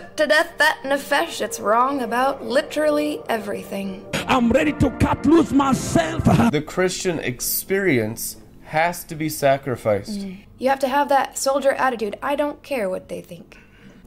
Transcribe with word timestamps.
put 0.00 0.16
to 0.16 0.26
death 0.26 0.52
that 0.58 0.80
nefesh 0.84 1.38
that's 1.38 1.60
wrong 1.60 2.02
about 2.02 2.44
literally 2.44 3.20
everything. 3.28 4.04
I'm 4.14 4.50
ready 4.50 4.72
to 4.74 4.90
cut 4.98 5.24
loose 5.26 5.52
myself. 5.52 6.24
The 6.50 6.62
Christian 6.62 7.18
experience 7.18 8.36
has 8.64 9.04
to 9.04 9.14
be 9.14 9.28
sacrificed. 9.28 10.20
Mm. 10.20 10.44
You 10.58 10.68
have 10.68 10.78
to 10.80 10.88
have 10.88 11.08
that 11.08 11.38
soldier 11.38 11.72
attitude. 11.72 12.16
I 12.22 12.36
don't 12.36 12.62
care 12.62 12.88
what 12.88 13.08
they 13.08 13.20
think. 13.20 13.58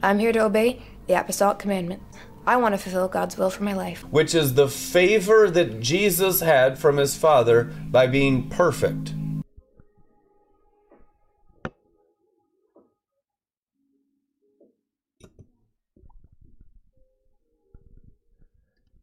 I'm 0.02 0.18
here 0.18 0.32
to 0.32 0.44
obey 0.44 0.82
the 1.06 1.14
apostolic 1.14 1.58
commandment. 1.58 2.02
I 2.46 2.56
want 2.56 2.74
to 2.74 2.78
fulfill 2.78 3.08
God's 3.08 3.38
will 3.38 3.50
for 3.50 3.62
my 3.62 3.72
life. 3.72 4.04
which 4.10 4.34
is 4.34 4.54
the 4.54 4.68
favor 4.68 5.50
that 5.50 5.80
Jesus 5.80 6.40
had 6.40 6.78
from 6.78 6.98
his 6.98 7.16
Father 7.16 7.64
by 7.90 8.06
being 8.06 8.48
perfect. 8.50 9.14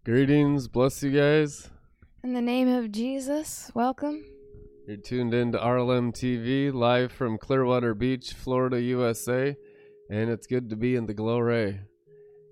Greetings, 0.04 0.68
bless 0.68 1.04
you 1.04 1.12
guys. 1.12 1.70
In 2.24 2.34
the 2.34 2.42
name 2.42 2.68
of 2.68 2.92
Jesus, 2.92 3.70
welcome. 3.76 4.26
You're 4.88 4.98
tuned 4.98 5.36
in 5.36 5.52
to 5.52 5.60
RLM 5.60 6.12
TV 6.12 6.74
live 6.74 7.12
from 7.12 7.38
Clearwater 7.38 7.94
Beach, 7.94 8.34
Florida, 8.34 8.82
USA, 8.82 9.56
and 10.10 10.32
it's 10.32 10.48
good 10.48 10.72
to 10.72 10.76
be 10.76 10.96
in 10.96 11.06
the 11.06 11.14
glory. 11.14 11.82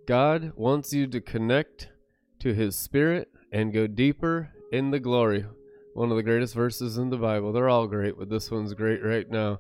God 0.08 0.54
wants 0.56 0.94
you 0.94 1.08
to 1.08 1.20
connect 1.20 1.90
to 2.38 2.54
His 2.54 2.78
Spirit 2.78 3.32
and 3.52 3.74
go 3.74 3.88
deeper 3.88 4.52
in 4.72 4.92
the 4.92 5.00
glory. 5.00 5.44
One 5.96 6.12
of 6.12 6.18
the 6.18 6.24
greatest 6.24 6.54
verses 6.54 7.00
in 7.00 7.10
the 7.10 7.18
Bible. 7.18 7.52
They're 7.52 7.68
all 7.68 7.88
great, 7.88 8.14
but 8.16 8.30
this 8.30 8.52
one's 8.52 8.76
great 8.76 9.04
right 9.04 9.28
now. 9.28 9.58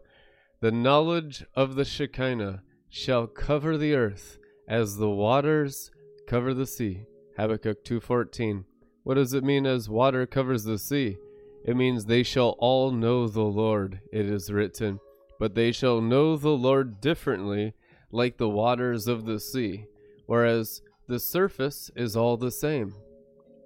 The 0.62 0.72
knowledge 0.72 1.44
of 1.56 1.74
the 1.74 1.86
Shekinah 1.86 2.62
shall 2.88 3.26
cover 3.26 3.80
the 3.80 3.96
earth 3.96 4.38
as 4.68 4.98
the 4.98 5.10
waters 5.10 5.90
cover 6.28 6.54
the 6.54 6.68
sea. 6.68 7.08
Habakkuk 7.40 7.86
2:14. 7.86 8.66
What 9.04 9.14
does 9.14 9.34
it 9.34 9.46
mean 9.46 9.66
as 9.66 9.90
water 9.90 10.26
covers 10.26 10.66
the 10.66 10.78
sea? 10.78 11.18
It 11.64 11.78
means 11.78 12.06
they 12.06 12.24
shall 12.24 12.56
all 12.60 12.92
know 12.92 13.28
the 13.30 13.44
Lord, 13.44 14.02
it 14.12 14.26
is 14.26 14.52
written. 14.52 15.00
But 15.40 15.56
they 15.56 15.72
shall 15.72 16.02
know 16.02 16.36
the 16.36 16.50
Lord 16.50 17.00
differently, 17.00 17.76
like 18.12 18.38
the 18.38 18.50
waters 18.50 19.08
of 19.08 19.26
the 19.26 19.40
sea, 19.40 19.86
whereas 20.26 20.82
the 21.08 21.20
surface 21.20 21.90
is 21.96 22.16
all 22.16 22.36
the 22.36 22.52
same. 22.52 22.94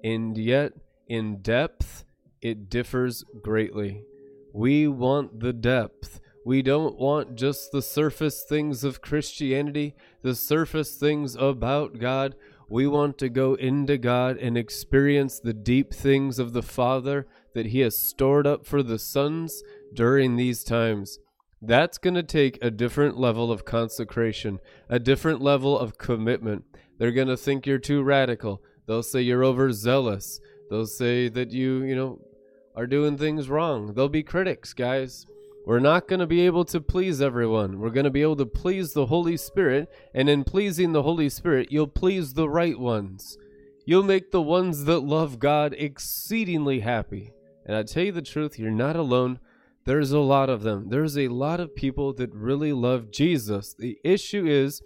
And 0.03 0.37
yet, 0.37 0.73
in 1.07 1.41
depth, 1.41 2.05
it 2.41 2.69
differs 2.69 3.23
greatly. 3.41 4.03
We 4.53 4.87
want 4.87 5.39
the 5.39 5.53
depth. 5.53 6.19
We 6.45 6.61
don't 6.61 6.99
want 6.99 7.35
just 7.35 7.71
the 7.71 7.81
surface 7.81 8.43
things 8.43 8.83
of 8.83 9.01
Christianity, 9.01 9.95
the 10.21 10.35
surface 10.35 10.95
things 10.95 11.35
about 11.35 11.97
God. 11.99 12.35
We 12.69 12.87
want 12.87 13.17
to 13.19 13.29
go 13.29 13.53
into 13.55 13.97
God 13.97 14.37
and 14.37 14.57
experience 14.57 15.39
the 15.39 15.53
deep 15.53 15.93
things 15.93 16.39
of 16.39 16.53
the 16.53 16.63
Father 16.63 17.27
that 17.53 17.67
He 17.67 17.81
has 17.81 17.97
stored 17.97 18.47
up 18.47 18.65
for 18.65 18.81
the 18.81 18.99
sons 18.99 19.63
during 19.93 20.35
these 20.35 20.63
times. 20.63 21.19
That's 21.61 21.97
going 21.97 22.15
to 22.15 22.23
take 22.23 22.59
a 22.61 22.71
different 22.71 23.17
level 23.17 23.51
of 23.51 23.63
consecration, 23.63 24.59
a 24.89 24.99
different 24.99 25.41
level 25.41 25.77
of 25.77 25.97
commitment. 25.97 26.65
They're 26.97 27.11
going 27.11 27.29
to 27.29 27.37
think 27.37 27.65
you're 27.65 27.77
too 27.77 28.03
radical. 28.03 28.61
They'll 28.85 29.03
say 29.03 29.21
you're 29.21 29.45
overzealous. 29.45 30.39
They'll 30.69 30.87
say 30.87 31.29
that 31.29 31.51
you, 31.51 31.83
you 31.83 31.95
know, 31.95 32.19
are 32.75 32.87
doing 32.87 33.17
things 33.17 33.49
wrong. 33.49 33.93
They'll 33.93 34.09
be 34.09 34.23
critics, 34.23 34.73
guys. 34.73 35.25
We're 35.65 35.79
not 35.79 36.09
going 36.09 36.19
to 36.19 36.27
be 36.27 36.45
able 36.45 36.65
to 36.65 36.81
please 36.81 37.21
everyone. 37.21 37.79
We're 37.79 37.89
going 37.89 38.03
to 38.03 38.09
be 38.09 38.21
able 38.21 38.35
to 38.35 38.45
please 38.45 38.91
the 38.91 39.05
Holy 39.05 39.37
Spirit, 39.37 39.89
and 40.13 40.27
in 40.27 40.43
pleasing 40.43 40.91
the 40.91 41.03
Holy 41.03 41.29
Spirit, 41.29 41.71
you'll 41.71 41.87
please 41.87 42.33
the 42.33 42.49
right 42.49 42.77
ones. 42.77 43.37
You'll 43.85 44.03
make 44.03 44.31
the 44.31 44.41
ones 44.41 44.83
that 44.85 44.99
love 44.99 45.39
God 45.39 45.73
exceedingly 45.77 46.81
happy. 46.81 47.31
And 47.65 47.77
I 47.77 47.83
tell 47.83 48.03
you 48.03 48.11
the 48.11 48.21
truth, 48.21 48.59
you're 48.59 48.71
not 48.71 48.97
alone. 48.97 49.39
There's 49.85 50.11
a 50.11 50.19
lot 50.19 50.49
of 50.49 50.63
them. 50.63 50.89
There's 50.89 51.17
a 51.17 51.29
lot 51.29 51.61
of 51.61 51.75
people 51.75 52.13
that 52.15 52.33
really 52.33 52.73
love 52.73 53.09
Jesus. 53.09 53.73
The 53.73 53.97
issue 54.03 54.45
is, 54.45 54.81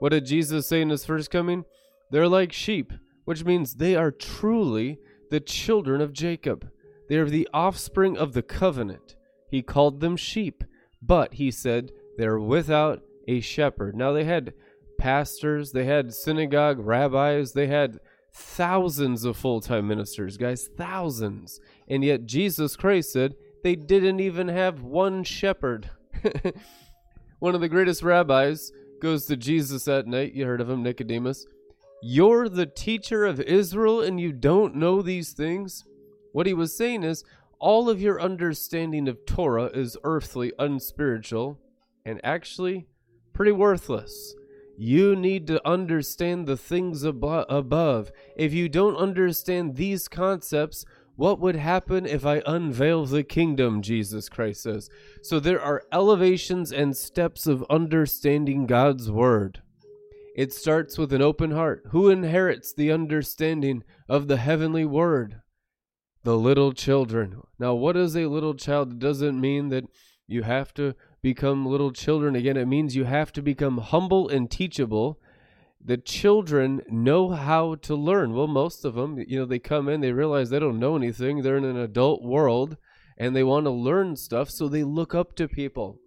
what 0.00 0.08
did 0.10 0.26
Jesus 0.26 0.66
say 0.66 0.80
in 0.80 0.90
his 0.90 1.04
first 1.04 1.30
coming? 1.30 1.64
They're 2.10 2.26
like 2.26 2.52
sheep, 2.52 2.92
which 3.24 3.44
means 3.44 3.74
they 3.74 3.94
are 3.94 4.10
truly 4.10 4.98
the 5.30 5.40
children 5.40 6.00
of 6.00 6.12
Jacob. 6.12 6.70
They 7.08 7.16
are 7.16 7.28
the 7.28 7.48
offspring 7.54 8.16
of 8.16 8.32
the 8.32 8.42
covenant. 8.42 9.14
He 9.50 9.62
called 9.62 10.00
them 10.00 10.16
sheep, 10.16 10.64
but 11.00 11.34
he 11.34 11.50
said 11.50 11.92
they're 12.16 12.38
without 12.38 13.02
a 13.26 13.40
shepherd. 13.40 13.96
Now 13.96 14.12
they 14.12 14.24
had 14.24 14.54
pastors, 14.98 15.72
they 15.72 15.84
had 15.84 16.12
synagogue 16.12 16.78
rabbis, 16.78 17.52
they 17.52 17.66
had 17.66 18.00
thousands 18.32 19.24
of 19.24 19.36
full 19.36 19.60
time 19.60 19.88
ministers, 19.88 20.36
guys, 20.36 20.68
thousands. 20.76 21.60
And 21.88 22.04
yet 22.04 22.26
Jesus 22.26 22.76
Christ 22.76 23.12
said 23.12 23.34
they 23.62 23.74
didn't 23.74 24.20
even 24.20 24.48
have 24.48 24.82
one 24.82 25.24
shepherd. 25.24 25.90
one 27.38 27.54
of 27.54 27.60
the 27.60 27.68
greatest 27.68 28.02
rabbis 28.02 28.72
goes 29.00 29.26
to 29.26 29.36
Jesus 29.36 29.88
at 29.88 30.06
night. 30.06 30.34
You 30.34 30.46
heard 30.46 30.60
of 30.60 30.70
him, 30.70 30.82
Nicodemus. 30.82 31.46
You're 32.02 32.48
the 32.48 32.66
teacher 32.66 33.24
of 33.24 33.40
Israel 33.40 34.02
and 34.02 34.20
you 34.20 34.32
don't 34.32 34.76
know 34.76 35.02
these 35.02 35.32
things? 35.32 35.84
What 36.32 36.46
he 36.46 36.54
was 36.54 36.76
saying 36.76 37.02
is, 37.02 37.24
all 37.60 37.90
of 37.90 38.00
your 38.00 38.20
understanding 38.20 39.08
of 39.08 39.26
Torah 39.26 39.70
is 39.74 39.96
earthly, 40.04 40.52
unspiritual, 40.58 41.58
and 42.04 42.20
actually 42.22 42.86
pretty 43.32 43.52
worthless. 43.52 44.34
You 44.76 45.16
need 45.16 45.46
to 45.48 45.66
understand 45.68 46.46
the 46.46 46.56
things 46.56 47.02
abo- 47.02 47.46
above. 47.48 48.12
If 48.36 48.52
you 48.52 48.68
don't 48.68 48.96
understand 48.96 49.74
these 49.74 50.06
concepts, 50.06 50.84
what 51.16 51.40
would 51.40 51.56
happen 51.56 52.06
if 52.06 52.24
I 52.24 52.42
unveil 52.46 53.04
the 53.04 53.24
kingdom? 53.24 53.82
Jesus 53.82 54.28
Christ 54.28 54.62
says. 54.62 54.88
So 55.20 55.40
there 55.40 55.60
are 55.60 55.82
elevations 55.92 56.70
and 56.70 56.96
steps 56.96 57.48
of 57.48 57.64
understanding 57.68 58.66
God's 58.66 59.10
word. 59.10 59.60
It 60.36 60.52
starts 60.52 60.96
with 60.96 61.12
an 61.12 61.20
open 61.20 61.50
heart. 61.50 61.82
Who 61.90 62.08
inherits 62.08 62.72
the 62.72 62.92
understanding 62.92 63.82
of 64.08 64.28
the 64.28 64.36
heavenly 64.36 64.84
word? 64.84 65.40
The 66.28 66.36
little 66.36 66.74
children. 66.74 67.40
Now, 67.58 67.72
what 67.72 67.96
is 67.96 68.14
a 68.14 68.26
little 68.26 68.52
child? 68.52 68.92
It 68.92 68.98
doesn't 68.98 69.40
mean 69.40 69.70
that 69.70 69.84
you 70.26 70.42
have 70.42 70.74
to 70.74 70.94
become 71.22 71.64
little 71.64 71.90
children 71.90 72.36
again. 72.36 72.58
It 72.58 72.68
means 72.68 72.94
you 72.94 73.04
have 73.04 73.32
to 73.32 73.40
become 73.40 73.78
humble 73.78 74.28
and 74.28 74.50
teachable. 74.50 75.18
The 75.82 75.96
children 75.96 76.82
know 76.86 77.30
how 77.30 77.76
to 77.76 77.94
learn. 77.94 78.34
Well, 78.34 78.46
most 78.46 78.84
of 78.84 78.92
them, 78.92 79.16
you 79.26 79.38
know, 79.38 79.46
they 79.46 79.58
come 79.58 79.88
in, 79.88 80.02
they 80.02 80.12
realize 80.12 80.50
they 80.50 80.58
don't 80.58 80.78
know 80.78 80.96
anything. 80.96 81.40
They're 81.40 81.56
in 81.56 81.64
an 81.64 81.78
adult 81.78 82.22
world 82.22 82.76
and 83.16 83.34
they 83.34 83.42
want 83.42 83.64
to 83.64 83.70
learn 83.70 84.14
stuff, 84.14 84.50
so 84.50 84.68
they 84.68 84.84
look 84.84 85.14
up 85.14 85.34
to 85.36 85.48
people. 85.48 85.98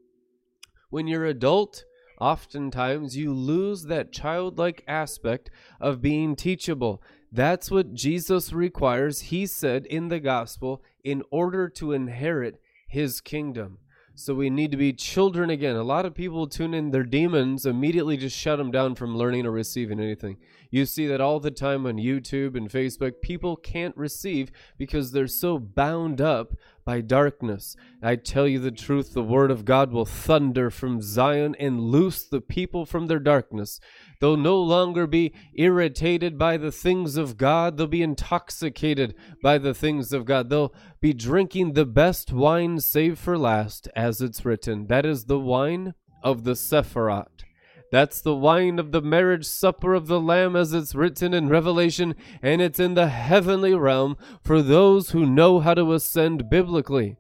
When 0.92 1.08
you're 1.08 1.26
adult, 1.26 1.84
oftentimes 2.20 3.18
you 3.18 3.34
lose 3.34 3.86
that 3.86 4.14
childlike 4.14 4.84
aspect 4.88 5.50
of 5.80 6.00
being 6.00 6.36
teachable. 6.36 7.02
That's 7.32 7.72
what 7.72 7.94
Jesus 7.94 8.52
requires, 8.52 9.22
he 9.22 9.46
said 9.46 9.86
in 9.86 10.10
the 10.10 10.20
gospel, 10.20 10.84
in 11.04 11.24
order 11.32 11.70
to 11.70 11.94
inherit 11.94 12.62
his 12.88 13.22
kingdom. 13.22 13.78
So 14.14 14.36
we 14.36 14.50
need 14.50 14.72
to 14.72 14.78
be 14.78 14.92
children 14.92 15.50
again. 15.50 15.78
A 15.78 15.84
lot 15.84 16.06
of 16.06 16.14
people 16.14 16.46
tune 16.46 16.74
in 16.74 16.92
their 16.92 17.04
demons, 17.04 17.66
immediately 17.66 18.18
just 18.18 18.38
shut 18.38 18.58
them 18.58 18.70
down 18.70 18.96
from 18.96 19.18
learning 19.18 19.46
or 19.46 19.52
receiving 19.52 20.00
anything. 20.00 20.38
You 20.70 20.86
see 20.86 21.08
that 21.08 21.22
all 21.22 21.40
the 21.40 21.52
time 21.52 21.86
on 21.86 21.96
YouTube 21.96 22.56
and 22.58 22.70
Facebook. 22.70 23.22
People 23.22 23.56
can't 23.56 23.96
receive 23.96 24.52
because 24.78 25.12
they're 25.12 25.28
so 25.28 25.58
bound 25.58 26.20
up 26.20 26.54
by 26.86 27.02
darkness. 27.02 27.76
I 28.02 28.16
tell 28.16 28.48
you 28.48 28.60
the 28.60 28.72
truth, 28.72 29.14
the 29.14 29.24
word 29.24 29.52
of 29.52 29.66
God 29.66 29.92
will 29.92 30.06
thunder 30.06 30.70
from 30.70 31.02
Zion 31.02 31.56
and 31.60 31.80
loose 31.80 32.24
the 32.24 32.42
people 32.42 32.86
from 32.86 33.08
their 33.08 33.20
darkness. 33.20 33.80
They'll 34.20 34.38
no 34.38 34.60
longer 34.60 35.08
be 35.08 35.34
irritated 35.56 36.38
by 36.38 36.58
the 36.58 36.72
things 36.72 37.18
of 37.18 37.38
God. 37.38 37.78
They'll 37.78 37.88
be 37.88 38.04
intoxicated 38.04 39.16
by 39.42 39.58
the 39.58 39.74
things 39.74 40.14
of 40.14 40.26
God. 40.26 40.50
They'll 40.50 40.74
be 41.00 41.14
drinking 41.14 41.74
the 41.74 41.86
best 41.86 42.32
wine 42.32 42.80
save 42.80 43.20
for 43.20 43.38
last, 43.38 43.88
as 43.96 44.22
it's 44.22 44.46
written. 44.46 44.88
That 44.88 45.06
is 45.06 45.26
the 45.26 45.40
wine 45.40 45.94
of 46.24 46.44
the 46.44 46.54
Sephiroth. 46.54 47.44
That's 47.92 48.22
the 48.22 48.36
wine 48.36 48.80
of 48.80 48.94
the 48.94 49.02
marriage 49.02 49.46
supper 49.46 49.94
of 49.94 50.08
the 50.08 50.20
Lamb, 50.20 50.56
as 50.56 50.74
it's 50.74 50.96
written 50.96 51.34
in 51.34 51.50
Revelation, 51.50 52.16
and 52.42 52.62
it's 52.62 52.80
in 52.80 52.94
the 52.94 53.10
heavenly 53.10 53.76
realm 53.76 54.16
for 54.42 54.62
those 54.62 55.10
who 55.10 55.26
know 55.26 55.60
how 55.60 55.74
to 55.74 55.92
ascend 55.94 56.50
biblically. 56.50 57.18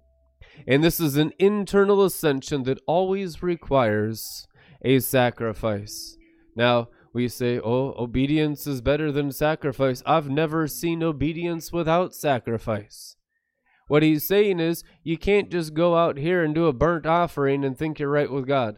And 0.65 0.81
this 0.81 1.00
is 1.01 1.18
an 1.18 1.33
internal 1.38 2.03
ascension 2.06 2.63
that 2.63 2.79
always 2.88 3.44
requires 3.44 4.47
a 4.83 5.00
sacrifice. 5.00 6.18
Now, 6.56 6.88
we 7.13 7.27
say, 7.27 7.59
oh, 7.59 7.94
obedience 7.97 8.65
is 8.65 8.79
better 8.79 9.12
than 9.12 9.33
sacrifice. 9.33 10.01
I've 10.06 10.29
never 10.29 10.67
seen 10.67 11.03
obedience 11.03 11.74
without 11.74 12.15
sacrifice. 12.15 13.17
What 13.89 14.03
he's 14.03 14.25
saying 14.25 14.62
is, 14.62 14.85
you 15.03 15.17
can't 15.17 15.50
just 15.50 15.74
go 15.74 15.97
out 15.97 16.17
here 16.17 16.41
and 16.41 16.56
do 16.56 16.67
a 16.67 16.74
burnt 16.74 17.06
offering 17.06 17.65
and 17.65 17.77
think 17.77 18.00
you're 18.00 18.07
right 18.07 18.31
with 18.31 18.47
God. 18.47 18.77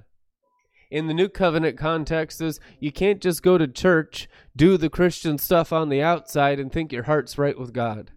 In 0.94 1.07
the 1.07 1.13
new 1.13 1.28
covenant 1.28 1.75
context 1.75 2.40
is 2.40 2.60
you 2.80 2.92
can't 2.92 3.19
just 3.19 3.42
go 3.42 3.57
to 3.57 3.68
church, 3.68 4.30
do 4.56 4.78
the 4.78 4.92
Christian 4.92 5.40
stuff 5.40 5.74
on 5.74 5.90
the 5.90 6.04
outside, 6.04 6.60
and 6.60 6.72
think 6.72 6.94
your 6.94 7.04
heart's 7.04 7.36
right 7.36 7.57
with 7.57 7.74
God. 7.74 8.12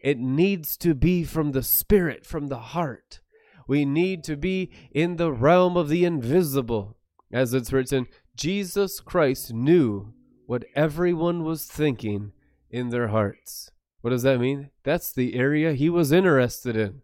It 0.00 0.18
needs 0.18 0.78
to 0.78 0.94
be 0.94 1.24
from 1.24 1.52
the 1.52 1.62
spirit, 1.62 2.24
from 2.24 2.46
the 2.46 2.58
heart. 2.58 3.20
We 3.68 3.84
need 3.84 4.24
to 4.24 4.36
be 4.36 4.70
in 4.92 5.16
the 5.16 5.30
realm 5.30 5.76
of 5.76 5.90
the 5.90 6.06
invisible. 6.06 6.96
As 7.30 7.52
it's 7.52 7.70
written, 7.70 8.06
Jesus 8.34 9.00
Christ 9.00 9.52
knew 9.52 10.14
what 10.46 10.64
everyone 10.74 11.44
was 11.44 11.66
thinking 11.66 12.32
in 12.70 12.88
their 12.88 13.08
hearts. 13.08 13.72
What 14.00 14.10
does 14.10 14.22
that 14.22 14.40
mean? 14.40 14.70
That's 14.84 15.12
the 15.12 15.34
area 15.34 15.74
he 15.74 15.90
was 15.90 16.12
interested 16.12 16.76
in. 16.76 17.02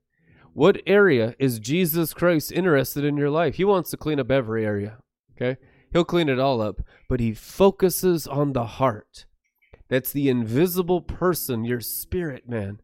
What 0.55 0.81
area 0.87 1.35
is 1.39 1.59
Jesus 1.59 2.15
Christ 2.15 2.51
interested 2.51 3.05
in 3.05 3.19
your 3.19 3.31
life? 3.31 3.57
He 3.57 3.65
wants 3.65 3.91
to 3.91 3.99
clean 3.99 4.21
up 4.21 4.31
every 4.31 4.65
area. 4.65 5.02
Okay? 5.37 5.59
He'll 5.93 6.05
clean 6.05 6.29
it 6.29 6.39
all 6.39 6.61
up, 6.61 6.81
but 7.09 7.21
he 7.21 7.35
focuses 7.35 8.27
on 8.27 8.53
the 8.53 8.65
heart. 8.65 9.27
That's 9.89 10.13
the 10.13 10.29
invisible 10.29 11.03
person, 11.03 11.65
your 11.65 11.81
spirit, 11.81 12.49
man. 12.49 12.81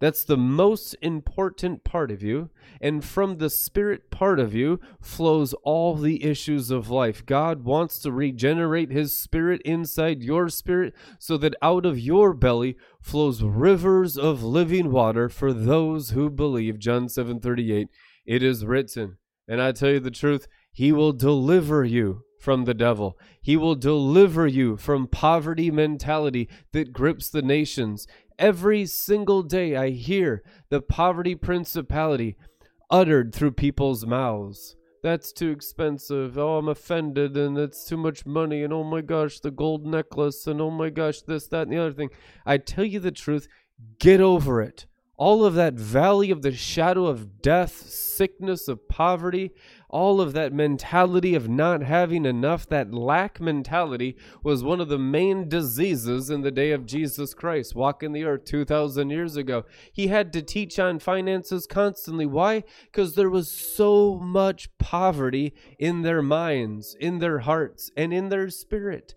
That's 0.00 0.22
the 0.22 0.36
most 0.36 0.94
important 1.02 1.82
part 1.82 2.10
of 2.10 2.22
you. 2.22 2.50
And 2.80 3.04
from 3.04 3.38
the 3.38 3.50
spirit 3.50 4.10
part 4.10 4.38
of 4.38 4.54
you 4.54 4.80
flows 5.00 5.54
all 5.64 5.96
the 5.96 6.24
issues 6.24 6.70
of 6.70 6.90
life. 6.90 7.26
God 7.26 7.64
wants 7.64 7.98
to 8.00 8.12
regenerate 8.12 8.92
his 8.92 9.16
spirit 9.16 9.60
inside 9.62 10.22
your 10.22 10.48
spirit 10.48 10.94
so 11.18 11.36
that 11.38 11.56
out 11.62 11.84
of 11.84 11.98
your 11.98 12.32
belly 12.32 12.76
flows 13.00 13.42
rivers 13.42 14.16
of 14.16 14.44
living 14.44 14.92
water 14.92 15.28
for 15.28 15.52
those 15.52 16.10
who 16.10 16.30
believe. 16.30 16.78
John 16.78 17.08
7:38. 17.08 17.88
It 18.24 18.42
is 18.42 18.64
written. 18.64 19.18
And 19.48 19.60
I 19.60 19.72
tell 19.72 19.90
you 19.90 20.00
the 20.00 20.10
truth, 20.10 20.46
he 20.78 20.92
will 20.92 21.12
deliver 21.12 21.84
you 21.84 22.22
from 22.38 22.64
the 22.64 22.72
devil. 22.72 23.18
He 23.42 23.56
will 23.56 23.74
deliver 23.74 24.46
you 24.46 24.76
from 24.76 25.08
poverty 25.08 25.72
mentality 25.72 26.48
that 26.70 26.92
grips 26.92 27.30
the 27.30 27.42
nations. 27.42 28.06
Every 28.38 28.86
single 28.86 29.42
day 29.42 29.74
I 29.74 29.90
hear 29.90 30.44
the 30.68 30.80
poverty 30.80 31.34
principality 31.34 32.36
uttered 32.88 33.34
through 33.34 33.54
people's 33.54 34.06
mouths. 34.06 34.76
That's 35.02 35.32
too 35.32 35.50
expensive. 35.50 36.38
Oh, 36.38 36.58
I'm 36.58 36.68
offended, 36.68 37.36
and 37.36 37.58
it's 37.58 37.84
too 37.84 37.96
much 37.96 38.24
money. 38.24 38.62
And 38.62 38.72
oh 38.72 38.84
my 38.84 39.00
gosh, 39.00 39.40
the 39.40 39.50
gold 39.50 39.84
necklace. 39.84 40.46
And 40.46 40.60
oh 40.60 40.70
my 40.70 40.90
gosh, 40.90 41.22
this, 41.22 41.48
that, 41.48 41.62
and 41.62 41.72
the 41.72 41.78
other 41.78 41.92
thing. 41.92 42.10
I 42.46 42.56
tell 42.56 42.84
you 42.84 43.00
the 43.00 43.10
truth, 43.10 43.48
get 43.98 44.20
over 44.20 44.62
it. 44.62 44.86
All 45.16 45.44
of 45.44 45.54
that 45.54 45.74
valley 45.74 46.30
of 46.30 46.42
the 46.42 46.52
shadow 46.52 47.06
of 47.06 47.42
death, 47.42 47.88
sickness, 47.88 48.68
of 48.68 48.88
poverty, 48.88 49.50
all 49.88 50.20
of 50.20 50.32
that 50.34 50.52
mentality 50.52 51.34
of 51.34 51.48
not 51.48 51.82
having 51.82 52.24
enough, 52.24 52.68
that 52.68 52.92
lack 52.92 53.40
mentality, 53.40 54.16
was 54.42 54.62
one 54.62 54.80
of 54.80 54.88
the 54.88 54.98
main 54.98 55.48
diseases 55.48 56.30
in 56.30 56.42
the 56.42 56.50
day 56.50 56.72
of 56.72 56.86
Jesus 56.86 57.34
Christ, 57.34 57.74
walking 57.74 58.12
the 58.12 58.24
earth 58.24 58.44
2,000 58.44 59.10
years 59.10 59.36
ago. 59.36 59.64
He 59.92 60.08
had 60.08 60.32
to 60.34 60.42
teach 60.42 60.78
on 60.78 60.98
finances 60.98 61.66
constantly. 61.66 62.26
Why? 62.26 62.64
Because 62.84 63.14
there 63.14 63.30
was 63.30 63.50
so 63.50 64.18
much 64.18 64.68
poverty 64.78 65.54
in 65.78 66.02
their 66.02 66.22
minds, 66.22 66.96
in 67.00 67.18
their 67.18 67.40
hearts, 67.40 67.90
and 67.96 68.12
in 68.12 68.28
their 68.28 68.50
spirit 68.50 69.14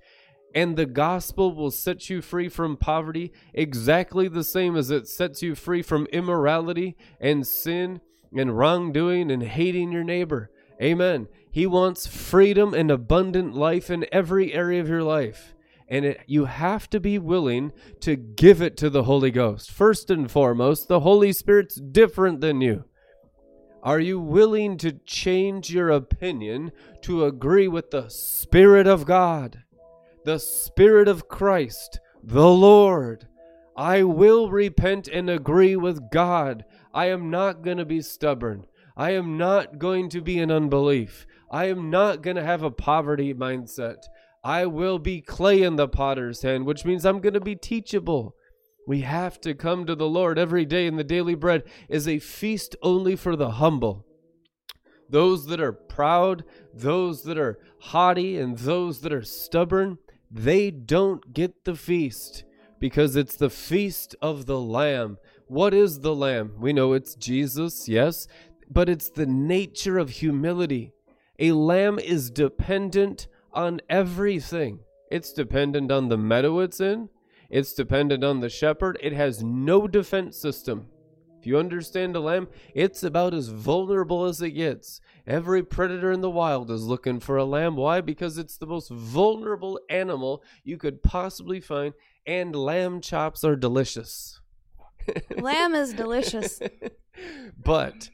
and 0.53 0.75
the 0.75 0.85
gospel 0.85 1.53
will 1.53 1.71
set 1.71 2.09
you 2.09 2.21
free 2.21 2.49
from 2.49 2.77
poverty 2.77 3.31
exactly 3.53 4.27
the 4.27 4.43
same 4.43 4.75
as 4.75 4.91
it 4.91 5.07
sets 5.07 5.41
you 5.41 5.55
free 5.55 5.81
from 5.81 6.05
immorality 6.07 6.97
and 7.19 7.47
sin 7.47 8.01
and 8.35 8.57
wrongdoing 8.57 9.31
and 9.31 9.43
hating 9.43 9.91
your 9.91 10.03
neighbor. 10.03 10.51
Amen. 10.81 11.27
He 11.51 11.67
wants 11.67 12.07
freedom 12.07 12.73
and 12.73 12.89
abundant 12.89 13.53
life 13.53 13.89
in 13.89 14.05
every 14.11 14.53
area 14.53 14.81
of 14.81 14.87
your 14.87 15.03
life. 15.03 15.53
And 15.87 16.05
it, 16.05 16.21
you 16.25 16.45
have 16.45 16.89
to 16.91 16.99
be 16.99 17.19
willing 17.19 17.73
to 17.99 18.15
give 18.15 18.61
it 18.61 18.77
to 18.77 18.89
the 18.89 19.03
Holy 19.03 19.29
Ghost. 19.29 19.69
First 19.69 20.09
and 20.09 20.31
foremost, 20.31 20.87
the 20.87 21.01
Holy 21.01 21.33
Spirit's 21.33 21.75
different 21.75 22.39
than 22.39 22.61
you. 22.61 22.85
Are 23.83 23.99
you 23.99 24.19
willing 24.19 24.77
to 24.77 24.93
change 25.05 25.71
your 25.71 25.89
opinion 25.89 26.71
to 27.01 27.25
agree 27.25 27.67
with 27.67 27.91
the 27.91 28.09
Spirit 28.09 28.87
of 28.87 29.05
God, 29.05 29.63
the 30.23 30.39
Spirit 30.39 31.07
of 31.07 31.27
Christ, 31.27 31.99
the 32.23 32.47
Lord? 32.47 33.27
I 33.75 34.03
will 34.03 34.49
repent 34.49 35.07
and 35.07 35.29
agree 35.29 35.75
with 35.75 36.11
God. 36.11 36.63
I 36.93 37.07
am 37.07 37.29
not 37.29 37.63
going 37.63 37.77
to 37.77 37.85
be 37.85 38.01
stubborn. 38.01 38.65
I 38.95 39.11
am 39.11 39.37
not 39.37 39.79
going 39.79 40.09
to 40.09 40.21
be 40.21 40.39
in 40.39 40.51
unbelief. 40.51 41.25
I 41.49 41.65
am 41.65 41.89
not 41.89 42.21
going 42.21 42.35
to 42.35 42.43
have 42.43 42.63
a 42.63 42.71
poverty 42.71 43.33
mindset. 43.33 44.03
I 44.43 44.65
will 44.65 44.99
be 44.99 45.21
clay 45.21 45.61
in 45.61 45.75
the 45.75 45.87
potter's 45.87 46.41
hand, 46.41 46.65
which 46.65 46.85
means 46.85 47.05
I'm 47.05 47.19
going 47.19 47.33
to 47.33 47.41
be 47.41 47.55
teachable. 47.55 48.35
We 48.87 49.01
have 49.01 49.39
to 49.41 49.53
come 49.53 49.85
to 49.85 49.95
the 49.95 50.07
Lord 50.07 50.39
every 50.39 50.65
day, 50.65 50.87
and 50.87 50.97
the 50.97 51.03
daily 51.03 51.35
bread 51.35 51.63
is 51.87 52.07
a 52.07 52.19
feast 52.19 52.75
only 52.81 53.15
for 53.15 53.35
the 53.35 53.51
humble. 53.51 54.05
Those 55.09 55.45
that 55.47 55.59
are 55.59 55.73
proud, 55.73 56.43
those 56.73 57.23
that 57.23 57.37
are 57.37 57.59
haughty, 57.79 58.37
and 58.37 58.57
those 58.57 59.01
that 59.01 59.13
are 59.13 59.23
stubborn, 59.23 59.99
they 60.31 60.71
don't 60.71 61.33
get 61.33 61.65
the 61.65 61.75
feast 61.75 62.45
because 62.79 63.15
it's 63.15 63.35
the 63.35 63.49
feast 63.49 64.15
of 64.21 64.47
the 64.47 64.59
Lamb. 64.59 65.17
What 65.47 65.73
is 65.73 65.99
the 65.99 66.15
Lamb? 66.15 66.53
We 66.59 66.73
know 66.73 66.93
it's 66.93 67.15
Jesus, 67.15 67.87
yes 67.87 68.27
but 68.71 68.87
it's 68.87 69.09
the 69.09 69.25
nature 69.25 69.97
of 69.97 70.09
humility. 70.09 70.93
A 71.39 71.51
lamb 71.51 71.99
is 71.99 72.31
dependent 72.31 73.27
on 73.51 73.81
everything. 73.89 74.79
It's 75.09 75.33
dependent 75.33 75.91
on 75.91 76.07
the 76.07 76.17
meadow 76.17 76.59
it's 76.59 76.79
in, 76.79 77.09
it's 77.49 77.73
dependent 77.73 78.23
on 78.23 78.39
the 78.39 78.49
shepherd. 78.49 78.97
It 79.01 79.11
has 79.11 79.43
no 79.43 79.87
defense 79.87 80.37
system. 80.37 80.87
If 81.37 81.47
you 81.47 81.57
understand 81.57 82.15
a 82.15 82.19
lamb, 82.19 82.47
it's 82.73 83.03
about 83.03 83.33
as 83.33 83.49
vulnerable 83.49 84.25
as 84.25 84.41
it 84.41 84.51
gets. 84.51 85.01
Every 85.27 85.63
predator 85.63 86.11
in 86.11 86.21
the 86.21 86.29
wild 86.29 86.71
is 86.71 86.83
looking 86.83 87.19
for 87.19 87.35
a 87.35 87.43
lamb. 87.43 87.75
Why? 87.75 87.99
Because 87.99 88.37
it's 88.37 88.57
the 88.57 88.67
most 88.67 88.89
vulnerable 88.89 89.79
animal 89.89 90.43
you 90.63 90.77
could 90.77 91.03
possibly 91.03 91.59
find, 91.59 91.93
and 92.25 92.55
lamb 92.55 93.01
chops 93.01 93.43
are 93.43 93.55
delicious. 93.55 94.39
lamb 95.35 95.73
is 95.73 95.93
delicious. 95.93 96.61
but 97.57 98.11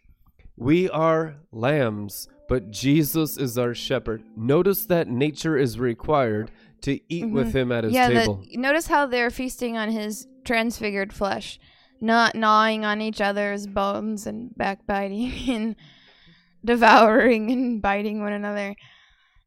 we 0.57 0.89
are 0.89 1.35
lambs, 1.51 2.27
but 2.49 2.71
Jesus 2.71 3.37
is 3.37 3.57
our 3.57 3.75
shepherd. 3.75 4.23
Notice 4.35 4.87
that 4.87 5.07
nature 5.07 5.55
is 5.55 5.79
required 5.79 6.51
to 6.81 6.99
eat 7.09 7.25
mm-hmm. 7.25 7.35
with 7.35 7.55
him 7.55 7.71
at 7.71 7.83
his 7.83 7.93
yeah, 7.93 8.09
table. 8.09 8.43
The, 8.43 8.57
notice 8.57 8.87
how 8.87 9.05
they're 9.05 9.29
feasting 9.29 9.77
on 9.77 9.91
his 9.91 10.27
transfigured 10.43 11.13
flesh, 11.13 11.59
not 12.01 12.35
gnawing 12.35 12.85
on 12.85 13.01
each 13.01 13.21
other's 13.21 13.67
bones 13.67 14.25
and 14.25 14.55
backbiting 14.57 15.31
and 15.49 15.75
devouring 16.65 17.51
and 17.51 17.81
biting 17.81 18.21
one 18.21 18.33
another. 18.33 18.75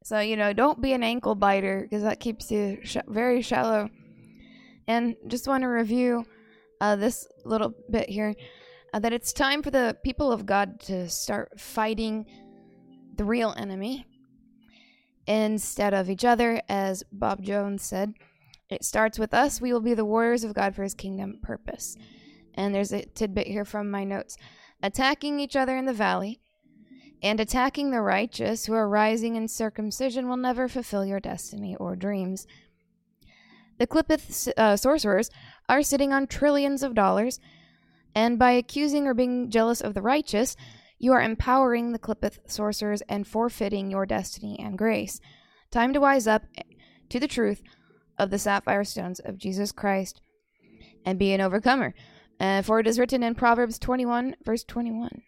So, 0.04 0.20
you 0.20 0.36
know, 0.36 0.52
don't 0.52 0.80
be 0.80 0.92
an 0.92 1.02
ankle 1.02 1.34
biter 1.34 1.82
because 1.82 2.04
that 2.04 2.20
keeps 2.20 2.50
you 2.50 2.78
sh- 2.84 2.96
very 3.08 3.42
shallow. 3.42 3.90
And 4.86 5.16
just 5.26 5.46
want 5.46 5.62
to 5.62 5.68
review 5.68 6.24
uh, 6.80 6.96
this 6.96 7.26
little 7.44 7.74
bit 7.90 8.08
here 8.08 8.34
uh, 8.92 8.98
that 8.98 9.12
it's 9.12 9.32
time 9.32 9.62
for 9.62 9.70
the 9.70 9.96
people 10.02 10.32
of 10.32 10.46
God 10.46 10.80
to 10.80 11.08
start 11.08 11.58
fighting 11.58 12.26
the 13.16 13.24
real 13.24 13.54
enemy 13.56 14.06
instead 15.26 15.94
of 15.94 16.10
each 16.10 16.24
other, 16.24 16.60
as 16.68 17.04
Bob 17.12 17.42
Jones 17.42 17.82
said. 17.82 18.14
It 18.68 18.84
starts 18.84 19.18
with 19.18 19.34
us. 19.34 19.60
We 19.60 19.72
will 19.72 19.80
be 19.80 19.94
the 19.94 20.04
warriors 20.04 20.44
of 20.44 20.54
God 20.54 20.74
for 20.74 20.82
his 20.82 20.94
kingdom 20.94 21.38
purpose. 21.42 21.96
And 22.54 22.74
there's 22.74 22.92
a 22.92 23.04
tidbit 23.04 23.46
here 23.46 23.64
from 23.64 23.90
my 23.90 24.04
notes 24.04 24.36
attacking 24.82 25.40
each 25.40 25.56
other 25.56 25.76
in 25.76 25.84
the 25.84 25.92
valley 25.92 26.40
and 27.22 27.38
attacking 27.38 27.90
the 27.90 28.00
righteous 28.00 28.66
who 28.66 28.74
are 28.74 28.88
rising 28.88 29.36
in 29.36 29.48
circumcision 29.48 30.28
will 30.28 30.36
never 30.36 30.68
fulfill 30.68 31.04
your 31.04 31.20
destiny 31.20 31.76
or 31.76 31.96
dreams. 31.96 32.46
The 33.78 33.86
Qliphoth 33.86 34.52
uh, 34.56 34.76
sorcerers 34.76 35.30
are 35.68 35.82
sitting 35.82 36.12
on 36.12 36.26
trillions 36.26 36.82
of 36.82 36.94
dollars 36.94 37.40
and 38.14 38.38
by 38.38 38.52
accusing 38.52 39.06
or 39.06 39.14
being 39.14 39.50
jealous 39.50 39.80
of 39.80 39.94
the 39.94 40.02
righteous, 40.02 40.56
you 40.98 41.12
are 41.12 41.22
empowering 41.22 41.92
the 41.92 41.98
Qliphoth 41.98 42.38
sorcerers 42.46 43.02
and 43.08 43.26
forfeiting 43.26 43.90
your 43.90 44.06
destiny 44.06 44.58
and 44.58 44.76
grace. 44.76 45.20
Time 45.70 45.92
to 45.92 46.00
wise 46.00 46.26
up 46.26 46.42
to 47.08 47.18
the 47.20 47.28
truth 47.28 47.62
of 48.18 48.30
the 48.30 48.38
sapphire 48.38 48.84
stones 48.84 49.20
of 49.20 49.38
Jesus 49.38 49.72
Christ 49.72 50.20
and 51.04 51.18
be 51.18 51.32
an 51.32 51.40
overcomer. 51.40 51.94
Uh, 52.38 52.62
for 52.62 52.80
it 52.80 52.86
is 52.86 52.98
written 52.98 53.22
in 53.22 53.34
Proverbs 53.34 53.78
21, 53.78 54.36
verse 54.44 54.64
21. 54.64 55.22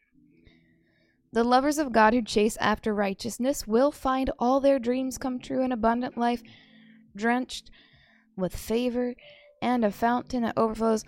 The 1.33 1.45
lovers 1.45 1.79
of 1.79 1.93
God 1.93 2.13
who 2.13 2.23
chase 2.23 2.59
after 2.59 2.95
righteousness 2.95 3.67
will 3.67 3.91
find 3.91 4.31
all 4.39 4.61
their 4.61 4.79
dreams 4.79 5.17
come 5.17 5.39
true 5.39 5.63
in 5.63 5.73
abundant 5.73 6.19
life, 6.19 6.43
drenched 7.17 7.71
with 8.37 8.55
favor 8.55 9.15
and 9.63 9.85
a 9.85 9.91
fountain 9.91 10.43
that 10.43 10.59
overflows 10.59 11.05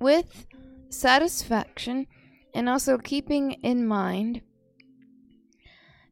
with 0.00 0.46
satisfaction 0.90 2.06
and 2.54 2.68
also 2.68 2.98
keeping 2.98 3.52
in 3.52 3.86
mind 3.86 4.42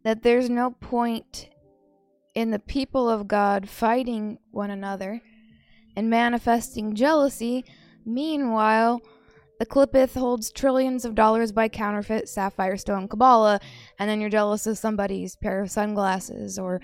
that 0.05 0.23
there's 0.23 0.49
no 0.49 0.71
point 0.71 1.49
in 2.35 2.51
the 2.51 2.59
people 2.59 3.09
of 3.09 3.27
God 3.27 3.69
fighting 3.69 4.39
one 4.51 4.71
another 4.71 5.21
and 5.97 6.11
manifesting 6.11 6.95
jealousy. 6.95 7.65
Meanwhile, 8.05 9.01
the 9.59 9.67
Qliphoth 9.67 10.15
holds 10.15 10.53
trillions 10.53 11.05
of 11.05 11.15
dollars 11.15 11.51
by 11.51 11.69
counterfeit 11.69 12.29
sapphire 12.29 12.77
stone 12.77 13.09
Kabbalah, 13.09 13.59
and 13.99 14.09
then 14.09 14.21
you're 14.21 14.29
jealous 14.29 14.67
of 14.67 14.77
somebody's 14.77 15.35
pair 15.35 15.63
of 15.63 15.71
sunglasses 15.71 16.59
or 16.59 16.81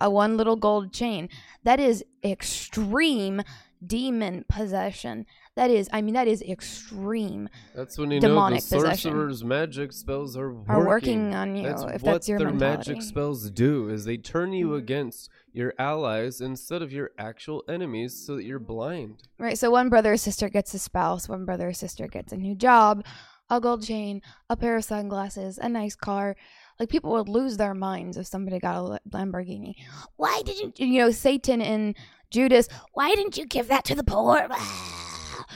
a 0.00 0.08
one 0.08 0.36
little 0.36 0.56
gold 0.56 0.92
chain. 0.92 1.28
That 1.64 1.80
is 1.80 2.04
extreme 2.24 3.42
demon 3.84 4.44
possession. 4.48 5.26
That 5.54 5.70
is, 5.70 5.86
I 5.92 6.00
mean, 6.00 6.14
that 6.14 6.28
is 6.28 6.40
extreme. 6.40 7.46
That's 7.74 7.98
when 7.98 8.10
you 8.10 8.20
Demonic 8.20 8.62
know 8.62 8.78
the 8.78 8.84
possession. 8.84 9.10
sorcerer's 9.12 9.44
magic 9.44 9.92
spells 9.92 10.34
are 10.34 10.50
working. 10.50 10.70
Are 10.74 10.86
working 10.86 11.34
on 11.34 11.56
you, 11.56 11.62
That's 11.64 11.82
if 11.82 12.02
what 12.02 12.04
that's 12.04 12.28
your 12.28 12.38
their 12.38 12.48
mentality. 12.50 12.92
magic 12.94 13.02
spells 13.02 13.50
do 13.50 13.90
is 13.90 14.06
they 14.06 14.16
turn 14.16 14.54
you 14.54 14.68
Mhm. 14.70 14.78
against 14.78 15.28
your 15.52 15.74
allies 15.78 16.40
instead 16.40 16.80
of 16.80 16.90
your 16.90 17.10
actual 17.18 17.62
enemies, 17.68 18.24
so 18.26 18.36
that 18.36 18.44
you're 18.44 18.58
blind. 18.58 19.24
Right. 19.38 19.58
So 19.58 19.70
one 19.70 19.90
brother 19.90 20.14
or 20.14 20.16
sister 20.16 20.48
gets 20.48 20.72
a 20.72 20.78
spouse, 20.78 21.28
one 21.28 21.44
brother 21.44 21.68
or 21.68 21.72
sister 21.74 22.06
gets 22.08 22.32
a 22.32 22.38
new 22.38 22.54
job, 22.54 23.04
a 23.50 23.60
gold 23.60 23.82
chain, 23.82 24.22
a 24.48 24.56
pair 24.56 24.76
of 24.76 24.84
sunglasses, 24.84 25.58
a 25.58 25.68
nice 25.68 25.94
car. 25.94 26.34
Like 26.80 26.88
people 26.88 27.10
would 27.12 27.28
lose 27.28 27.58
their 27.58 27.74
minds 27.74 28.16
if 28.16 28.26
somebody 28.26 28.58
got 28.58 28.78
a 28.78 29.00
Lamborghini. 29.10 29.74
Why 30.16 30.40
didn't 30.46 30.80
you 30.80 30.98
know 30.98 31.10
Satan 31.10 31.60
and 31.60 31.94
Judas? 32.30 32.68
Why 32.94 33.14
didn't 33.14 33.36
you 33.36 33.44
give 33.44 33.68
that 33.68 33.84
to 33.84 33.94
the 33.94 34.02
poor? 34.04 34.48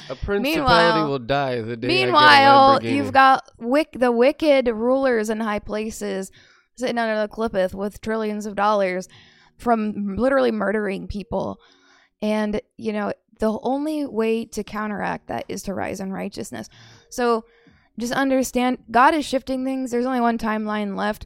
A 0.08 0.14
principality 0.14 0.56
Meanwhile- 0.56 1.08
will 1.08 1.18
die 1.18 1.60
the 1.60 1.76
day. 1.76 1.88
Meanwhile, 1.88 2.76
I 2.76 2.78
get 2.80 2.92
a 2.92 2.94
you've 2.94 3.12
got 3.12 3.50
wick 3.58 3.88
the 3.92 4.12
wicked 4.12 4.68
rulers 4.68 5.30
in 5.30 5.40
high 5.40 5.58
places 5.58 6.30
sitting 6.76 6.98
under 6.98 7.20
the 7.20 7.28
Qliphoth 7.28 7.74
with 7.74 8.00
trillions 8.00 8.46
of 8.46 8.54
dollars 8.54 9.08
from 9.56 10.16
literally 10.16 10.52
murdering 10.52 11.08
people. 11.08 11.58
And, 12.22 12.60
you 12.76 12.92
know, 12.92 13.12
the 13.38 13.58
only 13.62 14.06
way 14.06 14.44
to 14.46 14.64
counteract 14.64 15.28
that 15.28 15.44
is 15.48 15.62
to 15.64 15.74
rise 15.74 16.00
in 16.00 16.12
righteousness. 16.12 16.68
So 17.10 17.44
just 17.98 18.12
understand 18.12 18.78
God 18.90 19.14
is 19.14 19.24
shifting 19.24 19.64
things. 19.64 19.90
There's 19.90 20.06
only 20.06 20.20
one 20.20 20.38
timeline 20.38 20.96
left. 20.96 21.24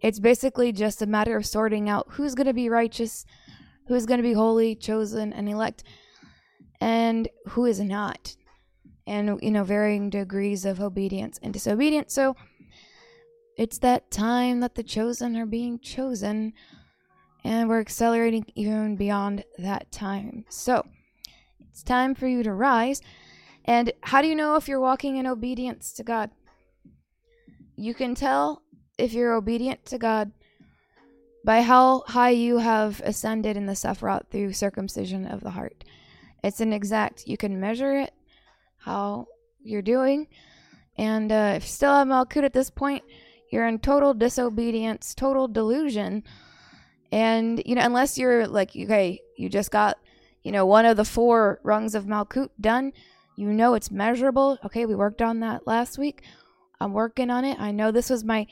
It's 0.00 0.18
basically 0.18 0.72
just 0.72 1.02
a 1.02 1.06
matter 1.06 1.36
of 1.36 1.46
sorting 1.46 1.88
out 1.88 2.06
who's 2.10 2.34
going 2.34 2.48
to 2.48 2.52
be 2.52 2.68
righteous, 2.68 3.24
who's 3.86 4.06
going 4.06 4.18
to 4.18 4.24
be 4.28 4.32
holy, 4.32 4.74
chosen, 4.74 5.32
and 5.32 5.48
elect, 5.48 5.84
and 6.82 7.28
who 7.50 7.64
is 7.64 7.78
not. 7.78 8.34
And 9.06 9.38
you 9.40 9.52
know 9.52 9.62
varying 9.62 10.10
degrees 10.10 10.64
of 10.64 10.80
obedience 10.80 11.38
and 11.42 11.52
disobedience. 11.52 12.12
So 12.12 12.34
it's 13.56 13.78
that 13.78 14.10
time 14.10 14.60
that 14.60 14.74
the 14.74 14.82
chosen 14.82 15.36
are 15.36 15.46
being 15.46 15.78
chosen 15.78 16.52
and 17.44 17.68
we're 17.68 17.80
accelerating 17.80 18.46
even 18.54 18.96
beyond 18.96 19.44
that 19.58 19.92
time. 19.92 20.44
So 20.48 20.84
it's 21.60 21.84
time 21.84 22.14
for 22.14 22.26
you 22.26 22.42
to 22.42 22.52
rise. 22.52 23.00
And 23.64 23.92
how 24.02 24.20
do 24.20 24.28
you 24.28 24.34
know 24.34 24.56
if 24.56 24.66
you're 24.66 24.80
walking 24.80 25.16
in 25.16 25.26
obedience 25.26 25.92
to 25.94 26.02
god? 26.02 26.30
You 27.76 27.94
can 27.94 28.14
tell 28.16 28.62
if 28.98 29.12
you're 29.12 29.34
obedient 29.34 29.84
to 29.86 29.98
god 29.98 30.32
by 31.44 31.62
how 31.62 32.02
high 32.08 32.30
you 32.30 32.58
have 32.58 33.00
ascended 33.04 33.56
in 33.56 33.66
the 33.66 33.72
Sephiroth 33.72 34.28
through 34.30 34.52
circumcision 34.52 35.26
of 35.26 35.40
the 35.40 35.50
heart. 35.50 35.81
It's 36.42 36.60
an 36.60 36.72
exact, 36.72 37.26
you 37.26 37.36
can 37.36 37.60
measure 37.60 37.96
it, 37.98 38.12
how 38.78 39.26
you're 39.62 39.82
doing. 39.82 40.26
And 40.96 41.30
uh, 41.30 41.54
if 41.56 41.64
you 41.64 41.68
still 41.68 41.94
have 41.94 42.08
Malkut 42.08 42.44
at 42.44 42.52
this 42.52 42.70
point, 42.70 43.04
you're 43.50 43.66
in 43.66 43.78
total 43.78 44.14
disobedience, 44.14 45.14
total 45.14 45.46
delusion. 45.46 46.24
And, 47.12 47.62
you 47.64 47.74
know, 47.74 47.82
unless 47.82 48.18
you're 48.18 48.46
like, 48.46 48.70
okay, 48.70 49.20
you 49.36 49.48
just 49.48 49.70
got, 49.70 49.98
you 50.42 50.50
know, 50.50 50.66
one 50.66 50.84
of 50.84 50.96
the 50.96 51.04
four 51.04 51.60
rungs 51.62 51.94
of 51.94 52.06
Malkut 52.06 52.48
done, 52.60 52.92
you 53.36 53.52
know 53.52 53.74
it's 53.74 53.90
measurable. 53.90 54.58
Okay, 54.64 54.86
we 54.86 54.94
worked 54.94 55.22
on 55.22 55.40
that 55.40 55.66
last 55.66 55.98
week. 55.98 56.22
I'm 56.80 56.92
working 56.92 57.30
on 57.30 57.44
it. 57.44 57.60
I 57.60 57.70
know 57.70 57.90
this 57.90 58.10
was 58.10 58.24
my, 58.24 58.46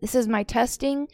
this 0.00 0.14
is 0.14 0.26
my 0.26 0.42
testing. 0.42 1.08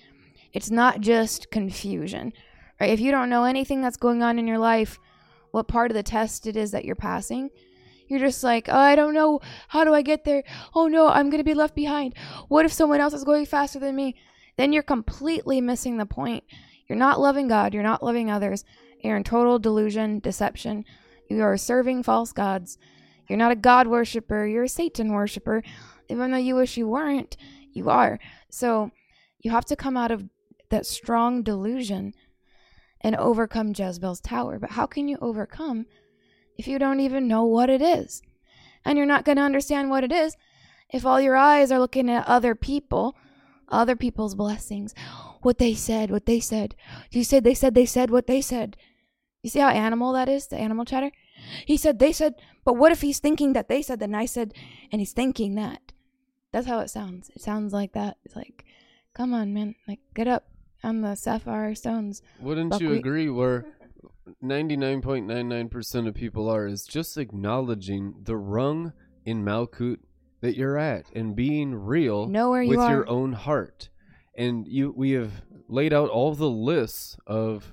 It's 0.52 0.70
not 0.70 1.00
just 1.00 1.50
confusion, 1.50 2.32
right? 2.80 2.90
If 2.90 3.00
you 3.00 3.10
don't 3.10 3.30
know 3.30 3.44
anything 3.44 3.80
that's 3.80 3.96
going 3.96 4.22
on 4.22 4.38
in 4.38 4.46
your 4.46 4.58
life, 4.58 4.98
what 5.52 5.68
part 5.68 5.90
of 5.90 5.94
the 5.94 6.02
test 6.02 6.46
it 6.46 6.56
is 6.56 6.72
that 6.72 6.84
you're 6.84 6.96
passing, 6.96 7.50
you're 8.08 8.18
just 8.18 8.42
like, 8.42 8.68
oh, 8.68 8.76
I 8.76 8.96
don't 8.96 9.14
know. 9.14 9.40
How 9.68 9.84
do 9.84 9.94
I 9.94 10.02
get 10.02 10.24
there? 10.24 10.42
Oh 10.74 10.88
no, 10.88 11.08
I'm 11.08 11.30
going 11.30 11.40
to 11.40 11.44
be 11.44 11.54
left 11.54 11.74
behind. 11.74 12.14
What 12.48 12.64
if 12.66 12.72
someone 12.72 13.00
else 13.00 13.14
is 13.14 13.24
going 13.24 13.46
faster 13.46 13.78
than 13.78 13.96
me? 13.96 14.16
Then 14.58 14.72
you're 14.72 14.82
completely 14.82 15.60
missing 15.60 15.96
the 15.96 16.06
point. 16.06 16.44
You're 16.88 16.98
not 16.98 17.20
loving 17.20 17.48
God. 17.48 17.72
You're 17.72 17.82
not 17.82 18.02
loving 18.02 18.30
others. 18.30 18.64
You're 19.00 19.16
in 19.16 19.24
total 19.24 19.58
delusion, 19.58 20.18
deception. 20.18 20.84
You 21.30 21.42
are 21.42 21.56
serving 21.56 22.02
false 22.02 22.32
gods. 22.32 22.76
You're 23.28 23.38
not 23.38 23.52
a 23.52 23.56
God 23.56 23.86
worshiper. 23.86 24.46
You're 24.46 24.64
a 24.64 24.68
Satan 24.68 25.12
worshiper. 25.12 25.62
Even 26.08 26.32
though 26.32 26.38
you 26.38 26.56
wish 26.56 26.76
you 26.76 26.88
weren't, 26.88 27.36
you 27.72 27.88
are. 27.88 28.18
So 28.50 28.90
you 29.40 29.50
have 29.52 29.64
to 29.66 29.76
come 29.76 29.96
out 29.96 30.10
of 30.10 30.28
that 30.68 30.84
strong 30.86 31.42
delusion 31.42 32.12
and 33.02 33.16
overcome 33.16 33.72
Jezebel's 33.76 34.20
tower. 34.20 34.58
But 34.58 34.70
how 34.70 34.86
can 34.86 35.08
you 35.08 35.18
overcome 35.20 35.86
if 36.56 36.66
you 36.66 36.78
don't 36.78 37.00
even 37.00 37.28
know 37.28 37.44
what 37.44 37.70
it 37.70 37.82
is? 37.82 38.22
And 38.84 38.96
you're 38.96 39.06
not 39.06 39.24
going 39.24 39.36
to 39.36 39.42
understand 39.42 39.90
what 39.90 40.04
it 40.04 40.12
is 40.12 40.36
if 40.90 41.06
all 41.06 41.20
your 41.20 41.36
eyes 41.36 41.72
are 41.72 41.78
looking 41.78 42.10
at 42.10 42.26
other 42.26 42.54
people, 42.54 43.16
other 43.68 43.96
people's 43.96 44.34
blessings, 44.34 44.94
what 45.40 45.58
they 45.58 45.74
said, 45.74 46.10
what 46.10 46.26
they 46.26 46.40
said. 46.40 46.74
You 47.10 47.24
said 47.24 47.44
they 47.44 47.54
said 47.54 47.74
they 47.74 47.86
said 47.86 48.10
what 48.10 48.26
they 48.26 48.40
said. 48.40 48.76
You 49.42 49.50
see 49.50 49.58
how 49.58 49.68
animal 49.70 50.12
that 50.12 50.28
is, 50.28 50.46
the 50.46 50.56
animal 50.56 50.84
chatter? 50.84 51.10
He 51.66 51.76
said 51.76 51.98
they 51.98 52.12
said, 52.12 52.34
but 52.64 52.74
what 52.74 52.92
if 52.92 53.00
he's 53.00 53.18
thinking 53.18 53.54
that 53.54 53.68
they 53.68 53.82
said 53.82 53.98
that 53.98 54.04
and 54.04 54.16
I 54.16 54.26
said, 54.26 54.54
and 54.92 55.00
he's 55.00 55.12
thinking 55.12 55.56
that? 55.56 55.92
That's 56.52 56.66
how 56.66 56.80
it 56.80 56.90
sounds. 56.90 57.30
It 57.34 57.42
sounds 57.42 57.72
like 57.72 57.92
that. 57.94 58.18
It's 58.24 58.36
like, 58.36 58.64
come 59.14 59.32
on, 59.32 59.52
man, 59.52 59.74
like 59.88 60.00
get 60.14 60.28
up 60.28 60.51
on 60.82 61.00
the 61.00 61.14
sapphire 61.14 61.74
stones. 61.74 62.22
Wouldn't 62.40 62.80
you 62.80 62.92
agree? 62.92 63.28
Where 63.28 63.64
99.99% 64.42 66.08
of 66.08 66.14
people 66.14 66.48
are 66.48 66.66
is 66.66 66.84
just 66.84 67.16
acknowledging 67.16 68.14
the 68.22 68.36
rung 68.36 68.92
in 69.24 69.44
Malkut 69.44 69.98
that 70.40 70.56
you're 70.56 70.78
at 70.78 71.06
and 71.14 71.36
being 71.36 71.74
real 71.74 72.26
Know 72.26 72.50
where 72.50 72.62
you 72.62 72.70
with 72.70 72.80
are. 72.80 72.90
your 72.90 73.08
own 73.08 73.32
heart. 73.32 73.88
And 74.36 74.66
you, 74.66 74.92
we 74.96 75.12
have 75.12 75.42
laid 75.68 75.92
out 75.92 76.08
all 76.08 76.34
the 76.34 76.50
lists 76.50 77.16
of 77.26 77.72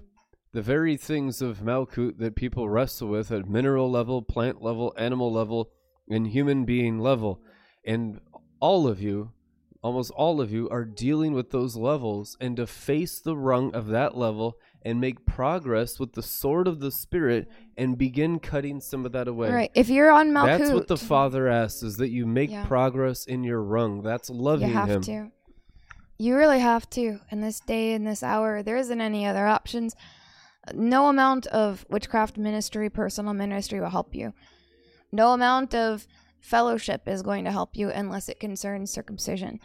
the 0.52 0.62
very 0.62 0.98
things 0.98 1.42
of 1.42 1.60
Malkut 1.60 2.18
that 2.20 2.36
people 2.36 2.70
wrestle 2.70 3.08
with 3.08 3.32
at 3.32 3.50
mineral 3.50 3.90
level, 3.90 4.22
plant 4.22 4.62
level, 4.62 4.94
animal 4.98 5.32
level, 5.32 5.72
and 6.10 6.28
human 6.28 6.66
being 6.66 7.00
level. 7.00 7.42
And 7.86 8.20
all 8.60 8.88
of 8.88 9.02
you, 9.02 9.32
almost 9.82 10.12
all 10.12 10.42
of 10.42 10.52
you, 10.52 10.70
are 10.70 10.86
dealing 10.86 11.34
with 11.34 11.52
those 11.52 11.76
levels. 11.76 12.38
And 12.40 12.58
to 12.58 12.68
face 12.68 13.20
the 13.20 13.36
rung 13.38 13.74
of 13.74 13.88
that 13.88 14.18
level 14.18 14.58
and 14.84 15.02
make 15.02 15.26
progress 15.26 16.00
with 16.00 16.14
the 16.14 16.24
sword 16.24 16.68
of 16.68 16.80
the 16.80 16.92
Spirit 16.92 17.50
and 17.78 17.98
begin 17.98 18.40
cutting 18.40 18.80
some 18.80 19.06
of 19.06 19.12
that 19.12 19.28
away. 19.28 19.52
Right. 19.52 19.72
If 19.76 19.90
you're 19.90 20.12
on 20.12 20.32
Malkut, 20.32 20.60
That's 20.60 20.72
what 20.72 20.88
the 20.88 20.98
Father 20.98 21.48
asks: 21.48 21.84
is 21.84 21.98
that 21.98 22.10
you 22.10 22.26
make 22.26 22.50
Yeah. 22.52 22.66
progress 22.66 23.26
in 23.26 23.44
your 23.44 23.62
rung. 23.62 24.02
That's 24.02 24.30
loving 24.30 24.70
you 24.70 24.74
have 24.76 24.90
Him. 24.90 25.02
to. 25.04 25.32
You 26.18 26.36
really 26.36 26.60
have 26.60 26.90
to. 26.92 27.20
In 27.32 27.42
this 27.42 27.60
day, 27.62 27.94
in 27.94 28.04
this 28.04 28.24
hour, 28.24 28.62
there 28.62 28.78
isn't 28.78 29.02
any 29.02 29.26
other 29.26 29.46
options. 29.48 29.96
No 30.74 31.08
amount 31.08 31.48
of 31.48 31.86
witchcraft 31.90 32.38
ministry, 32.38 32.90
personal 32.90 33.34
ministry 33.34 33.80
will 33.80 33.90
help 33.90 34.14
you. 34.14 34.34
No 35.12 35.32
amount 35.32 35.74
of 35.74 36.06
fellowship 36.42 37.08
is 37.08 37.22
going 37.22 37.46
to 37.46 37.52
help 37.52 37.76
you 37.76 37.90
unless 37.90 38.30
it 38.30 38.40
concerns 38.40 38.92
circumcision. 38.92 39.60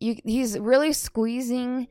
You, 0.00 0.16
he's 0.24 0.58
really 0.58 0.92
squeezing. 0.92 1.88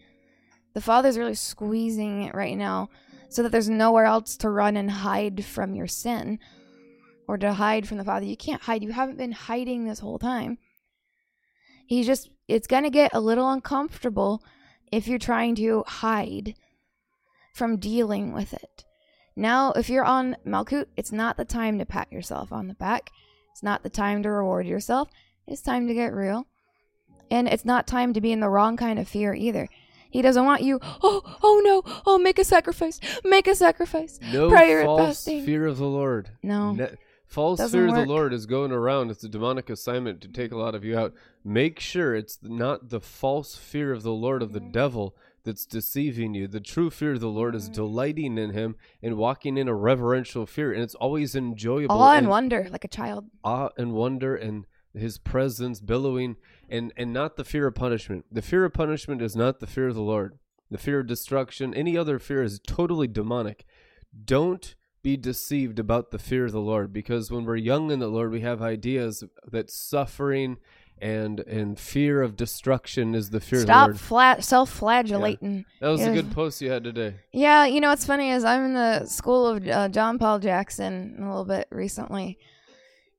The 0.73 0.81
Father's 0.81 1.17
really 1.17 1.35
squeezing 1.35 2.23
it 2.23 2.35
right 2.35 2.57
now, 2.57 2.89
so 3.29 3.43
that 3.43 3.51
there's 3.51 3.69
nowhere 3.69 4.05
else 4.05 4.37
to 4.37 4.49
run 4.49 4.77
and 4.77 4.89
hide 4.89 5.43
from 5.43 5.75
your 5.75 5.87
sin, 5.87 6.39
or 7.27 7.37
to 7.37 7.53
hide 7.53 7.87
from 7.87 7.97
the 7.97 8.05
Father. 8.05 8.25
You 8.25 8.37
can't 8.37 8.61
hide. 8.61 8.83
You 8.83 8.91
haven't 8.91 9.17
been 9.17 9.31
hiding 9.31 9.85
this 9.85 9.99
whole 9.99 10.19
time 10.19 10.57
he's 11.87 12.05
just 12.05 12.29
it's 12.47 12.67
going 12.67 12.83
to 12.83 12.89
get 12.89 13.11
a 13.13 13.19
little 13.19 13.49
uncomfortable 13.49 14.43
if 14.91 15.07
you're 15.07 15.17
trying 15.17 15.55
to 15.55 15.83
hide 15.87 16.53
from 17.53 17.77
dealing 17.77 18.33
with 18.33 18.53
it 18.53 18.85
now 19.35 19.71
if 19.71 19.89
you're 19.89 20.05
on 20.05 20.35
malkut 20.45 20.85
it's 20.95 21.11
not 21.11 21.37
the 21.37 21.45
time 21.45 21.79
to 21.79 21.85
pat 21.85 22.11
yourself 22.11 22.51
on 22.51 22.67
the 22.67 22.75
back 22.75 23.09
it's 23.57 23.63
not 23.63 23.81
the 23.81 23.89
time 23.89 24.21
to 24.21 24.29
reward 24.29 24.67
yourself 24.67 25.09
it's 25.47 25.63
time 25.63 25.87
to 25.87 25.93
get 25.95 26.13
real 26.13 26.45
and 27.31 27.47
it's 27.47 27.65
not 27.65 27.87
time 27.87 28.13
to 28.13 28.21
be 28.21 28.31
in 28.31 28.39
the 28.39 28.47
wrong 28.47 28.77
kind 28.77 28.99
of 28.99 29.07
fear 29.07 29.33
either 29.33 29.67
he 30.11 30.21
doesn't 30.21 30.45
want 30.45 30.61
you 30.61 30.79
oh 31.01 31.23
oh 31.41 31.59
no 31.65 31.81
oh 32.05 32.19
make 32.19 32.37
a 32.37 32.43
sacrifice 32.43 32.99
make 33.25 33.47
a 33.47 33.55
sacrifice 33.55 34.19
No 34.31 34.47
prayer 34.47 34.81
and 34.81 34.85
false 34.85 35.07
fasting 35.07 35.43
fear 35.43 35.65
of 35.65 35.77
the 35.79 35.87
Lord. 35.87 36.29
no 36.43 36.73
Ne- 36.73 36.89
False 37.25 37.57
Doesn't 37.57 37.77
fear 37.79 37.87
of 37.89 37.95
the 37.95 38.05
Lord 38.05 38.31
is 38.31 38.45
going 38.45 38.71
around. 38.71 39.11
It's 39.11 39.21
a 39.23 39.27
demonic 39.27 39.69
assignment 39.69 40.21
to 40.21 40.29
take 40.29 40.53
a 40.53 40.57
lot 40.57 40.75
of 40.75 40.85
you 40.85 40.97
out. 40.97 41.13
Make 41.43 41.77
sure 41.77 42.15
it's 42.15 42.39
not 42.41 42.87
the 42.87 43.01
false 43.01 43.55
fear 43.57 43.91
of 43.91 44.01
the 44.03 44.13
Lord 44.13 44.41
of 44.41 44.53
the 44.53 44.61
Mm-hmm. 44.61 44.71
devil 44.71 45.13
that's 45.47 45.65
deceiving 45.65 46.35
you. 46.35 46.47
The 46.47 46.59
true 46.59 46.91
fear 46.91 47.13
of 47.13 47.21
the 47.21 47.27
Lord 47.27 47.55
is 47.55 47.69
mm. 47.69 47.73
delighting 47.73 48.37
in 48.37 48.51
Him 48.51 48.75
and 49.01 49.17
walking 49.17 49.57
in 49.57 49.67
a 49.67 49.73
reverential 49.73 50.45
fear, 50.45 50.71
and 50.71 50.83
it's 50.83 50.95
always 50.95 51.35
enjoyable. 51.35 51.95
Awe 51.95 52.11
and 52.11 52.17
and 52.19 52.29
wonder, 52.29 52.67
like 52.69 52.83
a 52.83 52.89
child. 52.89 53.25
awe 53.43 53.69
and 53.77 53.93
wonder 53.93 54.35
and 54.35 54.65
his 54.93 55.17
presence 55.17 55.79
billowing 55.79 56.35
and 56.69 56.91
and 56.97 57.13
not 57.13 57.35
the 57.35 57.43
fear 57.43 57.67
of 57.67 57.75
punishment 57.75 58.25
the 58.31 58.41
fear 58.41 58.65
of 58.65 58.73
punishment 58.73 59.21
is 59.21 59.35
not 59.35 59.59
the 59.59 59.67
fear 59.67 59.87
of 59.87 59.95
the 59.95 60.01
lord 60.01 60.37
the 60.69 60.77
fear 60.77 60.99
of 60.99 61.07
destruction 61.07 61.73
any 61.73 61.95
other 61.95 62.19
fear 62.19 62.43
is 62.43 62.59
totally 62.67 63.07
demonic 63.07 63.65
don't 64.25 64.75
be 65.03 65.15
deceived 65.15 65.79
about 65.79 66.11
the 66.11 66.19
fear 66.19 66.45
of 66.45 66.51
the 66.51 66.59
lord 66.59 66.91
because 66.91 67.31
when 67.31 67.45
we're 67.45 67.55
young 67.55 67.91
in 67.91 67.99
the 67.99 68.07
lord 68.07 68.31
we 68.31 68.41
have 68.41 68.61
ideas 68.61 69.23
that 69.45 69.69
suffering 69.69 70.57
and 71.01 71.39
and 71.41 71.79
fear 71.79 72.21
of 72.21 72.35
destruction 72.35 73.15
is 73.15 73.29
the 73.29 73.39
fear 73.39 73.61
Stop 73.61 73.89
of 73.89 73.97
the 73.97 74.03
flat 74.03 74.43
self-flagellating. 74.43 75.65
that 75.79 75.87
was 75.87 76.05
a 76.05 76.13
good 76.13 76.31
post 76.31 76.61
you 76.61 76.71
had 76.71 76.83
today. 76.83 77.15
Yeah, 77.31 77.65
you 77.65 77.81
know 77.81 77.89
what's 77.89 78.05
funny 78.05 78.31
is 78.31 78.43
I'm 78.43 78.65
in 78.65 78.73
the 78.73 79.05
school 79.05 79.47
of 79.47 79.67
uh, 79.67 79.89
John 79.89 80.17
Paul 80.17 80.39
Jackson 80.39 81.17
a 81.19 81.27
little 81.27 81.45
bit 81.45 81.67
recently, 81.71 82.37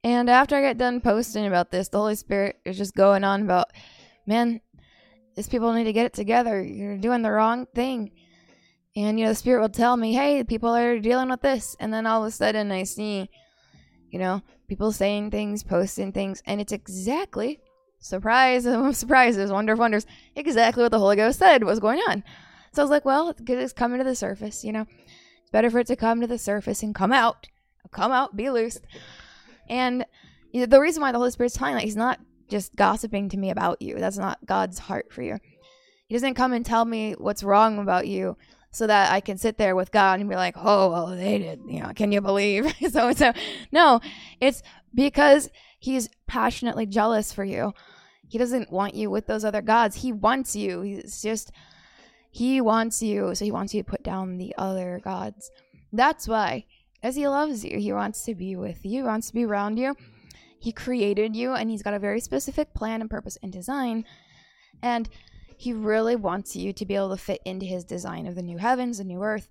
and 0.02 0.28
after 0.28 0.56
I 0.56 0.62
got 0.62 0.78
done 0.78 1.00
posting 1.00 1.46
about 1.46 1.70
this, 1.70 1.88
the 1.88 1.98
Holy 1.98 2.16
Spirit 2.16 2.56
is 2.64 2.76
just 2.76 2.94
going 2.94 3.24
on 3.24 3.42
about, 3.42 3.68
man, 4.26 4.60
these 5.36 5.48
people 5.48 5.72
need 5.72 5.84
to 5.84 5.92
get 5.92 6.06
it 6.06 6.14
together. 6.14 6.62
You're 6.62 6.98
doing 6.98 7.22
the 7.22 7.30
wrong 7.30 7.66
thing, 7.74 8.10
and 8.96 9.18
you 9.18 9.24
know 9.24 9.32
the 9.32 9.36
Spirit 9.36 9.60
will 9.60 9.68
tell 9.68 9.96
me, 9.96 10.14
hey, 10.14 10.42
people 10.44 10.74
are 10.74 10.98
dealing 10.98 11.28
with 11.28 11.42
this, 11.42 11.76
and 11.78 11.92
then 11.92 12.06
all 12.06 12.22
of 12.22 12.28
a 12.28 12.30
sudden 12.32 12.72
I 12.72 12.82
see, 12.84 13.28
you 14.10 14.18
know, 14.18 14.42
people 14.68 14.92
saying 14.92 15.30
things, 15.30 15.62
posting 15.62 16.12
things, 16.12 16.42
and 16.44 16.60
it's 16.60 16.72
exactly 16.72 17.60
surprise, 18.00 18.64
surprises, 18.96 19.50
wonder 19.50 19.72
of 19.72 19.78
wonders, 19.78 20.06
exactly 20.34 20.82
what 20.82 20.92
the 20.92 20.98
Holy 20.98 21.16
Ghost 21.16 21.38
said 21.38 21.64
was 21.64 21.80
going 21.80 21.98
on. 22.08 22.22
So 22.72 22.82
I 22.82 22.84
was 22.84 22.90
like, 22.90 23.04
well, 23.04 23.34
it's 23.46 23.72
coming 23.72 23.98
to 23.98 24.04
the 24.04 24.14
surface, 24.14 24.64
you 24.64 24.72
know. 24.72 24.86
It's 25.40 25.50
better 25.50 25.70
for 25.70 25.80
it 25.80 25.86
to 25.88 25.96
come 25.96 26.20
to 26.20 26.26
the 26.26 26.38
surface 26.38 26.82
and 26.82 26.94
come 26.94 27.12
out. 27.12 27.48
Come 27.90 28.12
out, 28.12 28.36
be 28.36 28.50
loosed. 28.50 28.86
And 29.68 30.04
the 30.52 30.80
reason 30.80 31.00
why 31.00 31.12
the 31.12 31.18
Holy 31.18 31.30
Spirit's 31.30 31.56
telling 31.56 31.74
that 31.74 31.84
he's 31.84 31.96
not 31.96 32.20
just 32.48 32.74
gossiping 32.76 33.28
to 33.30 33.36
me 33.36 33.50
about 33.50 33.80
you. 33.80 33.98
That's 33.98 34.18
not 34.18 34.44
God's 34.44 34.78
heart 34.78 35.12
for 35.12 35.22
you. 35.22 35.38
He 36.06 36.14
doesn't 36.14 36.34
come 36.34 36.52
and 36.52 36.64
tell 36.64 36.84
me 36.84 37.12
what's 37.12 37.42
wrong 37.42 37.78
about 37.78 38.06
you 38.06 38.36
so 38.70 38.86
that 38.86 39.12
I 39.12 39.20
can 39.20 39.38
sit 39.38 39.58
there 39.58 39.76
with 39.76 39.90
God 39.92 40.20
and 40.20 40.28
be 40.28 40.36
like, 40.36 40.54
oh, 40.56 40.90
well, 40.90 41.06
they 41.08 41.38
did, 41.38 41.60
you 41.66 41.80
know, 41.80 41.92
can 41.94 42.12
you 42.12 42.20
believe? 42.20 42.72
so 42.90 43.12
so. 43.12 43.32
No, 43.72 44.00
it's 44.40 44.62
because 44.94 45.50
he's 45.78 46.08
passionately 46.26 46.86
jealous 46.86 47.32
for 47.32 47.44
you. 47.44 47.74
He 48.28 48.38
doesn't 48.38 48.70
want 48.70 48.94
you 48.94 49.10
with 49.10 49.26
those 49.26 49.44
other 49.44 49.62
gods. 49.62 49.96
He 49.96 50.12
wants 50.12 50.54
you. 50.54 50.82
He's 50.82 51.22
just 51.22 51.50
he 52.30 52.60
wants 52.60 53.02
you, 53.02 53.34
so 53.34 53.44
he 53.44 53.50
wants 53.50 53.74
you 53.74 53.82
to 53.82 53.90
put 53.90 54.02
down 54.02 54.36
the 54.36 54.54
other 54.58 55.00
gods. 55.02 55.50
That's 55.92 56.28
why, 56.28 56.66
as 57.02 57.16
he 57.16 57.26
loves 57.26 57.64
you, 57.64 57.78
he 57.78 57.92
wants 57.92 58.24
to 58.24 58.34
be 58.34 58.54
with 58.54 58.84
you, 58.84 59.04
wants 59.04 59.28
to 59.28 59.34
be 59.34 59.44
around 59.44 59.78
you. 59.78 59.96
He 60.60 60.72
created 60.72 61.34
you, 61.34 61.54
and 61.54 61.70
he's 61.70 61.82
got 61.82 61.94
a 61.94 61.98
very 61.98 62.20
specific 62.20 62.74
plan 62.74 63.00
and 63.00 63.08
purpose 63.08 63.38
and 63.42 63.52
design. 63.52 64.04
And 64.82 65.08
he 65.56 65.72
really 65.72 66.16
wants 66.16 66.54
you 66.54 66.72
to 66.72 66.86
be 66.86 66.94
able 66.94 67.10
to 67.10 67.16
fit 67.16 67.40
into 67.44 67.66
his 67.66 67.84
design 67.84 68.26
of 68.26 68.34
the 68.34 68.42
new 68.42 68.58
heavens, 68.58 68.98
the 68.98 69.04
new 69.04 69.22
earth. 69.22 69.48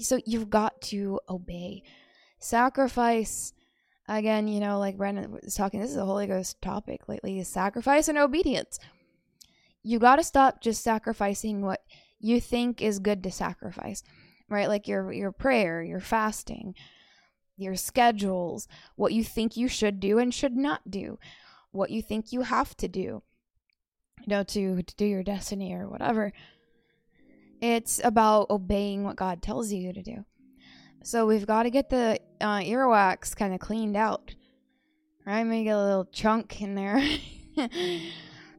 So 0.00 0.20
you've 0.26 0.50
got 0.50 0.80
to 0.82 1.20
obey. 1.28 1.82
Sacrifice, 2.38 3.52
again, 4.08 4.48
you 4.48 4.60
know, 4.60 4.78
like 4.78 4.96
Brandon 4.96 5.30
was 5.30 5.54
talking, 5.54 5.80
this 5.80 5.90
is 5.90 5.96
a 5.96 6.04
Holy 6.04 6.26
Ghost 6.26 6.60
topic 6.62 7.08
lately 7.08 7.38
is 7.38 7.48
sacrifice 7.48 8.08
and 8.08 8.18
obedience. 8.18 8.78
You 9.82 9.98
got 9.98 10.16
to 10.16 10.24
stop 10.24 10.60
just 10.60 10.82
sacrificing 10.82 11.62
what 11.62 11.82
you 12.18 12.40
think 12.40 12.82
is 12.82 12.98
good 12.98 13.22
to 13.22 13.30
sacrifice 13.30 14.02
right? 14.48 14.68
Like 14.68 14.88
your 14.88 15.12
your 15.12 15.32
prayer 15.32 15.82
your 15.82 16.00
fasting 16.00 16.74
your 17.58 17.74
schedules 17.74 18.68
what 18.96 19.12
you 19.12 19.24
think 19.24 19.56
you 19.56 19.66
should 19.66 19.98
do 19.98 20.18
and 20.18 20.32
should 20.32 20.56
not 20.56 20.90
do 20.90 21.18
what 21.70 21.90
you 21.90 22.02
think 22.02 22.30
you 22.30 22.42
have 22.42 22.76
to 22.76 22.86
do 22.86 23.22
you 24.20 24.26
know 24.26 24.42
to, 24.42 24.82
to 24.82 24.94
do 24.96 25.06
your 25.06 25.22
destiny 25.22 25.72
or 25.72 25.88
whatever. 25.88 26.32
It's 27.60 28.00
about 28.04 28.50
obeying 28.50 29.04
what 29.04 29.16
god 29.16 29.42
tells 29.42 29.72
you 29.72 29.92
to 29.92 30.02
do 30.02 30.24
so 31.06 31.26
we've 31.26 31.46
got 31.46 31.62
to 31.62 31.70
get 31.70 31.90
the 31.90 32.18
uh, 32.40 32.58
earwax 32.58 33.34
kind 33.34 33.54
of 33.54 33.60
cleaned 33.60 33.96
out 33.96 34.34
right 35.24 35.44
maybe 35.44 35.64
get 35.64 35.76
a 35.76 35.82
little 35.82 36.06
chunk 36.06 36.60
in 36.60 36.74
there 36.74 36.98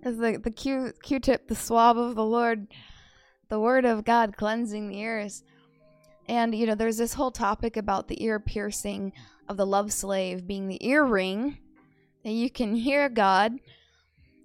is 0.07 0.17
the 0.17 0.37
the 0.37 0.51
Q 0.51 0.93
Q-tip, 1.01 1.47
the 1.47 1.55
swab 1.55 1.97
of 1.97 2.15
the 2.15 2.23
Lord, 2.23 2.67
the 3.49 3.59
word 3.59 3.85
of 3.85 4.05
God 4.05 4.35
cleansing 4.37 4.89
the 4.89 4.99
ears. 4.99 5.43
And 6.27 6.53
you 6.53 6.65
know, 6.65 6.75
there's 6.75 6.97
this 6.97 7.13
whole 7.13 7.31
topic 7.31 7.77
about 7.77 8.07
the 8.07 8.23
ear 8.23 8.39
piercing 8.39 9.13
of 9.47 9.57
the 9.57 9.65
love 9.65 9.93
slave 9.93 10.47
being 10.47 10.67
the 10.67 10.85
earring 10.85 11.57
that 12.23 12.31
you 12.31 12.49
can 12.49 12.75
hear 12.75 13.07
God, 13.07 13.53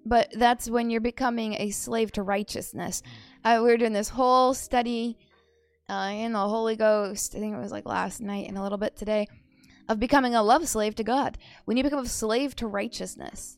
but 0.07 0.29
that's 0.35 0.71
when 0.71 0.91
you're 0.91 1.01
becoming 1.01 1.55
a 1.55 1.71
slave 1.71 2.13
to 2.13 2.23
righteousness. 2.23 3.03
Uh, 3.45 3.59
we 3.61 3.71
were 3.71 3.77
doing 3.77 3.93
this 3.93 4.11
whole 4.11 4.55
study 4.55 5.19
uh, 5.89 6.11
in 6.13 6.33
the 6.33 6.39
Holy 6.39 6.77
Ghost. 6.77 7.35
I 7.35 7.39
think 7.39 7.55
it 7.55 7.61
was 7.61 7.73
like 7.73 7.87
last 7.87 8.21
night 8.21 8.49
and 8.49 8.59
a 8.59 8.63
little 8.63 8.79
bit 8.79 8.97
today 8.97 9.29
of 9.89 10.01
becoming 10.01 10.35
a 10.35 10.43
love 10.43 10.69
slave 10.69 10.95
to 10.97 11.05
God. 11.05 11.39
When 11.65 11.77
you 11.77 11.83
become 11.83 12.05
a 12.05 12.09
slave 12.09 12.55
to 12.57 12.67
righteousness, 12.67 13.57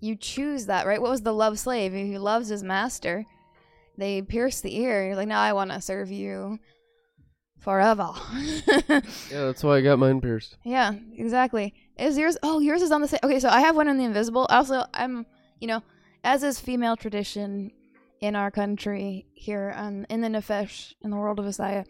you 0.00 0.16
choose 0.16 0.66
that, 0.66 0.86
right? 0.86 1.00
What 1.00 1.10
was 1.10 1.22
the 1.22 1.32
love 1.32 1.58
slave? 1.58 1.92
He 1.92 2.18
loves 2.18 2.48
his 2.48 2.62
master, 2.62 3.24
they 3.98 4.22
pierce 4.22 4.60
the 4.60 4.76
ear. 4.76 5.06
You're 5.06 5.16
like, 5.16 5.28
no, 5.28 5.36
I 5.36 5.52
want 5.52 5.70
to 5.70 5.80
serve 5.80 6.10
you 6.10 6.58
forever. 7.58 8.10
yeah 8.88 9.00
that's 9.30 9.64
why 9.64 9.78
i 9.78 9.80
got 9.80 9.98
mine 9.98 10.20
pierced 10.20 10.56
yeah, 10.64 10.92
exactly. 11.16 11.74
Is 11.98 12.18
yours? 12.18 12.36
Oh, 12.42 12.60
yours 12.60 12.82
is 12.82 12.92
on 12.92 13.00
the 13.00 13.08
same. 13.08 13.20
Okay, 13.24 13.40
so 13.40 13.48
I 13.48 13.60
have 13.60 13.74
one 13.74 13.88
in 13.88 13.96
the 13.96 14.04
invisible. 14.04 14.46
Also, 14.50 14.84
I'm, 14.92 15.24
you 15.60 15.66
know, 15.66 15.82
as 16.22 16.42
is 16.42 16.60
female 16.60 16.96
tradition 16.96 17.72
in 18.26 18.36
our 18.36 18.50
country 18.50 19.26
here 19.34 19.72
um, 19.76 20.04
in 20.10 20.20
the 20.20 20.28
Nefesh, 20.28 20.94
in 21.02 21.10
the 21.10 21.16
world 21.16 21.38
of 21.38 21.44
Messiah, 21.44 21.84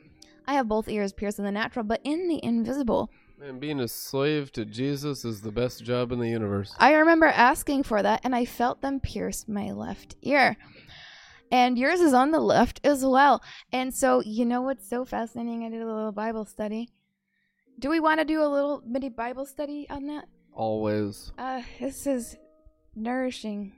I 0.47 0.55
have 0.55 0.69
both 0.69 0.89
ears 0.89 1.13
pierced 1.13 1.39
in 1.39 1.45
the 1.45 1.51
natural, 1.51 1.85
but 1.85 2.01
in 2.05 2.29
the 2.29 2.39
invisible. 2.45 3.11
Man, 3.39 3.59
being 3.59 3.81
a 3.81 3.89
slave 3.89 4.53
to 4.53 4.65
Jesus 4.65 5.25
is 5.25 5.41
the 5.41 5.51
best 5.51 5.83
job 5.83 6.13
in 6.13 6.21
the 6.21 6.29
universe. 6.29 6.75
I 6.79 6.95
remember 6.95 7.27
asking 7.27 7.83
for 7.83 8.03
that, 8.03 8.21
and 8.23 8.35
I 8.35 8.45
felt 8.45 8.81
them 8.81 9.01
pierce 9.01 9.47
my 9.49 9.73
left 9.73 10.17
ear. 10.23 10.57
And 11.51 11.79
yours 11.79 12.01
is 12.01 12.13
on 12.13 12.31
the 12.31 12.41
left 12.41 12.81
as 12.85 13.05
well. 13.05 13.43
And 13.73 13.95
so, 13.95 14.21
you 14.21 14.45
know 14.45 14.63
what's 14.63 14.89
so 14.89 15.05
fascinating? 15.05 15.65
I 15.65 15.71
did 15.71 15.83
a 15.83 15.87
little 15.87 16.13
Bible 16.13 16.45
study. 16.45 16.91
Do 17.79 17.91
we 17.91 18.01
want 18.01 18.21
to 18.21 18.25
do 18.25 18.43
a 18.43 18.49
little 18.49 18.83
mini 18.87 19.11
Bible 19.11 19.47
study 19.47 19.87
on 19.91 20.07
that? 20.07 20.27
Always. 20.53 21.33
Uh, 21.39 21.63
this 21.79 22.07
is 22.07 22.37
nourishing. 22.95 23.73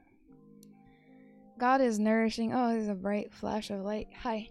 God 1.59 1.81
is 1.81 1.99
nourishing. 1.99 2.55
Oh, 2.55 2.71
there's 2.71 2.89
a 2.89 2.95
bright 2.95 3.33
flash 3.33 3.71
of 3.71 3.81
light. 3.81 4.07
Hi. 4.23 4.49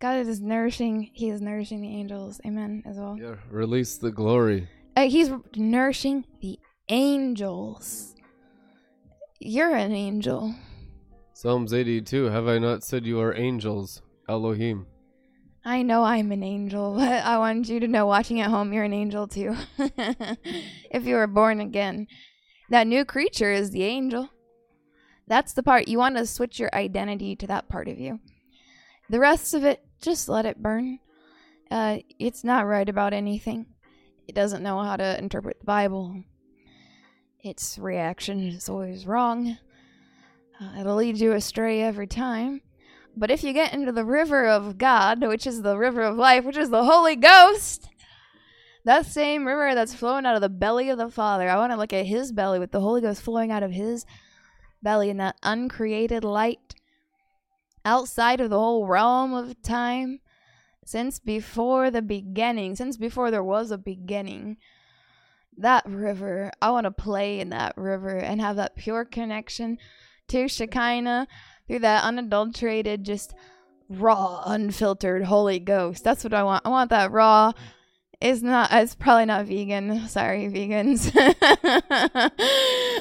God 0.00 0.26
is 0.26 0.40
nourishing. 0.40 1.10
He 1.12 1.28
is 1.30 1.40
nourishing 1.40 1.80
the 1.80 1.88
angels. 1.88 2.40
Amen. 2.44 2.82
As 2.84 2.96
well. 2.96 3.16
Yeah, 3.16 3.36
release 3.48 3.96
the 3.96 4.10
glory. 4.10 4.68
Uh, 4.96 5.08
he's 5.08 5.30
nourishing 5.54 6.24
the 6.40 6.58
angels. 6.88 8.16
You're 9.38 9.76
an 9.76 9.92
angel. 9.92 10.54
Psalms 11.32 11.72
82 11.72 12.24
Have 12.24 12.48
I 12.48 12.58
not 12.58 12.82
said 12.82 13.06
you 13.06 13.20
are 13.20 13.34
angels, 13.34 14.02
Elohim? 14.28 14.86
I 15.64 15.82
know 15.82 16.02
I'm 16.02 16.32
an 16.32 16.42
angel, 16.42 16.94
but 16.98 17.24
I 17.24 17.38
want 17.38 17.68
you 17.68 17.78
to 17.78 17.86
know 17.88 18.06
watching 18.06 18.40
at 18.40 18.50
home, 18.50 18.72
you're 18.72 18.84
an 18.84 18.92
angel 18.92 19.28
too. 19.28 19.54
if 19.78 21.06
you 21.06 21.14
were 21.14 21.28
born 21.28 21.60
again, 21.60 22.08
that 22.70 22.88
new 22.88 23.04
creature 23.04 23.52
is 23.52 23.70
the 23.70 23.84
angel. 23.84 24.30
That's 25.26 25.52
the 25.52 25.62
part 25.62 25.88
you 25.88 25.98
want 25.98 26.16
to 26.16 26.26
switch 26.26 26.58
your 26.58 26.70
identity 26.74 27.34
to 27.36 27.46
that 27.46 27.68
part 27.68 27.88
of 27.88 27.98
you. 27.98 28.20
The 29.08 29.20
rest 29.20 29.54
of 29.54 29.64
it, 29.64 29.84
just 30.00 30.28
let 30.28 30.46
it 30.46 30.62
burn. 30.62 30.98
Uh, 31.70 31.98
it's 32.18 32.44
not 32.44 32.66
right 32.66 32.88
about 32.88 33.12
anything. 33.12 33.66
It 34.28 34.34
doesn't 34.34 34.62
know 34.62 34.82
how 34.82 34.96
to 34.96 35.18
interpret 35.18 35.60
the 35.60 35.66
Bible. 35.66 36.22
Its 37.42 37.78
reaction 37.78 38.40
is 38.40 38.68
always 38.68 39.06
wrong. 39.06 39.58
Uh, 40.60 40.80
it'll 40.80 40.96
lead 40.96 41.18
you 41.18 41.32
astray 41.32 41.82
every 41.82 42.06
time. 42.06 42.60
But 43.16 43.30
if 43.30 43.44
you 43.44 43.52
get 43.52 43.72
into 43.72 43.92
the 43.92 44.04
river 44.04 44.46
of 44.46 44.78
God, 44.78 45.22
which 45.22 45.46
is 45.46 45.62
the 45.62 45.76
river 45.76 46.02
of 46.02 46.16
life, 46.16 46.44
which 46.44 46.56
is 46.56 46.70
the 46.70 46.84
Holy 46.84 47.16
Ghost, 47.16 47.88
that 48.84 49.06
same 49.06 49.46
river 49.46 49.74
that's 49.74 49.94
flowing 49.94 50.26
out 50.26 50.34
of 50.34 50.40
the 50.40 50.48
belly 50.48 50.90
of 50.90 50.98
the 50.98 51.10
Father, 51.10 51.48
I 51.48 51.56
want 51.56 51.72
to 51.72 51.78
look 51.78 51.92
at 51.92 52.06
his 52.06 52.32
belly 52.32 52.58
with 52.58 52.72
the 52.72 52.80
Holy 52.80 53.00
Ghost 53.00 53.22
flowing 53.22 53.50
out 53.50 53.62
of 53.62 53.70
his 53.70 54.04
belly 54.84 55.10
in 55.10 55.16
that 55.16 55.36
uncreated 55.42 56.22
light 56.22 56.76
outside 57.84 58.40
of 58.40 58.50
the 58.50 58.58
whole 58.58 58.86
realm 58.86 59.34
of 59.34 59.60
time. 59.62 60.20
since 60.84 61.18
before 61.18 61.90
the 61.90 62.02
beginning, 62.02 62.76
since 62.76 62.96
before 62.96 63.30
there 63.30 63.42
was 63.42 63.70
a 63.70 63.78
beginning. 63.78 64.56
That 65.56 65.84
river, 65.86 66.50
I 66.60 66.70
want 66.70 66.84
to 66.84 66.90
play 66.90 67.40
in 67.40 67.50
that 67.50 67.76
river 67.76 68.16
and 68.18 68.40
have 68.40 68.56
that 68.56 68.76
pure 68.76 69.04
connection 69.04 69.78
to 70.28 70.48
Shekinah 70.48 71.28
through 71.66 71.78
that 71.80 72.04
unadulterated, 72.04 73.04
just 73.04 73.34
raw, 73.88 74.42
unfiltered 74.44 75.24
Holy 75.24 75.58
Ghost. 75.60 76.02
That's 76.02 76.24
what 76.24 76.34
I 76.34 76.42
want. 76.42 76.66
I 76.66 76.70
want 76.70 76.90
that 76.90 77.12
raw. 77.12 77.52
It's 78.20 78.42
not. 78.42 78.70
It's 78.72 78.94
probably 78.94 79.26
not 79.26 79.46
vegan. 79.46 80.08
Sorry, 80.08 80.48
vegans. 80.48 81.10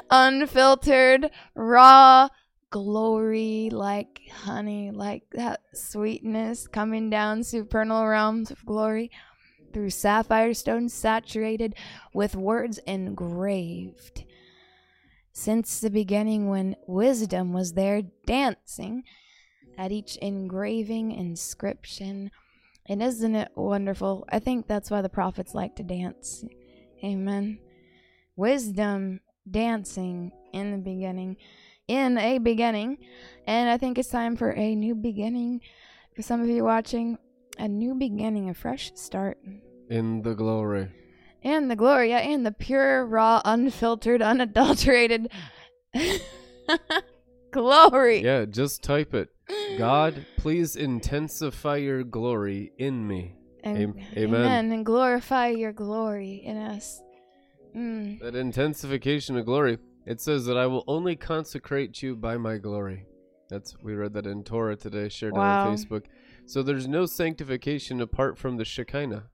unfiltered, 0.12 1.32
raw 1.56 2.30
glory, 2.70 3.70
like 3.72 4.22
honey, 4.32 4.92
like 4.92 5.24
that 5.32 5.62
sweetness 5.74 6.68
coming 6.68 7.10
down 7.10 7.44
supernal 7.44 8.08
realms 8.08 8.50
of 8.50 8.66
glory 8.66 9.12
through 9.74 9.90
sapphire 9.90 10.54
stone 10.54 10.90
saturated 10.90 11.76
with 12.14 12.36
words 12.36 12.80
engraved. 12.80 14.24
Since 15.32 15.80
the 15.80 15.90
beginning, 15.90 16.50
when 16.50 16.76
wisdom 16.88 17.54
was 17.54 17.74
there 17.74 18.04
dancing 18.26 19.04
at 19.78 19.92
each 19.92 20.16
engraving 20.18 21.12
inscription. 21.12 22.32
And 22.88 23.02
isn't 23.02 23.36
it 23.36 23.52
wonderful? 23.56 24.26
I 24.30 24.40
think 24.40 24.68
that's 24.68 24.92
why 24.92 25.02
the 25.02 25.10
prophets 25.10 25.56
like 25.56 25.76
to 25.78 25.84
dance. 25.84 26.44
Amen. 27.04 27.60
Wisdom 28.36 29.22
dancing 29.50 30.32
in 30.52 30.72
the 30.72 30.78
beginning, 30.78 31.38
in 31.88 32.18
a 32.18 32.40
beginning. 32.40 32.98
And 33.48 33.70
I 33.70 33.78
think 33.78 33.98
it's 33.98 34.10
time 34.10 34.36
for 34.36 34.52
a 34.52 34.76
new 34.76 34.96
beginning. 34.96 35.62
For 36.16 36.22
some 36.22 36.42
of 36.42 36.48
you 36.48 36.64
watching, 36.64 37.18
a 37.58 37.68
new 37.68 37.96
beginning, 37.96 38.50
a 38.50 38.54
fresh 38.54 38.92
start. 38.96 39.38
In 39.90 40.22
the 40.22 40.36
glory. 40.36 40.90
In 41.42 41.68
the 41.68 41.76
glory, 41.76 42.10
yeah, 42.10 42.20
and 42.20 42.46
the 42.46 42.54
pure, 42.54 43.06
raw, 43.06 43.42
unfiltered, 43.44 44.22
unadulterated 44.22 45.30
glory. 47.52 48.24
Yeah, 48.24 48.46
just 48.46 48.82
type 48.82 49.14
it. 49.14 49.30
God, 49.78 50.26
please 50.38 50.76
intensify 50.76 51.78
your 51.78 52.04
glory 52.04 52.72
in 52.78 53.08
me. 53.08 53.36
And, 53.64 53.78
Am- 53.78 53.96
amen. 54.16 54.72
And 54.72 54.86
glorify 54.86 55.48
your 55.48 55.72
glory 55.72 56.42
in 56.44 56.58
us. 56.58 57.02
Mm. 57.76 58.20
That 58.20 58.36
intensification 58.36 59.38
of 59.38 59.46
glory. 59.46 59.80
It 60.06 60.22
says 60.22 60.46
that 60.46 60.58
I 60.58 60.68
will 60.68 60.84
only 60.88 61.16
consecrate 61.16 62.02
you 62.02 62.16
by 62.16 62.38
my 62.38 62.58
glory. 62.58 63.06
That's 63.50 63.76
we 63.82 63.94
read 63.94 64.14
that 64.14 64.28
in 64.28 64.44
Torah 64.44 64.76
today, 64.76 65.10
shared 65.10 65.34
Wow. 65.34 65.70
on 65.70 65.76
Facebook. 65.78 66.06
So 66.46 66.62
there's 66.62 66.88
no 66.88 67.06
sanctification 67.06 68.02
apart 68.02 68.38
from 68.38 68.58
the 68.58 68.66
Shekinah. 68.66 69.30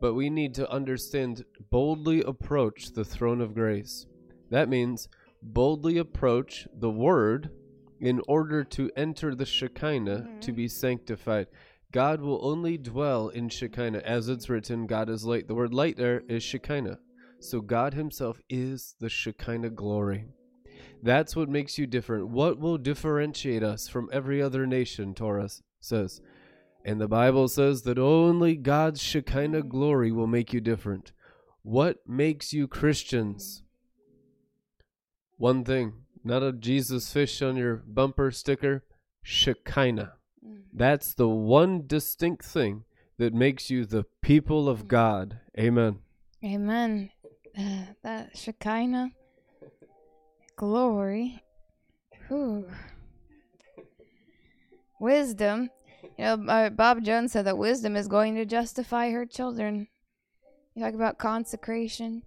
But 0.00 0.14
we 0.14 0.30
need 0.30 0.54
to 0.54 0.70
understand 0.70 1.44
boldly 1.70 2.22
approach 2.22 2.92
the 2.92 3.04
throne 3.04 3.40
of 3.40 3.54
grace. 3.54 4.06
That 4.50 4.68
means 4.68 5.08
boldly 5.42 5.98
approach 5.98 6.66
the 6.74 6.90
word 6.90 7.50
in 8.04 8.20
order 8.28 8.62
to 8.62 8.90
enter 8.96 9.34
the 9.34 9.46
Shekinah 9.46 10.18
to 10.18 10.50
mm-hmm. 10.50 10.52
be 10.52 10.68
sanctified. 10.68 11.46
God 11.90 12.20
will 12.20 12.38
only 12.46 12.76
dwell 12.76 13.30
in 13.30 13.48
Shekinah. 13.48 14.02
As 14.04 14.28
it's 14.28 14.50
written, 14.50 14.86
God 14.86 15.08
is 15.08 15.24
light. 15.24 15.48
The 15.48 15.54
word 15.54 15.72
light 15.72 15.96
there 15.96 16.20
is 16.28 16.44
mm-hmm. 16.44 16.50
Shekinah. 16.50 16.98
So 17.40 17.62
God 17.62 17.94
Himself 17.94 18.42
is 18.50 18.94
the 19.00 19.08
Shekinah 19.08 19.70
glory. 19.70 20.26
That's 21.02 21.34
what 21.34 21.48
makes 21.48 21.78
you 21.78 21.86
different. 21.86 22.28
What 22.28 22.58
will 22.58 22.76
differentiate 22.76 23.62
us 23.62 23.88
from 23.88 24.10
every 24.12 24.42
other 24.42 24.66
nation, 24.66 25.14
Torah 25.14 25.48
says. 25.80 26.20
And 26.84 27.00
the 27.00 27.08
Bible 27.08 27.48
says 27.48 27.82
that 27.82 27.98
only 27.98 28.54
God's 28.54 29.00
Shekinah 29.00 29.60
mm-hmm. 29.60 29.68
glory 29.68 30.12
will 30.12 30.26
make 30.26 30.52
you 30.52 30.60
different. 30.60 31.12
What 31.62 32.06
makes 32.06 32.52
you 32.52 32.68
Christians? 32.68 33.62
One 35.38 35.64
thing, 35.64 36.03
not 36.24 36.42
a 36.42 36.52
Jesus 36.52 37.12
fish 37.12 37.42
on 37.42 37.56
your 37.56 37.76
bumper 37.76 38.30
sticker, 38.30 38.84
Shekinah. 39.22 40.14
That's 40.72 41.14
the 41.14 41.28
one 41.28 41.86
distinct 41.86 42.44
thing 42.44 42.84
that 43.18 43.32
makes 43.32 43.70
you 43.70 43.84
the 43.84 44.04
people 44.22 44.68
of 44.68 44.88
God. 44.88 45.38
Amen. 45.58 46.00
Amen. 46.44 47.10
Uh, 47.56 47.84
that 48.02 48.36
Shekinah 48.36 49.12
glory. 50.56 51.42
Whew. 52.28 52.66
Wisdom. 55.00 55.70
You 56.18 56.24
know, 56.24 56.44
uh, 56.48 56.70
Bob 56.70 57.04
Jones 57.04 57.32
said 57.32 57.46
that 57.46 57.58
wisdom 57.58 57.96
is 57.96 58.08
going 58.08 58.34
to 58.36 58.44
justify 58.44 59.10
her 59.10 59.26
children. 59.26 59.88
You 60.74 60.84
talk 60.84 60.94
about 60.94 61.18
consecration, 61.18 62.22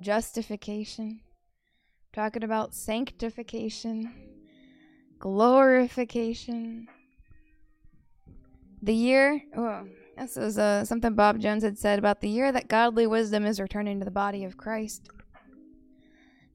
justification, 0.00 1.20
talking 2.12 2.44
about 2.44 2.74
sanctification, 2.74 4.12
glorification. 5.18 6.88
The 8.82 8.94
year, 8.94 9.42
oh, 9.56 9.86
this 10.18 10.36
is 10.36 10.58
uh, 10.58 10.84
something 10.84 11.14
Bob 11.14 11.38
Jones 11.38 11.62
had 11.62 11.78
said 11.78 11.98
about 11.98 12.20
the 12.20 12.28
year 12.28 12.50
that 12.52 12.68
godly 12.68 13.06
wisdom 13.06 13.46
is 13.46 13.60
returning 13.60 13.98
to 14.00 14.04
the 14.04 14.10
body 14.10 14.44
of 14.44 14.56
Christ. 14.56 15.08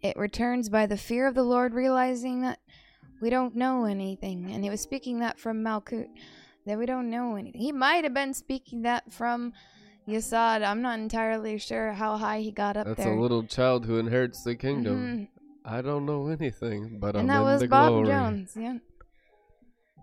It 0.01 0.15
returns 0.17 0.69
by 0.69 0.85
the 0.85 0.97
fear 0.97 1.25
of 1.27 1.35
the 1.35 1.43
Lord, 1.43 1.73
realizing 1.73 2.41
that 2.41 2.59
we 3.21 3.29
don't 3.29 3.55
know 3.55 3.85
anything. 3.85 4.51
And 4.51 4.63
he 4.63 4.69
was 4.69 4.81
speaking 4.81 5.19
that 5.19 5.39
from 5.39 5.63
Malkut, 5.63 6.07
that 6.65 6.77
we 6.77 6.85
don't 6.85 7.09
know 7.09 7.35
anything. 7.35 7.61
He 7.61 7.71
might 7.71 8.03
have 8.03 8.13
been 8.13 8.33
speaking 8.33 8.83
that 8.83 9.11
from 9.11 9.53
Yesod. 10.07 10.63
I'm 10.63 10.81
not 10.81 10.99
entirely 10.99 11.57
sure 11.57 11.93
how 11.93 12.17
high 12.17 12.41
he 12.41 12.51
got 12.51 12.77
up 12.77 12.85
That's 12.85 12.97
there. 12.97 13.05
That's 13.07 13.17
a 13.17 13.21
little 13.21 13.43
child 13.43 13.85
who 13.85 13.97
inherits 13.97 14.43
the 14.43 14.55
kingdom. 14.55 15.29
Mhm. 15.33 15.36
I 15.69 15.81
don't 15.81 16.05
know 16.05 16.27
anything, 16.27 16.97
but 16.97 17.15
and 17.17 17.29
I'm 17.31 17.45
that 17.45 17.59
was 17.61 17.67
Bob 17.67 17.89
glory. 17.91 18.07
Jones, 18.07 18.53
yeah. 18.55 18.77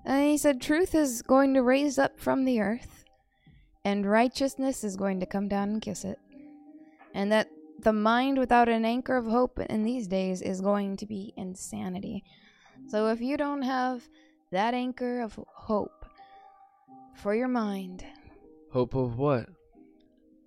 And 0.05 0.25
he 0.31 0.37
said, 0.37 0.61
Truth 0.61 0.95
is 0.95 1.23
going 1.23 1.55
to 1.55 1.63
raise 1.63 1.99
up 1.99 2.21
from 2.21 2.45
the 2.45 2.61
earth, 2.61 3.05
and 3.85 4.05
righteousness 4.05 4.85
is 4.85 4.97
going 4.97 5.21
to 5.21 5.27
come 5.27 5.49
down 5.49 5.71
and 5.71 5.83
kiss 5.83 6.05
it. 6.05 6.19
And 7.15 7.33
that 7.33 7.49
the 7.81 7.95
mind 7.95 8.39
without 8.39 8.69
an 8.69 8.85
anchor 8.85 9.17
of 9.17 9.25
hope 9.27 9.59
in 9.59 9.85
these 9.85 10.07
days 10.07 10.43
is 10.43 10.61
going 10.61 10.99
to 10.99 11.07
be 11.07 11.33
insanity. 11.37 12.25
So 12.89 13.09
if 13.09 13.23
you 13.23 13.39
don't 13.39 13.63
have 13.63 14.03
that 14.53 14.75
anchor 14.75 15.23
of 15.23 15.41
hope 15.47 16.05
for 17.15 17.35
your 17.35 17.49
mind, 17.49 18.05
Hope 18.71 18.95
of 18.95 19.17
what? 19.17 19.47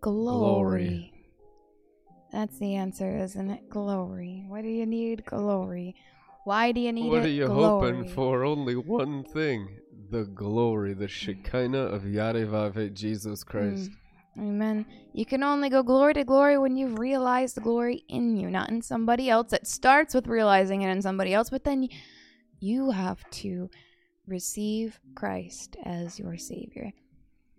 glory. 0.02 1.12
That's 2.32 2.60
the 2.60 2.76
answer, 2.76 3.18
isn't 3.18 3.50
it? 3.50 3.70
Glory. 3.70 4.46
What 4.48 4.64
do 4.64 4.70
you 4.70 4.86
need? 4.86 5.26
Glory. 5.26 5.96
Why 6.44 6.72
do 6.72 6.80
you 6.80 6.92
need 6.92 7.04
glory? 7.04 7.20
what 7.20 7.26
it? 7.26 7.30
are 7.30 7.34
you 7.34 7.48
glory. 7.48 7.92
hoping 7.92 8.10
for? 8.14 8.44
Only 8.44 8.76
one 8.76 9.24
thing. 9.24 9.80
The 10.10 10.26
glory, 10.26 10.94
the 10.94 11.08
Shekinah 11.08 11.78
of 11.78 12.04
Yarevave, 12.04 12.94
Jesus 12.94 13.44
Christ. 13.44 13.92
Mm. 13.92 13.98
Amen. 14.40 14.86
You 15.14 15.26
can 15.26 15.44
only 15.44 15.70
go 15.70 15.82
glory 15.82 16.14
to 16.14 16.24
glory 16.24 16.58
when 16.58 16.78
you've 16.78 17.00
realized 17.00 17.56
the 17.56 17.62
glory 17.62 18.04
in 18.08 18.38
you, 18.38 18.50
not 18.52 18.70
in 18.70 18.82
somebody 18.82 19.30
else. 19.30 19.52
It 19.52 19.66
starts 19.66 20.14
with 20.14 20.28
realizing 20.28 20.84
it 20.84 20.90
in 20.90 21.02
somebody 21.02 21.34
else, 21.34 21.50
but 21.50 21.64
then 21.64 21.90
you 22.60 22.92
have 22.92 23.28
to 23.32 23.70
receive 24.28 25.00
Christ 25.16 25.76
as 25.84 26.20
your 26.20 26.38
Savior. 26.38 26.92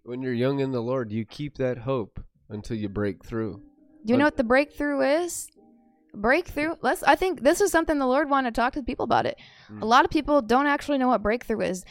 When 0.04 0.22
you're 0.22 0.32
young 0.32 0.60
in 0.60 0.70
the 0.70 0.82
Lord, 0.82 1.10
you 1.10 1.24
keep 1.24 1.56
that 1.58 1.78
hope 1.78 2.20
until 2.48 2.76
you 2.76 2.88
break 2.88 3.24
through. 3.24 3.60
Do 4.04 4.12
you 4.12 4.18
know 4.18 4.24
what 4.24 4.36
the 4.36 4.44
breakthrough 4.44 5.00
is? 5.22 5.48
Breakthrough. 6.14 6.76
Let's. 6.80 7.02
I 7.02 7.14
think 7.14 7.42
this 7.42 7.60
is 7.60 7.70
something 7.70 7.98
the 7.98 8.06
Lord 8.06 8.30
wanted 8.30 8.54
to 8.54 8.60
talk 8.60 8.72
to 8.74 8.82
people 8.82 9.04
about. 9.04 9.26
It. 9.26 9.36
A 9.80 9.84
lot 9.86 10.04
of 10.04 10.10
people 10.10 10.40
don't 10.42 10.66
actually 10.66 10.98
know 10.98 11.08
what 11.08 11.22
breakthrough 11.22 11.60
is. 11.60 11.84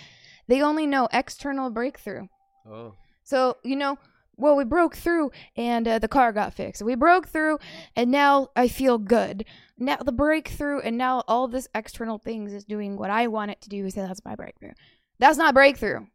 They 0.48 0.62
only 0.62 0.88
know 0.88 1.08
external 1.14 1.70
breakthrough. 1.70 2.28
Oh. 2.70 2.94
So, 3.24 3.58
you 3.64 3.76
know, 3.76 3.98
well, 4.38 4.56
we 4.56 4.64
broke 4.64 4.96
through 4.96 5.32
and 5.56 5.88
uh, 5.88 6.00
the 6.00 6.08
car 6.08 6.32
got 6.32 6.54
fixed. 6.54 6.82
We 6.82 6.96
broke 6.96 7.28
through 7.28 7.60
and 7.96 8.12
now 8.12 8.50
I 8.56 8.68
feel 8.68 8.98
good. 8.98 9.46
Now 9.78 9.98
the 9.98 10.12
breakthrough 10.12 10.80
and 10.80 10.98
now 10.98 11.24
all 11.28 11.48
this 11.48 11.68
external 11.76 12.18
things 12.20 12.54
is 12.54 12.64
doing 12.64 12.98
what 12.98 13.10
I 13.10 13.28
want 13.28 13.52
it 13.52 13.62
to 13.62 13.70
do. 13.70 13.90
So 13.90 14.02
that's 14.02 14.24
my 14.24 14.36
breakthrough. 14.36 14.72
That's 15.20 15.38
not 15.38 15.54
breakthrough. 15.54 16.06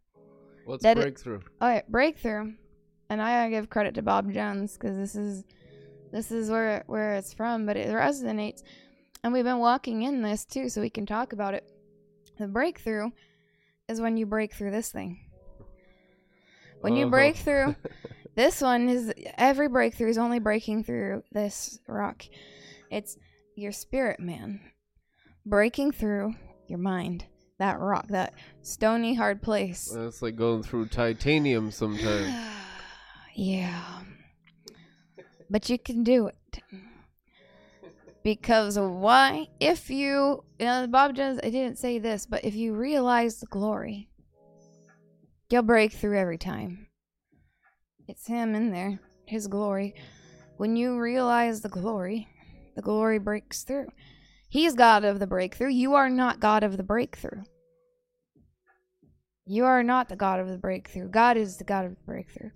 What's 0.65 0.83
That 0.83 0.97
it- 0.97 1.03
breakthrough? 1.03 1.41
All 1.61 1.69
right, 1.69 1.91
breakthrough. 1.91 2.53
And 3.11 3.21
I 3.21 3.41
gotta 3.41 3.51
give 3.51 3.69
credit 3.69 3.95
to 3.97 4.03
Bob 4.03 4.33
Jones 4.33 4.75
because 4.75 4.97
this 4.97 5.15
is 5.15 5.45
this 6.13 6.31
is 6.31 6.51
where 6.51 6.85
where 6.87 7.15
it's 7.15 7.33
from, 7.33 7.67
but 7.67 7.77
it 7.77 7.89
resonates. 7.89 8.63
And 9.25 9.33
we've 9.33 9.45
been 9.45 9.59
walking 9.59 10.03
in 10.03 10.23
this 10.23 10.45
too, 10.45 10.69
so 10.69 10.81
we 10.81 10.91
can 10.91 11.07
talk 11.07 11.33
about 11.33 11.55
it. 11.55 11.65
The 12.39 12.49
breakthrough 12.49 13.11
is 13.89 14.01
when 14.01 14.17
you 14.17 14.27
break 14.27 14.53
through 14.55 14.71
this 14.73 14.91
thing. 14.91 15.19
When 16.81 16.97
you 16.97 17.07
Oh. 17.07 17.11
break 17.11 17.37
through, 17.37 17.77
this 18.35 18.61
one 18.61 18.89
is 18.89 19.13
every 19.39 19.69
breakthrough 19.69 20.09
is 20.09 20.19
only 20.19 20.39
breaking 20.41 20.85
through 20.85 21.23
this 21.33 21.79
rock. 21.87 22.25
It's 22.91 23.17
your 23.55 23.73
spirit 23.73 24.19
man 24.21 24.61
breaking 25.47 25.93
through 25.93 26.35
your 26.69 26.79
mind. 26.79 27.27
that 27.59 27.79
rock, 27.79 28.09
that 28.09 28.35
stony 28.63 29.15
hard 29.15 29.41
place. 29.41 29.95
It's 29.95 30.21
like 30.21 30.35
going 30.35 30.65
through 30.65 30.87
titanium 30.89 31.71
sometimes. 31.71 32.35
Yeah. 33.35 34.01
But 35.53 35.69
you 35.69 35.79
can 35.79 36.03
do 36.03 36.29
it. 36.29 36.63
Because 38.25 38.79
why? 38.79 39.49
If 39.61 39.91
you, 39.91 40.45
you 40.59 40.65
know, 40.65 40.87
Bob 40.87 41.15
Jones, 41.15 41.41
I 41.43 41.51
didn't 41.51 41.77
say 41.77 41.99
this, 41.99 42.25
but 42.25 42.43
if 42.43 42.55
you 42.55 42.73
realize 42.73 43.37
the 43.37 43.47
glory, 43.47 44.09
you'll 45.51 45.63
break 45.63 45.93
through 45.93 46.19
every 46.19 46.39
time. 46.39 46.87
It's 48.09 48.27
Him 48.27 48.55
in 48.55 48.71
there, 48.71 48.99
His 49.27 49.47
glory. 49.47 49.95
When 50.57 50.75
you 50.75 50.99
realize 50.99 51.61
the 51.61 51.69
glory, 51.69 52.29
the 52.75 52.83
glory 52.83 53.19
breaks 53.19 53.63
through. 53.63 53.89
He's 54.49 54.73
God 54.73 55.05
of 55.05 55.19
the 55.19 55.27
breakthrough. 55.27 55.69
You 55.69 55.93
are 55.95 56.09
not 56.09 56.41
God 56.41 56.65
of 56.65 56.79
the 56.79 56.83
breakthrough. 56.83 57.43
You 59.45 59.67
are 59.67 59.83
not 59.83 60.09
the 60.09 60.17
God 60.17 60.41
of 60.41 60.49
the 60.49 60.57
breakthrough. 60.57 61.11
God 61.11 61.37
is 61.37 61.59
the 61.59 61.65
God 61.65 61.85
of 61.85 61.91
the 61.91 62.05
breakthrough. 62.07 62.53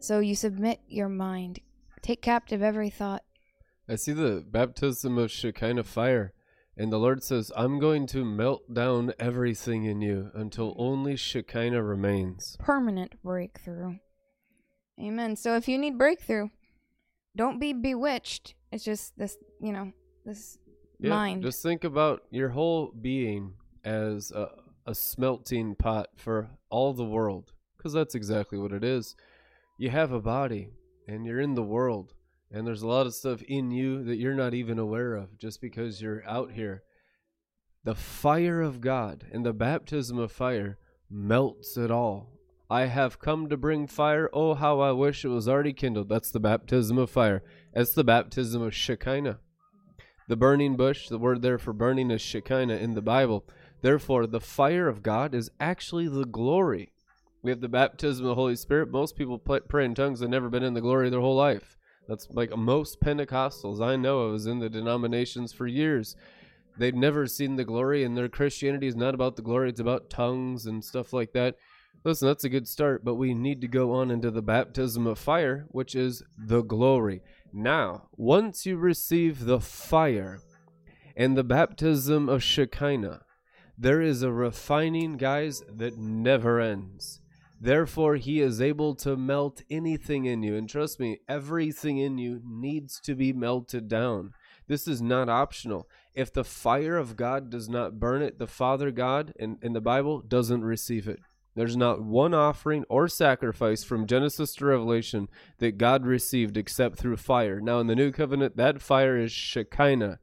So 0.00 0.18
you 0.18 0.34
submit 0.34 0.80
your 0.88 1.08
mind, 1.08 1.60
take 2.06 2.22
captive 2.22 2.62
every 2.62 2.90
thought. 2.90 3.22
I 3.88 3.96
see 3.96 4.12
the 4.12 4.44
baptism 4.48 5.18
of 5.18 5.30
Shekinah 5.30 5.84
fire, 5.84 6.32
and 6.76 6.92
the 6.92 6.98
Lord 6.98 7.22
says, 7.22 7.50
I'm 7.56 7.78
going 7.78 8.06
to 8.08 8.24
melt 8.24 8.72
down 8.72 9.12
everything 9.18 9.84
in 9.84 10.00
you 10.00 10.30
until 10.34 10.74
only 10.78 11.16
Shekinah 11.16 11.82
remains. 11.82 12.56
Permanent 12.60 13.22
breakthrough. 13.22 13.96
Amen. 15.00 15.36
So 15.36 15.56
if 15.56 15.68
you 15.68 15.78
need 15.78 15.98
breakthrough, 15.98 16.48
don't 17.36 17.60
be 17.60 17.72
bewitched. 17.72 18.54
It's 18.72 18.84
just 18.84 19.18
this, 19.18 19.36
you 19.60 19.72
know, 19.72 19.92
this 20.24 20.58
Yeah, 20.98 21.10
mind. 21.10 21.42
Just 21.42 21.62
think 21.62 21.84
about 21.84 22.22
your 22.30 22.50
whole 22.50 22.92
being 22.98 23.54
as 23.84 24.30
a, 24.30 24.48
a 24.86 24.94
smelting 24.94 25.74
pot 25.74 26.08
for 26.16 26.50
all 26.70 26.92
the 26.92 27.04
world, 27.04 27.52
because 27.76 27.92
that's 27.92 28.14
exactly 28.14 28.58
what 28.58 28.72
it 28.72 28.82
is. 28.82 29.14
You 29.78 29.90
have 29.90 30.12
a 30.12 30.20
body, 30.20 30.70
and 31.06 31.24
you're 31.24 31.40
in 31.40 31.54
the 31.54 31.62
world, 31.62 32.14
and 32.50 32.66
there's 32.66 32.82
a 32.82 32.88
lot 32.88 33.06
of 33.06 33.14
stuff 33.14 33.42
in 33.42 33.70
you 33.70 34.02
that 34.04 34.16
you're 34.16 34.34
not 34.34 34.54
even 34.54 34.78
aware 34.78 35.14
of 35.14 35.38
just 35.38 35.60
because 35.60 36.00
you're 36.00 36.26
out 36.28 36.52
here. 36.52 36.82
The 37.84 37.94
fire 37.94 38.60
of 38.60 38.80
God 38.80 39.26
and 39.32 39.46
the 39.46 39.52
baptism 39.52 40.18
of 40.18 40.32
fire 40.32 40.78
melts 41.08 41.76
it 41.76 41.90
all. 41.90 42.32
I 42.68 42.86
have 42.86 43.20
come 43.20 43.48
to 43.48 43.56
bring 43.56 43.86
fire. 43.86 44.28
Oh, 44.32 44.54
how 44.54 44.80
I 44.80 44.90
wish 44.90 45.24
it 45.24 45.28
was 45.28 45.48
already 45.48 45.72
kindled. 45.72 46.08
That's 46.08 46.32
the 46.32 46.40
baptism 46.40 46.98
of 46.98 47.10
fire. 47.10 47.44
That's 47.72 47.94
the 47.94 48.02
baptism 48.02 48.60
of 48.60 48.74
Shekinah. 48.74 49.38
The 50.28 50.36
burning 50.36 50.76
bush, 50.76 51.08
the 51.08 51.18
word 51.18 51.42
there 51.42 51.58
for 51.58 51.72
burning 51.72 52.10
is 52.10 52.20
Shekinah 52.20 52.78
in 52.78 52.94
the 52.94 53.02
Bible. 53.02 53.46
Therefore, 53.82 54.26
the 54.26 54.40
fire 54.40 54.88
of 54.88 55.04
God 55.04 55.32
is 55.32 55.50
actually 55.60 56.08
the 56.08 56.24
glory. 56.24 56.92
We 57.46 57.52
have 57.52 57.60
the 57.60 57.68
baptism 57.68 58.26
of 58.26 58.30
the 58.30 58.34
Holy 58.34 58.56
Spirit. 58.56 58.90
Most 58.90 59.14
people 59.14 59.38
pl- 59.38 59.60
pray 59.68 59.84
in 59.84 59.94
tongues 59.94 60.18
have 60.18 60.30
never 60.30 60.48
been 60.48 60.64
in 60.64 60.74
the 60.74 60.80
glory 60.80 61.10
their 61.10 61.20
whole 61.20 61.36
life. 61.36 61.76
That's 62.08 62.26
like 62.32 62.50
most 62.56 63.00
Pentecostals 63.00 63.80
I 63.80 63.94
know 63.94 64.22
of 64.22 64.34
is 64.34 64.46
in 64.46 64.58
the 64.58 64.68
denominations 64.68 65.52
for 65.52 65.68
years. 65.68 66.16
They've 66.76 66.92
never 66.92 67.28
seen 67.28 67.54
the 67.54 67.62
glory, 67.62 68.02
and 68.02 68.16
their 68.16 68.28
Christianity 68.28 68.88
is 68.88 68.96
not 68.96 69.14
about 69.14 69.36
the 69.36 69.42
glory, 69.42 69.68
it's 69.68 69.78
about 69.78 70.10
tongues 70.10 70.66
and 70.66 70.84
stuff 70.84 71.12
like 71.12 71.34
that. 71.34 71.54
Listen, 72.02 72.26
that's 72.26 72.42
a 72.42 72.48
good 72.48 72.66
start, 72.66 73.04
but 73.04 73.14
we 73.14 73.32
need 73.32 73.60
to 73.60 73.68
go 73.68 73.92
on 73.92 74.10
into 74.10 74.32
the 74.32 74.42
baptism 74.42 75.06
of 75.06 75.16
fire, 75.16 75.66
which 75.68 75.94
is 75.94 76.24
the 76.36 76.62
glory. 76.62 77.22
Now, 77.52 78.08
once 78.16 78.66
you 78.66 78.76
receive 78.76 79.44
the 79.44 79.60
fire 79.60 80.40
and 81.16 81.36
the 81.36 81.44
baptism 81.44 82.28
of 82.28 82.42
Shekinah, 82.42 83.20
there 83.78 84.02
is 84.02 84.24
a 84.24 84.32
refining, 84.32 85.16
guys, 85.16 85.62
that 85.72 85.96
never 85.96 86.58
ends. 86.58 87.20
Therefore, 87.60 88.16
he 88.16 88.40
is 88.40 88.60
able 88.60 88.94
to 88.96 89.16
melt 89.16 89.62
anything 89.70 90.26
in 90.26 90.42
you. 90.42 90.56
And 90.56 90.68
trust 90.68 91.00
me, 91.00 91.20
everything 91.28 91.98
in 91.98 92.18
you 92.18 92.42
needs 92.44 93.00
to 93.00 93.14
be 93.14 93.32
melted 93.32 93.88
down. 93.88 94.32
This 94.68 94.86
is 94.86 95.00
not 95.00 95.28
optional. 95.28 95.88
If 96.14 96.32
the 96.32 96.44
fire 96.44 96.96
of 96.96 97.16
God 97.16 97.50
does 97.50 97.68
not 97.68 97.98
burn 97.98 98.22
it, 98.22 98.38
the 98.38 98.46
Father 98.46 98.90
God 98.90 99.32
in, 99.36 99.58
in 99.62 99.72
the 99.72 99.80
Bible 99.80 100.20
doesn't 100.20 100.64
receive 100.64 101.08
it. 101.08 101.20
There's 101.54 101.76
not 101.76 102.02
one 102.02 102.34
offering 102.34 102.84
or 102.90 103.08
sacrifice 103.08 103.82
from 103.82 104.06
Genesis 104.06 104.54
to 104.56 104.66
Revelation 104.66 105.28
that 105.58 105.78
God 105.78 106.04
received 106.04 106.58
except 106.58 106.98
through 106.98 107.16
fire. 107.16 107.60
Now, 107.60 107.80
in 107.80 107.86
the 107.86 107.94
new 107.94 108.12
covenant, 108.12 108.58
that 108.58 108.82
fire 108.82 109.16
is 109.16 109.32
Shekinah. 109.32 110.18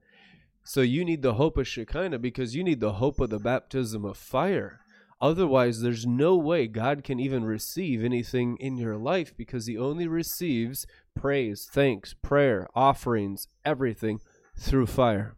So 0.64 0.82
you 0.82 1.04
need 1.04 1.24
the 1.24 1.34
hope 1.34 1.58
of 1.58 1.68
Shekinah 1.68 2.20
because 2.20 2.56
you 2.56 2.64
need 2.64 2.80
the 2.80 2.94
hope 2.94 3.20
of 3.20 3.32
the 3.32 3.40
baptism 3.40 4.06
of 4.06 4.18
fire. 4.18 4.82
Otherwise, 5.22 5.82
there's 5.82 6.06
no 6.06 6.36
way 6.36 6.68
God 6.68 7.04
can 7.04 7.20
even 7.20 7.46
receive 7.46 8.04
anything 8.04 8.58
in 8.60 8.78
your 8.78 8.98
life 8.98 9.36
because 9.36 9.66
He 9.66 9.78
only 9.78 10.08
receives 10.08 10.86
praise, 11.16 11.68
thanks, 11.72 12.14
prayer, 12.14 12.68
offerings, 12.76 13.48
everything 13.64 14.20
through 14.58 14.88
fire. 14.88 15.36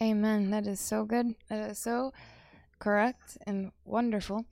Amen. 0.00 0.50
That 0.50 0.66
is 0.66 0.80
so 0.80 1.04
good. 1.04 1.34
That 1.48 1.70
is 1.70 1.78
so 1.78 2.12
correct 2.78 3.36
and 3.46 3.72
wonderful. 3.84 4.46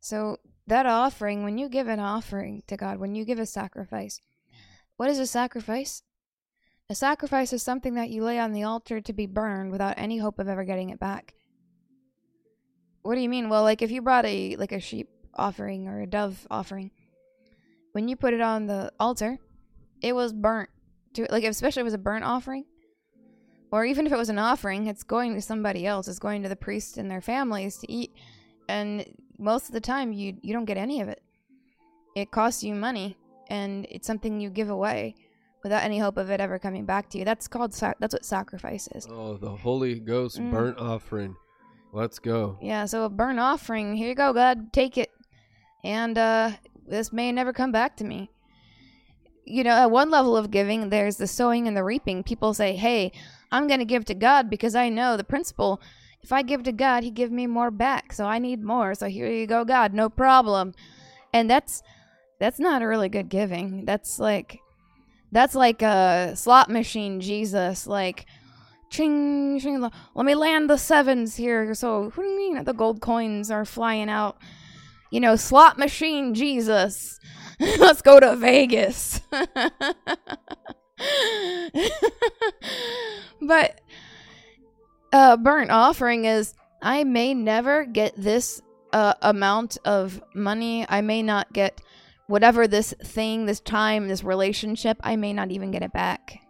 So, 0.00 0.38
that 0.66 0.86
offering, 0.86 1.44
when 1.44 1.58
you 1.58 1.68
give 1.68 1.88
an 1.88 1.98
offering 1.98 2.62
to 2.66 2.76
God, 2.76 2.98
when 2.98 3.14
you 3.14 3.24
give 3.24 3.38
a 3.38 3.46
sacrifice, 3.46 4.20
what 4.96 5.10
is 5.10 5.18
a 5.18 5.26
sacrifice? 5.26 6.02
A 6.90 6.94
sacrifice 6.94 7.52
is 7.52 7.62
something 7.62 7.94
that 7.94 8.10
you 8.10 8.22
lay 8.22 8.38
on 8.38 8.52
the 8.52 8.62
altar 8.62 9.00
to 9.00 9.12
be 9.12 9.26
burned 9.26 9.70
without 9.70 9.94
any 9.96 10.18
hope 10.18 10.38
of 10.38 10.48
ever 10.48 10.64
getting 10.64 10.90
it 10.90 10.98
back. 10.98 11.34
What 13.02 13.14
do 13.14 13.20
you 13.20 13.28
mean? 13.28 13.48
Well, 13.48 13.62
like 13.62 13.82
if 13.82 13.90
you 13.90 14.02
brought 14.02 14.26
a 14.26 14.56
like 14.56 14.72
a 14.72 14.80
sheep 14.80 15.08
offering 15.34 15.88
or 15.88 16.00
a 16.02 16.06
dove 16.06 16.46
offering, 16.50 16.90
when 17.92 18.08
you 18.08 18.16
put 18.16 18.34
it 18.34 18.40
on 18.40 18.66
the 18.66 18.92
altar, 19.00 19.38
it 20.02 20.14
was 20.14 20.32
burnt. 20.32 20.68
To 21.14 21.26
like 21.30 21.44
especially 21.44 21.80
if 21.80 21.84
it 21.84 21.92
was 21.92 21.94
a 21.94 21.98
burnt 21.98 22.24
offering, 22.24 22.64
or 23.72 23.84
even 23.84 24.06
if 24.06 24.12
it 24.12 24.16
was 24.18 24.28
an 24.28 24.38
offering, 24.38 24.86
it's 24.86 25.02
going 25.02 25.34
to 25.34 25.40
somebody 25.42 25.86
else. 25.86 26.06
It's 26.08 26.18
going 26.18 26.42
to 26.42 26.48
the 26.48 26.56
priest 26.56 26.98
and 26.98 27.10
their 27.10 27.20
families 27.22 27.78
to 27.78 27.90
eat, 27.90 28.12
and 28.68 29.04
most 29.38 29.66
of 29.66 29.72
the 29.72 29.80
time 29.80 30.12
you 30.12 30.36
you 30.42 30.52
don't 30.52 30.66
get 30.66 30.76
any 30.76 31.00
of 31.00 31.08
it. 31.08 31.22
It 32.14 32.30
costs 32.30 32.62
you 32.64 32.74
money, 32.74 33.16
and 33.48 33.86
it's 33.90 34.06
something 34.06 34.40
you 34.40 34.50
give 34.50 34.70
away 34.70 35.14
without 35.62 35.82
any 35.82 35.98
hope 35.98 36.16
of 36.16 36.30
it 36.30 36.40
ever 36.40 36.58
coming 36.58 36.84
back 36.84 37.08
to 37.10 37.18
you. 37.18 37.24
That's 37.24 37.48
called 37.48 37.72
sac- 37.72 37.96
that's 38.00 38.14
what 38.14 38.24
sacrifice 38.24 38.88
is. 38.94 39.06
Oh, 39.10 39.36
the 39.36 39.50
Holy 39.50 39.98
Ghost 39.98 40.38
Mm. 40.38 40.50
burnt 40.50 40.78
offering. 40.78 41.34
Let's 41.92 42.18
go. 42.18 42.58
Yeah, 42.60 42.84
so 42.84 43.04
a 43.04 43.08
burnt 43.08 43.40
offering. 43.40 43.96
Here 43.96 44.08
you 44.08 44.14
go, 44.14 44.32
God, 44.32 44.72
take 44.72 44.98
it. 44.98 45.10
And 45.84 46.18
uh 46.18 46.52
this 46.86 47.12
may 47.12 47.30
never 47.32 47.52
come 47.52 47.72
back 47.72 47.96
to 47.96 48.04
me. 48.04 48.30
You 49.44 49.64
know, 49.64 49.70
at 49.70 49.90
one 49.90 50.10
level 50.10 50.36
of 50.36 50.50
giving, 50.50 50.88
there's 50.88 51.16
the 51.16 51.26
sowing 51.26 51.66
and 51.66 51.76
the 51.76 51.84
reaping. 51.84 52.22
People 52.22 52.54
say, 52.54 52.76
"Hey, 52.76 53.12
I'm 53.50 53.66
going 53.66 53.80
to 53.80 53.86
give 53.86 54.04
to 54.06 54.14
God 54.14 54.50
because 54.50 54.74
I 54.74 54.88
know 54.88 55.16
the 55.16 55.24
principle. 55.24 55.80
If 56.22 56.32
I 56.32 56.42
give 56.42 56.62
to 56.64 56.72
God, 56.72 57.02
He 57.02 57.10
give 57.10 57.30
me 57.30 57.46
more 57.46 57.70
back. 57.70 58.12
So 58.12 58.26
I 58.26 58.38
need 58.38 58.62
more. 58.62 58.94
So 58.94 59.06
here 59.06 59.28
you 59.28 59.46
go, 59.46 59.64
God, 59.64 59.94
no 59.94 60.08
problem." 60.08 60.74
And 61.32 61.48
that's 61.48 61.82
that's 62.38 62.58
not 62.58 62.82
a 62.82 62.88
really 62.88 63.08
good 63.08 63.28
giving. 63.28 63.84
That's 63.84 64.18
like 64.18 64.60
that's 65.32 65.54
like 65.54 65.82
a 65.82 66.32
slot 66.36 66.70
machine 66.70 67.20
Jesus, 67.20 67.86
like 67.86 68.26
ching, 68.90 69.58
ching, 69.60 69.80
let 69.80 70.26
me 70.26 70.34
land 70.34 70.68
the 70.68 70.76
sevens 70.76 71.36
here. 71.36 71.74
So 71.74 72.10
do 72.10 72.22
you 72.22 72.36
mean 72.36 72.64
the 72.64 72.72
gold 72.72 73.00
coins 73.00 73.50
are 73.50 73.64
flying 73.64 74.08
out? 74.08 74.38
You 75.10 75.20
know, 75.20 75.36
slot 75.36 75.78
machine 75.78 76.34
Jesus. 76.34 77.18
Let's 77.60 78.02
go 78.02 78.20
to 78.20 78.36
Vegas. 78.36 79.20
but 83.40 83.80
uh 85.12 85.36
burnt 85.36 85.70
offering 85.70 86.24
is 86.24 86.54
I 86.82 87.04
may 87.04 87.34
never 87.34 87.84
get 87.84 88.14
this 88.16 88.62
uh, 88.92 89.14
amount 89.22 89.78
of 89.84 90.22
money. 90.34 90.86
I 90.88 91.00
may 91.00 91.22
not 91.22 91.52
get 91.52 91.80
whatever 92.26 92.68
this 92.68 92.94
thing, 93.02 93.46
this 93.46 93.60
time, 93.60 94.08
this 94.08 94.22
relationship, 94.22 94.98
I 95.02 95.16
may 95.16 95.32
not 95.32 95.50
even 95.50 95.70
get 95.70 95.82
it 95.82 95.92
back. 95.92 96.40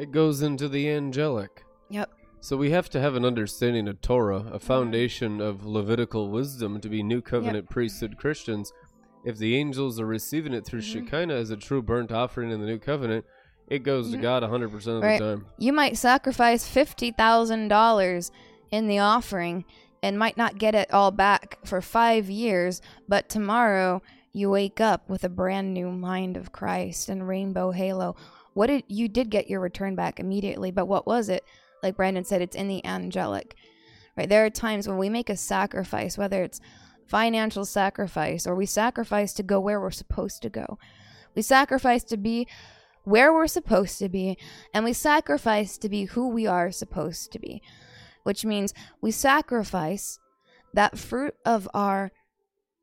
It 0.00 0.12
goes 0.12 0.40
into 0.40 0.66
the 0.66 0.88
angelic. 0.88 1.62
Yep. 1.90 2.10
So 2.40 2.56
we 2.56 2.70
have 2.70 2.88
to 2.88 3.00
have 3.00 3.16
an 3.16 3.24
understanding 3.26 3.86
of 3.86 4.00
Torah, 4.00 4.46
a 4.50 4.58
foundation 4.58 5.42
of 5.42 5.66
Levitical 5.66 6.30
wisdom 6.30 6.80
to 6.80 6.88
be 6.88 7.02
new 7.02 7.20
covenant 7.20 7.68
priesthood 7.68 8.16
Christians. 8.16 8.72
If 9.26 9.36
the 9.36 9.56
angels 9.56 10.00
are 10.00 10.06
receiving 10.06 10.54
it 10.54 10.64
through 10.64 10.80
Mhm. 10.80 11.04
Shekinah 11.04 11.34
as 11.34 11.50
a 11.50 11.56
true 11.58 11.82
burnt 11.82 12.10
offering 12.12 12.50
in 12.50 12.60
the 12.60 12.66
new 12.66 12.78
covenant, 12.78 13.26
it 13.68 13.80
goes 13.80 14.10
to 14.12 14.16
Mhm. 14.16 14.22
God 14.22 14.42
100% 14.42 14.96
of 14.96 15.02
Right. 15.02 15.18
the 15.18 15.36
time. 15.36 15.46
You 15.58 15.74
might 15.74 15.98
sacrifice 15.98 16.66
$50,000 16.66 18.32
in 18.70 18.86
the 18.88 19.00
offering 19.00 19.66
and 20.02 20.18
might 20.18 20.38
not 20.38 20.56
get 20.56 20.74
it 20.74 20.90
all 20.94 21.10
back 21.10 21.58
for 21.62 21.82
five 21.82 22.30
years, 22.30 22.80
but 23.06 23.28
tomorrow 23.28 24.00
you 24.32 24.48
wake 24.48 24.80
up 24.80 25.10
with 25.10 25.24
a 25.24 25.28
brand 25.28 25.74
new 25.74 25.90
mind 25.90 26.38
of 26.38 26.52
Christ 26.52 27.10
and 27.10 27.28
rainbow 27.28 27.72
halo. 27.72 28.16
What 28.54 28.66
did 28.66 28.84
you 28.88 29.08
did 29.08 29.30
get 29.30 29.48
your 29.48 29.60
return 29.60 29.94
back 29.94 30.18
immediately, 30.18 30.70
but 30.70 30.86
what 30.86 31.06
was 31.06 31.28
it? 31.28 31.44
Like 31.82 31.96
Brandon 31.96 32.24
said, 32.24 32.42
it's 32.42 32.56
in 32.56 32.68
the 32.68 32.84
angelic. 32.84 33.54
Right? 34.16 34.28
There 34.28 34.44
are 34.44 34.50
times 34.50 34.88
when 34.88 34.98
we 34.98 35.08
make 35.08 35.30
a 35.30 35.36
sacrifice, 35.36 36.18
whether 36.18 36.42
it's 36.42 36.60
financial 37.06 37.64
sacrifice 37.64 38.46
or 38.46 38.54
we 38.54 38.66
sacrifice 38.66 39.32
to 39.34 39.42
go 39.42 39.58
where 39.58 39.80
we're 39.80 39.90
supposed 39.90 40.42
to 40.42 40.48
go. 40.48 40.78
We 41.34 41.42
sacrifice 41.42 42.04
to 42.04 42.16
be 42.16 42.46
where 43.04 43.32
we're 43.32 43.46
supposed 43.46 43.98
to 43.98 44.08
be, 44.08 44.36
and 44.74 44.84
we 44.84 44.92
sacrifice 44.92 45.78
to 45.78 45.88
be 45.88 46.04
who 46.04 46.28
we 46.28 46.46
are 46.46 46.70
supposed 46.70 47.32
to 47.32 47.38
be, 47.38 47.62
which 48.24 48.44
means 48.44 48.74
we 49.00 49.10
sacrifice 49.10 50.18
that 50.74 50.98
fruit 50.98 51.34
of 51.44 51.68
our 51.72 52.12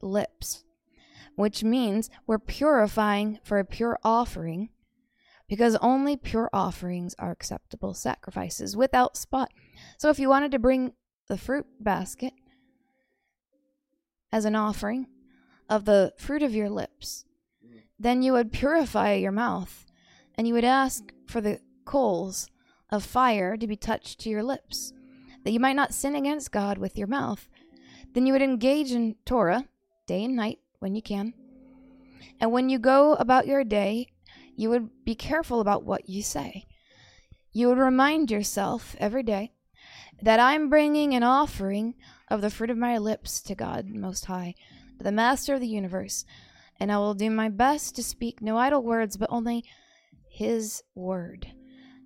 lips, 0.02 0.64
which 1.36 1.64
means 1.64 2.10
we're 2.26 2.40
purifying 2.40 3.40
for 3.44 3.60
a 3.60 3.66
pure 3.66 4.00
offering 4.04 4.70
because 5.48 5.76
only 5.78 6.18
pure 6.18 6.50
offerings 6.52 7.16
are 7.20 7.32
acceptable 7.32 7.94
sacrifices 7.94 8.76
without 8.76 9.16
spot. 9.16 9.52
So 9.98 10.10
if 10.10 10.20
you 10.20 10.30
wanted 10.30 10.52
to 10.52 10.60
bring 10.60 10.94
the 11.28 11.38
fruit 11.38 11.66
basket 11.80 12.34
as 14.32 14.46
an 14.46 14.56
offering 14.56 15.08
of 15.70 15.86
the 15.86 16.14
fruit 16.18 16.44
of 16.44 16.54
your 16.54 16.70
lips, 16.70 17.26
then 18.00 18.22
you 18.22 18.34
would 18.34 18.52
purify 18.52 19.14
your 19.14 19.32
mouth 19.32 19.86
and 20.36 20.48
you 20.48 20.54
would 20.54 20.66
ask 20.66 21.14
for 21.26 21.42
the 21.42 21.60
coals 21.86 22.50
of 22.90 23.04
fire 23.04 23.58
to 23.58 23.68
be 23.68 23.76
touched 23.76 24.20
to 24.20 24.30
your 24.30 24.44
lips, 24.44 24.94
that 25.44 25.52
you 25.52 25.60
might 25.60 25.76
not 25.76 25.94
sin 25.94 26.16
against 26.16 26.52
God 26.52 26.78
with 26.78 26.98
your 26.98 27.08
mouth. 27.08 27.48
Then 28.14 28.26
you 28.26 28.34
would 28.34 28.42
engage 28.42 28.92
in 28.92 29.16
Torah 29.26 29.68
day 30.06 30.24
and 30.24 30.36
night 30.36 30.60
when 30.80 30.96
you 30.96 31.02
can. 31.02 31.34
And 32.40 32.52
when 32.52 32.70
you 32.70 32.80
go 32.80 33.14
about 33.16 33.48
your 33.48 33.64
day, 33.64 34.08
you 34.58 34.72
would 34.72 34.90
be 35.06 35.16
careful 35.16 35.62
about 35.62 35.84
what 35.84 36.10
you 36.10 36.22
say. 36.22 36.66
You 37.54 37.70
would 37.70 37.78
remind 37.78 38.30
yourself 38.32 38.96
every 39.00 39.24
day 39.24 39.54
that 40.22 40.40
I'm 40.40 40.68
bringing 40.68 41.14
an 41.14 41.24
offering 41.24 41.94
of 42.28 42.42
the 42.42 42.50
fruit 42.50 42.72
of 42.72 42.78
my 42.78 42.98
lips 42.98 43.40
to 43.44 43.56
God 43.56 43.88
Most 43.88 44.26
High, 44.26 44.56
the 45.00 45.12
Master 45.12 45.54
of 45.54 45.62
the 45.62 45.68
universe, 45.68 46.26
and 46.80 46.92
I 46.92 46.98
will 46.98 47.14
do 47.14 47.30
my 47.30 47.50
best 47.50 47.96
to 47.96 48.04
speak 48.04 48.42
no 48.42 48.58
idle 48.58 48.82
words, 48.82 49.16
but 49.16 49.30
only 49.32 49.64
His 50.28 50.84
word. 50.96 51.48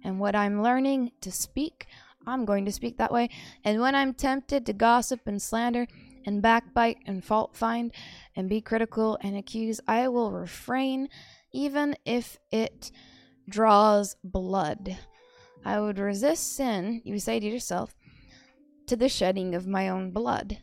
And 0.04 0.20
what 0.20 0.36
I'm 0.36 0.62
learning 0.62 1.12
to 1.22 1.32
speak, 1.32 1.88
I'm 2.28 2.44
going 2.44 2.66
to 2.66 2.72
speak 2.72 2.98
that 2.98 3.14
way. 3.14 3.30
And 3.64 3.80
when 3.80 3.96
I'm 3.96 4.14
tempted 4.14 4.66
to 4.66 4.74
gossip 4.74 5.22
and 5.26 5.42
slander 5.42 5.88
and 6.26 6.42
backbite 6.42 6.98
and 7.06 7.24
fault 7.24 7.56
find 7.56 7.94
and 8.36 8.50
be 8.50 8.60
critical 8.60 9.18
and 9.22 9.38
accuse, 9.38 9.80
I 9.88 10.10
will 10.10 10.32
refrain, 10.32 11.08
even 11.54 11.96
if 12.06 12.38
it 12.52 12.92
draws 13.50 14.16
blood. 14.24 14.98
I 15.64 15.80
would 15.80 16.00
resist 16.00 16.56
sin, 16.56 17.02
you 17.04 17.20
say 17.20 17.40
to 17.40 17.46
yourself, 17.46 17.94
to 18.88 18.96
the 18.96 19.10
shedding 19.10 19.54
of 19.56 19.68
my 19.68 19.90
own 19.90 20.12
blood. 20.12 20.60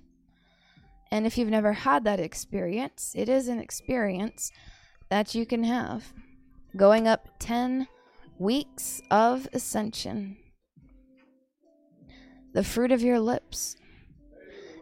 And 1.10 1.26
if 1.26 1.38
you've 1.38 1.48
never 1.48 1.72
had 1.72 2.04
that 2.04 2.20
experience, 2.20 3.12
it 3.16 3.28
is 3.28 3.48
an 3.48 3.58
experience 3.58 4.50
that 5.08 5.34
you 5.34 5.46
can 5.46 5.64
have. 5.64 6.12
Going 6.76 7.08
up 7.08 7.28
10 7.38 7.88
weeks 8.38 9.00
of 9.10 9.48
ascension. 9.52 10.36
The 12.52 12.64
fruit 12.64 12.92
of 12.92 13.02
your 13.02 13.20
lips. 13.20 13.76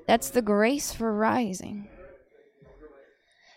That's 0.06 0.30
the 0.30 0.42
grace 0.42 0.92
for 0.92 1.14
rising. 1.14 1.88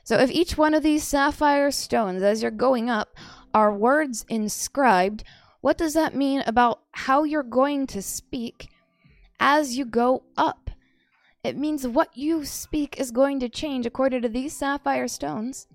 So 0.09 0.17
if 0.17 0.31
each 0.31 0.57
one 0.57 0.73
of 0.73 0.81
these 0.81 1.03
sapphire 1.03 1.69
stones, 1.69 2.23
as 2.23 2.41
you're 2.41 2.49
going 2.49 2.89
up, 2.89 3.15
are 3.53 3.71
words 3.71 4.25
inscribed, 4.27 5.23
what 5.61 5.77
does 5.77 5.93
that 5.93 6.15
mean 6.15 6.41
about 6.47 6.81
how 6.93 7.25
you're 7.25 7.43
going 7.43 7.85
to 7.85 8.01
speak 8.01 8.69
as 9.39 9.77
you 9.77 9.85
go 9.85 10.23
up? 10.35 10.71
It 11.43 11.57
means 11.57 11.87
what 11.87 12.17
you 12.17 12.43
speak 12.43 12.99
is 12.99 13.11
going 13.11 13.39
to 13.41 13.49
change 13.49 13.85
according 13.85 14.23
to 14.23 14.29
these 14.29 14.53
sapphire 14.53 15.07
stones 15.07 15.67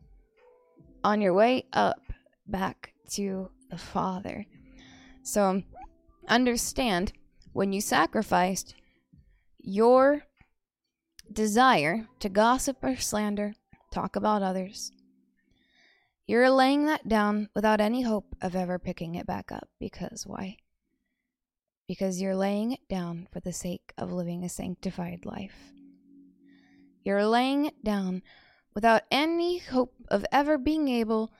on 1.04 1.20
your 1.20 1.32
way 1.32 1.66
up 1.72 2.00
back 2.44 2.92
to 3.10 3.50
the 3.70 3.78
Father. 3.78 4.46
So 5.22 5.62
understand 6.26 7.12
when 7.52 7.72
you 7.72 7.80
sacrificed 7.80 8.74
your 9.60 10.24
desire 11.32 12.08
to 12.18 12.28
gossip 12.28 12.82
or 12.82 12.96
slander, 12.96 13.54
talk 13.94 14.16
about 14.16 14.42
others, 14.42 14.92
you're 16.26 16.50
laying 16.50 16.86
that 16.86 17.08
down 17.08 17.48
without 17.54 17.80
any 17.80 18.02
hope 18.02 18.34
of 18.42 18.56
ever 18.56 18.78
picking 18.78 19.14
it 19.14 19.26
back 19.26 19.52
up. 19.52 19.68
Because 19.78 20.26
why? 20.26 20.56
Because 21.86 22.20
you're 22.20 22.36
laying 22.36 22.72
it 22.72 22.88
down 22.88 23.28
for 23.30 23.40
the 23.40 23.52
sake 23.52 23.92
of 23.96 24.10
living 24.10 24.42
a 24.42 24.48
sanctified 24.48 25.24
life. 25.24 25.72
You're 27.04 27.26
laying 27.26 27.66
it 27.66 27.84
down 27.84 28.22
without 28.74 29.02
any 29.10 29.58
hope 29.58 29.94
of 30.08 30.24
ever 30.32 30.56
being 30.56 30.88
able 30.88 31.30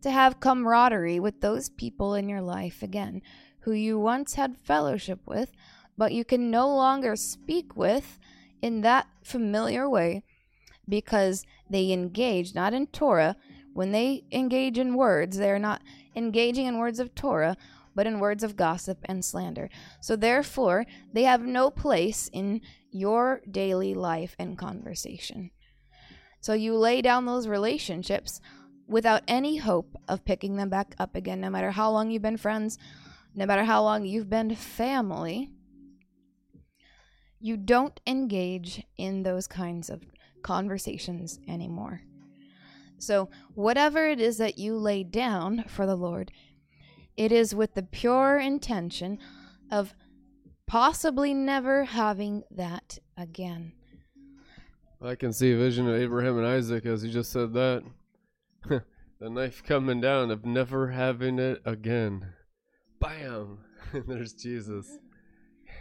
to 0.00 0.10
have 0.10 0.40
camaraderie 0.40 1.20
with 1.20 1.40
those 1.40 1.68
people 1.68 2.14
in 2.14 2.28
your 2.28 2.42
life 2.42 2.82
again 2.82 3.20
who 3.60 3.72
you 3.72 3.98
once 3.98 4.34
had 4.34 4.56
fellowship 4.56 5.20
with, 5.26 5.52
but 5.98 6.12
you 6.12 6.24
can 6.24 6.50
no 6.50 6.68
longer 6.68 7.16
speak 7.16 7.76
with 7.76 8.18
in 8.62 8.80
that 8.80 9.06
familiar 9.22 9.88
way 9.88 10.22
because 10.88 11.44
they 11.68 11.92
engage 11.92 12.54
not 12.54 12.74
in 12.74 12.86
Torah. 12.88 13.36
When 13.72 13.92
they 13.92 14.24
engage 14.32 14.78
in 14.78 14.94
words, 14.94 15.36
they're 15.36 15.58
not 15.58 15.82
engaging 16.14 16.66
in 16.66 16.78
words 16.78 16.98
of 16.98 17.14
Torah, 17.14 17.56
but 17.94 18.06
in 18.06 18.20
words 18.20 18.44
of 18.44 18.56
gossip 18.56 18.98
and 19.04 19.24
slander. 19.24 19.68
So 20.00 20.16
therefore, 20.16 20.86
they 21.12 21.24
have 21.24 21.42
no 21.42 21.70
place 21.70 22.30
in 22.32 22.60
your 22.90 23.42
daily 23.50 23.94
life 23.94 24.36
and 24.38 24.56
conversation. 24.56 25.50
So 26.40 26.52
you 26.52 26.76
lay 26.76 27.02
down 27.02 27.26
those 27.26 27.48
relationships 27.48 28.40
without 28.86 29.22
any 29.26 29.56
hope 29.56 29.96
of 30.08 30.24
picking 30.24 30.56
them 30.56 30.68
back 30.68 30.94
up 30.98 31.16
again, 31.16 31.40
no 31.40 31.50
matter 31.50 31.72
how 31.72 31.90
long 31.90 32.10
you've 32.10 32.22
been 32.22 32.36
friends, 32.36 32.78
no 33.34 33.44
matter 33.46 33.64
how 33.64 33.82
long 33.82 34.04
you've 34.04 34.30
been 34.30 34.54
family. 34.54 35.50
You 37.40 37.56
don't 37.56 38.00
engage 38.06 38.82
in 38.96 39.22
those 39.22 39.46
kinds 39.46 39.90
of 39.90 40.02
conversations 40.46 41.40
anymore. 41.48 42.02
So, 42.98 43.28
whatever 43.54 44.08
it 44.08 44.20
is 44.20 44.38
that 44.38 44.58
you 44.58 44.78
lay 44.78 45.02
down 45.02 45.64
for 45.66 45.86
the 45.86 45.96
Lord, 45.96 46.30
it 47.16 47.32
is 47.32 47.52
with 47.52 47.74
the 47.74 47.82
pure 47.82 48.38
intention 48.38 49.18
of 49.72 49.92
possibly 50.68 51.34
never 51.34 51.84
having 51.84 52.44
that 52.50 53.00
again. 53.18 53.72
I 55.02 55.16
can 55.16 55.32
see 55.32 55.52
a 55.52 55.56
vision 55.56 55.88
of 55.88 56.00
Abraham 56.00 56.38
and 56.38 56.46
Isaac 56.46 56.86
as 56.86 57.04
you 57.04 57.10
just 57.10 57.32
said 57.32 57.52
that. 57.52 57.82
the 58.68 59.30
knife 59.30 59.64
coming 59.64 60.00
down 60.00 60.30
of 60.30 60.46
never 60.46 60.92
having 60.92 61.40
it 61.40 61.60
again. 61.64 62.34
Bam! 63.00 63.58
There's 64.06 64.32
Jesus. 64.32 64.98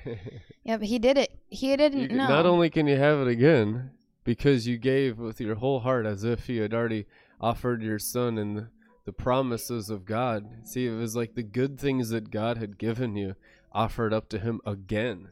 Yeah, 0.64 0.78
but 0.78 0.88
he 0.88 1.00
did 1.00 1.18
it. 1.18 1.32
He 1.50 1.76
didn't 1.76 2.12
You 2.12 2.18
know. 2.18 2.28
Not 2.28 2.46
only 2.46 2.70
can 2.70 2.86
you 2.88 2.98
have 2.98 3.20
it 3.20 3.28
again, 3.28 3.92
because 4.26 4.68
you 4.68 4.78
gave 4.78 5.18
with 5.18 5.40
your 5.40 5.56
whole 5.56 5.80
heart 5.80 6.06
as 6.06 6.26
if 6.26 6.50
you 6.50 6.62
had 6.62 6.74
already 6.74 7.06
offered 7.40 7.82
your 7.82 8.00
son 8.00 8.38
and 8.38 8.58
the, 8.58 8.68
the 9.06 9.14
promises 9.14 9.90
of 9.90 10.04
God. 10.04 10.46
See, 10.64 10.88
it 10.88 10.92
was 10.92 11.16
like 11.16 11.36
the 11.36 11.44
good 11.44 11.80
things 11.80 12.10
that 12.10 12.32
God 12.32 12.58
had 12.58 12.78
given 12.78 13.16
you 13.16 13.36
offered 13.72 14.14
up 14.14 14.28
to 14.30 14.40
him 14.40 14.60
again. 14.66 15.30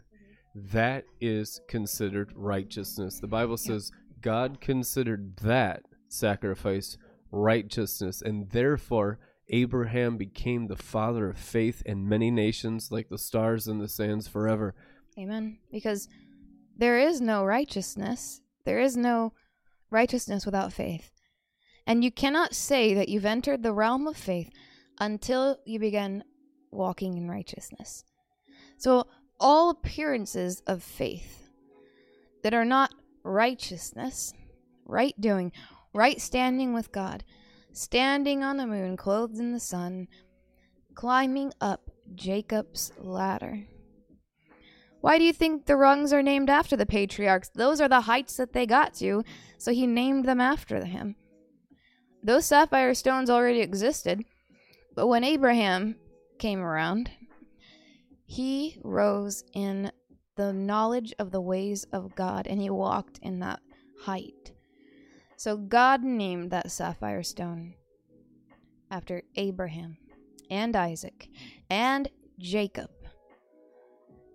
Mm-hmm. 0.55 0.77
That 0.77 1.05
is 1.19 1.59
considered 1.67 2.31
righteousness. 2.35 3.19
The 3.19 3.27
Bible 3.27 3.57
says 3.57 3.91
God 4.21 4.61
considered 4.61 5.37
that 5.37 5.83
sacrifice 6.07 6.97
righteousness, 7.31 8.21
and 8.21 8.49
therefore 8.51 9.17
Abraham 9.49 10.17
became 10.17 10.67
the 10.67 10.75
father 10.75 11.29
of 11.29 11.37
faith 11.37 11.81
and 11.85 12.07
many 12.07 12.29
nations 12.29 12.91
like 12.91 13.09
the 13.09 13.17
stars 13.17 13.67
and 13.67 13.81
the 13.81 13.87
sands 13.89 14.27
forever. 14.27 14.75
Amen. 15.17 15.57
Because 15.71 16.07
there 16.77 16.99
is 16.99 17.21
no 17.21 17.43
righteousness. 17.43 18.41
There 18.65 18.79
is 18.79 18.95
no 18.95 19.33
righteousness 19.89 20.45
without 20.45 20.73
faith. 20.73 21.11
And 21.85 22.03
you 22.03 22.11
cannot 22.11 22.55
say 22.55 22.93
that 22.93 23.09
you've 23.09 23.25
entered 23.25 23.61
the 23.61 23.73
realm 23.73 24.07
of 24.07 24.17
faith 24.17 24.49
until 24.99 25.57
you 25.65 25.79
begin 25.79 26.23
walking 26.71 27.17
in 27.17 27.29
righteousness. 27.29 28.03
So, 28.77 29.07
all 29.39 29.69
appearances 29.69 30.61
of 30.65 30.81
faith 30.81 31.49
that 32.43 32.53
are 32.53 32.65
not 32.65 32.93
righteousness, 33.23 34.33
right 34.85 35.19
doing, 35.19 35.51
right 35.93 36.21
standing 36.21 36.73
with 36.73 36.91
God, 36.91 37.23
standing 37.73 38.43
on 38.43 38.57
the 38.57 38.67
moon, 38.67 38.95
clothed 38.95 39.37
in 39.37 39.51
the 39.51 39.59
sun, 39.59 40.07
climbing 40.95 41.51
up 41.59 41.89
Jacob's 42.15 42.91
ladder. 42.97 43.65
Why 45.03 45.17
do 45.17 45.25
you 45.25 45.33
think 45.33 45.65
the 45.65 45.75
rungs 45.75 46.13
are 46.13 46.23
named 46.23 46.49
after 46.49 46.77
the 46.77 46.85
patriarchs? 46.85 47.49
Those 47.49 47.81
are 47.81 47.89
the 47.89 47.99
heights 47.99 48.37
that 48.37 48.53
they 48.53 48.65
got 48.65 48.93
to, 48.95 49.25
so 49.57 49.73
he 49.73 49.85
named 49.85 50.23
them 50.23 50.39
after 50.39 50.85
him. 50.85 51.17
Those 52.23 52.45
sapphire 52.45 52.93
stones 52.93 53.29
already 53.29 53.59
existed, 53.59 54.23
but 54.95 55.07
when 55.07 55.25
Abraham 55.25 55.97
came 56.39 56.61
around, 56.61 57.11
he 58.23 58.77
rose 58.81 59.43
in 59.53 59.91
the 60.37 60.53
knowledge 60.53 61.13
of 61.19 61.31
the 61.31 61.41
ways 61.41 61.83
of 61.91 62.15
God, 62.15 62.47
and 62.47 62.61
he 62.61 62.69
walked 62.69 63.19
in 63.21 63.39
that 63.39 63.59
height. 64.03 64.53
So 65.35 65.57
God 65.57 66.01
named 66.01 66.49
that 66.51 66.71
sapphire 66.71 67.23
stone 67.23 67.73
after 68.89 69.23
Abraham 69.35 69.97
and 70.49 70.77
Isaac 70.77 71.27
and 71.69 72.09
Jacob 72.39 72.89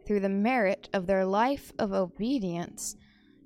through 0.09 0.21
the 0.21 0.29
merit 0.29 0.89
of 0.95 1.07
their 1.07 1.27
life 1.27 1.71
of 1.79 1.93
obedience 1.93 2.97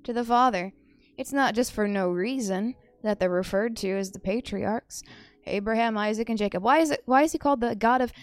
to 0.05 0.13
the 0.13 0.23
Father. 0.23 0.71
It's 1.17 1.33
not 1.33 1.55
just 1.55 1.73
for 1.73 1.89
no 1.89 2.09
reason 2.09 2.75
that 3.03 3.19
they're 3.19 3.29
referred 3.29 3.75
to 3.77 3.89
as 3.89 4.11
the 4.11 4.19
patriarchs 4.19 5.03
Abraham, 5.45 5.97
Isaac, 5.97 6.29
and 6.29 6.37
Jacob. 6.37 6.63
Why 6.63 6.79
is 6.79 6.89
it 6.89 7.01
why 7.05 7.23
is 7.23 7.33
he 7.33 7.37
called 7.37 7.59
the 7.59 7.75
God 7.75 8.01
of 8.01 8.13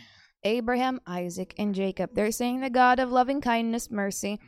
Abraham, 0.42 1.02
Isaac, 1.06 1.54
and 1.58 1.74
Jacob? 1.74 2.14
They're 2.14 2.32
saying 2.32 2.60
the 2.60 2.70
God 2.70 2.98
of 2.98 3.12
loving 3.12 3.42
kindness, 3.42 3.90
mercy, 3.90 4.40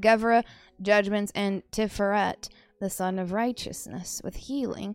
Gevurah, 0.00 0.44
judgments, 0.80 1.32
and 1.34 1.64
Tiferet, 1.72 2.48
the 2.80 2.90
Son 2.90 3.18
of 3.18 3.32
righteousness, 3.32 4.20
with 4.22 4.36
healing 4.36 4.94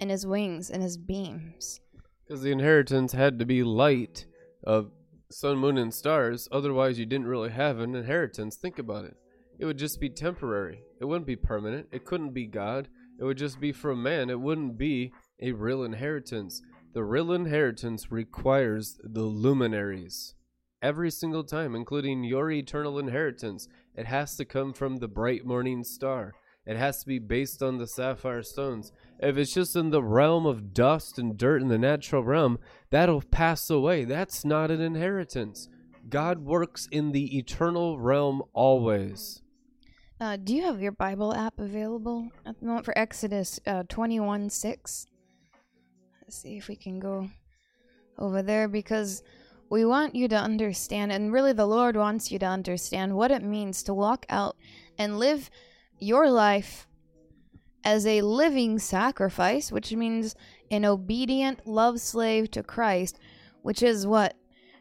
in 0.00 0.08
his 0.08 0.26
wings 0.26 0.70
and 0.70 0.82
his 0.82 0.98
beams. 0.98 1.78
Because 2.26 2.42
the 2.42 2.50
inheritance 2.50 3.12
had 3.12 3.38
to 3.38 3.46
be 3.46 3.62
light 3.62 4.26
of 4.64 4.90
sun, 5.30 5.58
moon, 5.58 5.78
and 5.78 5.92
stars. 5.92 6.48
Otherwise, 6.52 6.98
you 6.98 7.06
didn't 7.06 7.26
really 7.26 7.50
have 7.50 7.78
an 7.78 7.94
inheritance. 7.94 8.56
Think 8.56 8.78
about 8.78 9.04
it. 9.04 9.16
It 9.58 9.64
would 9.64 9.78
just 9.78 10.00
be 10.00 10.10
temporary. 10.10 10.82
It 11.00 11.06
wouldn't 11.06 11.26
be 11.26 11.36
permanent. 11.36 11.88
It 11.92 12.04
couldn't 12.04 12.34
be 12.34 12.46
God. 12.46 12.88
It 13.18 13.24
would 13.24 13.38
just 13.38 13.58
be 13.60 13.72
from 13.72 14.02
man. 14.02 14.28
It 14.28 14.40
wouldn't 14.40 14.76
be 14.76 15.12
a 15.40 15.52
real 15.52 15.82
inheritance. 15.82 16.62
The 16.92 17.04
real 17.04 17.32
inheritance 17.32 18.10
requires 18.10 18.98
the 19.02 19.22
luminaries. 19.22 20.34
Every 20.82 21.10
single 21.10 21.44
time, 21.44 21.74
including 21.74 22.24
your 22.24 22.50
eternal 22.50 22.98
inheritance, 22.98 23.66
it 23.94 24.06
has 24.06 24.36
to 24.36 24.44
come 24.44 24.72
from 24.72 24.96
the 24.96 25.08
bright 25.08 25.44
morning 25.44 25.84
star. 25.84 26.34
It 26.66 26.76
has 26.76 27.00
to 27.00 27.06
be 27.06 27.18
based 27.18 27.62
on 27.62 27.78
the 27.78 27.86
sapphire 27.86 28.42
stones. 28.42 28.92
If 29.18 29.38
it's 29.38 29.54
just 29.54 29.76
in 29.76 29.90
the 29.90 30.02
realm 30.02 30.44
of 30.44 30.74
dust 30.74 31.18
and 31.18 31.36
dirt 31.36 31.62
in 31.62 31.68
the 31.68 31.78
natural 31.78 32.22
realm, 32.22 32.58
that'll 32.90 33.22
pass 33.22 33.70
away. 33.70 34.04
That's 34.04 34.44
not 34.44 34.70
an 34.70 34.80
inheritance. 34.80 35.68
God 36.08 36.40
works 36.40 36.86
in 36.90 37.12
the 37.12 37.38
eternal 37.38 37.98
realm 37.98 38.42
always. 38.52 39.42
Uh, 40.20 40.36
do 40.36 40.54
you 40.54 40.62
have 40.62 40.80
your 40.80 40.92
Bible 40.92 41.34
app 41.34 41.58
available 41.58 42.28
at 42.46 42.58
the 42.58 42.66
moment 42.66 42.84
for 42.84 42.96
Exodus 42.96 43.60
uh, 43.66 43.82
21 43.88 44.48
6? 44.50 45.06
Let's 46.22 46.36
see 46.36 46.56
if 46.56 46.68
we 46.68 46.76
can 46.76 46.98
go 46.98 47.28
over 48.18 48.42
there 48.42 48.68
because 48.68 49.22
we 49.68 49.84
want 49.84 50.14
you 50.14 50.28
to 50.28 50.36
understand, 50.36 51.12
and 51.12 51.32
really 51.32 51.52
the 51.52 51.66
Lord 51.66 51.96
wants 51.96 52.30
you 52.30 52.38
to 52.38 52.46
understand 52.46 53.16
what 53.16 53.30
it 53.30 53.42
means 53.42 53.82
to 53.82 53.94
walk 53.94 54.24
out 54.28 54.56
and 54.96 55.18
live 55.18 55.50
your 55.98 56.30
life 56.30 56.86
as 57.86 58.04
a 58.04 58.20
living 58.22 58.80
sacrifice, 58.80 59.70
which 59.70 59.92
means 59.92 60.34
an 60.72 60.84
obedient 60.84 61.66
love 61.68 62.00
slave 62.00 62.50
to 62.50 62.62
Christ, 62.62 63.18
which 63.62 63.80
is 63.80 64.06
what? 64.06 64.36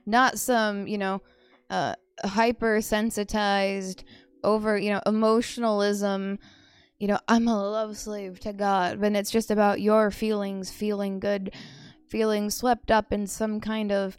Not 0.08 0.40
some, 0.40 0.88
you 0.88 0.98
know, 0.98 1.22
uh, 1.70 1.94
hypersensitized, 2.24 4.04
over, 4.44 4.78
you 4.78 4.92
know, 4.92 5.02
emotionalism 5.06 6.40
you 6.98 7.08
know, 7.10 7.20
I'm 7.28 7.48
a 7.48 7.70
love 7.70 7.98
slave 7.98 8.40
to 8.42 8.54
God, 8.54 9.02
but 9.02 9.12
it's 9.14 9.30
just 9.30 9.52
about 9.52 9.82
your 9.82 10.12
feelings, 10.12 10.72
feeling 10.72 11.20
good, 11.20 11.54
feeling 12.08 12.50
swept 12.50 12.90
up 12.90 13.12
in 13.12 13.28
some 13.28 13.60
kind 13.60 13.92
of, 13.92 14.18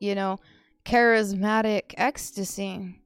you 0.00 0.14
know, 0.14 0.38
charismatic 0.84 1.92
ecstasy. 1.98 2.98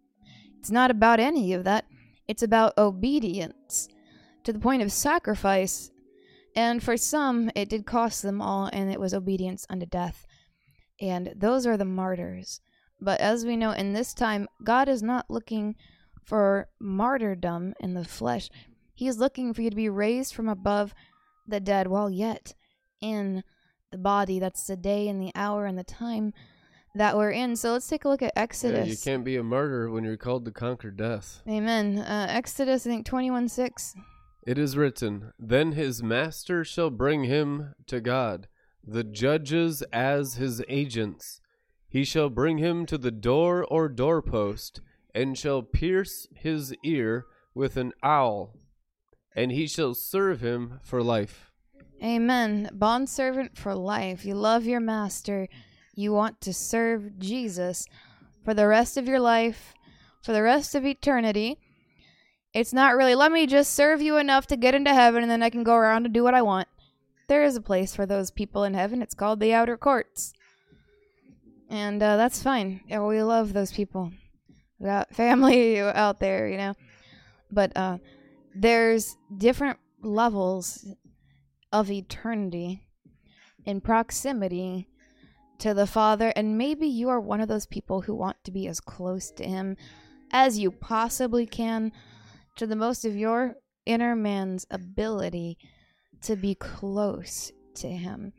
It's 0.61 0.71
not 0.71 0.93
about 0.93 1.19
any 1.19 1.53
of 1.53 1.65
that. 1.65 1.87
It's 2.29 2.45
about 2.45 2.79
obedience 2.79 3.89
to 4.45 4.53
the 4.53 4.59
point 4.59 4.83
of 4.83 4.93
sacrifice. 4.93 5.91
And 6.57 6.83
for 6.83 6.97
some, 6.97 7.51
it 7.55 7.69
did 7.69 7.87
cost 7.87 8.23
them 8.23 8.43
all, 8.43 8.69
and 8.73 8.91
it 8.91 9.01
was 9.01 9.15
obedience 9.15 9.67
unto 9.71 9.87
death. 9.87 10.27
And 11.01 11.33
those 11.37 11.67
are 11.67 11.77
the 11.77 11.85
martyrs. 11.85 12.61
But 13.01 13.21
as 13.21 13.47
we 13.47 13.57
know, 13.57 13.71
in 13.71 13.93
this 13.93 14.13
time, 14.13 14.49
God 14.63 14.89
is 14.89 15.03
not 15.03 15.31
looking 15.31 15.77
for 16.25 16.69
martyrdom 16.81 17.75
in 17.81 17.95
the 17.95 18.05
flesh, 18.05 18.51
he 18.95 19.09
is 19.09 19.19
looking 19.19 19.55
for 19.55 19.63
you 19.63 19.71
to 19.71 19.77
be 19.77 19.89
raised 19.89 20.35
from 20.35 20.49
above 20.49 20.95
the 21.49 21.59
dead 21.59 21.87
while 21.87 22.11
yet 22.11 22.55
in 23.01 23.43
the 23.91 23.97
body. 23.97 24.39
That's 24.39 24.67
the 24.67 24.77
day 24.77 25.09
and 25.09 25.23
the 25.23 25.33
hour 25.35 25.65
and 25.65 25.79
the 25.79 25.85
time 25.85 26.35
that 26.95 27.17
we're 27.17 27.31
in. 27.31 27.57
So 27.57 27.73
let's 27.73 27.87
take 27.87 28.05
a 28.05 28.11
look 28.11 28.21
at 28.21 28.33
Exodus. 28.37 28.87
Yeah, 28.87 28.93
you 28.93 28.99
can't 28.99 29.25
be 29.25 29.37
a 29.37 29.43
martyr 29.43 29.91
when 29.91 30.05
you're 30.05 30.19
called 30.19 30.45
to 30.45 30.51
conquer 30.51 30.91
death. 30.91 31.43
Amen. 31.49 31.99
Uh, 31.99 32.27
Exodus, 32.29 32.87
I 32.87 32.91
think 32.91 33.07
21 33.07 33.49
6. 33.49 33.95
It 34.51 34.59
is 34.59 34.77
written, 34.77 35.33
Then 35.39 35.73
his 35.73 36.03
master 36.03 36.65
shall 36.65 36.91
bring 36.91 37.23
him 37.23 37.75
to 37.87 38.01
God, 38.01 38.49
the 38.85 39.05
judges 39.05 39.83
as 39.93 40.35
his 40.35 40.61
agents. 40.69 41.41
He 41.89 42.03
shall 42.03 42.31
bring 42.31 42.59
him 42.59 42.85
to 42.87 42.99
the 42.99 43.13
door 43.13 43.65
or 43.65 43.89
doorpost, 43.89 44.81
and 45.15 45.39
shall 45.39 45.63
pierce 45.63 46.27
his 46.35 46.75
ear 46.83 47.27
with 47.55 47.77
an 47.77 47.93
awl 48.03 48.57
and 49.37 49.53
he 49.53 49.67
shall 49.67 49.95
serve 49.95 50.41
him 50.41 50.81
for 50.83 51.01
life. 51.01 51.53
Amen. 52.03 52.71
Bond 52.73 53.09
servant 53.09 53.57
for 53.57 53.75
life. 53.75 54.25
You 54.25 54.35
love 54.35 54.65
your 54.65 54.81
master. 54.81 55.47
You 55.95 56.13
want 56.13 56.41
to 56.41 56.53
serve 56.53 57.19
Jesus 57.19 57.87
for 58.45 58.55
the 58.55 58.67
rest 58.67 58.97
of 58.97 59.07
your 59.07 59.21
life, 59.21 59.75
for 60.23 60.33
the 60.33 60.43
rest 60.43 60.75
of 60.75 60.85
eternity. 60.85 61.59
It's 62.53 62.73
not 62.73 62.97
really, 62.97 63.15
let 63.15 63.31
me 63.31 63.47
just 63.47 63.75
serve 63.75 64.03
you 64.03 64.17
enough 64.17 64.47
to 64.49 64.57
get 64.57 64.75
into 64.75 64.93
heaven 64.93 65.23
and 65.23 65.31
then 65.31 65.43
I 65.43 65.51
can 65.51 65.63
go 65.63 65.75
around 65.75 66.05
and 66.05 66.15
do 66.15 66.25
what 66.25 66.35
I 66.35 66.43
want. 66.43 66.69
There 67.29 67.45
is 67.45 67.57
a 67.57 67.61
place 67.61 67.95
for 67.95 68.07
those 68.07 68.31
people 68.31 68.65
in 68.65 68.75
heaven. 68.75 69.03
It's 69.03 69.15
called 69.15 69.39
the 69.39 69.55
outer 69.55 69.77
courts. 69.77 70.33
And 71.69 72.03
uh, 72.03 72.17
that's 72.17 72.43
fine. 72.43 72.81
Yeah, 72.89 73.07
we 73.07 73.23
love 73.23 73.53
those 73.53 73.71
people. 73.71 74.11
We 74.81 74.87
got 74.87 75.15
family 75.15 75.79
out 75.81 76.19
there, 76.19 76.49
you 76.49 76.57
know. 76.57 76.75
But 77.53 77.77
uh, 77.77 77.99
there's 78.55 79.17
different 79.37 79.79
levels 80.03 80.85
of 81.73 81.91
eternity 81.91 82.83
in 83.65 83.81
proximity 83.81 84.89
to 85.59 85.75
the 85.75 85.87
Father, 85.87 86.33
and 86.35 86.59
maybe 86.59 86.87
you 86.87 87.09
are 87.11 87.21
one 87.21 87.41
of 87.41 87.49
those 87.49 87.67
people 87.67 88.01
who 88.01 88.15
want 88.15 88.43
to 88.45 88.51
be 88.51 88.67
as 88.67 88.81
close 88.81 89.31
to 89.33 89.45
Him 89.45 89.77
as 90.33 90.59
you 90.59 90.71
possibly 90.71 91.47
can, 91.47 91.93
to 92.61 92.67
the 92.67 92.77
most 92.77 93.07
of 93.07 93.17
your 93.17 93.55
inner 93.87 94.15
man's 94.15 94.67
ability 94.71 95.57
to 96.21 96.37
be 96.37 96.55
close 96.55 97.51
to 97.75 97.89
Him. 97.89 98.35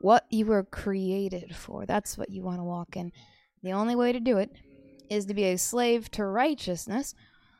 What 0.00 0.26
you 0.30 0.46
were 0.46 0.62
created 0.62 1.56
for, 1.56 1.84
that's 1.84 2.16
what 2.16 2.30
you 2.30 2.44
want 2.44 2.60
to 2.60 2.64
walk 2.64 2.94
in. 2.94 3.10
The 3.64 3.72
only 3.72 3.96
way 3.96 4.12
to 4.12 4.20
do 4.20 4.38
it 4.38 4.52
is 5.10 5.26
to 5.26 5.34
be 5.34 5.42
a 5.42 5.58
slave 5.58 6.08
to 6.12 6.24
righteousness 6.24 7.16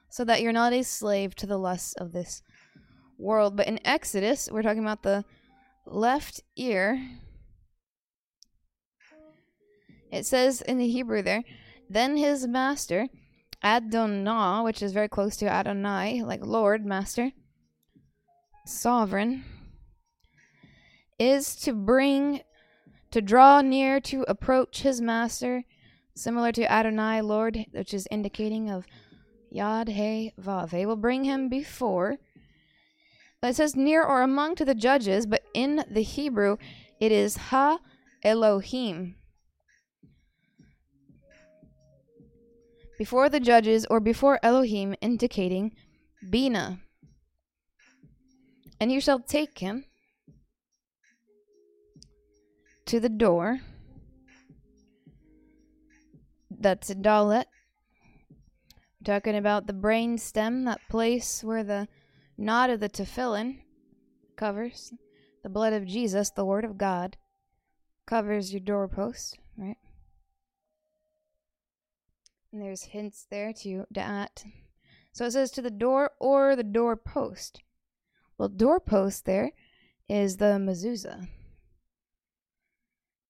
so 0.08 0.24
that 0.24 0.40
you're 0.40 0.52
not 0.52 0.72
a 0.72 0.84
slave 0.84 1.34
to 1.34 1.48
the 1.48 1.58
lusts 1.58 1.94
of 1.94 2.12
this 2.12 2.42
world. 3.18 3.56
But 3.56 3.66
in 3.66 3.84
Exodus, 3.84 4.48
we're 4.52 4.62
talking 4.62 4.84
about 4.84 5.02
the 5.02 5.24
left 5.84 6.42
ear. 6.54 7.04
It 10.12 10.26
says 10.26 10.60
in 10.60 10.78
the 10.78 10.88
Hebrew 10.88 11.22
there, 11.22 11.42
then 11.90 12.16
his 12.16 12.46
master, 12.46 13.08
Adonai, 13.64 14.62
which 14.62 14.82
is 14.82 14.92
very 14.92 15.08
close 15.08 15.36
to 15.36 15.48
Adonai, 15.48 16.22
like 16.22 16.44
Lord, 16.44 16.84
Master, 16.84 17.32
Sovereign, 18.66 19.44
is 21.18 21.54
to 21.56 21.72
bring, 21.72 22.40
to 23.10 23.20
draw 23.20 23.60
near, 23.60 24.00
to 24.00 24.24
approach 24.26 24.82
his 24.82 25.00
master, 25.00 25.64
similar 26.14 26.52
to 26.52 26.70
Adonai, 26.70 27.20
Lord, 27.20 27.66
which 27.72 27.94
is 27.94 28.08
indicating 28.10 28.70
of 28.70 28.86
Yad 29.54 29.88
He 29.88 30.32
Vav. 30.40 30.70
They 30.70 30.86
will 30.86 30.96
bring 30.96 31.24
him 31.24 31.48
before. 31.48 32.16
It 33.42 33.56
says 33.56 33.76
near 33.76 34.04
or 34.04 34.22
among 34.22 34.54
to 34.56 34.64
the 34.64 34.74
judges, 34.74 35.26
but 35.26 35.42
in 35.54 35.84
the 35.90 36.02
Hebrew 36.02 36.56
it 37.00 37.10
is 37.12 37.36
Ha 37.36 37.78
Elohim. 38.22 39.16
Before 42.98 43.28
the 43.28 43.40
judges 43.40 43.86
or 43.90 44.00
before 44.00 44.38
Elohim, 44.42 44.94
indicating 45.00 45.72
Bina. 46.28 46.80
And 48.80 48.92
you 48.92 49.00
shall 49.00 49.20
take 49.20 49.58
him 49.58 49.84
to 52.86 53.00
the 53.00 53.08
door. 53.08 53.60
That's 56.50 56.90
a 56.90 56.94
Dalet 56.94 57.44
talking 59.04 59.36
about 59.36 59.66
the 59.66 59.72
brain 59.72 60.18
stem, 60.18 60.64
that 60.64 60.80
place 60.88 61.42
where 61.42 61.64
the 61.64 61.88
knot 62.38 62.70
of 62.70 62.80
the 62.80 62.88
tefillin 62.88 63.58
covers 64.36 64.92
the 65.42 65.48
blood 65.48 65.72
of 65.72 65.86
Jesus, 65.86 66.30
the 66.30 66.44
Word 66.44 66.64
of 66.64 66.78
God, 66.78 67.16
covers 68.06 68.52
your 68.52 68.60
doorpost, 68.60 69.38
right? 69.56 69.76
And 72.52 72.60
there's 72.60 72.82
hints 72.82 73.26
there 73.30 73.52
to 73.62 73.86
that. 73.90 74.44
So 75.12 75.24
it 75.24 75.32
says 75.32 75.50
to 75.52 75.62
the 75.62 75.70
door 75.70 76.10
or 76.20 76.54
the 76.54 76.62
doorpost. 76.62 77.62
Well, 78.36 78.48
doorpost 78.48 79.24
there 79.24 79.52
is 80.08 80.36
the 80.36 80.58
mezuzah. 80.58 81.28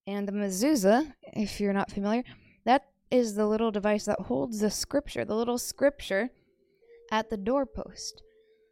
And 0.06 0.26
the 0.26 0.32
mezuzah, 0.32 1.14
if 1.34 1.60
you're 1.60 1.72
not 1.72 1.92
familiar, 1.92 2.24
that 2.64 2.86
is 3.10 3.34
the 3.34 3.46
little 3.46 3.70
device 3.70 4.06
that 4.06 4.18
holds 4.20 4.58
the 4.58 4.70
scripture, 4.70 5.24
the 5.24 5.36
little 5.36 5.58
scripture 5.58 6.30
at 7.10 7.30
the 7.30 7.36
doorpost. 7.36 8.22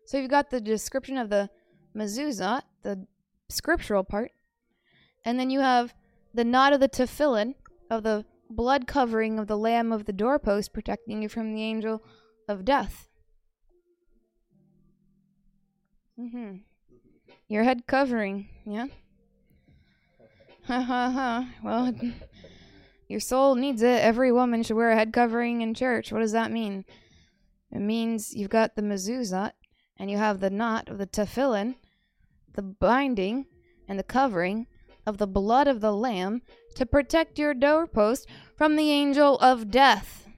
So 0.06 0.18
you've 0.18 0.30
got 0.30 0.50
the 0.50 0.60
description 0.60 1.16
of 1.16 1.30
the 1.30 1.50
mezuzah, 1.94 2.62
the 2.82 3.06
scriptural 3.48 4.02
part, 4.02 4.32
and 5.24 5.38
then 5.38 5.50
you 5.50 5.60
have 5.60 5.94
the 6.34 6.44
knot 6.44 6.72
of 6.72 6.80
the 6.80 6.88
tefillin 6.88 7.54
of 7.90 8.02
the 8.02 8.24
blood 8.50 8.86
covering 8.86 9.38
of 9.38 9.46
the 9.46 9.56
lamb 9.56 9.92
of 9.92 10.04
the 10.04 10.12
doorpost 10.12 10.72
protecting 10.72 11.22
you 11.22 11.28
from 11.28 11.54
the 11.54 11.62
angel 11.62 12.02
of 12.48 12.64
death. 12.64 13.08
Mm-hmm. 16.18 16.56
Your 17.48 17.64
head 17.64 17.86
covering, 17.86 18.48
yeah? 18.66 18.86
Ha 20.66 20.80
ha 20.80 21.10
ha. 21.10 21.48
Well, 21.62 21.94
your 23.08 23.20
soul 23.20 23.54
needs 23.54 23.82
it. 23.82 24.02
Every 24.02 24.30
woman 24.30 24.62
should 24.62 24.76
wear 24.76 24.90
a 24.90 24.96
head 24.96 25.12
covering 25.12 25.62
in 25.62 25.74
church. 25.74 26.12
What 26.12 26.20
does 26.20 26.32
that 26.32 26.52
mean? 26.52 26.84
It 27.72 27.80
means 27.80 28.34
you've 28.34 28.50
got 28.50 28.76
the 28.76 28.82
mezuzah, 28.82 29.52
and 29.96 30.10
you 30.10 30.18
have 30.18 30.40
the 30.40 30.50
knot 30.50 30.88
of 30.88 30.98
the 30.98 31.06
tefillin, 31.06 31.76
the 32.54 32.62
binding 32.62 33.46
and 33.88 33.98
the 33.98 34.04
covering 34.04 34.66
of 35.06 35.18
the 35.18 35.26
blood 35.26 35.66
of 35.66 35.80
the 35.80 35.92
lamb 35.92 36.42
to 36.74 36.86
protect 36.86 37.38
your 37.38 37.54
doorpost 37.54 38.26
from 38.56 38.76
the 38.76 38.90
angel 38.90 39.38
of 39.38 39.70
death. 39.70 40.28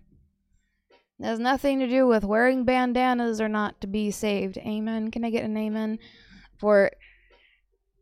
It 1.19 1.25
has 1.25 1.39
nothing 1.39 1.79
to 1.81 1.87
do 1.87 2.07
with 2.07 2.25
wearing 2.25 2.65
bandanas 2.65 3.41
or 3.41 3.49
not 3.49 3.81
to 3.81 3.87
be 3.87 4.11
saved. 4.11 4.59
Amen. 4.59 5.11
Can 5.11 5.25
I 5.25 5.31
get 5.31 5.45
an 5.45 5.57
amen? 5.57 5.99
For 6.59 6.91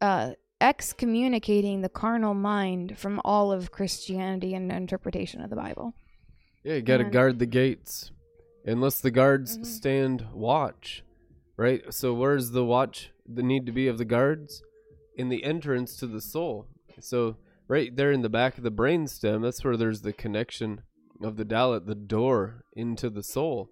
uh, 0.00 0.32
excommunicating 0.60 1.80
the 1.82 1.88
carnal 1.88 2.34
mind 2.34 2.98
from 2.98 3.20
all 3.24 3.52
of 3.52 3.70
Christianity 3.70 4.54
and 4.54 4.70
interpretation 4.70 5.42
of 5.42 5.50
the 5.50 5.56
Bible. 5.56 5.94
Yeah, 6.62 6.74
you 6.74 6.82
got 6.82 6.98
to 6.98 7.04
guard 7.04 7.38
the 7.38 7.46
gates. 7.46 8.10
Unless 8.66 9.00
the 9.00 9.10
guards 9.10 9.56
Mhm. 9.58 9.66
stand 9.66 10.26
watch, 10.32 11.02
right? 11.56 11.82
So 11.92 12.12
where's 12.12 12.50
the 12.50 12.64
watch 12.64 13.10
the 13.26 13.42
need 13.42 13.64
to 13.66 13.72
be 13.72 13.88
of 13.88 13.96
the 13.98 14.04
guards? 14.04 14.62
In 15.16 15.28
the 15.28 15.44
entrance 15.44 15.96
to 15.96 16.06
the 16.06 16.20
soul. 16.20 16.66
So 17.00 17.36
right 17.70 17.94
there 17.94 18.10
in 18.10 18.22
the 18.22 18.28
back 18.28 18.58
of 18.58 18.64
the 18.64 18.72
brainstem, 18.72 19.42
that's 19.42 19.62
where 19.62 19.76
there's 19.76 20.02
the 20.02 20.12
connection 20.12 20.82
of 21.22 21.36
the 21.36 21.44
dalet, 21.44 21.86
the 21.86 21.94
door 21.94 22.64
into 22.72 23.08
the 23.08 23.22
soul. 23.22 23.70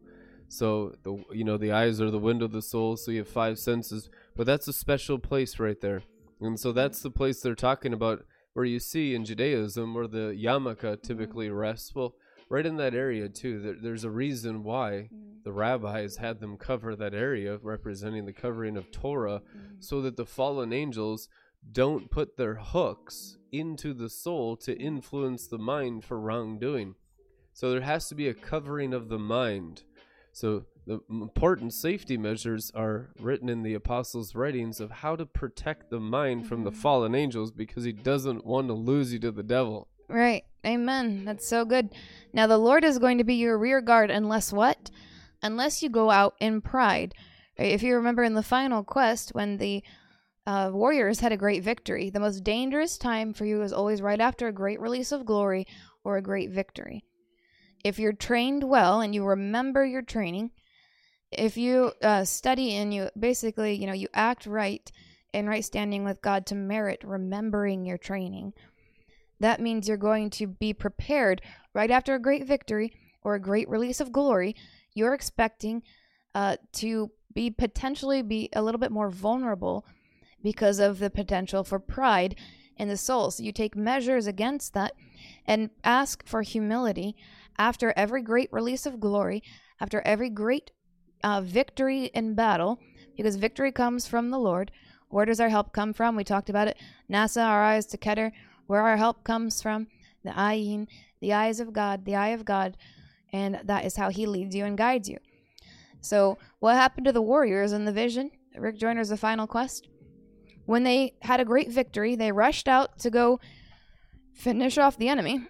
So 0.49 0.95
the 1.03 1.25
you 1.33 1.45
know 1.45 1.59
the 1.59 1.73
eyes 1.73 2.01
are 2.01 2.11
the 2.11 2.19
window 2.19 2.45
of 2.45 2.53
the 2.53 2.63
soul, 2.63 2.97
so 2.97 3.11
you 3.11 3.19
have 3.19 3.29
five 3.29 3.59
senses, 3.59 4.09
but 4.37 4.47
that's 4.47 4.69
a 4.69 4.73
special 4.73 5.19
place 5.19 5.59
right 5.59 5.81
there. 5.81 6.05
And 6.41 6.59
so 6.61 6.71
that's 6.71 7.03
the 7.03 7.11
place 7.11 7.41
they're 7.41 7.57
talking 7.57 7.93
about 7.93 8.25
where 8.53 8.65
you 8.65 8.79
see 8.79 9.15
in 9.15 9.25
Judaism 9.25 9.93
where 9.93 10.07
the 10.07 10.33
yarmulke 10.41 10.77
mm-hmm. 10.77 11.07
typically 11.07 11.51
rests. 11.51 11.93
Well, 11.93 12.15
right 12.49 12.65
in 12.65 12.77
that 12.77 12.95
area 12.95 13.29
too. 13.29 13.61
There, 13.61 13.77
there's 13.83 14.05
a 14.05 14.11
reason 14.11 14.63
why 14.63 15.11
mm-hmm. 15.13 15.43
the 15.43 15.53
rabbis 15.53 16.17
had 16.17 16.39
them 16.39 16.57
cover 16.57 16.95
that 16.95 17.15
area, 17.15 17.59
representing 17.61 18.27
the 18.27 18.33
covering 18.33 18.77
of 18.77 18.93
Torah, 18.93 19.41
mm-hmm. 19.41 19.81
so 19.81 20.01
that 20.03 20.17
the 20.17 20.25
fallen 20.25 20.73
angels 20.73 21.29
don't 21.73 22.11
put 22.11 22.37
their 22.37 22.55
hooks 22.55 23.37
into 23.53 23.95
the 23.95 24.09
soul 24.09 24.57
to 24.57 24.79
influence 24.79 25.47
the 25.47 25.59
mind 25.59 26.05
for 26.05 26.19
wrongdoing. 26.19 26.95
So 27.53 27.71
there 27.71 27.81
has 27.81 28.09
to 28.09 28.15
be 28.15 28.29
a 28.29 28.35
covering 28.35 28.95
of 28.95 29.09
the 29.09 29.19
mind. 29.19 29.83
So 30.33 30.65
the 30.87 31.01
important 31.11 31.75
safety 31.75 32.17
measures 32.17 32.71
are 32.75 33.11
written 33.21 33.49
in 33.49 33.63
the 33.63 33.75
apostles' 33.75 34.35
writings 34.35 34.81
of 34.81 34.91
how 34.91 35.17
to 35.17 35.27
protect 35.27 35.91
the 35.91 36.01
mind 36.01 36.47
from 36.47 36.65
the 36.65 36.71
mm-hmm. 36.71 36.81
fallen 36.81 37.15
angels 37.15 37.51
because 37.51 37.85
he 37.85 37.93
doesn't 37.93 38.47
want 38.47 38.69
to 38.69 38.75
lose 38.75 39.13
you 39.13 39.19
to 39.21 39.31
the 39.31 39.43
devil. 39.43 39.89
Right. 40.09 40.45
Amen. 40.65 41.25
That's 41.25 41.47
so 41.47 41.65
good. 41.65 41.91
Now 42.33 42.47
the 42.47 42.59
Lord 42.59 42.85
is 42.85 42.99
going 42.99 43.19
to 43.19 43.25
be 43.25 43.35
your 43.35 43.59
rear 43.59 43.81
guard 43.81 44.11
unless 44.11 44.53
what? 44.53 44.91
Unless 45.43 45.83
you 45.83 45.89
go 45.89 46.11
out 46.11 46.35
in 46.41 46.61
pride. 46.61 47.15
If 47.57 47.83
you 47.83 47.97
remember 47.97 48.23
in 48.23 48.35
the 48.35 48.43
final 48.43 48.85
quest 48.85 49.35
when 49.35 49.59
the 49.59 49.83
uh, 50.49 50.71
warriors 50.73 51.21
had 51.21 51.31
a 51.31 51.37
great 51.37 51.63
victory, 51.63 52.09
the 52.09 52.19
most 52.19 52.43
dangerous 52.43 52.97
time 52.97 53.35
for 53.35 53.45
you 53.45 53.61
is 53.61 53.71
always 53.71 54.01
right 54.01 54.19
after 54.19 54.49
a 54.49 54.53
great 54.53 54.81
release 54.81 55.13
of 55.13 55.27
glory 55.27 55.67
or 56.05 56.17
a 56.17 56.23
great 56.23 56.51
victory. 56.51 57.05
If 57.85 57.99
you're 57.99 58.15
trained 58.15 58.65
well 58.65 59.03
and 59.03 59.15
you 59.15 59.27
remember 59.27 59.85
your 59.85 60.01
training, 60.01 60.53
if 61.31 61.59
you 61.59 61.93
uh, 62.01 62.25
study 62.25 62.77
and 62.77 62.95
you 62.95 63.11
basically, 63.19 63.75
you 63.75 63.87
know, 63.87 63.93
you 63.93 64.09
act 64.15 64.47
right 64.47 64.91
in 65.35 65.47
right 65.47 65.63
standing 65.63 66.03
with 66.03 66.23
God 66.23 66.47
to 66.47 66.55
merit 66.55 67.03
remembering 67.05 67.85
your 67.85 67.99
training, 67.99 68.55
that 69.41 69.61
means 69.61 69.87
you're 69.87 69.99
going 69.99 70.31
to 70.31 70.47
be 70.47 70.73
prepared 70.73 71.43
right 71.75 71.91
after 71.91 72.15
a 72.15 72.23
great 72.23 72.47
victory 72.47 72.95
or 73.23 73.35
a 73.35 73.41
great 73.41 73.69
release 73.69 74.01
of 74.01 74.13
glory. 74.13 74.57
You're 74.95 75.13
expecting 75.13 75.83
uh, 76.35 76.57
to 76.77 77.11
be 77.35 77.51
potentially 77.51 78.23
be 78.23 78.49
a 78.55 78.63
little 78.63 78.81
bit 78.81 78.91
more 78.91 79.11
vulnerable 79.11 79.85
because 80.43 80.79
of 80.79 80.99
the 80.99 81.11
potential 81.11 81.65
for 81.65 81.79
pride 81.79 82.37
in 82.77 82.89
the 82.89 82.97
soul. 82.97 83.31
So 83.31 83.43
you 83.43 83.53
take 83.53 83.77
measures 83.77 84.27
against 84.27 84.75
that 84.75 84.93
and 85.47 85.71
ask 85.85 86.27
for 86.27 86.43
humility 86.43 87.17
after 87.59 87.93
every 87.97 88.23
great 88.23 88.53
release 88.53 88.87
of 88.87 89.01
glory, 89.01 89.43
after 89.81 90.01
every 90.03 90.31
great 90.31 90.71
uh, 91.25 91.41
victory 91.41 92.07
in 92.07 92.35
battle, 92.35 92.79
because 93.17 93.37
victory 93.37 93.73
comes 93.73 94.07
from 94.07 94.31
the 94.31 94.39
Lord. 94.39 94.71
Where 95.09 95.25
does 95.25 95.41
our 95.41 95.49
help 95.49 95.73
come 95.73 95.93
from? 95.93 96.15
We 96.15 96.25
talked 96.25 96.51
about 96.51 96.69
it. 96.69 96.77
Nasa, 97.11 97.45
our 97.45 97.65
eyes 97.65 97.87
to 97.87 97.99
Keter, 97.99 98.31
where 98.67 98.83
our 98.83 98.97
help 98.97 99.25
comes 99.25 99.61
from. 99.61 99.89
The 100.25 100.31
ayin, 100.31 100.87
the 101.21 101.33
eyes 101.33 101.59
of 101.59 101.73
God, 101.73 102.05
the 102.05 102.15
eye 102.15 102.29
of 102.29 102.45
God, 102.45 102.77
and 103.33 103.61
that 103.65 103.85
is 103.85 103.97
how 103.97 104.11
He 104.11 104.27
leads 104.27 104.55
you 104.55 104.65
and 104.65 104.77
guides 104.77 105.09
you. 105.09 105.19
So, 106.01 106.39
what 106.61 106.75
happened 106.75 107.07
to 107.07 107.13
the 107.13 107.23
warriors 107.23 107.73
in 107.73 107.85
the 107.85 107.93
vision? 107.93 108.31
Rick 108.57 108.79
Joyner's 108.79 109.09
The 109.09 109.17
Final 109.17 109.47
Quest. 109.47 109.89
When 110.69 110.83
they 110.83 111.15
had 111.23 111.41
a 111.41 111.47
great 111.47 111.71
victory, 111.71 112.15
they 112.15 112.31
rushed 112.31 112.69
out 112.69 112.99
to 112.99 113.09
go 113.09 113.41
finish 114.35 114.77
off 114.77 114.99
the 114.99 115.09
enemy, 115.09 115.41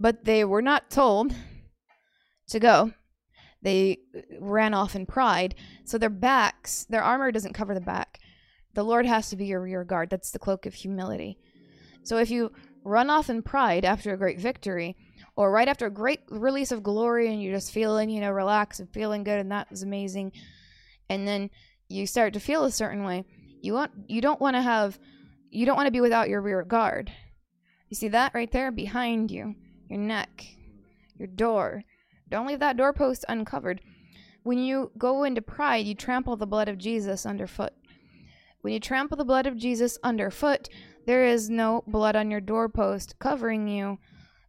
but 0.00 0.24
they 0.24 0.44
were 0.44 0.60
not 0.60 0.90
told 0.90 1.32
to 2.48 2.58
go. 2.58 2.92
They 3.62 3.98
ran 4.40 4.74
off 4.74 4.96
in 4.96 5.06
pride, 5.06 5.54
so 5.84 5.96
their 5.96 6.10
backs, 6.10 6.84
their 6.90 7.04
armor 7.04 7.30
doesn't 7.30 7.52
cover 7.52 7.72
the 7.72 7.80
back. 7.80 8.18
The 8.74 8.82
Lord 8.82 9.06
has 9.06 9.30
to 9.30 9.36
be 9.36 9.46
your 9.46 9.60
rear 9.60 9.84
guard. 9.84 10.10
That's 10.10 10.32
the 10.32 10.40
cloak 10.40 10.66
of 10.66 10.74
humility. 10.74 11.38
So 12.02 12.16
if 12.16 12.28
you 12.28 12.50
run 12.82 13.10
off 13.10 13.30
in 13.30 13.42
pride 13.42 13.84
after 13.84 14.12
a 14.12 14.18
great 14.18 14.40
victory, 14.40 14.96
or 15.36 15.52
right 15.52 15.68
after 15.68 15.86
a 15.86 15.90
great 15.90 16.22
release 16.30 16.72
of 16.72 16.82
glory, 16.82 17.28
and 17.28 17.40
you're 17.40 17.54
just 17.54 17.70
feeling, 17.70 18.10
you 18.10 18.20
know, 18.20 18.32
relaxed 18.32 18.80
and 18.80 18.92
feeling 18.92 19.22
good, 19.22 19.38
and 19.38 19.52
that 19.52 19.70
was 19.70 19.84
amazing, 19.84 20.32
and 21.08 21.28
then 21.28 21.48
you 21.88 22.08
start 22.08 22.32
to 22.32 22.40
feel 22.40 22.64
a 22.64 22.72
certain 22.72 23.04
way, 23.04 23.24
you 23.62 23.74
want, 23.74 23.92
you 24.08 24.20
don't 24.20 24.40
want 24.40 24.56
to 24.56 24.62
have, 24.62 24.98
you 25.50 25.64
don't 25.64 25.76
want 25.76 25.86
to 25.86 25.92
be 25.92 26.00
without 26.00 26.28
your 26.28 26.40
rear 26.40 26.62
guard. 26.62 27.12
You 27.88 27.94
see 27.94 28.08
that 28.08 28.34
right 28.34 28.50
there 28.50 28.72
behind 28.72 29.30
you, 29.30 29.54
your 29.88 29.98
neck, 29.98 30.46
your 31.16 31.28
door. 31.28 31.84
Don't 32.28 32.46
leave 32.46 32.60
that 32.60 32.76
doorpost 32.76 33.24
uncovered. 33.28 33.80
When 34.42 34.58
you 34.58 34.90
go 34.98 35.22
into 35.22 35.42
pride, 35.42 35.86
you 35.86 35.94
trample 35.94 36.36
the 36.36 36.46
blood 36.46 36.68
of 36.68 36.78
Jesus 36.78 37.24
underfoot. 37.24 37.72
When 38.62 38.72
you 38.72 38.80
trample 38.80 39.16
the 39.16 39.24
blood 39.24 39.46
of 39.46 39.56
Jesus 39.56 39.98
underfoot, 40.02 40.68
there 41.06 41.24
is 41.24 41.50
no 41.50 41.84
blood 41.86 42.16
on 42.16 42.30
your 42.30 42.40
doorpost 42.40 43.18
covering 43.18 43.68
you 43.68 43.98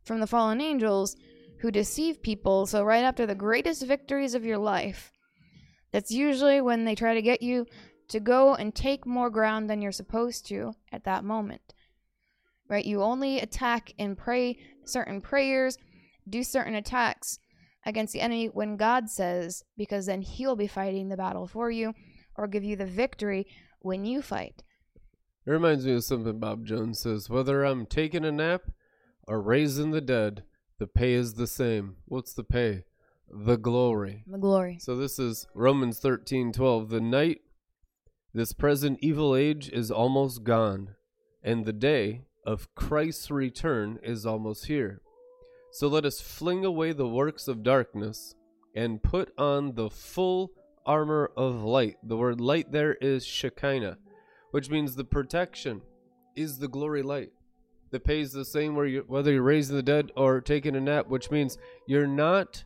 from 0.03 0.20
the 0.20 0.28
fallen 0.28 0.61
angels 0.61 1.16
who 1.59 1.72
deceive 1.72 2.22
people. 2.22 2.66
So, 2.66 2.84
right 2.84 3.03
after 3.03 3.26
the 3.26 3.36
greatest 3.36 3.86
victories 3.86 4.34
of 4.36 4.45
your 4.45 4.57
life, 4.57 5.11
that's 5.91 6.11
usually 6.11 6.61
when 6.61 6.86
they 6.86 6.95
try 6.95 7.14
to 7.14 7.22
get 7.22 7.41
you 7.41 7.66
to 8.09 8.19
go 8.19 8.55
and 8.55 8.73
take 8.73 9.05
more 9.05 9.29
ground 9.29 9.69
than 9.69 9.81
you're 9.81 9.91
supposed 9.91 10.45
to 10.47 10.73
at 10.91 11.03
that 11.05 11.23
moment. 11.23 11.73
Right? 12.69 12.85
You 12.85 13.01
only 13.01 13.39
attack 13.39 13.93
and 13.99 14.17
pray 14.17 14.57
certain 14.85 15.21
prayers, 15.21 15.77
do 16.27 16.43
certain 16.43 16.75
attacks 16.75 17.39
against 17.85 18.13
the 18.13 18.21
enemy 18.21 18.47
when 18.47 18.77
God 18.77 19.09
says, 19.09 19.63
because 19.77 20.05
then 20.05 20.21
He'll 20.21 20.55
be 20.55 20.67
fighting 20.67 21.09
the 21.09 21.17
battle 21.17 21.47
for 21.47 21.69
you 21.69 21.93
or 22.35 22.47
give 22.47 22.63
you 22.63 22.75
the 22.75 22.85
victory 22.85 23.47
when 23.79 24.05
you 24.05 24.21
fight. 24.21 24.63
It 25.45 25.51
reminds 25.51 25.85
me 25.85 25.93
of 25.93 26.03
something 26.05 26.39
Bob 26.39 26.65
Jones 26.65 26.99
says 26.99 27.29
whether 27.29 27.63
I'm 27.63 27.85
taking 27.85 28.23
a 28.23 28.31
nap 28.31 28.61
or 29.27 29.41
raising 29.41 29.91
the 29.91 30.01
dead, 30.01 30.43
the 30.79 30.87
pay 30.87 31.13
is 31.13 31.33
the 31.33 31.47
same. 31.47 31.97
What's 32.05 32.33
the 32.33 32.43
pay? 32.43 32.85
The 33.29 33.57
glory. 33.57 34.23
The 34.27 34.37
glory. 34.37 34.77
So 34.79 34.95
this 34.95 35.19
is 35.19 35.47
Romans 35.53 35.99
13:12. 35.99 36.89
The 36.89 37.01
night 37.01 37.41
this 38.34 38.51
present 38.51 38.97
evil 39.01 39.36
age 39.36 39.69
is 39.69 39.91
almost 39.91 40.43
gone, 40.43 40.95
and 41.43 41.65
the 41.65 41.73
day 41.73 42.23
of 42.45 42.73
Christ's 42.73 43.29
return 43.29 43.99
is 44.01 44.25
almost 44.25 44.65
here. 44.65 45.01
So 45.71 45.88
let 45.88 46.05
us 46.05 46.19
fling 46.19 46.65
away 46.65 46.93
the 46.93 47.07
works 47.07 47.47
of 47.47 47.63
darkness 47.63 48.36
and 48.75 49.03
put 49.03 49.31
on 49.38 49.75
the 49.75 49.89
full 49.89 50.51
armor 50.86 51.31
of 51.38 51.63
light. 51.63 51.97
The 52.03 52.17
word 52.17 52.41
light 52.41 52.71
there 52.71 52.95
is 52.95 53.25
Shekinah, 53.25 53.97
which 54.51 54.69
means 54.69 54.95
the 54.95 55.03
protection 55.03 55.81
is 56.36 56.57
the 56.57 56.67
glory 56.67 57.03
light 57.03 57.31
that 57.91 58.03
pays 58.03 58.31
the 58.31 58.45
same 58.45 58.75
whether 58.75 59.31
you're 59.31 59.43
raising 59.43 59.75
the 59.75 59.84
dead 59.84 60.11
or 60.17 60.41
taking 60.41 60.75
a 60.75 60.81
nap, 60.81 61.07
which 61.07 61.29
means 61.29 61.59
you're 61.86 62.07
not 62.07 62.63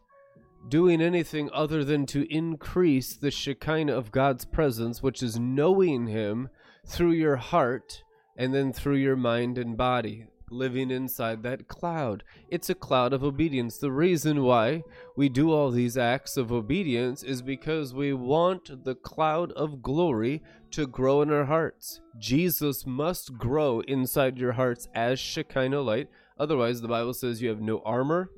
doing 0.70 1.02
anything 1.02 1.50
other 1.54 1.84
than 1.84 2.06
to 2.08 2.32
increase 2.34 3.16
the 3.16 3.32
Shekinah 3.32 3.96
of 3.96 4.12
God's 4.12 4.46
presence, 4.46 5.02
which 5.02 5.24
is 5.24 5.40
knowing 5.40 6.08
Him 6.08 6.50
through 6.86 7.12
your 7.12 7.38
heart 7.38 8.04
and 8.38 8.54
then 8.54 8.72
through 8.72 8.98
your 8.98 9.16
mind 9.16 9.58
and 9.58 9.78
body 9.78 10.28
living 10.50 10.92
inside 10.92 11.44
that 11.44 11.68
cloud. 11.68 12.24
It's 12.50 12.70
a 12.70 12.76
cloud 12.76 13.14
of 13.14 13.24
obedience. 13.24 13.78
The 13.78 13.92
reason 13.92 14.44
why 14.44 14.84
we 15.16 15.30
do 15.30 15.52
all 15.52 15.72
these 15.72 15.98
acts 15.98 16.38
of 16.38 16.52
obedience 16.52 17.24
is 17.24 17.42
because 17.42 17.94
we 17.94 18.14
want 18.14 18.86
the 18.86 18.96
cloud 18.96 19.52
of 19.54 19.82
glory 19.82 20.42
to 20.72 20.88
grow 20.88 21.22
in 21.22 21.32
our 21.32 21.46
hearts. 21.46 22.02
Jesus 22.18 22.86
must 22.86 23.38
grow 23.38 23.82
inside 23.82 24.38
your 24.38 24.54
hearts 24.54 24.88
as 24.94 25.20
Shekinah 25.20 25.82
light. 25.82 26.10
Otherwise, 26.40 26.82
the 26.82 26.88
Bible 26.88 27.14
says 27.14 27.42
you 27.42 27.50
have 27.50 27.62
no 27.62 27.82
armor, 27.84 28.30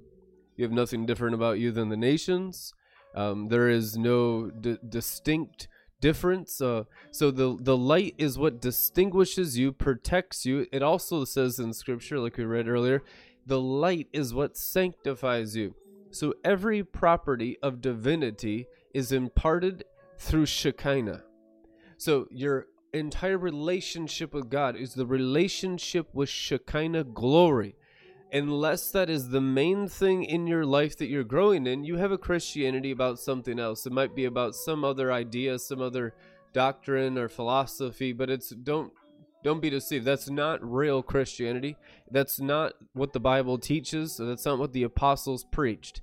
you 0.60 0.66
have 0.66 0.74
nothing 0.74 1.06
different 1.06 1.34
about 1.34 1.58
you 1.58 1.72
than 1.72 1.88
the 1.88 1.96
nations. 1.96 2.74
Um, 3.16 3.48
there 3.48 3.70
is 3.70 3.98
no 3.98 4.50
d- 4.50 4.78
distinct 4.90 5.70
difference. 6.02 6.60
Uh, 6.60 6.84
so 7.12 7.32
the 7.32 7.58
the 7.62 7.78
light 7.78 8.14
is 8.18 8.38
what 8.38 8.60
distinguishes 8.60 9.58
you, 9.58 9.72
protects 9.72 10.46
you. 10.46 10.68
It 10.74 10.84
also 10.84 11.24
says 11.24 11.60
in 11.60 11.72
Scripture, 11.72 12.20
like 12.20 12.36
we 12.36 12.44
read 12.44 12.68
earlier, 12.68 13.04
the 13.46 13.62
light 13.62 14.10
is 14.12 14.34
what 14.34 14.58
sanctifies 14.58 15.56
you. 15.56 15.76
So 16.12 16.34
every 16.44 16.84
property 16.84 17.58
of 17.64 17.80
divinity 17.80 18.68
is 18.94 19.14
imparted 19.14 19.86
through 20.18 20.48
Shekinah. 20.48 21.24
So 21.98 22.28
your 22.32 22.68
entire 22.92 23.38
relationship 23.38 24.34
with 24.34 24.50
God 24.50 24.76
is 24.76 24.94
the 24.94 25.06
relationship 25.06 26.10
with 26.14 26.28
Shekinah 26.28 27.06
glory 27.06 27.76
unless 28.32 28.92
that 28.92 29.10
is 29.10 29.30
the 29.30 29.42
main 29.42 29.88
thing 29.88 30.24
in 30.24 30.48
your 30.48 30.66
life 30.66 30.98
that 30.98 31.10
you're 31.10 31.24
growing 31.24 31.66
in, 31.66 31.84
you 31.84 31.98
have 31.98 32.12
a 32.12 32.18
Christianity 32.18 32.92
about 32.92 33.20
something 33.20 33.60
else. 33.60 33.86
It 33.86 33.92
might 33.92 34.16
be 34.16 34.26
about 34.26 34.56
some 34.56 34.84
other 34.84 35.12
idea, 35.12 35.60
some 35.60 35.82
other 35.82 36.14
doctrine 36.54 37.18
or 37.18 37.30
philosophy, 37.30 38.14
but 38.14 38.30
it's 38.30 38.50
don't 38.50 38.92
don't 39.44 39.62
be 39.62 39.70
deceived. 39.70 40.06
That's 40.06 40.30
not 40.30 40.60
real 40.62 41.02
Christianity. 41.02 41.78
That's 42.12 42.40
not 42.42 42.74
what 42.94 43.14
the 43.14 43.22
Bible 43.22 43.58
teaches. 43.58 44.18
That's 44.18 44.46
not 44.46 44.60
what 44.60 44.74
the 44.74 44.84
apostles 44.84 45.46
preached. 45.50 46.02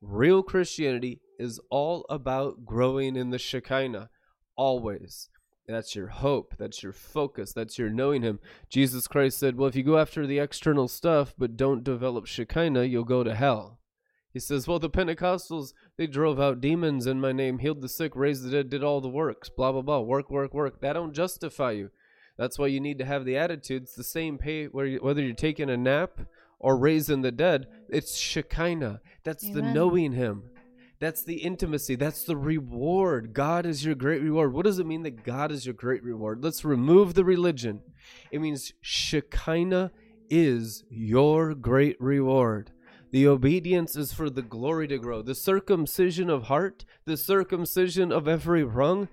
Real 0.00 0.42
Christianity 0.42 1.20
is 1.38 1.60
all 1.68 2.06
about 2.08 2.64
growing 2.64 3.16
in 3.16 3.30
the 3.30 3.38
Shekinah, 3.38 4.08
always. 4.56 5.28
That's 5.68 5.96
your 5.96 6.06
hope. 6.06 6.54
That's 6.58 6.82
your 6.82 6.92
focus. 6.92 7.52
That's 7.52 7.78
your 7.78 7.90
knowing 7.90 8.22
Him. 8.22 8.38
Jesus 8.68 9.08
Christ 9.08 9.38
said, 9.38 9.56
Well, 9.56 9.68
if 9.68 9.74
you 9.74 9.82
go 9.82 9.98
after 9.98 10.26
the 10.26 10.38
external 10.38 10.86
stuff 10.86 11.34
but 11.36 11.56
don't 11.56 11.82
develop 11.82 12.26
Shekinah, 12.26 12.84
you'll 12.84 13.04
go 13.04 13.24
to 13.24 13.34
hell. 13.34 13.80
He 14.32 14.38
says, 14.38 14.68
Well, 14.68 14.78
the 14.78 14.90
Pentecostals, 14.90 15.72
they 15.96 16.06
drove 16.06 16.38
out 16.38 16.60
demons 16.60 17.06
in 17.06 17.20
my 17.20 17.32
name, 17.32 17.58
healed 17.58 17.80
the 17.80 17.88
sick, 17.88 18.14
raised 18.14 18.44
the 18.44 18.50
dead, 18.50 18.70
did 18.70 18.84
all 18.84 19.00
the 19.00 19.08
works, 19.08 19.48
blah, 19.48 19.72
blah, 19.72 19.82
blah. 19.82 20.00
Work, 20.00 20.30
work, 20.30 20.54
work. 20.54 20.80
That 20.80 20.92
don't 20.92 21.14
justify 21.14 21.72
you. 21.72 21.90
That's 22.36 22.58
why 22.58 22.66
you 22.66 22.80
need 22.80 22.98
to 22.98 23.04
have 23.04 23.24
the 23.24 23.36
attitude. 23.36 23.84
It's 23.84 23.94
the 23.94 24.04
same 24.04 24.38
pay 24.38 24.66
whether 24.66 25.22
you're 25.22 25.34
taking 25.34 25.70
a 25.70 25.76
nap 25.76 26.20
or 26.58 26.76
raising 26.76 27.22
the 27.22 27.32
dead. 27.32 27.66
It's 27.88 28.16
Shekinah. 28.16 29.00
That's 29.24 29.44
Amen. 29.44 29.54
the 29.54 29.62
knowing 29.72 30.12
Him. 30.12 30.50
That's 30.98 31.22
the 31.22 31.36
intimacy. 31.36 31.94
That's 31.94 32.24
the 32.24 32.36
reward. 32.36 33.34
God 33.34 33.66
is 33.66 33.84
your 33.84 33.94
great 33.94 34.22
reward. 34.22 34.52
What 34.52 34.64
does 34.64 34.78
it 34.78 34.86
mean 34.86 35.02
that 35.02 35.24
God 35.24 35.52
is 35.52 35.66
your 35.66 35.74
great 35.74 36.02
reward? 36.02 36.42
Let's 36.42 36.64
remove 36.64 37.14
the 37.14 37.24
religion. 37.24 37.82
It 38.30 38.40
means 38.40 38.72
Shekinah 38.80 39.92
is 40.30 40.84
your 40.88 41.54
great 41.54 42.00
reward. 42.00 42.70
The 43.12 43.28
obedience 43.28 43.94
is 43.96 44.12
for 44.12 44.30
the 44.30 44.42
glory 44.42 44.88
to 44.88 44.98
grow. 44.98 45.22
The 45.22 45.34
circumcision 45.34 46.30
of 46.30 46.44
heart, 46.44 46.84
the 47.04 47.16
circumcision 47.16 48.10
of 48.10 48.26
every 48.26 48.64
rung, 48.64 49.08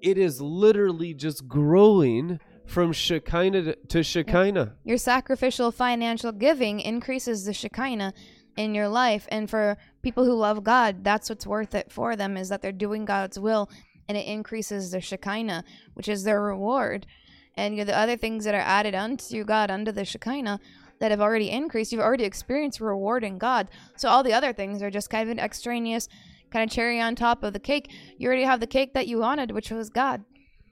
it 0.00 0.16
is 0.18 0.40
literally 0.40 1.12
just 1.12 1.48
growing 1.48 2.38
from 2.66 2.92
Shekinah 2.92 3.76
to 3.88 4.02
Shekinah. 4.02 4.74
Your 4.84 4.98
sacrificial 4.98 5.70
financial 5.70 6.32
giving 6.32 6.80
increases 6.80 7.44
the 7.44 7.52
Shekinah 7.52 8.12
in 8.56 8.74
your 8.74 8.88
life 8.88 9.26
and 9.30 9.48
for 9.50 9.76
people 10.02 10.24
who 10.24 10.34
love 10.34 10.64
god 10.64 11.04
that's 11.04 11.28
what's 11.28 11.46
worth 11.46 11.74
it 11.74 11.92
for 11.92 12.16
them 12.16 12.36
is 12.36 12.48
that 12.48 12.62
they're 12.62 12.72
doing 12.72 13.04
god's 13.04 13.38
will 13.38 13.68
and 14.08 14.16
it 14.16 14.26
increases 14.26 14.90
their 14.90 15.00
shekinah 15.00 15.64
which 15.94 16.08
is 16.08 16.24
their 16.24 16.42
reward 16.42 17.06
and 17.56 17.78
the 17.78 17.96
other 17.96 18.16
things 18.16 18.44
that 18.44 18.54
are 18.54 18.58
added 18.58 18.94
unto 18.94 19.44
god 19.44 19.70
under 19.70 19.92
the 19.92 20.04
shekinah 20.04 20.58
that 20.98 21.10
have 21.10 21.20
already 21.20 21.50
increased 21.50 21.92
you've 21.92 22.00
already 22.00 22.24
experienced 22.24 22.80
reward 22.80 23.22
in 23.22 23.38
god 23.38 23.70
so 23.96 24.08
all 24.08 24.22
the 24.22 24.32
other 24.32 24.52
things 24.52 24.82
are 24.82 24.90
just 24.90 25.10
kind 25.10 25.28
of 25.28 25.30
an 25.30 25.42
extraneous 25.42 26.08
kind 26.50 26.68
of 26.68 26.74
cherry 26.74 27.00
on 27.00 27.14
top 27.14 27.42
of 27.42 27.52
the 27.52 27.58
cake 27.58 27.92
you 28.16 28.26
already 28.26 28.44
have 28.44 28.60
the 28.60 28.66
cake 28.66 28.94
that 28.94 29.06
you 29.06 29.18
wanted 29.18 29.50
which 29.50 29.70
was 29.70 29.90
god 29.90 30.24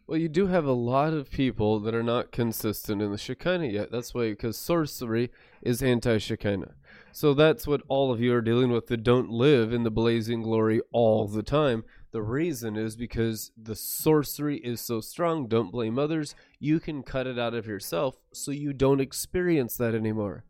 well, 0.07 0.19
you 0.19 0.29
do 0.29 0.49
have 0.49 0.67
a 0.67 0.73
lot 0.73 1.15
of 1.15 1.31
people 1.31 1.81
that 1.81 1.95
are 1.95 2.03
not 2.03 2.31
consistent 2.31 3.01
in 3.01 3.11
the 3.11 3.17
Shekinah 3.17 3.69
yet. 3.69 3.91
That's 3.91 4.13
why, 4.13 4.31
because 4.31 4.59
sorcery 4.59 5.31
is 5.63 5.83
anti 5.83 6.19
Shekinah. 6.19 6.75
So 7.15 7.33
that's 7.33 7.65
what 7.65 7.83
all 7.87 8.11
of 8.11 8.21
you 8.21 8.35
are 8.35 8.41
dealing 8.41 8.73
with 8.73 8.89
that 8.89 9.05
don't 9.05 9.31
live 9.31 9.73
in 9.73 9.85
the 9.85 9.91
blazing 9.91 10.43
glory 10.43 10.81
all 10.91 11.29
the 11.29 11.45
time. 11.45 11.85
The 12.11 12.23
reason 12.23 12.77
is 12.77 12.97
because 12.97 13.53
the 13.57 13.77
sorcery 13.77 14.57
is 14.57 14.81
so 14.81 15.01
strong. 15.01 15.47
Don't 15.47 15.71
blame 15.71 15.97
others. 15.97 16.35
You 16.59 16.81
can 16.81 17.05
cut 17.05 17.29
it 17.29 17.39
out 17.39 17.55
of 17.55 17.69
yourself 17.69 18.17
so 18.33 18.51
you 18.51 18.73
don't 18.73 19.01
experience 19.01 19.77
that 19.77 19.95
anymore. 19.95 20.43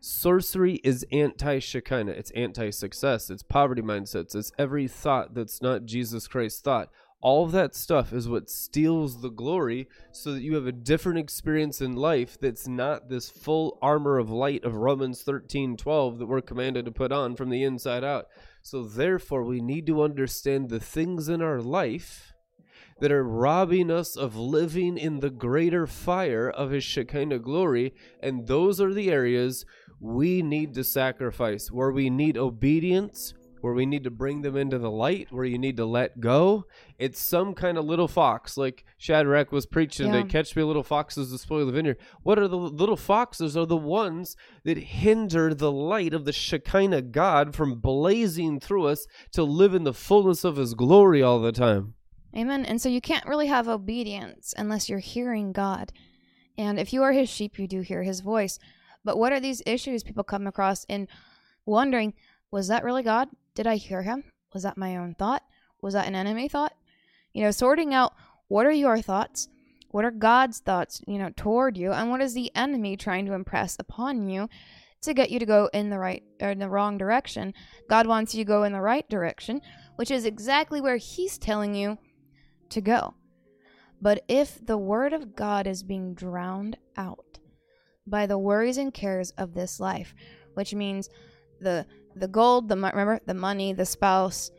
Sorcery 0.00 0.80
is 0.82 1.06
anti 1.12 1.60
Shekinah. 1.60 2.10
It's 2.10 2.32
anti 2.32 2.70
success. 2.70 3.30
It's 3.30 3.44
poverty 3.44 3.82
mindsets. 3.82 4.34
It's 4.34 4.50
every 4.58 4.88
thought 4.88 5.34
that's 5.34 5.62
not 5.62 5.84
Jesus 5.84 6.26
Christ's 6.26 6.60
thought 6.60 6.90
all 7.22 7.44
of 7.44 7.52
that 7.52 7.74
stuff 7.74 8.12
is 8.12 8.28
what 8.28 8.48
steals 8.48 9.20
the 9.20 9.30
glory 9.30 9.88
so 10.10 10.32
that 10.32 10.42
you 10.42 10.54
have 10.54 10.66
a 10.66 10.72
different 10.72 11.18
experience 11.18 11.80
in 11.80 11.94
life 11.94 12.38
that's 12.40 12.66
not 12.66 13.10
this 13.10 13.28
full 13.28 13.78
armor 13.82 14.18
of 14.18 14.30
light 14.30 14.64
of 14.64 14.74
Romans 14.74 15.22
13 15.22 15.76
12 15.76 16.18
that 16.18 16.26
we're 16.26 16.40
commanded 16.40 16.86
to 16.86 16.92
put 16.92 17.12
on 17.12 17.36
from 17.36 17.50
the 17.50 17.62
inside 17.62 18.04
out. 18.04 18.26
So, 18.62 18.84
therefore, 18.84 19.44
we 19.44 19.60
need 19.60 19.86
to 19.86 20.02
understand 20.02 20.68
the 20.68 20.80
things 20.80 21.28
in 21.28 21.42
our 21.42 21.60
life 21.60 22.32
that 23.00 23.12
are 23.12 23.24
robbing 23.24 23.90
us 23.90 24.16
of 24.16 24.36
living 24.36 24.96
in 24.98 25.20
the 25.20 25.30
greater 25.30 25.86
fire 25.86 26.48
of 26.48 26.70
His 26.70 26.84
Shekinah 26.84 27.38
glory. 27.40 27.94
And 28.22 28.46
those 28.46 28.80
are 28.80 28.92
the 28.92 29.10
areas 29.10 29.64
we 29.98 30.42
need 30.42 30.74
to 30.74 30.84
sacrifice, 30.84 31.70
where 31.70 31.90
we 31.90 32.08
need 32.08 32.38
obedience 32.38 33.34
where 33.60 33.72
we 33.72 33.86
need 33.86 34.04
to 34.04 34.10
bring 34.10 34.42
them 34.42 34.56
into 34.56 34.78
the 34.78 34.90
light, 34.90 35.28
where 35.30 35.44
you 35.44 35.58
need 35.58 35.76
to 35.76 35.84
let 35.84 36.20
go. 36.20 36.64
It's 36.98 37.20
some 37.20 37.54
kind 37.54 37.78
of 37.78 37.84
little 37.84 38.08
fox, 38.08 38.56
like 38.56 38.84
Shadrach 38.98 39.52
was 39.52 39.66
preaching 39.66 40.12
yeah. 40.12 40.22
to 40.22 40.28
catch 40.28 40.54
me 40.56 40.62
little 40.62 40.82
foxes 40.82 41.30
to 41.30 41.38
spoil 41.38 41.66
the 41.66 41.72
vineyard. 41.72 41.98
What 42.22 42.38
are 42.38 42.48
the 42.48 42.56
little 42.56 42.96
foxes? 42.96 43.56
Are 43.56 43.66
the 43.66 43.76
ones 43.76 44.36
that 44.64 44.78
hinder 44.78 45.54
the 45.54 45.72
light 45.72 46.14
of 46.14 46.24
the 46.24 46.32
Shekinah 46.32 47.02
God 47.02 47.54
from 47.54 47.80
blazing 47.80 48.60
through 48.60 48.86
us 48.86 49.06
to 49.32 49.42
live 49.42 49.74
in 49.74 49.84
the 49.84 49.94
fullness 49.94 50.44
of 50.44 50.56
His 50.56 50.74
glory 50.74 51.22
all 51.22 51.40
the 51.40 51.52
time. 51.52 51.94
Amen. 52.36 52.64
And 52.64 52.80
so 52.80 52.88
you 52.88 53.00
can't 53.00 53.26
really 53.26 53.48
have 53.48 53.68
obedience 53.68 54.54
unless 54.56 54.88
you're 54.88 54.98
hearing 55.00 55.52
God. 55.52 55.92
And 56.56 56.78
if 56.78 56.92
you 56.92 57.02
are 57.02 57.12
His 57.12 57.28
sheep, 57.28 57.58
you 57.58 57.66
do 57.66 57.80
hear 57.80 58.02
His 58.02 58.20
voice. 58.20 58.58
But 59.04 59.18
what 59.18 59.32
are 59.32 59.40
these 59.40 59.62
issues 59.66 60.02
people 60.02 60.24
come 60.24 60.46
across 60.46 60.84
in 60.84 61.08
wondering, 61.66 62.14
was 62.50 62.68
that 62.68 62.84
really 62.84 63.02
God? 63.02 63.28
Did 63.54 63.66
I 63.66 63.76
hear 63.76 64.02
him? 64.02 64.24
Was 64.52 64.62
that 64.62 64.76
my 64.76 64.96
own 64.96 65.14
thought? 65.14 65.42
Was 65.82 65.94
that 65.94 66.06
an 66.06 66.14
enemy 66.14 66.48
thought? 66.48 66.74
You 67.32 67.42
know, 67.42 67.50
sorting 67.50 67.94
out 67.94 68.14
what 68.48 68.66
are 68.66 68.72
your 68.72 69.00
thoughts? 69.00 69.48
What 69.90 70.04
are 70.04 70.10
God's 70.10 70.58
thoughts, 70.60 71.02
you 71.06 71.18
know, 71.18 71.30
toward 71.36 71.76
you? 71.76 71.92
And 71.92 72.10
what 72.10 72.20
is 72.20 72.34
the 72.34 72.50
enemy 72.54 72.96
trying 72.96 73.26
to 73.26 73.32
impress 73.32 73.76
upon 73.78 74.28
you 74.28 74.48
to 75.02 75.14
get 75.14 75.30
you 75.30 75.38
to 75.38 75.46
go 75.46 75.70
in 75.72 75.90
the 75.90 75.98
right 75.98 76.22
or 76.40 76.50
in 76.50 76.58
the 76.58 76.68
wrong 76.68 76.98
direction? 76.98 77.54
God 77.88 78.06
wants 78.06 78.34
you 78.34 78.44
to 78.44 78.48
go 78.48 78.62
in 78.62 78.72
the 78.72 78.80
right 78.80 79.08
direction, 79.08 79.60
which 79.96 80.10
is 80.10 80.24
exactly 80.24 80.80
where 80.80 80.96
He's 80.96 81.38
telling 81.38 81.74
you 81.74 81.98
to 82.70 82.80
go. 82.80 83.14
But 84.00 84.24
if 84.28 84.64
the 84.64 84.78
Word 84.78 85.12
of 85.12 85.34
God 85.34 85.66
is 85.66 85.82
being 85.82 86.14
drowned 86.14 86.76
out 86.96 87.38
by 88.06 88.26
the 88.26 88.38
worries 88.38 88.78
and 88.78 88.94
cares 88.94 89.30
of 89.32 89.54
this 89.54 89.80
life, 89.80 90.14
which 90.54 90.74
means 90.74 91.08
the 91.60 91.86
the 92.14 92.28
gold, 92.28 92.68
the 92.68 92.76
remember 92.76 93.20
the 93.26 93.34
money, 93.34 93.72
the 93.72 93.86
spouse, 93.86 94.50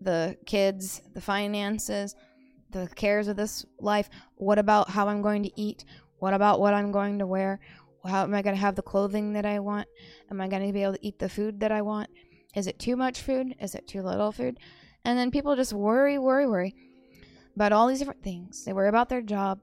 the 0.00 0.36
kids, 0.46 1.02
the 1.14 1.20
finances, 1.20 2.14
the 2.70 2.88
cares 2.94 3.28
of 3.28 3.36
this 3.36 3.64
life. 3.80 4.08
What 4.36 4.58
about 4.58 4.90
how 4.90 5.08
I'm 5.08 5.22
going 5.22 5.42
to 5.44 5.60
eat? 5.60 5.84
What 6.18 6.34
about 6.34 6.60
what 6.60 6.74
I'm 6.74 6.92
going 6.92 7.18
to 7.18 7.26
wear? 7.26 7.60
How 8.04 8.22
am 8.22 8.34
I 8.34 8.42
going 8.42 8.54
to 8.54 8.60
have 8.60 8.74
the 8.74 8.82
clothing 8.82 9.32
that 9.32 9.46
I 9.46 9.58
want? 9.58 9.88
Am 10.30 10.40
I 10.40 10.48
going 10.48 10.66
to 10.66 10.72
be 10.72 10.82
able 10.82 10.94
to 10.94 11.06
eat 11.06 11.18
the 11.18 11.28
food 11.28 11.60
that 11.60 11.72
I 11.72 11.82
want? 11.82 12.08
Is 12.54 12.66
it 12.66 12.78
too 12.78 12.96
much 12.96 13.20
food? 13.20 13.54
Is 13.60 13.74
it 13.74 13.86
too 13.86 14.02
little 14.02 14.32
food? 14.32 14.58
And 15.04 15.18
then 15.18 15.30
people 15.30 15.56
just 15.56 15.72
worry, 15.72 16.18
worry, 16.18 16.46
worry 16.46 16.74
about 17.54 17.72
all 17.72 17.88
these 17.88 17.98
different 17.98 18.22
things. 18.22 18.64
They 18.64 18.72
worry 18.72 18.88
about 18.88 19.08
their 19.08 19.22
job. 19.22 19.60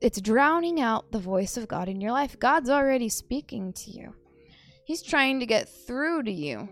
It's 0.00 0.20
drowning 0.20 0.80
out 0.80 1.12
the 1.12 1.20
voice 1.20 1.56
of 1.56 1.68
God 1.68 1.88
in 1.88 2.00
your 2.00 2.10
life. 2.10 2.38
God's 2.38 2.68
already 2.68 3.08
speaking 3.08 3.72
to 3.74 3.90
you, 3.90 4.14
He's 4.92 5.00
trying 5.00 5.40
to 5.40 5.46
get 5.46 5.70
through 5.70 6.24
to 6.24 6.30
you. 6.30 6.68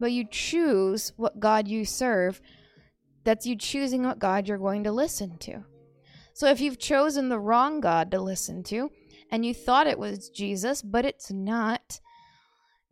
But 0.00 0.10
you 0.10 0.24
choose 0.24 1.12
what 1.18 1.38
God 1.38 1.68
you 1.68 1.84
serve. 1.84 2.40
That's 3.24 3.44
you 3.44 3.56
choosing 3.56 4.04
what 4.04 4.18
God 4.18 4.48
you're 4.48 4.56
going 4.56 4.84
to 4.84 4.90
listen 4.90 5.36
to. 5.40 5.62
So 6.32 6.48
if 6.48 6.62
you've 6.62 6.78
chosen 6.78 7.28
the 7.28 7.38
wrong 7.38 7.82
God 7.82 8.10
to 8.12 8.22
listen 8.22 8.62
to, 8.62 8.90
and 9.30 9.44
you 9.44 9.52
thought 9.52 9.86
it 9.86 9.98
was 9.98 10.30
Jesus, 10.30 10.80
but 10.80 11.04
it's 11.04 11.30
not, 11.30 12.00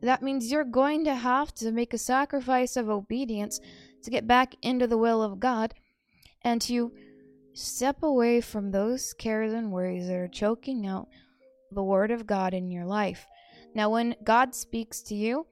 that 0.03 0.23
means 0.23 0.53
you're 0.53 0.63
going 0.65 1.07
to 1.07 1.15
have 1.15 1.55
to 1.55 1.73
make 1.73 1.95
a 1.95 1.99
sacrifice 1.99 2.77
of 2.77 2.91
obedience 2.91 3.61
to 4.03 4.11
get 4.11 4.27
back 4.27 4.55
into 4.61 4.87
the 4.87 4.99
will 4.99 5.23
of 5.23 5.41
God 5.41 5.73
and 6.43 6.61
to 6.61 6.93
step 7.55 8.03
away 8.03 8.43
from 8.43 8.73
those 8.73 9.15
cares 9.15 9.55
and 9.55 9.73
worries 9.73 10.09
that 10.09 10.17
are 10.17 10.29
choking 10.29 10.87
out 10.87 11.09
the 11.73 11.83
word 11.83 12.11
of 12.11 12.27
God 12.27 12.53
in 12.53 12.71
your 12.71 12.85
life. 12.85 13.27
Now, 13.75 13.91
when 13.91 14.17
God 14.25 14.55
speaks 14.55 15.03
to 15.03 15.15
you, 15.15 15.47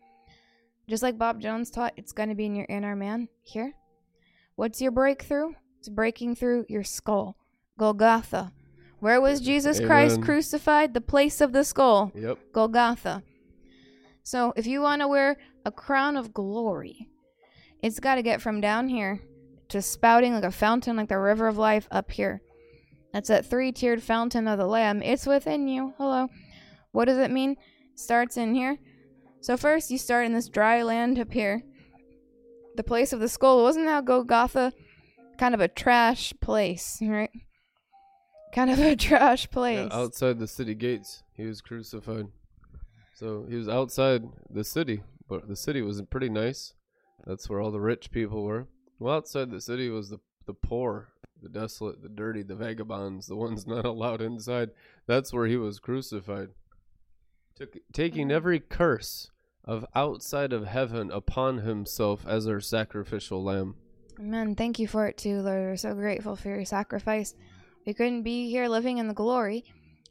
just 0.89 1.03
like 1.03 1.19
Bob 1.19 1.41
Jones 1.41 1.71
taught, 1.71 1.95
it's 1.97 2.13
going 2.13 2.31
to 2.31 2.35
be 2.35 2.47
in 2.47 2.57
your 2.57 2.67
inner 2.69 2.97
man 2.97 3.29
here. 3.43 3.75
What's 4.57 4.81
your 4.81 4.91
breakthrough? 4.91 5.53
It's 5.79 5.89
breaking 5.89 6.35
through 6.35 6.67
your 6.69 6.83
skull. 6.83 7.37
Golgotha. 7.79 8.53
Where 8.99 9.21
was 9.21 9.41
Jesus 9.41 9.79
Christ 9.79 10.23
crucified? 10.23 10.93
The 10.95 11.01
place 11.01 11.41
of 11.41 11.53
the 11.53 11.63
skull. 11.63 12.11
Yep. 12.15 12.39
Golgotha. 12.53 13.23
So 14.25 14.53
if 14.57 14.67
you 14.67 14.81
want 14.81 15.03
to 15.03 15.09
wear 15.09 15.37
a 15.65 15.71
crown 15.71 16.17
of 16.17 16.35
glory, 16.35 17.09
it's 17.81 18.01
got 18.01 18.17
to 18.17 18.23
get 18.23 18.43
from 18.43 18.61
down 18.61 18.89
here 18.89 19.21
to 19.69 19.81
spouting 19.81 20.35
like 20.35 20.45
a 20.45 20.51
fountain, 20.51 20.97
like 20.97 21.09
the 21.09 21.19
river 21.19 21.47
of 21.47 21.57
life 21.57 21.87
up 21.91 22.11
here. 22.11 22.41
That's 23.13 23.29
that 23.29 23.47
three 23.47 23.71
tiered 23.71 24.03
fountain 24.03 24.49
of 24.49 24.59
the 24.59 24.67
Lamb. 24.67 25.03
It's 25.03 25.27
within 25.27 25.69
you. 25.69 25.95
Hello. 25.97 26.29
What 26.93 27.05
does 27.05 27.19
it 27.19 27.31
mean? 27.31 27.57
Starts 27.99 28.37
in 28.37 28.55
here. 28.55 28.79
So 29.41 29.57
first 29.57 29.91
you 29.91 29.99
start 29.99 30.25
in 30.25 30.33
this 30.33 30.49
dry 30.49 30.83
land 30.83 31.19
up 31.19 31.33
here. 31.33 31.65
The 32.77 32.85
place 32.85 33.13
of 33.13 33.19
the 33.19 33.29
skull. 33.29 33.65
Wasn't 33.65 33.87
that 33.87 34.05
Golgotha 34.05 34.73
kind 35.37 35.53
of 35.53 35.61
a 35.61 35.67
trash 35.67 36.33
place, 36.41 36.99
right? 37.03 37.31
Kind 38.55 38.71
of 38.71 38.79
a 38.79 38.95
trash 39.09 39.51
place. 39.51 39.89
Yeah, 39.91 39.99
outside 39.99 40.39
the 40.39 40.47
city 40.47 40.77
gates, 40.77 41.25
he 41.35 41.45
was 41.45 41.61
crucified. 41.61 42.29
So 43.15 43.47
he 43.49 43.57
was 43.57 43.69
outside 43.69 44.23
the 44.49 44.63
city, 44.63 45.03
but 45.29 45.49
the 45.49 45.57
city 45.57 45.83
was 45.83 46.01
pretty 46.03 46.29
nice. 46.29 46.75
That's 47.27 47.51
where 47.51 47.61
all 47.61 47.73
the 47.73 47.81
rich 47.81 48.13
people 48.13 48.45
were. 48.45 48.69
Well, 49.01 49.17
outside 49.17 49.51
the 49.51 49.61
city 49.61 49.91
was 49.91 50.09
the 50.09 50.21
the 50.47 50.55
poor, 50.55 51.09
the 51.43 51.49
desolate, 51.49 52.01
the 52.01 52.09
dirty, 52.09 52.45
the 52.45 52.55
vagabonds, 52.55 53.27
the 53.27 53.35
ones 53.35 53.67
not 53.67 53.85
allowed 53.85 54.23
inside. 54.23 54.71
That's 55.09 55.33
where 55.33 55.49
he 55.49 55.57
was 55.57 55.81
crucified. 55.81 56.51
Took, 57.59 57.77
taking 57.93 58.29
mm-hmm. 58.29 58.37
every 58.37 58.61
curse 58.61 59.33
of 59.65 59.85
outside 59.95 60.53
of 60.53 60.67
heaven 60.67 61.11
upon 61.11 61.59
himself 61.59 62.25
as 62.25 62.47
our 62.47 62.61
sacrificial 62.61 63.43
lamb. 63.43 63.75
Amen. 64.21 64.55
Thank 64.55 64.79
you 64.79 64.87
for 64.87 65.09
it 65.09 65.17
too, 65.17 65.41
Lord. 65.41 65.59
We're 65.59 65.77
so 65.77 65.93
grateful 65.95 66.37
for 66.37 66.51
your 66.51 66.65
sacrifice. 66.65 67.35
We 67.85 67.95
couldn't 67.95 68.23
be 68.23 68.49
here 68.49 68.69
living 68.69 68.99
in 68.99 69.09
the 69.09 69.15
glory 69.15 69.65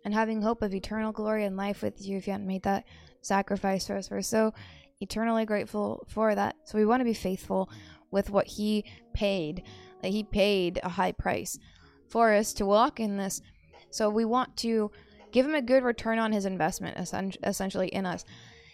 and 0.03 0.13
having 0.13 0.41
hope 0.41 0.61
of 0.61 0.73
eternal 0.73 1.13
glory 1.13 1.45
and 1.45 1.55
life 1.55 1.81
with 1.81 2.05
you 2.05 2.17
if 2.17 2.27
you 2.27 2.33
hadn't 2.33 2.47
made 2.47 2.63
that 2.63 2.83
sacrifice 3.21 3.87
for 3.87 3.95
us. 3.95 4.11
We're 4.11 4.21
so 4.21 4.53
eternally 4.99 5.45
grateful 5.45 6.05
for 6.09 6.35
that. 6.35 6.57
So 6.65 6.77
we 6.77 6.85
want 6.85 6.99
to 6.99 7.05
be 7.05 7.13
faithful 7.13 7.69
with 8.11 8.29
what 8.29 8.47
He 8.47 8.83
paid. 9.13 9.63
That 10.01 10.11
He 10.11 10.23
paid 10.23 10.81
a 10.83 10.89
high 10.89 11.13
price 11.13 11.57
for 12.09 12.33
us 12.33 12.51
to 12.55 12.65
walk 12.65 12.99
in 12.99 13.15
this. 13.15 13.41
So 13.89 14.09
we 14.09 14.25
want 14.25 14.57
to 14.57 14.91
give 15.31 15.45
Him 15.45 15.55
a 15.55 15.61
good 15.61 15.83
return 15.83 16.19
on 16.19 16.31
His 16.31 16.45
investment, 16.45 16.97
essentially 17.43 17.87
in 17.87 18.05
us. 18.05 18.25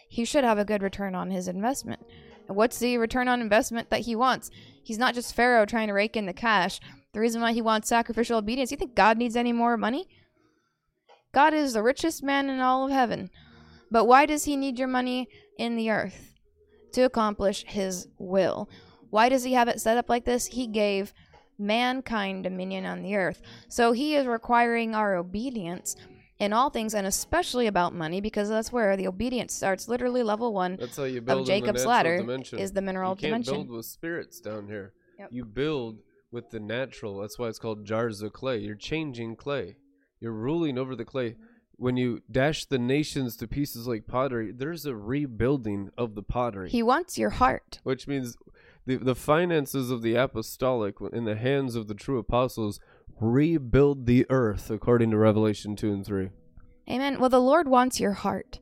He 0.09 0.25
should 0.25 0.43
have 0.43 0.57
a 0.57 0.65
good 0.65 0.83
return 0.83 1.15
on 1.15 1.31
His 1.31 1.47
investment. 1.47 2.05
What's 2.47 2.79
the 2.79 2.97
return 2.97 3.27
on 3.27 3.41
investment 3.41 3.89
that 3.89 4.01
He 4.01 4.15
wants? 4.15 4.51
He's 4.83 4.97
not 4.97 5.15
just 5.15 5.33
Pharaoh 5.33 5.65
trying 5.65 5.87
to 5.87 5.93
rake 5.93 6.17
in 6.17 6.25
the 6.25 6.33
cash. 6.33 6.79
The 7.13 7.19
reason 7.19 7.41
why 7.41 7.53
he 7.53 7.61
wants 7.61 7.87
sacrificial 7.87 8.39
obedience, 8.39 8.71
you 8.71 8.77
think 8.77 8.95
God 8.95 9.17
needs 9.17 9.35
any 9.35 9.53
more 9.53 9.77
money? 9.77 10.07
God 11.31 11.53
is 11.53 11.73
the 11.73 11.83
richest 11.83 12.23
man 12.23 12.49
in 12.49 12.59
all 12.59 12.85
of 12.85 12.91
heaven. 12.91 13.29
But 13.89 14.05
why 14.05 14.25
does 14.25 14.45
he 14.45 14.57
need 14.57 14.79
your 14.79 14.87
money 14.87 15.29
in 15.57 15.75
the 15.75 15.89
earth? 15.89 16.33
To 16.93 17.03
accomplish 17.03 17.65
his 17.67 18.07
will. 18.17 18.67
Why 19.09 19.29
does 19.29 19.43
he 19.43 19.53
have 19.53 19.67
it 19.67 19.79
set 19.79 19.97
up 19.97 20.09
like 20.09 20.25
this? 20.25 20.47
He 20.47 20.67
gave 20.67 21.13
mankind 21.59 22.43
dominion 22.43 22.85
on 22.85 23.03
the 23.03 23.15
earth. 23.15 23.41
So 23.67 23.91
he 23.91 24.15
is 24.15 24.25
requiring 24.25 24.95
our 24.95 25.15
obedience 25.15 25.95
in 26.43 26.53
all 26.53 26.69
things 26.69 26.93
and 26.93 27.07
especially 27.07 27.67
about 27.67 27.93
money 27.93 28.19
because 28.21 28.49
that's 28.49 28.71
where 28.71 28.95
the 28.97 29.07
obedience 29.07 29.53
starts. 29.53 29.87
Literally 29.87 30.23
level 30.23 30.53
1 30.53 30.77
That's 30.79 30.97
how 30.97 31.03
you 31.05 31.21
build 31.21 31.45
the 31.47 31.51
Jacob's 31.51 31.85
ladder 31.85 32.17
dimension. 32.17 32.59
is 32.59 32.71
the 32.73 32.81
mineral 32.81 33.11
you 33.11 33.15
can't 33.15 33.45
dimension. 33.45 33.53
build 33.53 33.69
with 33.69 33.85
spirits 33.85 34.39
down 34.39 34.67
here. 34.67 34.93
Yep. 35.19 35.29
You 35.31 35.45
build 35.45 35.99
with 36.31 36.49
the 36.51 36.59
natural. 36.59 37.19
That's 37.21 37.39
why 37.39 37.47
it's 37.47 37.59
called 37.59 37.85
jars 37.85 38.21
of 38.21 38.33
clay. 38.33 38.57
You're 38.59 38.75
changing 38.75 39.35
clay. 39.37 39.77
You're 40.19 40.33
ruling 40.33 40.77
over 40.77 40.95
the 40.95 41.05
clay. 41.05 41.35
When 41.77 41.97
you 41.97 42.21
dash 42.31 42.65
the 42.65 42.77
nations 42.79 43.35
to 43.37 43.47
pieces 43.47 43.87
like 43.87 44.05
pottery, 44.07 44.51
there's 44.51 44.85
a 44.85 44.95
rebuilding 44.95 45.89
of 45.97 46.15
the 46.15 46.21
pottery, 46.23 46.69
He 46.69 46.83
wants 46.83 47.17
your 47.17 47.31
heart. 47.31 47.79
which 47.83 48.07
means 48.07 48.35
the 48.85 48.97
the 48.97 49.15
finances 49.15 49.89
of 49.89 50.01
the 50.01 50.15
apostolic 50.15 50.95
in 51.13 51.23
the 51.25 51.35
hands 51.35 51.75
of 51.75 51.87
the 51.87 51.93
true 51.95 52.19
apostles 52.19 52.79
rebuild 53.19 54.05
the 54.05 54.25
earth 54.29 54.69
according 54.69 55.11
to 55.11 55.17
Revelation 55.17 55.75
2 55.75 55.91
and 55.91 56.05
3. 56.05 56.29
Amen. 56.89 57.19
Well, 57.19 57.29
the 57.29 57.39
Lord 57.39 57.67
wants 57.67 57.99
your 57.99 58.13
heart. 58.13 58.59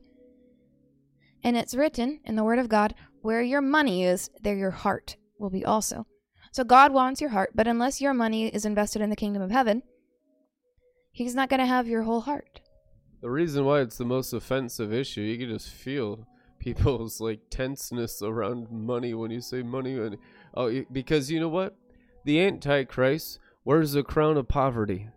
And 1.42 1.56
it's 1.56 1.74
written 1.74 2.20
in 2.24 2.36
the 2.36 2.44
Word 2.44 2.58
of 2.58 2.68
God 2.68 2.94
where 3.20 3.42
your 3.42 3.60
money 3.60 4.04
is, 4.04 4.30
there 4.42 4.56
your 4.56 4.70
heart 4.70 5.16
will 5.38 5.50
be 5.50 5.64
also. 5.64 6.06
So 6.52 6.64
God 6.64 6.92
wants 6.92 7.20
your 7.20 7.30
heart, 7.30 7.50
but 7.54 7.66
unless 7.66 8.00
your 8.00 8.14
money 8.14 8.48
is 8.48 8.64
invested 8.64 9.02
in 9.02 9.10
the 9.10 9.16
kingdom 9.16 9.42
of 9.42 9.50
heaven, 9.50 9.82
He's 11.10 11.34
not 11.34 11.50
going 11.50 11.60
to 11.60 11.66
have 11.66 11.86
your 11.86 12.02
whole 12.02 12.22
heart. 12.22 12.60
The 13.20 13.30
reason 13.30 13.64
why 13.64 13.80
it's 13.80 13.98
the 13.98 14.04
most 14.04 14.32
offensive 14.32 14.92
issue, 14.92 15.20
you 15.20 15.38
can 15.38 15.48
just 15.48 15.68
feel 15.68 16.26
people's 16.58 17.20
like 17.20 17.40
tenseness 17.50 18.22
around 18.22 18.70
money 18.70 19.14
when 19.14 19.30
you 19.30 19.40
say 19.40 19.62
money, 19.62 19.98
and 19.98 20.16
oh, 20.54 20.84
because 20.90 21.30
you 21.30 21.40
know 21.40 21.48
what, 21.48 21.76
the 22.24 22.40
Antichrist 22.40 23.38
wears 23.64 23.92
the 23.92 24.02
crown 24.02 24.36
of 24.36 24.48
poverty. 24.48 25.08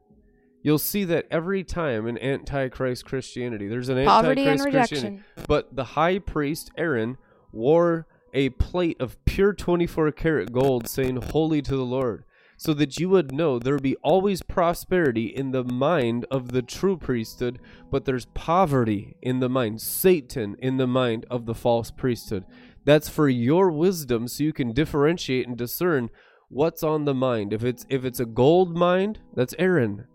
You'll 0.62 0.80
see 0.80 1.04
that 1.06 1.28
every 1.30 1.64
time 1.64 2.08
in 2.08 2.18
Antichrist 2.18 3.06
Christianity, 3.06 3.68
there's 3.68 3.90
an 3.90 4.04
Poverty 4.06 4.42
and 4.42 4.60
Antichrist 4.60 4.90
Christianity. 4.90 5.24
But 5.48 5.76
the 5.76 5.84
high 5.84 6.20
priest 6.20 6.72
Aaron 6.78 7.18
wore 7.52 8.08
a 8.34 8.50
plate 8.50 8.98
of 9.00 9.24
pure 9.26 9.54
24 9.54 10.12
karat 10.12 10.52
gold, 10.52 10.88
saying, 10.88 11.18
"Holy 11.18 11.62
to 11.62 11.76
the 11.76 11.86
Lord." 11.86 12.26
so 12.58 12.74
that 12.74 13.00
you 13.00 13.10
would 13.10 13.32
know 13.32 13.60
there 13.60 13.74
would 13.74 13.84
be 13.84 13.98
always 13.98 14.42
prosperity 14.42 15.26
in 15.26 15.52
the 15.52 15.64
mind 15.64 16.26
of 16.32 16.52
the 16.52 16.62
true 16.62 16.98
priesthood, 16.98 17.60
but 17.92 18.06
there's 18.06 18.26
poverty 18.34 19.18
in 19.22 19.40
the 19.40 19.50
mind, 19.50 19.82
Satan 19.82 20.56
in 20.60 20.78
the 20.78 20.88
mind 20.88 21.26
of 21.30 21.46
the 21.46 21.56
false 21.56 21.92
priesthood. 21.92 22.46
That's 22.86 23.10
for 23.10 23.28
your 23.28 23.72
wisdom 23.72 24.28
so 24.28 24.44
you 24.44 24.54
can 24.54 24.72
differentiate 24.72 25.48
and 25.48 25.58
discern 25.58 26.10
what's 26.50 26.84
on 26.84 27.06
the 27.06 27.14
mind. 27.14 27.54
If 27.54 27.64
it's 27.64 27.86
if 27.90 28.06
it's 28.06 28.20
a 28.20 28.26
gold 28.26 28.76
mind, 28.76 29.20
that's 29.34 29.56
Aaron. 29.60 30.06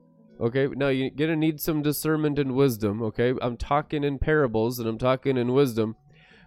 Okay, 0.40 0.68
now 0.68 0.88
you're 0.88 1.10
gonna 1.10 1.36
need 1.36 1.60
some 1.60 1.82
discernment 1.82 2.38
and 2.38 2.54
wisdom. 2.54 3.02
Okay, 3.02 3.34
I'm 3.42 3.56
talking 3.56 4.04
in 4.04 4.18
parables 4.18 4.78
and 4.78 4.88
I'm 4.88 4.98
talking 4.98 5.36
in 5.36 5.52
wisdom, 5.52 5.96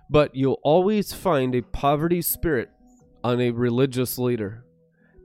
but 0.09 0.36
you'll 0.36 0.59
always 0.63 1.13
find 1.13 1.53
a 1.53 1.61
poverty 1.61 2.21
spirit 2.21 2.69
on 3.23 3.39
a 3.39 3.51
religious 3.51 4.17
leader. 4.17 4.65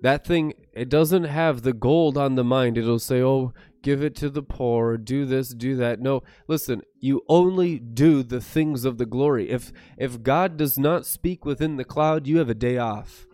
That 0.03 0.25
thing, 0.25 0.55
it 0.75 0.89
doesn't 0.89 1.25
have 1.25 1.63
the 1.63 1.73
gold 1.73 2.17
on 2.17 2.37
the 2.37 2.45
mind. 2.45 2.79
It'll 2.79 3.01
say, 3.01 3.21
oh, 3.21 3.53
give 3.83 4.03
it 4.03 4.15
to 4.17 4.31
the 4.31 4.43
poor, 4.43 4.97
do 4.97 5.25
this, 5.25 5.49
do 5.49 5.77
that. 5.77 6.01
No, 6.01 6.23
listen, 6.47 6.83
you 7.01 7.23
only 7.29 7.79
do 7.79 8.23
the 8.23 8.41
things 8.41 8.85
of 8.85 8.99
the 8.99 9.07
glory. 9.07 9.51
If 9.51 9.73
if 9.97 10.23
God 10.23 10.57
does 10.57 10.79
not 10.79 11.07
speak 11.07 11.45
within 11.45 11.77
the 11.77 11.85
cloud, 11.85 12.27
you 12.27 12.39
have 12.39 12.51
a 12.51 12.55
day 12.55 12.79
off. 12.79 13.28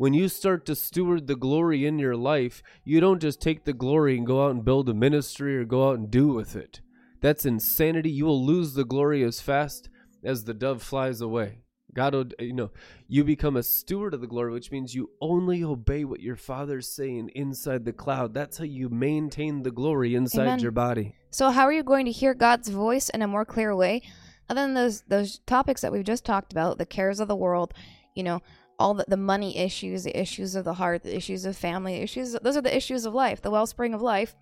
When 0.00 0.14
you 0.14 0.28
start 0.28 0.64
to 0.64 0.74
steward 0.74 1.26
the 1.26 1.36
glory 1.36 1.84
in 1.84 1.98
your 1.98 2.16
life, 2.16 2.62
you 2.84 3.00
don't 3.00 3.20
just 3.20 3.38
take 3.38 3.66
the 3.66 3.74
glory 3.74 4.16
and 4.16 4.26
go 4.26 4.46
out 4.46 4.52
and 4.52 4.64
build 4.64 4.88
a 4.88 4.94
ministry 4.94 5.58
or 5.58 5.66
go 5.66 5.90
out 5.90 5.98
and 5.98 6.10
do 6.10 6.28
with 6.28 6.56
it. 6.56 6.80
That's 7.20 7.44
insanity. 7.44 8.08
You 8.08 8.24
will 8.24 8.42
lose 8.42 8.72
the 8.72 8.86
glory 8.86 9.22
as 9.22 9.42
fast 9.42 9.90
as 10.24 10.44
the 10.44 10.54
dove 10.54 10.82
flies 10.82 11.20
away. 11.20 11.58
God, 11.92 12.14
would- 12.14 12.34
you 12.38 12.54
know, 12.54 12.70
you 13.08 13.24
become 13.24 13.58
a 13.58 13.62
steward 13.62 14.14
of 14.14 14.22
the 14.22 14.26
glory, 14.26 14.52
which 14.52 14.72
means 14.72 14.94
you 14.94 15.10
only 15.20 15.62
obey 15.62 16.06
what 16.06 16.22
your 16.22 16.34
Father's 16.34 16.88
saying 16.88 17.28
inside 17.34 17.84
the 17.84 17.92
cloud. 17.92 18.32
That's 18.32 18.56
how 18.56 18.64
you 18.64 18.88
maintain 18.88 19.64
the 19.64 19.70
glory 19.70 20.14
inside 20.14 20.44
Amen. 20.44 20.60
your 20.60 20.72
body. 20.72 21.14
So 21.30 21.50
how 21.50 21.64
are 21.64 21.74
you 21.74 21.82
going 21.82 22.06
to 22.06 22.10
hear 22.10 22.32
God's 22.32 22.70
voice 22.70 23.10
in 23.10 23.20
a 23.20 23.28
more 23.28 23.44
clear 23.44 23.76
way? 23.76 24.00
Other 24.48 24.62
than 24.62 24.72
those 24.72 25.02
those 25.02 25.40
topics 25.40 25.82
that 25.82 25.92
we've 25.92 26.04
just 26.04 26.24
talked 26.24 26.52
about, 26.52 26.78
the 26.78 26.86
cares 26.86 27.20
of 27.20 27.28
the 27.28 27.36
world, 27.36 27.74
you 28.14 28.22
know, 28.22 28.40
all 28.80 28.94
the, 28.94 29.04
the 29.06 29.16
money 29.16 29.56
issues, 29.58 30.02
the 30.04 30.18
issues 30.18 30.56
of 30.56 30.64
the 30.64 30.74
heart, 30.74 31.02
the 31.04 31.14
issues 31.14 31.44
of 31.44 31.56
family, 31.56 31.96
issues 31.96 32.32
those 32.42 32.56
are 32.56 32.62
the 32.62 32.76
issues 32.76 33.04
of 33.06 33.14
life, 33.14 33.40
the 33.42 33.50
wellspring 33.50 33.94
of 33.94 34.00
life. 34.02 34.34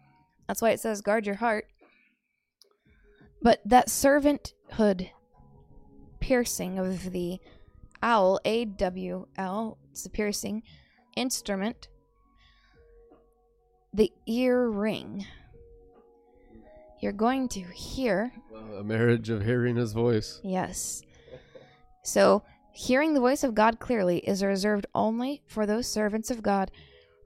That's 0.46 0.62
why 0.62 0.70
it 0.70 0.80
says 0.80 1.02
guard 1.02 1.26
your 1.26 1.34
heart. 1.34 1.66
But 3.42 3.60
that 3.66 3.88
servanthood 3.88 5.10
piercing 6.20 6.78
of 6.78 7.12
the 7.12 7.38
awl, 8.02 8.40
A 8.44 8.64
W 8.64 9.26
L, 9.36 9.78
it's 9.90 10.06
a 10.06 10.10
piercing 10.10 10.62
instrument, 11.16 11.88
the 13.92 14.12
ear 14.26 14.68
ring. 14.68 15.26
You're 17.00 17.12
going 17.12 17.48
to 17.50 17.60
hear, 17.60 18.32
A 18.76 18.82
marriage 18.82 19.30
of 19.30 19.44
hearing 19.44 19.76
his 19.76 19.92
voice. 19.92 20.40
yes. 20.42 21.02
So, 22.02 22.42
hearing 22.78 23.12
the 23.12 23.20
voice 23.20 23.42
of 23.42 23.56
God 23.56 23.80
clearly 23.80 24.18
is 24.18 24.44
reserved 24.44 24.86
only 24.94 25.42
for 25.48 25.66
those 25.66 25.88
servants 25.88 26.30
of 26.30 26.44
God 26.44 26.70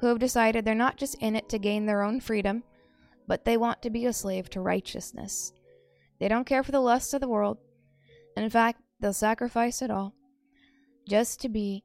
who 0.01 0.07
have 0.07 0.19
decided 0.19 0.65
they're 0.65 0.75
not 0.75 0.97
just 0.97 1.15
in 1.17 1.37
it 1.37 1.51
to 1.51 1.59
gain 1.59 1.85
their 1.85 2.03
own 2.03 2.21
freedom, 2.21 2.65
but 3.29 3.45
they 3.45 3.59
want 3.59 3.83
to 3.83 3.91
be 3.91 4.07
a 4.07 4.15
slave 4.15 4.49
to 4.49 4.63
righteousness. 4.63 5.53
They 6.19 6.29
don't 6.29 6.47
care 6.47 6.63
for 6.63 6.73
the 6.73 6.81
lusts 6.81 7.13
of 7.13 7.21
the 7.21 7.29
world. 7.29 7.59
And 8.35 8.45
in 8.45 8.51
fact, 8.51 8.81
they'll 8.99 9.13
sacrifice 9.13 9.83
it 9.83 9.91
all 9.91 10.15
just 11.07 11.39
to 11.43 11.51
be 11.51 11.85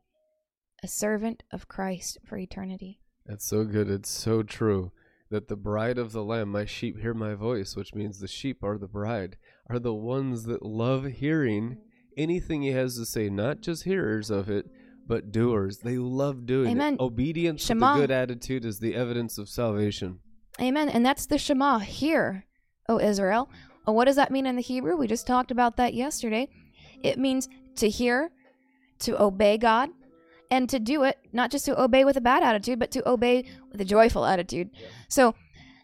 a 0.82 0.88
servant 0.88 1.44
of 1.52 1.68
Christ 1.68 2.20
for 2.26 2.38
eternity. 2.38 3.02
That's 3.26 3.46
so 3.46 3.66
good. 3.66 3.90
It's 3.90 4.10
so 4.10 4.44
true 4.44 4.94
that 5.30 5.50
the 5.50 5.58
bride 5.58 5.98
of 5.98 6.14
the 6.14 6.24
Lamb, 6.24 6.54
my 6.54 6.64
sheep 6.64 7.02
hear 7.02 7.14
my 7.14 7.34
voice, 7.34 7.76
which 7.76 7.94
means 7.94 8.20
the 8.20 8.30
sheep 8.30 8.64
are 8.64 8.78
the 8.78 8.88
bride, 8.88 9.36
are 9.70 9.80
the 9.80 9.94
ones 9.94 10.44
that 10.46 10.64
love 10.64 11.04
hearing 11.04 11.80
anything 12.18 12.62
he 12.62 12.72
has 12.72 12.96
to 12.98 13.06
say, 13.06 13.30
not 13.30 13.62
just 13.62 13.84
hearers 13.84 14.30
of 14.30 14.50
it, 14.50 14.66
but 15.08 15.32
doers. 15.32 15.80
They 15.80 15.98
love 15.98 16.46
doing 16.46 16.72
Amen. 16.72 16.96
it. 16.96 17.00
Obedience 17.00 17.64
Shema. 17.64 17.94
with 17.94 18.04
a 18.04 18.08
good 18.08 18.14
attitude 18.14 18.66
is 18.66 18.80
the 18.80 18.96
evidence 18.96 19.38
of 19.38 19.48
salvation. 19.48 20.20
Amen. 20.60 20.90
And 20.90 21.06
that's 21.06 21.26
the 21.26 21.38
Shema. 21.38 21.80
hear, 21.80 22.46
O 22.90 23.00
Israel. 23.00 23.50
Well, 23.86 23.96
what 23.96 24.06
does 24.06 24.18
that 24.18 24.32
mean 24.32 24.46
in 24.46 24.56
the 24.56 24.62
Hebrew? 24.62 24.98
We 24.98 25.08
just 25.08 25.28
talked 25.28 25.52
about 25.52 25.78
that 25.78 25.94
yesterday. 25.94 26.50
It 27.04 27.18
means 27.18 27.48
to 27.76 27.90
hear, 27.90 28.32
to 29.00 29.22
obey 29.22 29.58
God, 29.58 29.90
and 30.50 30.70
to 30.70 30.80
do 30.80 31.04
it, 31.04 31.18
not 31.32 31.52
just 31.52 31.66
to 31.66 31.82
obey 31.82 32.04
with 32.04 32.18
a 32.18 32.22
bad 32.22 32.44
attitude, 32.44 32.80
but 32.80 32.92
to 32.92 33.08
obey 33.08 33.46
with 33.72 33.80
a 33.80 33.86
joyful 33.86 34.26
attitude. 34.26 34.70
So, 35.08 35.36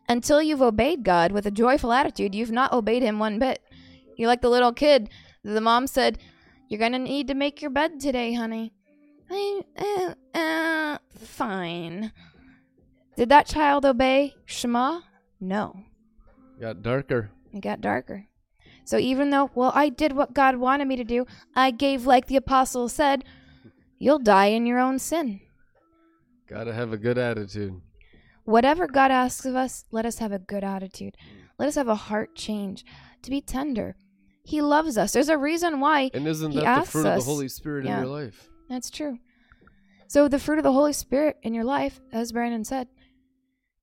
until 0.09 0.41
you've 0.41 0.61
obeyed 0.61 1.03
God 1.03 1.31
with 1.31 1.45
a 1.45 1.51
joyful 1.51 1.93
attitude, 1.93 2.35
you've 2.35 2.51
not 2.51 2.73
obeyed 2.73 3.03
Him 3.03 3.19
one 3.19 3.39
bit. 3.39 3.61
You're 4.17 4.27
like 4.27 4.41
the 4.41 4.49
little 4.49 4.73
kid. 4.73 5.09
The 5.43 5.61
mom 5.61 5.87
said, 5.87 6.19
You're 6.69 6.79
going 6.79 6.93
to 6.93 6.99
need 6.99 7.27
to 7.27 7.33
make 7.33 7.61
your 7.61 7.71
bed 7.71 7.99
today, 7.99 8.33
honey. 8.33 8.73
I, 9.29 9.61
uh, 9.77 10.37
uh, 10.37 10.97
fine. 11.17 12.11
Did 13.15 13.29
that 13.29 13.45
child 13.45 13.85
obey 13.85 14.35
Shema? 14.45 15.01
No. 15.39 15.83
Got 16.59 16.81
darker. 16.81 17.31
It 17.53 17.61
got 17.61 17.81
darker. 17.81 18.27
So 18.85 18.97
even 18.97 19.29
though, 19.29 19.51
well, 19.55 19.71
I 19.73 19.89
did 19.89 20.13
what 20.13 20.33
God 20.33 20.57
wanted 20.57 20.87
me 20.87 20.95
to 20.95 21.03
do, 21.03 21.25
I 21.55 21.71
gave 21.71 22.05
like 22.05 22.27
the 22.27 22.35
apostle 22.35 22.89
said, 22.89 23.23
you'll 23.97 24.19
die 24.19 24.47
in 24.47 24.65
your 24.65 24.79
own 24.79 24.99
sin. 24.99 25.41
Gotta 26.47 26.73
have 26.73 26.91
a 26.91 26.97
good 26.97 27.17
attitude. 27.17 27.81
Whatever 28.43 28.87
God 28.87 29.11
asks 29.11 29.45
of 29.45 29.55
us, 29.55 29.85
let 29.91 30.05
us 30.05 30.17
have 30.19 30.33
a 30.33 30.39
good 30.39 30.63
attitude. 30.63 31.15
Let 31.57 31.69
us 31.69 31.75
have 31.75 31.87
a 31.87 31.95
heart 31.95 32.35
change 32.35 32.83
to 33.21 33.29
be 33.29 33.39
tender. 33.39 33.95
He 34.43 34.61
loves 34.61 34.97
us. 34.97 35.13
There's 35.13 35.29
a 35.29 35.37
reason 35.37 35.79
why 35.79 36.11
And 36.13 36.27
isn't 36.27 36.51
He 36.51 36.59
that 36.59 36.85
the 36.85 36.91
fruit 36.91 37.01
of 37.01 37.17
us- 37.17 37.25
the 37.25 37.31
Holy 37.31 37.47
Spirit 37.47 37.85
yeah. 37.85 37.97
in 37.99 38.03
your 38.03 38.13
life? 38.13 38.49
That's 38.69 38.89
true. 38.89 39.19
So 40.07 40.27
the 40.27 40.39
fruit 40.39 40.59
of 40.59 40.63
the 40.63 40.73
Holy 40.73 40.93
Spirit 40.93 41.37
in 41.43 41.53
your 41.53 41.63
life, 41.63 41.99
as 42.11 42.31
Brandon 42.31 42.63
said, 42.63 42.87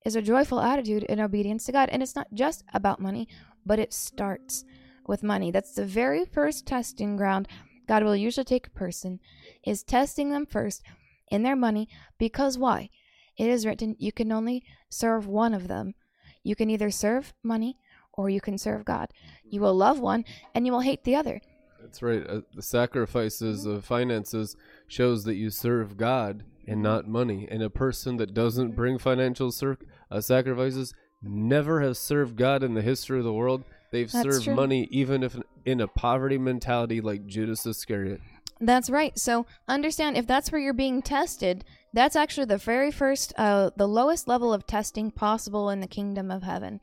is 0.05 0.15
a 0.15 0.21
joyful 0.21 0.59
attitude 0.59 1.03
in 1.03 1.19
obedience 1.19 1.65
to 1.65 1.71
God. 1.71 1.89
And 1.89 2.01
it's 2.01 2.15
not 2.15 2.27
just 2.33 2.63
about 2.73 2.99
money, 2.99 3.27
but 3.65 3.79
it 3.79 3.93
starts 3.93 4.63
with 5.07 5.23
money. 5.23 5.51
That's 5.51 5.73
the 5.73 5.85
very 5.85 6.25
first 6.25 6.65
testing 6.65 7.17
ground 7.17 7.47
God 7.87 8.03
will 8.03 8.15
usually 8.15 8.45
take 8.45 8.67
a 8.67 8.69
person 8.69 9.19
is 9.65 9.83
testing 9.83 10.29
them 10.29 10.45
first 10.45 10.81
in 11.29 11.43
their 11.43 11.57
money 11.57 11.89
because 12.17 12.57
why? 12.57 12.89
It 13.37 13.49
is 13.49 13.65
written 13.65 13.97
you 13.99 14.13
can 14.13 14.31
only 14.31 14.63
serve 14.89 15.27
one 15.27 15.53
of 15.53 15.67
them. 15.67 15.95
You 16.41 16.55
can 16.55 16.69
either 16.69 16.89
serve 16.89 17.33
money 17.43 17.77
or 18.13 18.29
you 18.29 18.41
can 18.41 18.57
serve 18.57 18.85
God. 18.85 19.09
You 19.43 19.61
will 19.61 19.75
love 19.75 19.99
one 19.99 20.25
and 20.53 20.65
you 20.65 20.71
will 20.71 20.81
hate 20.81 21.03
the 21.03 21.15
other. 21.15 21.41
That's 21.81 22.01
right. 22.01 22.25
Uh, 22.27 22.41
the 22.53 22.61
sacrifices 22.61 23.65
of 23.65 23.83
finances 23.83 24.55
shows 24.87 25.23
that 25.23 25.35
you 25.35 25.49
serve 25.49 25.97
God 25.97 26.43
and 26.67 26.81
not 26.81 27.07
money. 27.07 27.47
And 27.49 27.63
a 27.63 27.69
person 27.69 28.17
that 28.17 28.33
doesn't 28.33 28.75
bring 28.75 28.97
financial 28.99 29.51
cir- 29.51 29.77
uh, 30.09 30.21
sacrifices 30.21 30.93
never 31.21 31.81
has 31.81 31.99
served 31.99 32.35
God 32.35 32.63
in 32.63 32.73
the 32.73 32.81
history 32.81 33.19
of 33.19 33.25
the 33.25 33.33
world. 33.33 33.63
They've 33.91 34.11
That's 34.11 34.23
served 34.23 34.45
true. 34.45 34.55
money 34.55 34.87
even 34.91 35.23
if 35.23 35.37
in 35.65 35.81
a 35.81 35.87
poverty 35.87 36.37
mentality 36.37 37.01
like 37.01 37.25
Judas 37.25 37.65
Iscariot. 37.65 38.21
That's 38.59 38.89
right. 38.89 39.17
So 39.17 39.47
understand 39.67 40.17
if 40.17 40.27
that's 40.27 40.51
where 40.51 40.61
you're 40.61 40.73
being 40.73 41.01
tested, 41.01 41.65
that's 41.93 42.15
actually 42.15 42.45
the 42.45 42.57
very 42.57 42.91
first, 42.91 43.33
uh, 43.37 43.71
the 43.75 43.87
lowest 43.87 44.27
level 44.27 44.53
of 44.53 44.67
testing 44.67 45.11
possible 45.11 45.69
in 45.69 45.79
the 45.79 45.87
kingdom 45.87 46.29
of 46.29 46.43
heaven, 46.43 46.79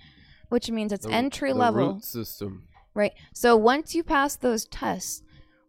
which 0.48 0.70
means 0.70 0.92
it's 0.92 1.06
The- 1.06 1.12
entry 1.12 1.52
the 1.52 1.58
level. 1.58 1.94
root 1.94 2.04
system. 2.04 2.68
Right. 2.94 3.12
So 3.34 3.56
once 3.56 3.94
you 3.94 4.02
pass 4.02 4.36
those 4.36 4.64
tests, 4.66 5.22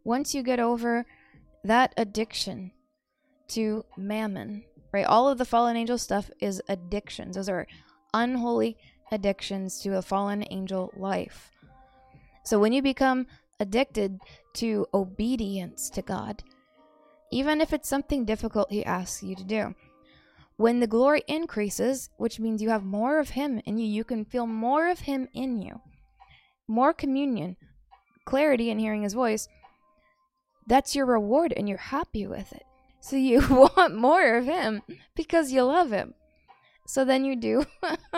once 0.04 0.34
you 0.34 0.42
get 0.42 0.60
over 0.60 1.06
that 1.64 1.94
addiction 1.98 2.72
to 3.50 3.84
mammon, 3.98 4.64
right? 4.92 5.06
All 5.06 5.28
of 5.30 5.38
the 5.38 5.46
fallen 5.46 5.76
angel 5.76 5.98
stuff 5.98 6.32
is 6.40 6.62
addictions. 6.70 7.36
Those 7.36 7.50
are 7.50 7.68
unholy 8.14 8.78
addictions 9.12 9.80
to 9.82 9.98
a 9.98 10.02
fallen 10.02 10.44
angel 10.50 10.92
life. 10.96 11.52
So 12.44 12.60
when 12.60 12.74
you 12.74 12.82
become 12.82 13.28
addicted 13.60 14.20
to 14.56 14.88
obedience 14.94 15.90
to 15.92 16.02
God, 16.02 16.44
even 17.32 17.62
if 17.62 17.74
it's 17.74 17.90
something 17.90 18.26
difficult 18.26 18.72
He 18.72 18.84
asks 18.86 19.22
you 19.22 19.36
to 19.36 19.44
do, 19.44 19.76
when 20.60 20.80
the 20.80 20.88
glory 20.88 21.24
increases, 21.28 22.10
which 22.18 22.40
means 22.40 22.62
you 22.62 22.70
have 22.70 22.84
more 22.84 23.20
of 23.20 23.30
Him 23.30 23.62
in 23.66 23.78
you, 23.78 23.88
you 23.88 24.04
can 24.04 24.26
feel 24.26 24.46
more 24.46 24.90
of 24.90 25.00
Him 25.00 25.28
in 25.34 25.62
you 25.62 25.82
more 26.70 26.94
communion, 26.94 27.58
clarity 28.24 28.70
in 28.70 28.80
hearing 28.80 29.02
his 29.02 29.14
voice, 29.14 29.50
that's 30.68 30.96
your 30.96 31.08
reward 31.08 31.52
and 31.58 31.68
you're 31.68 31.80
happy 31.80 32.28
with 32.28 32.54
it. 32.54 32.64
So 33.02 33.16
you 33.16 33.42
want 33.50 33.96
more 33.96 34.36
of 34.36 34.46
him 34.46 34.84
because 35.16 35.52
you 35.52 35.64
love 35.64 35.92
him. 35.92 36.14
So 36.86 37.04
then 37.04 37.26
you 37.26 37.36
do. 37.36 37.66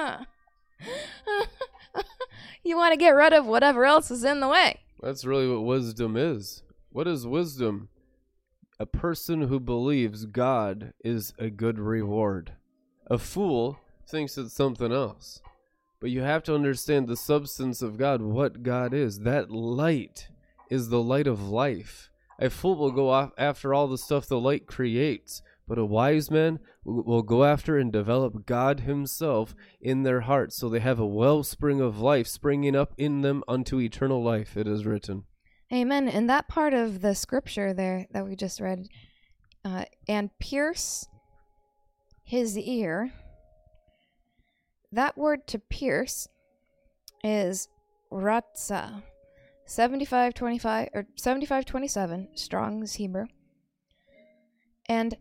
you 2.64 2.78
want 2.78 2.92
to 2.92 2.98
get 2.98 3.12
rid 3.12 3.34
of 3.34 3.46
whatever 3.46 3.86
else 3.86 4.12
is 4.12 4.24
in 4.24 4.42
the 4.42 4.48
way. 4.48 4.82
That's 5.02 5.26
really 5.26 5.48
what 5.50 5.64
wisdom 5.64 6.16
is. 6.18 6.62
What 6.92 7.08
is 7.08 7.26
wisdom? 7.26 7.90
A 8.82 8.88
person 8.88 9.44
who 9.44 9.60
believes 9.60 10.26
God 10.26 10.94
is 11.06 11.36
a 11.38 11.52
good 11.52 11.78
reward. 11.78 12.54
A 13.06 13.20
fool 13.20 13.78
thinks 14.10 14.40
it's 14.40 14.56
something 14.56 14.92
else. 14.92 15.40
But 16.00 16.10
you 16.10 16.22
have 16.22 16.42
to 16.46 16.56
understand 16.56 17.08
the 17.08 17.16
substance 17.16 17.84
of 17.84 18.00
God, 18.00 18.24
what 18.24 18.64
God 18.64 18.92
is. 18.92 19.20
That 19.20 19.52
light 19.52 20.30
is 20.72 20.90
the 20.90 21.00
light 21.00 21.28
of 21.28 21.48
life. 21.48 22.10
A 22.40 22.50
fool 22.50 22.76
will 22.76 22.90
go 22.90 23.12
off 23.12 23.34
after 23.38 23.72
all 23.72 23.88
the 23.88 24.00
stuff 24.00 24.26
the 24.26 24.40
light 24.40 24.66
creates, 24.66 25.44
but 25.68 25.78
a 25.78 25.86
wise 25.86 26.32
man 26.32 26.58
will 26.84 27.22
go 27.22 27.44
after 27.44 27.78
and 27.78 27.94
develop 27.94 28.48
God 28.48 28.80
Himself 28.80 29.54
in 29.80 30.02
their 30.02 30.22
hearts, 30.22 30.58
so 30.58 30.70
they 30.70 30.80
have 30.80 31.00
a 31.00 31.06
wellspring 31.06 31.82
of 31.82 32.00
life 32.00 32.26
springing 32.26 32.76
up 32.76 32.96
in 32.98 33.22
them 33.22 33.44
unto 33.48 33.80
eternal 33.80 34.24
life. 34.24 34.58
It 34.58 34.68
is 34.68 34.88
written. 34.88 35.26
Amen. 35.74 36.10
And 36.10 36.30
that 36.30 36.48
part 36.48 36.74
of 36.74 37.02
the 37.02 37.16
scripture 37.16 37.74
there 37.74 38.08
that 38.12 38.26
we 38.26 38.36
just 38.36 38.60
read, 38.60 38.88
uh, 39.64 39.86
and 40.08 40.30
pierce 40.40 41.08
his 42.24 42.58
ear. 42.58 43.12
That 44.92 45.18
word 45.18 45.48
to 45.48 45.60
pierce 45.60 46.28
is 47.24 47.70
ratza. 48.12 49.04
7525 49.66 50.90
or 50.94 51.06
7527 51.16 52.30
Strong's 52.36 52.94
Hebrew. 52.96 53.28
And 54.90 55.16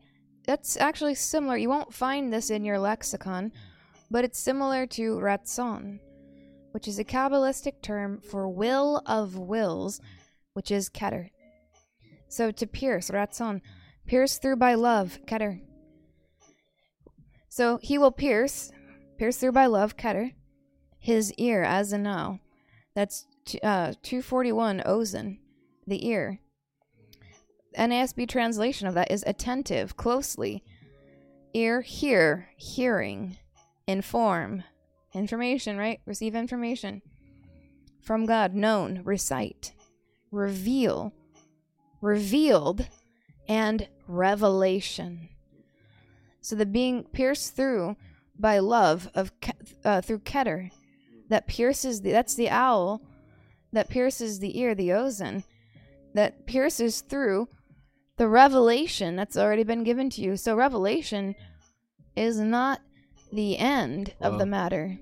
that's 0.45 0.77
actually 0.77 1.15
similar. 1.15 1.57
You 1.57 1.69
won't 1.69 1.95
find 1.95 2.33
this 2.33 2.51
in 2.51 2.65
your 2.65 2.81
lexicon, 2.81 3.53
but 4.11 4.25
it's 4.25 4.41
similar 4.41 4.87
to 4.89 5.19
ratzon, 5.19 6.01
which 6.73 6.89
is 6.89 6.99
a 6.99 7.05
Kabbalistic 7.05 7.83
term 7.83 8.21
for 8.21 8.49
will 8.49 9.03
of 9.07 9.37
wills, 9.39 10.01
which 10.55 10.71
is 10.71 10.89
keter. 10.89 11.31
So 12.29 12.51
to 12.51 12.67
pierce, 12.67 13.11
ratzon, 13.11 13.61
pierce 14.07 14.39
through 14.39 14.57
by 14.57 14.75
love, 14.75 15.19
keter. 15.27 15.61
So 17.49 17.79
he 17.83 17.99
will 17.99 18.13
pierce, 18.13 18.71
pierce 19.19 19.37
through 19.37 19.53
by 19.53 19.67
love, 19.67 19.97
keter, 19.97 20.35
his 20.99 21.33
ear 21.35 21.63
as 21.63 21.93
a 21.93 21.99
now. 21.99 22.41
That's 22.95 23.27
uh, 23.63 23.95
241 24.03 24.83
ozen, 24.87 25.39
the 25.87 26.07
ear. 26.07 26.41
NASB 27.79 28.29
translation 28.29 28.87
of 28.87 28.95
that 28.95 29.11
is 29.11 29.25
attentive, 29.27 29.97
closely. 29.97 30.63
Ear, 31.55 31.81
hear, 31.81 32.49
hearing, 32.57 33.37
inform, 33.87 34.63
information, 35.15 35.77
right? 35.77 36.01
Receive 36.07 36.35
information 36.35 37.03
from 38.01 38.27
God, 38.27 38.55
known, 38.55 39.03
recite, 39.05 39.73
reveal, 40.31 41.13
revealed, 42.01 42.87
and 43.49 43.89
revelation. 44.07 45.29
So 46.41 46.57
the 46.57 46.67
being 46.67 47.05
pierced 47.05 47.57
through 47.57 47.97
by 48.39 48.59
love 48.59 49.11
of 49.15 49.33
uh, 49.85 50.01
through 50.01 50.21
Keter, 50.21 50.71
that 51.29 51.47
pierces 51.47 52.01
the 52.01 52.11
that's 52.11 52.35
the 52.35 52.51
awl 52.51 53.03
that 53.73 53.89
pierces 53.89 54.41
the 54.41 54.59
ear, 54.59 54.75
the 54.75 54.89
ozen, 54.89 55.45
that 56.15 56.47
pierces 56.47 57.01
through 57.03 57.49
the 58.17 58.29
revelation 58.29 59.17
that's 59.17 59.37
already 59.37 59.63
been 59.63 59.85
given 59.85 60.11
to 60.11 60.21
you. 60.21 60.37
So 60.37 60.57
revelation 60.57 61.35
is 62.17 62.39
not 62.39 62.81
the 63.33 63.57
end 63.59 64.15
of 64.21 64.39
the 64.39 64.47
matter. 64.47 64.99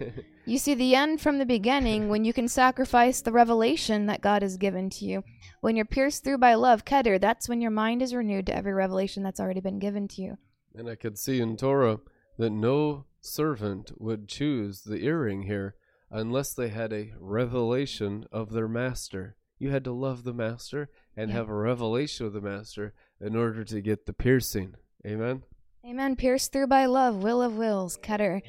You 0.48 0.58
see 0.58 0.74
the 0.74 0.94
end 0.94 1.20
from 1.20 1.38
the 1.38 1.44
beginning 1.46 2.08
when 2.08 2.24
you 2.24 2.32
can 2.32 2.46
sacrifice 2.46 3.20
the 3.20 3.32
revelation 3.32 4.06
that 4.06 4.20
God 4.20 4.42
has 4.42 4.56
given 4.56 4.88
to 4.90 5.04
you. 5.04 5.24
When 5.60 5.74
you're 5.74 5.84
pierced 5.84 6.22
through 6.22 6.38
by 6.38 6.54
love, 6.54 6.84
Keter, 6.84 7.20
that's 7.20 7.48
when 7.48 7.60
your 7.60 7.72
mind 7.72 8.00
is 8.00 8.14
renewed 8.14 8.46
to 8.46 8.56
every 8.56 8.72
revelation 8.72 9.24
that's 9.24 9.40
already 9.40 9.58
been 9.60 9.80
given 9.80 10.06
to 10.06 10.22
you. 10.22 10.38
And 10.72 10.88
I 10.88 10.94
could 10.94 11.18
see 11.18 11.40
in 11.40 11.56
Torah 11.56 11.98
that 12.38 12.50
no 12.50 13.06
servant 13.20 13.90
would 14.00 14.28
choose 14.28 14.82
the 14.82 15.04
earring 15.04 15.42
here 15.42 15.74
unless 16.12 16.54
they 16.54 16.68
had 16.68 16.92
a 16.92 17.12
revelation 17.18 18.24
of 18.30 18.52
their 18.52 18.68
master. 18.68 19.34
You 19.58 19.70
had 19.70 19.82
to 19.84 19.92
love 19.92 20.22
the 20.22 20.32
master 20.34 20.90
and 21.16 21.30
Yeah. 21.30 21.38
have 21.38 21.48
a 21.48 21.54
revelation 21.54 22.24
of 22.24 22.32
the 22.32 22.40
master 22.40 22.94
in 23.20 23.34
order 23.34 23.64
to 23.64 23.80
get 23.80 24.06
the 24.06 24.12
piercing. 24.12 24.76
Amen. 25.04 25.42
Amen. 25.84 26.14
Pierced 26.14 26.52
through 26.52 26.68
by 26.68 26.86
love, 26.86 27.20
will 27.22 27.42
of 27.42 27.56
wills, 27.56 27.98
Keter. 27.98 28.42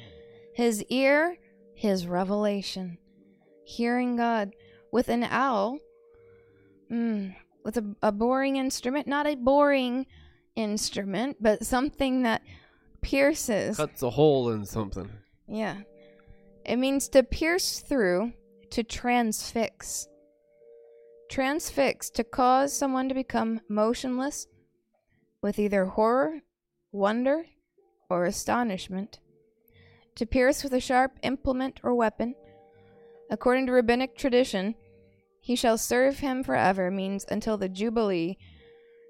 His 0.54 0.84
ear, 0.84 1.38
his 1.78 2.08
revelation. 2.08 2.98
Hearing 3.64 4.16
God 4.16 4.52
with 4.90 5.08
an 5.08 5.22
awl, 5.22 5.78
mm, 6.90 7.34
with 7.64 7.76
a, 7.76 7.94
a 8.02 8.10
boring 8.10 8.56
instrument, 8.56 9.06
not 9.06 9.26
a 9.26 9.36
boring 9.36 10.06
instrument, 10.56 11.36
but 11.40 11.64
something 11.64 12.22
that 12.22 12.42
pierces. 13.00 13.76
Cuts 13.76 14.02
a 14.02 14.10
hole 14.10 14.50
in 14.50 14.64
something. 14.64 15.08
Yeah. 15.46 15.76
It 16.64 16.76
means 16.76 17.08
to 17.10 17.22
pierce 17.22 17.78
through, 17.78 18.32
to 18.70 18.82
transfix. 18.82 20.08
Transfix, 21.30 22.10
to 22.10 22.24
cause 22.24 22.72
someone 22.72 23.08
to 23.08 23.14
become 23.14 23.60
motionless 23.68 24.48
with 25.42 25.60
either 25.60 25.84
horror, 25.84 26.40
wonder, 26.90 27.44
or 28.10 28.24
astonishment. 28.24 29.20
To 30.18 30.26
pierce 30.26 30.64
with 30.64 30.74
a 30.74 30.80
sharp 30.80 31.16
implement 31.22 31.78
or 31.84 31.94
weapon. 31.94 32.34
According 33.30 33.66
to 33.66 33.72
rabbinic 33.72 34.16
tradition, 34.16 34.74
he 35.40 35.54
shall 35.54 35.78
serve 35.78 36.18
him 36.18 36.42
forever 36.42 36.90
means 36.90 37.24
until 37.30 37.56
the 37.56 37.68
Jubilee, 37.68 38.36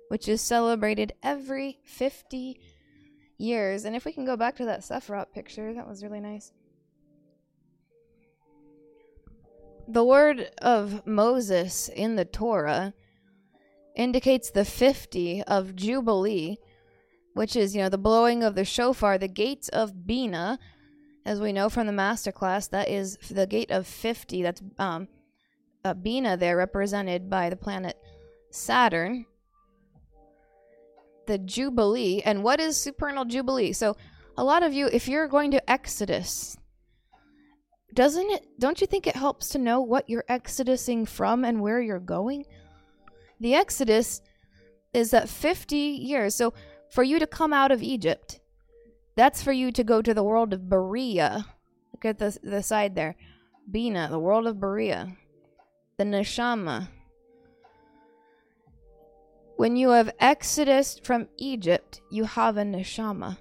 which 0.09 0.29
is 0.29 0.43
celebrated 0.43 1.15
every 1.23 1.79
50 1.85 2.61
years. 3.39 3.87
And 3.87 3.97
if 3.97 4.05
we 4.05 4.13
can 4.13 4.27
go 4.27 4.37
back 4.37 4.57
to 4.57 4.67
that 4.67 4.81
Sephiroth 4.81 5.33
picture, 5.33 5.73
that 5.73 5.89
was 5.89 6.03
really 6.03 6.21
nice. 6.21 6.53
The 9.89 10.05
word 10.05 10.51
of 10.61 11.07
Moses 11.07 11.89
in 11.89 12.17
the 12.17 12.27
Torah 12.27 12.93
indicates 13.97 14.51
the 14.51 14.67
50 14.67 15.43
of 15.45 15.75
Jubilee, 15.75 16.59
which 17.33 17.57
is, 17.57 17.75
you 17.75 17.81
know, 17.81 17.89
the 17.89 17.97
blowing 17.97 18.43
of 18.43 18.55
the 18.55 18.67
shofar, 18.67 19.17
the 19.17 19.27
gates 19.27 19.71
of 19.71 20.07
Bina, 20.07 20.59
as 21.29 21.43
we 21.43 21.53
know 21.53 21.69
from 21.69 21.87
the 21.87 21.93
master 21.93 22.33
class, 22.33 22.69
that 22.69 22.89
is 22.89 23.19
the 23.31 23.47
gate 23.47 23.71
of 23.71 23.87
50. 23.87 24.43
That's 24.43 24.63
um, 24.79 25.09
Bina 26.01 26.39
there, 26.39 26.57
represented 26.57 27.29
by 27.29 27.51
the 27.51 27.57
planet 27.57 27.99
Saturn. 28.51 29.27
The 31.27 31.37
Jubilee. 31.37 32.23
And 32.25 32.43
what 32.43 32.61
is 32.61 32.79
supernal 32.79 33.27
Jubilee? 33.27 33.75
So, 33.75 33.95
a 34.39 34.43
lot 34.43 34.63
of 34.63 34.73
you, 34.73 34.89
if 34.91 35.07
you're 35.07 35.29
going 35.29 35.51
to 35.51 35.71
Exodus, 35.71 36.57
doesn't 37.93 38.31
it 38.31 38.47
don't 38.59 38.81
you 38.81 38.87
think 38.87 39.07
it 39.07 39.17
helps 39.17 39.51
to 39.51 39.59
know 39.59 39.81
what 39.81 40.09
you're 40.09 40.25
exodusing 40.29 41.07
from 41.07 41.45
and 41.45 41.61
where 41.61 41.81
you're 41.81 41.99
going 41.99 42.45
the 43.41 43.55
exodus 43.55 44.21
is 44.93 45.11
that 45.11 45.27
50 45.27 45.75
years 45.75 46.35
so 46.35 46.53
for 46.91 47.03
you 47.03 47.19
to 47.19 47.27
come 47.27 47.55
out 47.55 47.73
of 47.73 47.83
egypt 47.83 48.41
that's 49.19 49.43
for 49.43 49.51
you 49.51 49.73
to 49.73 49.83
go 49.83 50.01
to 50.01 50.15
the 50.15 50.23
world 50.23 50.53
of 50.53 50.61
Beriah. 50.61 51.45
Look 51.93 52.05
at 52.05 52.19
the, 52.19 52.39
the 52.41 52.63
side 52.63 52.95
there. 52.95 53.17
Bina 53.69 54.07
the 54.09 54.19
world 54.19 54.47
of 54.47 54.59
Beriah. 54.59 55.17
The 55.97 56.05
neshama. 56.05 56.87
When 59.57 59.75
you 59.75 59.91
have 59.91 60.15
exodus 60.21 61.01
from 61.03 61.27
egypt 61.37 62.01
you 62.13 62.23
have 62.23 62.57
a 62.57 62.63
neshama. 62.63 63.39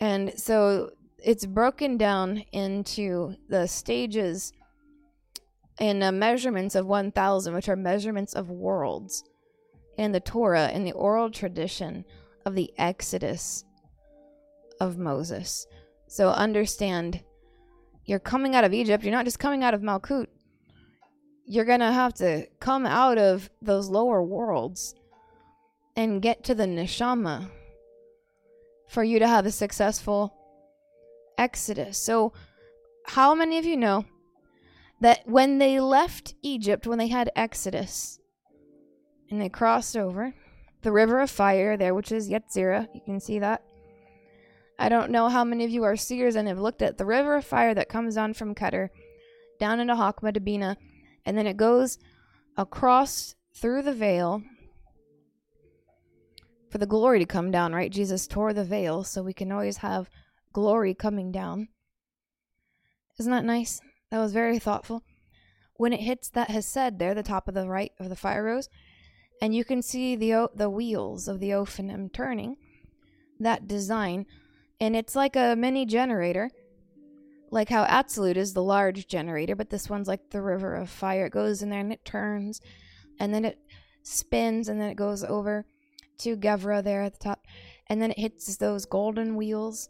And 0.00 0.32
so 0.34 0.92
it's 1.22 1.44
broken 1.44 1.98
down 1.98 2.42
into 2.52 3.34
the 3.50 3.66
stages 3.66 4.54
and 5.78 6.02
uh, 6.02 6.10
measurements 6.10 6.74
of 6.74 6.86
1000 6.86 7.52
which 7.52 7.68
are 7.68 7.76
measurements 7.76 8.32
of 8.32 8.48
worlds. 8.48 9.24
In 9.98 10.12
the 10.12 10.20
torah 10.20 10.70
in 10.70 10.84
the 10.84 10.92
oral 10.92 11.30
tradition 11.30 12.06
of 12.46 12.54
the 12.54 12.72
exodus 12.78 13.64
of 14.80 14.98
moses 14.98 15.66
so 16.06 16.30
understand 16.30 17.22
you're 18.04 18.18
coming 18.18 18.54
out 18.54 18.64
of 18.64 18.72
egypt 18.72 19.04
you're 19.04 19.12
not 19.12 19.24
just 19.24 19.38
coming 19.38 19.62
out 19.62 19.74
of 19.74 19.80
malkut 19.80 20.26
you're 21.46 21.64
gonna 21.64 21.92
have 21.92 22.14
to 22.14 22.46
come 22.60 22.86
out 22.86 23.18
of 23.18 23.50
those 23.60 23.88
lower 23.88 24.22
worlds 24.22 24.94
and 25.96 26.22
get 26.22 26.42
to 26.44 26.54
the 26.54 26.64
neshama 26.64 27.48
for 28.88 29.04
you 29.04 29.18
to 29.18 29.28
have 29.28 29.46
a 29.46 29.50
successful 29.50 30.34
Exodus. 31.38 31.98
So, 31.98 32.32
how 33.06 33.34
many 33.34 33.58
of 33.58 33.64
you 33.64 33.76
know 33.76 34.04
that 35.00 35.26
when 35.26 35.58
they 35.58 35.80
left 35.80 36.34
Egypt, 36.42 36.86
when 36.86 36.98
they 36.98 37.08
had 37.08 37.30
Exodus, 37.36 38.18
and 39.30 39.40
they 39.40 39.48
crossed 39.48 39.96
over 39.96 40.34
the 40.82 40.92
river 40.92 41.20
of 41.20 41.30
fire 41.30 41.76
there, 41.76 41.94
which 41.94 42.12
is 42.12 42.30
Yetzirah, 42.30 42.88
you 42.94 43.00
can 43.04 43.20
see 43.20 43.38
that. 43.40 43.62
I 44.78 44.88
don't 44.88 45.10
know 45.10 45.28
how 45.28 45.44
many 45.44 45.64
of 45.64 45.70
you 45.70 45.84
are 45.84 45.96
seers 45.96 46.36
and 46.36 46.48
have 46.48 46.58
looked 46.58 46.82
at 46.82 46.98
the 46.98 47.04
river 47.04 47.36
of 47.36 47.44
fire 47.44 47.74
that 47.74 47.88
comes 47.88 48.16
down 48.16 48.34
from 48.34 48.54
Keter 48.54 48.88
down 49.58 49.80
into 49.80 49.94
Hakma 49.94 50.34
to 50.34 50.40
Bina, 50.40 50.76
and 51.24 51.38
then 51.38 51.46
it 51.46 51.56
goes 51.56 51.98
across 52.56 53.34
through 53.54 53.82
the 53.82 53.92
veil 53.92 54.42
for 56.70 56.78
the 56.78 56.86
glory 56.86 57.20
to 57.20 57.26
come 57.26 57.52
down, 57.52 57.72
right? 57.72 57.92
Jesus 57.92 58.26
tore 58.26 58.52
the 58.52 58.64
veil 58.64 59.04
so 59.04 59.22
we 59.22 59.32
can 59.32 59.52
always 59.52 59.76
have 59.78 60.10
glory 60.52 60.92
coming 60.92 61.30
down. 61.30 61.68
Isn't 63.18 63.30
that 63.30 63.44
nice? 63.44 63.80
That 64.10 64.18
was 64.18 64.32
very 64.32 64.58
thoughtful. 64.58 65.02
When 65.76 65.92
it 65.92 66.00
hits 66.00 66.28
that 66.30 66.48
Chesed 66.48 66.98
there, 66.98 67.14
the 67.14 67.22
top 67.22 67.46
of 67.46 67.54
the 67.54 67.68
right 67.68 67.92
of 68.00 68.08
the 68.08 68.16
fire 68.16 68.44
rose, 68.44 68.68
and 69.40 69.54
you 69.54 69.64
can 69.64 69.82
see 69.82 70.16
the 70.16 70.48
the 70.54 70.70
wheels 70.70 71.28
of 71.28 71.40
the 71.40 71.50
Ophanim 71.50 72.12
turning, 72.12 72.56
that 73.38 73.66
design, 73.66 74.26
and 74.80 74.96
it's 74.96 75.14
like 75.14 75.36
a 75.36 75.56
mini 75.56 75.86
generator, 75.86 76.50
like 77.50 77.68
how 77.68 77.84
Absolute 77.84 78.36
is 78.36 78.52
the 78.52 78.62
large 78.62 79.06
generator, 79.06 79.54
but 79.54 79.70
this 79.70 79.88
one's 79.88 80.08
like 80.08 80.30
the 80.30 80.42
river 80.42 80.74
of 80.74 80.90
fire. 80.90 81.26
It 81.26 81.32
goes 81.32 81.62
in 81.62 81.70
there 81.70 81.80
and 81.80 81.92
it 81.92 82.04
turns, 82.04 82.60
and 83.20 83.32
then 83.32 83.44
it 83.44 83.58
spins, 84.02 84.68
and 84.68 84.80
then 84.80 84.90
it 84.90 84.96
goes 84.96 85.24
over 85.24 85.64
to 86.18 86.36
Gevra 86.36 86.82
there 86.82 87.02
at 87.02 87.12
the 87.12 87.24
top, 87.24 87.46
and 87.88 88.00
then 88.00 88.10
it 88.10 88.18
hits 88.18 88.56
those 88.56 88.84
golden 88.84 89.36
wheels. 89.36 89.88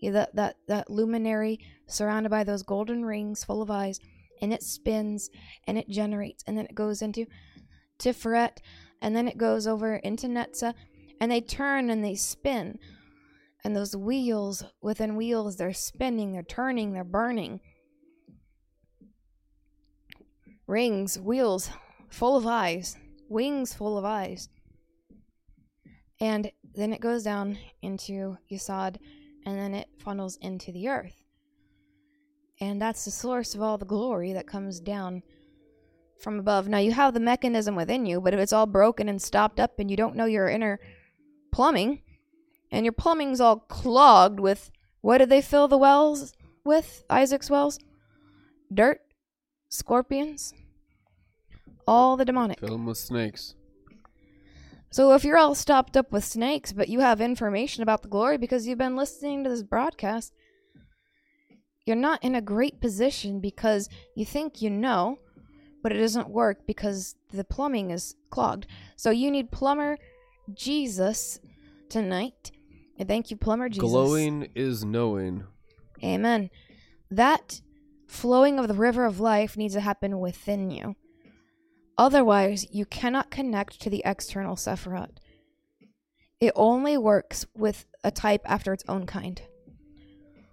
Yeah, 0.00 0.12
that 0.12 0.36
that 0.36 0.56
that 0.68 0.90
luminary 0.90 1.58
surrounded 1.86 2.28
by 2.28 2.44
those 2.44 2.62
golden 2.62 3.04
rings 3.04 3.42
full 3.42 3.62
of 3.62 3.70
eyes, 3.70 3.98
and 4.40 4.52
it 4.52 4.62
spins 4.62 5.30
and 5.66 5.76
it 5.76 5.88
generates, 5.88 6.44
and 6.46 6.56
then 6.56 6.66
it 6.66 6.74
goes 6.74 7.02
into 7.02 7.26
Tiferet, 7.98 8.58
and 9.02 9.16
then 9.16 9.26
it 9.26 9.38
goes 9.38 9.66
over 9.66 9.96
into 9.96 10.28
Netza, 10.28 10.74
and 11.20 11.32
they 11.32 11.40
turn 11.40 11.90
and 11.90 12.04
they 12.04 12.14
spin, 12.14 12.78
and 13.64 13.74
those 13.74 13.96
wheels 13.96 14.64
within 14.80 15.16
wheels, 15.16 15.56
they're 15.56 15.72
spinning, 15.72 16.32
they're 16.32 16.42
turning, 16.42 16.92
they're 16.92 17.04
burning. 17.04 17.60
Rings, 20.66 21.18
wheels, 21.18 21.70
full 22.08 22.36
of 22.36 22.46
eyes, 22.46 22.96
wings 23.28 23.74
full 23.74 23.98
of 23.98 24.04
eyes. 24.04 24.48
And 26.20 26.50
then 26.74 26.92
it 26.92 27.00
goes 27.00 27.22
down 27.22 27.58
into 27.82 28.36
Yesod, 28.50 28.96
and 29.46 29.58
then 29.58 29.74
it 29.74 29.88
funnels 29.98 30.36
into 30.40 30.72
the 30.72 30.88
earth. 30.88 31.24
And 32.60 32.80
that's 32.82 33.04
the 33.04 33.10
source 33.10 33.54
of 33.54 33.62
all 33.62 33.78
the 33.78 33.86
glory 33.86 34.32
that 34.32 34.46
comes 34.46 34.80
down 34.80 35.22
from 36.20 36.38
above. 36.40 36.68
Now, 36.68 36.78
you 36.78 36.92
have 36.92 37.14
the 37.14 37.20
mechanism 37.20 37.76
within 37.76 38.04
you, 38.04 38.20
but 38.20 38.34
if 38.34 38.40
it's 38.40 38.52
all 38.52 38.66
broken 38.66 39.08
and 39.08 39.22
stopped 39.22 39.60
up 39.60 39.78
and 39.78 39.90
you 39.90 39.96
don't 39.96 40.16
know 40.16 40.24
your 40.24 40.48
inner 40.48 40.80
plumbing, 41.52 42.02
and 42.70 42.84
your 42.84 42.92
plumbing's 42.92 43.40
all 43.40 43.56
clogged 43.56 44.40
with 44.40 44.70
what 45.00 45.18
did 45.18 45.28
they 45.28 45.40
fill 45.42 45.68
the 45.68 45.78
wells 45.78 46.32
with? 46.64 47.04
Isaac's 47.08 47.50
wells? 47.50 47.78
Dirt? 48.72 49.00
Scorpions? 49.68 50.52
All 51.86 52.16
the 52.16 52.24
demonic. 52.24 52.60
Fill 52.60 52.74
'em 52.74 52.86
with 52.86 52.98
snakes. 52.98 53.54
So 54.90 55.12
if 55.12 55.24
you're 55.24 55.36
all 55.36 55.54
stopped 55.54 55.96
up 55.96 56.12
with 56.12 56.24
snakes, 56.24 56.72
but 56.72 56.88
you 56.88 57.00
have 57.00 57.20
information 57.20 57.82
about 57.82 58.02
the 58.02 58.08
glory 58.08 58.38
because 58.38 58.66
you've 58.66 58.78
been 58.78 58.96
listening 58.96 59.44
to 59.44 59.50
this 59.50 59.62
broadcast, 59.62 60.32
you're 61.84 61.96
not 61.96 62.22
in 62.24 62.34
a 62.34 62.40
great 62.40 62.80
position 62.80 63.40
because 63.40 63.88
you 64.14 64.24
think 64.24 64.62
you 64.62 64.70
know, 64.70 65.18
but 65.82 65.92
it 65.92 65.98
doesn't 65.98 66.30
work 66.30 66.66
because 66.66 67.16
the 67.32 67.44
plumbing 67.44 67.90
is 67.90 68.14
clogged. 68.30 68.66
So 68.96 69.10
you 69.10 69.30
need 69.30 69.50
plumber 69.50 69.98
Jesus 70.54 71.38
tonight. 71.88 72.50
And 72.98 73.08
thank 73.08 73.30
you, 73.30 73.36
plumber 73.36 73.68
Jesus. 73.68 73.88
Glowing 73.88 74.48
is 74.54 74.84
knowing. 74.84 75.44
Amen. 76.02 76.50
That 77.10 77.60
flowing 78.06 78.58
of 78.58 78.68
the 78.68 78.74
river 78.74 79.04
of 79.04 79.20
life 79.20 79.56
needs 79.56 79.74
to 79.74 79.80
happen 79.80 80.18
within 80.18 80.70
you. 80.70 80.96
Otherwise, 81.96 82.66
you 82.70 82.86
cannot 82.86 83.30
connect 83.30 83.80
to 83.80 83.90
the 83.90 84.02
external 84.04 84.56
Sephiroth. 84.56 85.16
It 86.40 86.52
only 86.54 86.96
works 86.96 87.44
with 87.54 87.86
a 88.04 88.10
type 88.10 88.42
after 88.44 88.72
its 88.72 88.84
own 88.88 89.06
kind. 89.06 89.42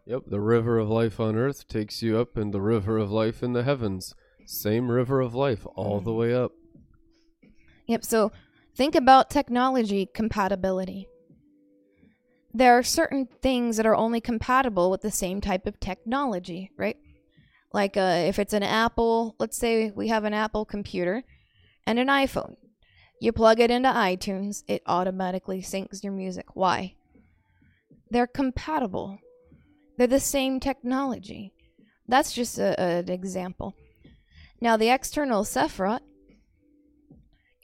Yep, 0.08 0.24
the 0.28 0.40
river 0.40 0.78
of 0.78 0.90
life 0.90 1.20
on 1.20 1.36
earth 1.36 1.68
takes 1.68 2.02
you 2.02 2.18
up 2.18 2.38
in 2.38 2.52
the 2.52 2.62
river 2.62 2.98
of 2.98 3.12
life 3.12 3.42
in 3.42 3.54
the 3.54 3.64
heavens. 3.64 4.14
Same 4.46 4.92
river 4.92 5.20
of 5.22 5.34
life 5.34 5.66
all 5.76 6.00
the 6.00 6.12
mm. 6.12 6.18
way 6.18 6.34
up. 6.34 6.52
Yep, 7.88 8.04
so 8.04 8.32
think 8.76 8.96
about 8.96 9.30
technology 9.30 10.08
compatibility. 10.12 11.08
There 12.56 12.78
are 12.78 12.84
certain 12.84 13.28
things 13.42 13.76
that 13.76 13.86
are 13.86 13.98
only 13.98 14.22
compatible 14.22 14.90
with 14.90 15.02
the 15.02 15.12
same 15.12 15.42
type 15.42 15.68
of 15.68 15.78
technology, 15.82 16.72
right? 16.78 16.96
Like 17.74 17.98
uh, 17.98 18.24
if 18.28 18.40
it's 18.40 18.54
an 18.54 18.64
Apple, 18.64 19.36
let's 19.40 19.58
say 19.58 19.92
we 19.92 20.08
have 20.08 20.24
an 20.24 20.34
Apple 20.34 20.64
computer 20.64 21.26
and 21.86 22.00
an 22.00 22.08
iPhone. 22.08 22.56
You 23.20 23.34
plug 23.34 23.60
it 23.60 23.72
into 23.72 23.90
iTunes, 23.90 24.64
it 24.70 24.84
automatically 24.86 25.62
syncs 25.62 26.02
your 26.02 26.14
music. 26.14 26.46
Why? 26.54 26.96
They're 28.10 28.26
compatible. 28.26 29.20
They're 29.98 30.08
the 30.08 30.22
same 30.22 30.62
technology. 30.62 31.52
That's 32.08 32.32
just 32.32 32.58
a, 32.58 32.80
an 32.80 33.12
example. 33.12 33.76
Now, 34.62 34.78
the 34.78 34.92
external 34.92 35.44
Sephiroth, 35.44 36.00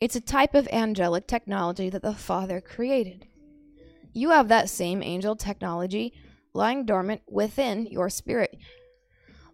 it's 0.01 0.17
a 0.17 0.21
type 0.21 0.53
of 0.53 0.67
angelic 0.69 1.27
technology 1.27 1.89
that 1.89 2.01
the 2.01 2.13
Father 2.13 2.59
created. 2.59 3.27
You 4.13 4.31
have 4.31 4.47
that 4.47 4.69
same 4.69 5.01
angel 5.01 5.35
technology 5.35 6.13
lying 6.53 6.85
dormant 6.85 7.21
within 7.27 7.85
your 7.85 8.09
spirit. 8.09 8.57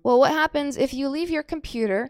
Well, 0.03 0.19
what 0.19 0.31
happens 0.31 0.77
if 0.77 0.93
you 0.93 1.09
leave 1.09 1.29
your 1.29 1.43
computer 1.43 2.09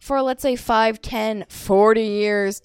for, 0.00 0.22
let's 0.22 0.42
say, 0.42 0.56
5, 0.56 1.00
10, 1.02 1.46
40 1.48 2.02
years? 2.02 2.62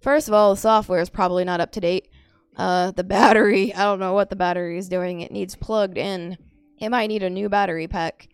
First 0.00 0.28
of 0.28 0.34
all, 0.34 0.54
the 0.54 0.60
software 0.60 1.00
is 1.00 1.10
probably 1.10 1.44
not 1.44 1.60
up 1.60 1.72
to 1.72 1.80
date. 1.80 2.08
Uh, 2.56 2.92
the 2.92 3.04
battery, 3.04 3.74
I 3.74 3.84
don't 3.84 3.98
know 3.98 4.12
what 4.12 4.30
the 4.30 4.36
battery 4.36 4.78
is 4.78 4.88
doing. 4.88 5.20
It 5.20 5.32
needs 5.32 5.56
plugged 5.56 5.98
in. 5.98 6.38
It 6.78 6.90
might 6.90 7.08
need 7.08 7.22
a 7.22 7.30
new 7.30 7.48
battery 7.48 7.88
pack. 7.88 8.28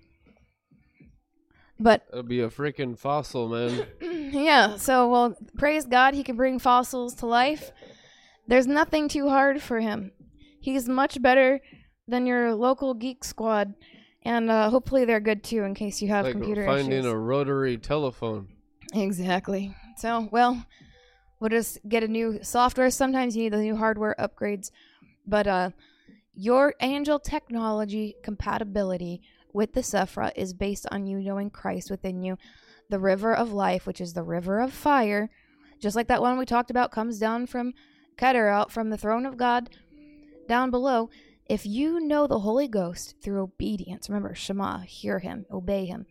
But 1.78 2.04
it'll 2.10 2.22
be 2.22 2.42
a 2.42 2.48
freaking 2.48 2.98
fossil, 2.98 3.48
man. 3.48 3.86
yeah, 4.02 4.76
so 4.76 5.08
well, 5.08 5.34
praise 5.56 5.86
God, 5.86 6.12
he 6.12 6.22
can 6.22 6.36
bring 6.36 6.58
fossils 6.58 7.14
to 7.16 7.26
life. 7.26 7.72
There's 8.50 8.66
nothing 8.66 9.06
too 9.06 9.28
hard 9.28 9.62
for 9.62 9.78
him. 9.78 10.10
He's 10.60 10.88
much 10.88 11.22
better 11.22 11.60
than 12.08 12.26
your 12.26 12.52
local 12.52 12.94
geek 12.94 13.22
squad, 13.22 13.74
and 14.24 14.50
uh, 14.50 14.70
hopefully 14.70 15.04
they're 15.04 15.20
good 15.20 15.44
too 15.44 15.62
in 15.62 15.72
case 15.72 16.02
you 16.02 16.08
have 16.08 16.24
like 16.24 16.32
computer 16.32 16.66
finding 16.66 16.90
issues. 16.90 17.06
a 17.06 17.16
rotary 17.16 17.78
telephone. 17.78 18.48
Exactly. 18.92 19.72
So, 19.98 20.28
well, 20.32 20.66
we'll 21.38 21.50
just 21.50 21.78
get 21.88 22.02
a 22.02 22.08
new 22.08 22.40
software. 22.42 22.90
Sometimes 22.90 23.36
you 23.36 23.44
need 23.44 23.52
the 23.52 23.58
new 23.58 23.76
hardware 23.76 24.16
upgrades, 24.18 24.72
but 25.28 25.46
uh, 25.46 25.70
your 26.34 26.74
angel 26.80 27.20
technology 27.20 28.16
compatibility 28.24 29.22
with 29.52 29.74
the 29.74 29.82
Sephra 29.82 30.32
is 30.34 30.54
based 30.54 30.88
on 30.90 31.06
you 31.06 31.20
knowing 31.20 31.50
Christ 31.50 31.88
within 31.88 32.20
you, 32.20 32.36
the 32.88 32.98
river 32.98 33.32
of 33.32 33.52
life, 33.52 33.86
which 33.86 34.00
is 34.00 34.14
the 34.14 34.24
river 34.24 34.58
of 34.58 34.72
fire, 34.72 35.30
just 35.78 35.94
like 35.94 36.08
that 36.08 36.20
one 36.20 36.36
we 36.36 36.44
talked 36.44 36.72
about 36.72 36.90
comes 36.90 37.20
down 37.20 37.46
from 37.46 37.74
Keter 38.20 38.52
out 38.52 38.70
from 38.70 38.90
the 38.90 38.98
throne 38.98 39.24
of 39.24 39.36
God 39.36 39.70
down 40.46 40.70
below. 40.70 41.08
If 41.48 41.64
you 41.64 42.00
know 42.00 42.26
the 42.26 42.40
Holy 42.40 42.68
Ghost 42.68 43.14
through 43.22 43.42
obedience, 43.42 44.08
remember 44.08 44.34
Shema, 44.34 44.80
hear 44.80 45.18
Him, 45.18 45.46
obey 45.50 45.86
Him. 45.86 46.06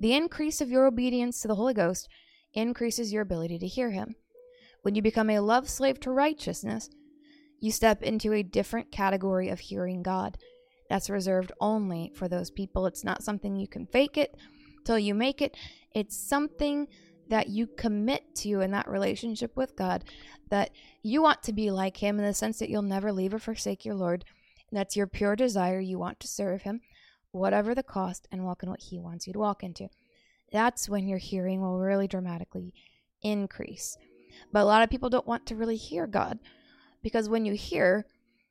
The 0.00 0.14
increase 0.14 0.60
of 0.60 0.70
your 0.70 0.86
obedience 0.86 1.40
to 1.40 1.48
the 1.48 1.56
Holy 1.56 1.74
Ghost 1.74 2.08
increases 2.54 3.12
your 3.12 3.22
ability 3.22 3.58
to 3.58 3.66
hear 3.66 3.90
Him. 3.90 4.14
When 4.82 4.94
you 4.94 5.02
become 5.02 5.30
a 5.30 5.40
love 5.40 5.68
slave 5.68 5.98
to 6.00 6.10
righteousness, 6.10 6.88
you 7.60 7.72
step 7.72 8.02
into 8.02 8.32
a 8.32 8.42
different 8.42 8.92
category 8.92 9.48
of 9.48 9.58
hearing 9.58 10.02
God. 10.02 10.38
That's 10.88 11.10
reserved 11.10 11.50
only 11.60 12.12
for 12.14 12.28
those 12.28 12.50
people. 12.50 12.86
It's 12.86 13.04
not 13.04 13.24
something 13.24 13.56
you 13.56 13.66
can 13.66 13.86
fake 13.86 14.16
it 14.16 14.36
till 14.84 14.98
you 14.98 15.14
make 15.14 15.42
it. 15.42 15.56
It's 15.92 16.16
something 16.16 16.86
that 17.28 17.48
you 17.48 17.66
commit 17.66 18.34
to 18.36 18.60
in 18.60 18.70
that 18.72 18.88
relationship 18.88 19.56
with 19.56 19.76
God, 19.76 20.04
that 20.50 20.70
you 21.02 21.22
want 21.22 21.42
to 21.44 21.52
be 21.52 21.70
like 21.70 21.96
Him 21.96 22.18
in 22.18 22.24
the 22.24 22.34
sense 22.34 22.58
that 22.58 22.68
you'll 22.68 22.82
never 22.82 23.12
leave 23.12 23.34
or 23.34 23.38
forsake 23.38 23.84
your 23.84 23.94
Lord. 23.94 24.24
That's 24.72 24.96
your 24.96 25.06
pure 25.06 25.36
desire. 25.36 25.80
You 25.80 25.98
want 25.98 26.20
to 26.20 26.28
serve 26.28 26.62
Him, 26.62 26.80
whatever 27.32 27.74
the 27.74 27.82
cost, 27.82 28.28
and 28.30 28.44
walk 28.44 28.62
in 28.62 28.70
what 28.70 28.82
He 28.82 28.98
wants 28.98 29.26
you 29.26 29.32
to 29.32 29.38
walk 29.38 29.62
into. 29.62 29.88
That's 30.52 30.88
when 30.88 31.08
your 31.08 31.18
hearing 31.18 31.60
will 31.60 31.78
really 31.78 32.06
dramatically 32.06 32.72
increase. 33.22 33.96
But 34.52 34.62
a 34.62 34.64
lot 34.64 34.82
of 34.82 34.90
people 34.90 35.10
don't 35.10 35.26
want 35.26 35.46
to 35.46 35.56
really 35.56 35.76
hear 35.76 36.06
God 36.06 36.38
because 37.02 37.28
when 37.28 37.44
you 37.44 37.54
hear, 37.54 38.06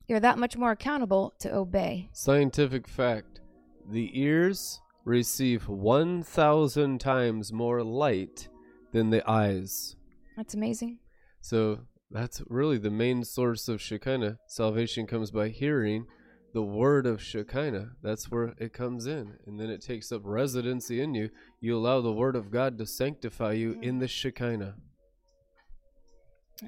you're 0.07 0.19
that 0.19 0.37
much 0.37 0.57
more 0.57 0.71
accountable 0.71 1.33
to 1.39 1.53
obey. 1.53 2.09
Scientific 2.13 2.87
fact 2.87 3.41
the 3.87 4.19
ears 4.19 4.81
receive 5.03 5.67
1,000 5.67 6.99
times 6.99 7.53
more 7.53 7.83
light 7.83 8.49
than 8.95 9.09
the 9.09 9.29
eyes. 9.29 9.97
That's 10.37 10.53
amazing. 10.53 10.99
So 11.41 11.79
that's 12.09 12.41
really 12.47 12.77
the 12.77 12.89
main 12.89 13.25
source 13.25 13.67
of 13.67 13.81
Shekinah. 13.81 14.37
Salvation 14.47 15.05
comes 15.05 15.31
by 15.31 15.49
hearing 15.49 16.05
the 16.53 16.63
word 16.63 17.05
of 17.05 17.21
Shekinah. 17.21 17.89
That's 18.01 18.31
where 18.31 18.53
it 18.57 18.71
comes 18.71 19.05
in. 19.05 19.33
And 19.45 19.59
then 19.59 19.69
it 19.69 19.81
takes 19.81 20.13
up 20.13 20.21
residency 20.23 21.01
in 21.01 21.13
you. 21.13 21.29
You 21.59 21.75
allow 21.75 21.99
the 21.99 22.13
word 22.13 22.37
of 22.37 22.51
God 22.51 22.77
to 22.77 22.85
sanctify 22.85 23.51
you 23.51 23.71
mm-hmm. 23.73 23.83
in 23.83 23.99
the 23.99 24.07
Shekinah. 24.07 24.75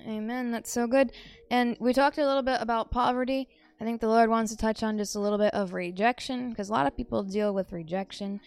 Amen. 0.05 0.51
That's 0.51 0.69
so 0.69 0.85
good. 0.85 1.13
And 1.49 1.77
we 1.79 1.93
talked 1.93 2.17
a 2.17 2.27
little 2.27 2.43
bit 2.43 2.57
about 2.59 2.91
poverty. 2.91 3.47
I 3.79 3.85
think 3.85 4.01
the 4.01 4.09
Lord 4.09 4.29
wants 4.29 4.51
to 4.51 4.57
touch 4.57 4.83
on 4.83 4.97
just 4.97 5.15
a 5.15 5.19
little 5.21 5.37
bit 5.37 5.53
of 5.53 5.71
rejection 5.71 6.49
because 6.49 6.67
a 6.67 6.73
lot 6.73 6.87
of 6.87 6.97
people 6.97 7.23
deal 7.23 7.53
with 7.53 7.71
rejection 7.71 8.41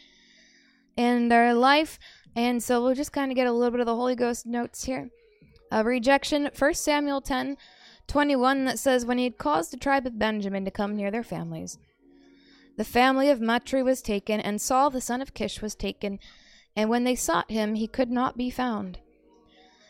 in 0.96 1.28
their 1.28 1.54
life. 1.54 1.98
And 2.34 2.62
so 2.62 2.82
we'll 2.82 2.94
just 2.94 3.12
kind 3.12 3.30
of 3.30 3.36
get 3.36 3.46
a 3.46 3.52
little 3.52 3.70
bit 3.70 3.80
of 3.80 3.86
the 3.86 3.96
Holy 3.96 4.14
Ghost 4.14 4.46
notes 4.46 4.84
here. 4.84 5.10
Rejection, 5.72 6.50
1 6.56 6.74
Samuel 6.74 7.20
10 7.20 7.56
21, 8.06 8.64
that 8.64 8.78
says, 8.78 9.06
When 9.06 9.18
he 9.18 9.24
had 9.24 9.38
caused 9.38 9.72
the 9.72 9.76
tribe 9.76 10.04
of 10.04 10.18
Benjamin 10.18 10.64
to 10.64 10.70
come 10.72 10.96
near 10.96 11.12
their 11.12 11.22
families, 11.22 11.78
the 12.76 12.84
family 12.84 13.30
of 13.30 13.40
Matri 13.40 13.82
was 13.82 14.02
taken, 14.02 14.40
and 14.40 14.60
Saul 14.60 14.90
the 14.90 15.00
son 15.00 15.20
of 15.20 15.34
Kish 15.34 15.62
was 15.62 15.74
taken. 15.74 16.18
And 16.74 16.88
when 16.88 17.04
they 17.04 17.14
sought 17.14 17.50
him, 17.50 17.74
he 17.74 17.86
could 17.86 18.10
not 18.10 18.36
be 18.36 18.50
found. 18.50 18.98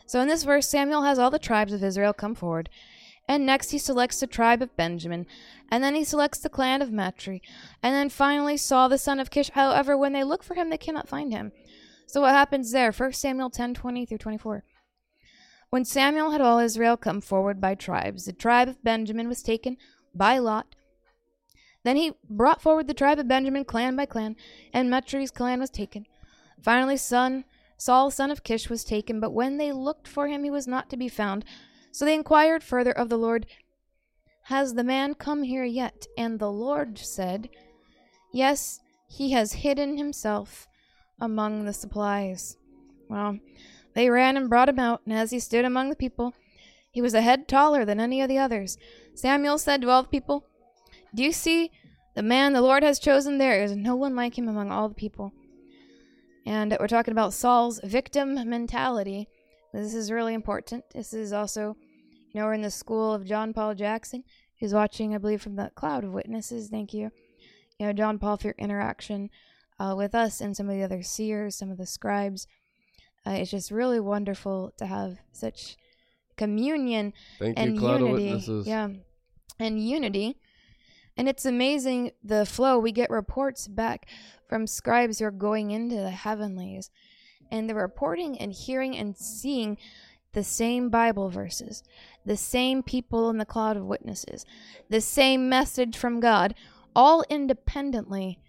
So 0.05 0.19
in 0.19 0.27
this 0.27 0.43
verse, 0.43 0.67
Samuel 0.67 1.03
has 1.03 1.17
all 1.17 1.31
the 1.31 1.39
tribes 1.39 1.73
of 1.73 1.83
Israel 1.83 2.13
come 2.13 2.35
forward. 2.35 2.69
And 3.27 3.45
next 3.45 3.71
he 3.71 3.77
selects 3.77 4.19
the 4.19 4.27
tribe 4.27 4.61
of 4.61 4.75
Benjamin. 4.75 5.25
And 5.69 5.83
then 5.83 5.95
he 5.95 6.03
selects 6.03 6.39
the 6.39 6.49
clan 6.49 6.81
of 6.81 6.91
Matri. 6.91 7.41
And 7.81 7.93
then 7.95 8.09
finally 8.09 8.57
Saul 8.57 8.89
the 8.89 8.97
son 8.97 9.19
of 9.19 9.29
Kish. 9.29 9.51
However, 9.51 9.97
when 9.97 10.13
they 10.13 10.23
look 10.23 10.43
for 10.43 10.55
him, 10.55 10.69
they 10.69 10.77
cannot 10.77 11.07
find 11.07 11.31
him. 11.31 11.51
So 12.07 12.21
what 12.21 12.31
happens 12.31 12.71
there? 12.71 12.91
1 12.91 13.13
Samuel 13.13 13.49
10 13.49 13.73
20 13.73 14.05
through 14.05 14.17
24. 14.17 14.63
When 15.69 15.85
Samuel 15.85 16.31
had 16.31 16.41
all 16.41 16.59
Israel 16.59 16.97
come 16.97 17.21
forward 17.21 17.61
by 17.61 17.75
tribes, 17.75 18.25
the 18.25 18.33
tribe 18.33 18.67
of 18.67 18.83
Benjamin 18.83 19.29
was 19.29 19.41
taken 19.41 19.77
by 20.13 20.37
Lot. 20.37 20.75
Then 21.83 21.95
he 21.95 22.11
brought 22.29 22.61
forward 22.61 22.87
the 22.87 22.93
tribe 22.93 23.19
of 23.19 23.29
Benjamin 23.29 23.63
clan 23.63 23.95
by 23.95 24.05
clan, 24.05 24.35
and 24.73 24.89
Matri's 24.89 25.31
clan 25.31 25.61
was 25.61 25.69
taken. 25.69 26.05
Finally, 26.61 26.97
son 26.97 27.45
Saul, 27.77 28.11
son 28.11 28.29
of 28.29 28.43
Kish, 28.43 28.69
was 28.69 28.83
taken, 28.83 29.19
but 29.19 29.31
when 29.31 29.57
they 29.57 29.71
looked 29.71 30.07
for 30.07 30.27
him, 30.27 30.43
he 30.43 30.51
was 30.51 30.67
not 30.67 30.87
to 30.91 30.97
be 30.97 31.07
found. 31.07 31.43
So 31.91 32.05
they 32.05 32.15
inquired 32.15 32.63
further 32.63 32.91
of 32.91 33.09
the 33.09 33.17
Lord, 33.17 33.45
Has 34.45 34.73
the 34.73 34.83
man 34.83 35.13
come 35.13 35.43
here 35.43 35.63
yet? 35.63 36.07
And 36.17 36.39
the 36.39 36.51
Lord 36.51 36.97
said, 36.97 37.49
Yes, 38.33 38.79
he 39.07 39.31
has 39.31 39.53
hidden 39.53 39.97
himself 39.97 40.67
among 41.19 41.65
the 41.65 41.73
supplies. 41.73 42.57
Well, 43.09 43.39
they 43.93 44.09
ran 44.09 44.37
and 44.37 44.49
brought 44.49 44.69
him 44.69 44.79
out, 44.79 45.01
and 45.05 45.13
as 45.13 45.31
he 45.31 45.39
stood 45.39 45.65
among 45.65 45.89
the 45.89 45.95
people, 45.95 46.33
he 46.91 47.01
was 47.01 47.13
a 47.13 47.21
head 47.21 47.47
taller 47.47 47.85
than 47.85 47.99
any 47.99 48.21
of 48.21 48.29
the 48.29 48.37
others. 48.37 48.77
Samuel 49.15 49.57
said 49.57 49.81
to 49.81 49.89
all 49.89 50.03
the 50.03 50.09
people, 50.09 50.45
Do 51.13 51.23
you 51.23 51.31
see 51.31 51.71
the 52.15 52.23
man 52.23 52.53
the 52.53 52.61
Lord 52.61 52.83
has 52.83 52.99
chosen? 52.99 53.37
There 53.37 53.61
is 53.61 53.75
no 53.75 53.95
one 53.95 54.15
like 54.15 54.37
him 54.37 54.47
among 54.47 54.71
all 54.71 54.89
the 54.89 54.95
people. 54.95 55.33
And 56.45 56.75
we're 56.79 56.87
talking 56.87 57.11
about 57.11 57.33
Saul's 57.33 57.79
victim 57.83 58.33
mentality. 58.49 59.27
This 59.73 59.93
is 59.93 60.11
really 60.11 60.33
important. 60.33 60.83
This 60.93 61.13
is 61.13 61.31
also, 61.33 61.75
you 62.33 62.39
know, 62.39 62.45
we're 62.45 62.53
in 62.53 62.61
the 62.61 62.71
school 62.71 63.13
of 63.13 63.25
John 63.25 63.53
Paul 63.53 63.75
Jackson, 63.75 64.23
who's 64.59 64.73
watching, 64.73 65.15
I 65.15 65.17
believe, 65.17 65.41
from 65.41 65.55
the 65.55 65.71
cloud 65.75 66.03
of 66.03 66.13
witnesses. 66.13 66.69
Thank 66.69 66.93
you. 66.93 67.11
You 67.79 67.87
know, 67.87 67.93
John 67.93 68.19
Paul, 68.19 68.37
for 68.37 68.47
your 68.47 68.55
interaction 68.57 69.29
uh, 69.79 69.95
with 69.97 70.13
us 70.13 70.41
and 70.41 70.55
some 70.55 70.69
of 70.69 70.75
the 70.75 70.83
other 70.83 71.01
seers, 71.01 71.55
some 71.55 71.71
of 71.71 71.77
the 71.77 71.85
scribes. 71.85 72.47
Uh, 73.25 73.31
it's 73.31 73.51
just 73.51 73.71
really 73.71 73.99
wonderful 73.99 74.73
to 74.77 74.85
have 74.85 75.17
such 75.31 75.77
communion 76.37 77.13
Thank 77.39 77.57
and 77.57 77.75
you, 77.75 77.79
Cloud 77.79 78.01
of 78.01 78.07
unity. 78.07 78.23
Witnesses. 78.25 78.67
Yeah, 78.67 78.89
and 79.59 79.83
unity. 79.83 80.37
And 81.17 81.27
it's 81.27 81.45
amazing 81.45 82.11
the 82.23 82.45
flow. 82.45 82.79
We 82.79 82.91
get 82.91 83.09
reports 83.09 83.67
back 83.67 84.07
from 84.47 84.65
scribes 84.65 85.19
who 85.19 85.25
are 85.25 85.31
going 85.31 85.71
into 85.71 85.95
the 85.95 86.09
heavenlies, 86.09 86.89
and 87.51 87.67
they're 87.69 87.75
reporting 87.75 88.37
and 88.39 88.51
hearing 88.53 88.95
and 88.97 89.15
seeing 89.17 89.77
the 90.33 90.43
same 90.43 90.89
Bible 90.89 91.29
verses, 91.29 91.83
the 92.25 92.37
same 92.37 92.81
people 92.83 93.29
in 93.29 93.37
the 93.37 93.45
cloud 93.45 93.75
of 93.77 93.85
witnesses, 93.85 94.45
the 94.89 95.01
same 95.01 95.49
message 95.49 95.97
from 95.97 96.19
God, 96.21 96.55
all 96.95 97.23
independently. 97.29 98.39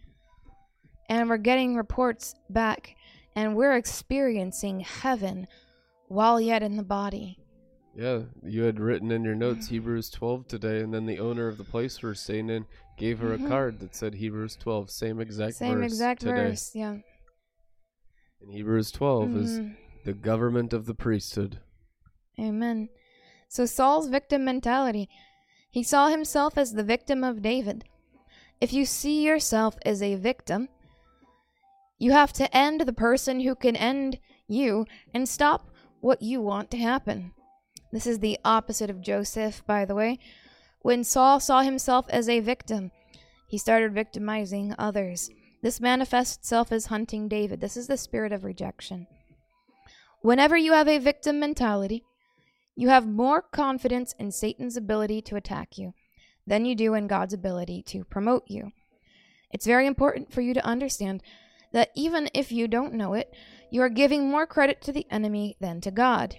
And 1.09 1.29
we're 1.29 1.37
getting 1.39 1.75
reports 1.77 2.35
back, 2.49 2.95
and 3.35 3.57
we're 3.57 3.77
experiencing 3.77 4.81
heaven 4.81 5.47
while 6.09 6.41
yet 6.41 6.63
in 6.63 6.77
the 6.77 6.83
body. 6.83 7.39
Yeah, 7.95 8.21
you 8.45 8.63
had 8.63 8.79
written 8.81 9.11
in 9.11 9.25
your 9.25 9.35
notes 9.35 9.67
Hebrews 9.69 10.09
12 10.11 10.47
today, 10.47 10.81
and 10.81 10.95
then 10.95 11.05
the 11.07 11.19
owner 11.19 11.49
of 11.49 11.59
the 11.59 11.65
place 11.65 12.03
we're 12.03 12.15
staying 12.15 12.49
in 12.49 12.65
gave 12.97 13.19
her 13.19 13.37
Mhm. 13.37 13.45
a 13.45 13.49
card 13.49 13.81
that 13.81 13.95
said 13.95 14.15
Hebrews 14.15 14.57
12, 14.57 14.91
same 14.91 15.21
exact 15.21 15.57
Same 15.57 15.73
verse 15.75 15.77
Same 15.79 15.83
exact 15.85 16.21
today. 16.23 16.35
verse, 16.51 16.75
yeah. 16.75 16.97
And 18.43 18.53
Hebrews 18.53 18.91
12 18.91 19.37
is 19.37 19.61
Mhm. 19.61 19.77
the 20.05 20.13
government 20.13 20.73
of 20.73 20.87
the 20.87 20.95
priesthood. 20.95 21.61
Amen. 22.39 22.89
So 23.49 23.67
Saul's 23.67 24.09
victim 24.09 24.45
mentality. 24.45 25.09
He 25.71 25.83
saw 25.83 26.09
himself 26.09 26.59
as 26.59 26.73
the 26.73 26.83
victim 26.83 27.23
of 27.23 27.41
David. 27.41 27.85
If 28.61 28.73
you 28.73 28.85
see 28.85 29.25
yourself 29.25 29.77
as 29.85 30.03
a 30.03 30.17
victim, 30.17 30.69
you 31.99 32.13
have 32.13 32.33
to 32.35 32.57
end 32.57 32.81
the 32.81 32.93
person 32.93 33.41
who 33.41 33.55
can 33.55 33.77
end 33.77 34.19
you 34.49 34.87
and 35.15 35.29
stop 35.29 35.71
what 36.01 36.21
you 36.21 36.41
want 36.41 36.71
to 36.73 36.79
happen. 36.79 37.33
This 37.93 38.07
is 38.07 38.19
the 38.19 38.39
opposite 38.45 38.91
of 38.91 39.03
Joseph, 39.03 39.65
by 39.67 39.85
the 39.85 39.95
way. 39.95 40.19
When 40.81 41.05
Saul 41.05 41.39
saw 41.39 41.63
himself 41.63 42.09
as 42.09 42.29
a 42.29 42.41
victim, 42.41 42.91
he 43.47 43.57
started 43.57 43.93
victimizing 43.93 44.75
others. 44.79 45.31
This 45.63 45.81
manifests 45.81 46.37
itself 46.37 46.73
as 46.73 46.87
hunting 46.87 47.29
David. 47.29 47.61
This 47.61 47.77
is 47.77 47.87
the 47.87 47.97
spirit 47.97 48.33
of 48.33 48.45
rejection. 48.45 49.07
Whenever 50.21 50.57
you 50.57 50.73
have 50.73 50.89
a 50.89 50.99
victim 50.99 51.39
mentality, 51.39 52.03
you 52.75 52.89
have 52.89 53.07
more 53.07 53.43
confidence 53.43 54.15
in 54.19 54.33
Satan's 54.33 54.77
ability 54.77 55.23
to 55.23 55.37
attack 55.37 55.79
you 55.79 55.95
than 56.47 56.65
you 56.65 56.75
do 56.75 56.95
in 56.95 57.07
God's 57.07 57.35
ability 57.35 57.83
to 57.85 58.05
promote 58.05 58.45
you. 58.49 58.73
It's 59.53 59.67
very 59.67 59.87
important 59.87 60.33
for 60.33 60.41
you 60.41 60.53
to 60.55 60.67
understand 60.67 61.23
that 61.73 61.91
even 61.95 62.29
if 62.35 62.51
you 62.51 62.67
don't 62.67 62.95
know 62.95 63.15
it, 63.15 63.33
you 63.71 63.83
are 63.83 63.89
giving 63.89 64.29
more 64.29 64.47
credit 64.47 64.83
to 64.83 64.93
the 64.93 65.07
enemy 65.11 65.57
than 65.61 65.81
to 65.83 65.91
God. 65.91 66.37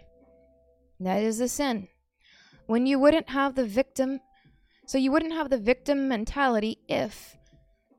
That 1.00 1.22
is 1.22 1.40
a 1.40 1.48
sin. 1.48 1.88
When 2.66 2.86
you 2.86 3.00
wouldn't 3.00 3.30
have 3.30 3.56
the 3.56 3.66
victim, 3.66 4.20
so 4.86 4.98
you 4.98 5.12
wouldn't 5.12 5.34
have 5.34 5.50
the 5.50 5.58
victim 5.58 6.08
mentality 6.08 6.80
if 6.88 7.38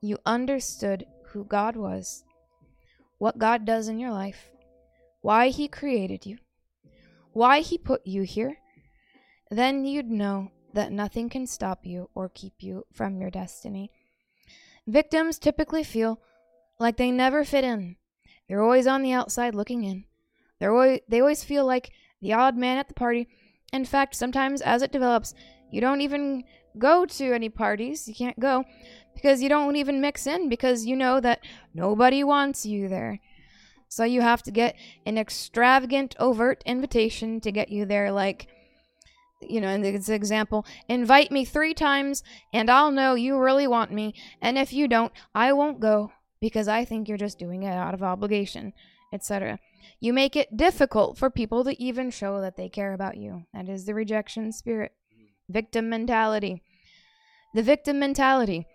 you 0.00 0.18
understood 0.26 1.06
who 1.34 1.44
God 1.44 1.76
was, 1.76 2.24
what 3.18 3.38
God 3.38 3.64
does 3.64 3.88
in 3.88 3.98
your 3.98 4.12
life, 4.12 4.50
why 5.20 5.48
He 5.48 5.68
created 5.68 6.24
you, 6.24 6.38
why 7.32 7.60
He 7.60 7.76
put 7.76 8.06
you 8.06 8.22
here, 8.22 8.56
then 9.50 9.84
you'd 9.84 10.10
know 10.10 10.50
that 10.72 10.92
nothing 10.92 11.28
can 11.28 11.46
stop 11.46 11.84
you 11.84 12.08
or 12.14 12.28
keep 12.28 12.54
you 12.60 12.86
from 12.92 13.20
your 13.20 13.30
destiny. 13.30 13.90
Victims 14.86 15.38
typically 15.38 15.82
feel 15.82 16.20
like 16.78 16.96
they 16.96 17.10
never 17.10 17.44
fit 17.44 17.64
in. 17.64 17.96
They're 18.48 18.62
always 18.62 18.86
on 18.86 19.02
the 19.02 19.12
outside 19.12 19.54
looking 19.54 19.84
in. 19.84 20.04
They're 20.60 20.72
always, 20.72 21.00
they 21.08 21.20
always 21.20 21.42
feel 21.42 21.66
like 21.66 21.90
the 22.20 22.32
odd 22.32 22.56
man 22.56 22.78
at 22.78 22.88
the 22.88 22.94
party. 22.94 23.28
In 23.72 23.84
fact, 23.84 24.14
sometimes 24.14 24.60
as 24.60 24.82
it 24.82 24.92
develops, 24.92 25.34
you 25.70 25.80
don't 25.80 26.00
even 26.00 26.44
go 26.78 27.06
to 27.06 27.32
any 27.32 27.48
parties. 27.48 28.06
You 28.06 28.14
can't 28.14 28.38
go 28.38 28.64
because 29.14 29.42
you 29.42 29.48
don't 29.48 29.76
even 29.76 30.00
mix 30.00 30.26
in 30.26 30.48
because 30.48 30.84
you 30.84 30.96
know 30.96 31.20
that 31.20 31.40
nobody 31.72 32.22
wants 32.22 32.66
you 32.66 32.88
there. 32.88 33.20
So 33.88 34.04
you 34.04 34.22
have 34.22 34.42
to 34.42 34.50
get 34.50 34.76
an 35.06 35.18
extravagant, 35.18 36.16
overt 36.18 36.62
invitation 36.66 37.40
to 37.40 37.52
get 37.52 37.68
you 37.68 37.86
there, 37.86 38.10
like, 38.10 38.48
you 39.40 39.60
know, 39.60 39.68
in 39.68 39.82
this 39.82 40.08
example, 40.08 40.66
invite 40.88 41.30
me 41.30 41.44
three 41.44 41.74
times 41.74 42.22
and 42.52 42.70
I'll 42.70 42.90
know 42.90 43.14
you 43.14 43.38
really 43.38 43.66
want 43.66 43.92
me. 43.92 44.14
And 44.40 44.58
if 44.58 44.72
you 44.72 44.88
don't, 44.88 45.12
I 45.34 45.52
won't 45.52 45.80
go 45.80 46.12
because 46.40 46.66
I 46.66 46.84
think 46.84 47.08
you're 47.08 47.18
just 47.18 47.38
doing 47.38 47.62
it 47.62 47.72
out 47.72 47.94
of 47.94 48.02
obligation, 48.02 48.72
etc. 49.12 49.58
You 50.00 50.12
make 50.12 50.34
it 50.34 50.56
difficult 50.56 51.16
for 51.16 51.30
people 51.30 51.64
to 51.64 51.80
even 51.82 52.10
show 52.10 52.40
that 52.40 52.56
they 52.56 52.68
care 52.68 52.92
about 52.92 53.16
you. 53.16 53.44
That 53.54 53.68
is 53.68 53.84
the 53.84 53.94
rejection 53.94 54.52
spirit. 54.52 54.92
Hmm. 55.14 55.52
Victim 55.52 55.88
mentality. 55.88 56.62
The 57.54 57.62
victim 57.62 57.98
mentality. 57.98 58.66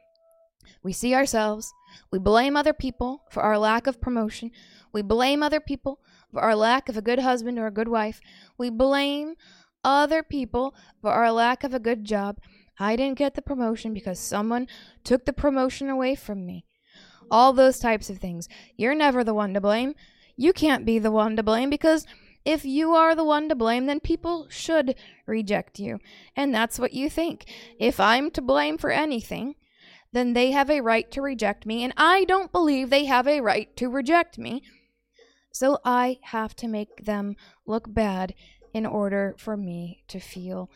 We 0.84 0.94
see 0.94 1.14
ourselves, 1.14 1.74
we 2.12 2.20
blame 2.20 2.56
other 2.56 2.74
people 2.74 3.24
for 3.30 3.44
our 3.44 3.58
lack 3.58 3.88
of 3.88 4.02
promotion, 4.02 4.52
we 4.94 5.02
blame 5.02 5.44
other 5.44 5.60
people 5.60 6.00
for 6.32 6.41
our 6.41 6.56
lack 6.56 6.90
of 6.90 6.98
a 6.98 7.02
good 7.02 7.20
husband 7.20 7.58
or 7.58 7.68
a 7.68 7.72
good 7.72 7.88
wife, 7.88 8.22
we 8.58 8.70
blame 8.70 9.36
other 9.84 10.24
people 10.24 10.76
for 11.02 11.12
our 11.12 11.32
lack 11.32 11.64
of 11.64 11.74
a 11.74 11.80
good 11.80 12.06
job. 12.06 12.40
I 12.80 12.96
didn't 12.96 13.18
get 13.18 13.36
the 13.36 13.41
promotion 13.41 13.94
because 13.94 14.20
someone 14.20 14.68
took 15.04 15.26
the 15.26 15.34
promotion 15.34 15.90
away 15.90 16.16
from 16.16 16.46
me. 16.46 16.66
All 17.30 17.54
those 17.54 17.80
types 17.80 18.10
of 18.10 18.18
things. 18.18 18.48
You're 18.78 18.96
never 18.96 19.24
the 19.24 19.34
one 19.34 19.54
to 19.54 19.62
blame. 19.62 19.96
You 20.36 20.54
can't 20.54 20.86
be 20.86 20.98
the 21.00 21.12
one 21.12 21.36
to 21.36 21.44
blame 21.44 21.70
because 21.70 22.06
if 22.46 22.64
you 22.64 22.94
are 22.94 23.16
the 23.16 23.24
one 23.26 23.50
to 23.50 23.56
blame, 23.56 23.86
then 23.86 24.00
people 24.00 24.48
should 24.50 24.96
reject 25.26 25.80
you. 25.80 26.00
And 26.36 26.56
that's 26.56 26.80
what 26.80 26.94
you 26.94 27.10
think. 27.10 27.46
If 27.80 28.00
I'm 28.00 28.32
to 28.32 28.41
blame 28.41 28.78
for 28.78 28.91
anything, 28.91 29.56
then 30.11 30.34
they 30.34 30.52
have 30.52 30.69
a 30.69 30.81
right 30.81 31.10
to 31.11 31.22
reject 31.22 31.65
me, 31.65 31.84
and 31.84 31.94
I 31.95 32.26
don't 32.26 32.52
believe 32.52 32.90
they 32.90 33.06
have 33.06 33.27
a 33.27 33.41
right 33.41 33.76
to 33.77 33.90
reject 33.90 34.38
me. 34.38 34.64
So 35.52 35.80
I 35.84 36.19
have 36.23 36.56
to 36.57 36.68
make 36.68 37.06
them 37.06 37.36
look 37.65 37.94
bad 37.94 38.34
in 38.73 38.86
order 38.86 39.36
for 39.38 39.57
me 39.57 40.03
to 40.07 40.19
feel 40.19 40.69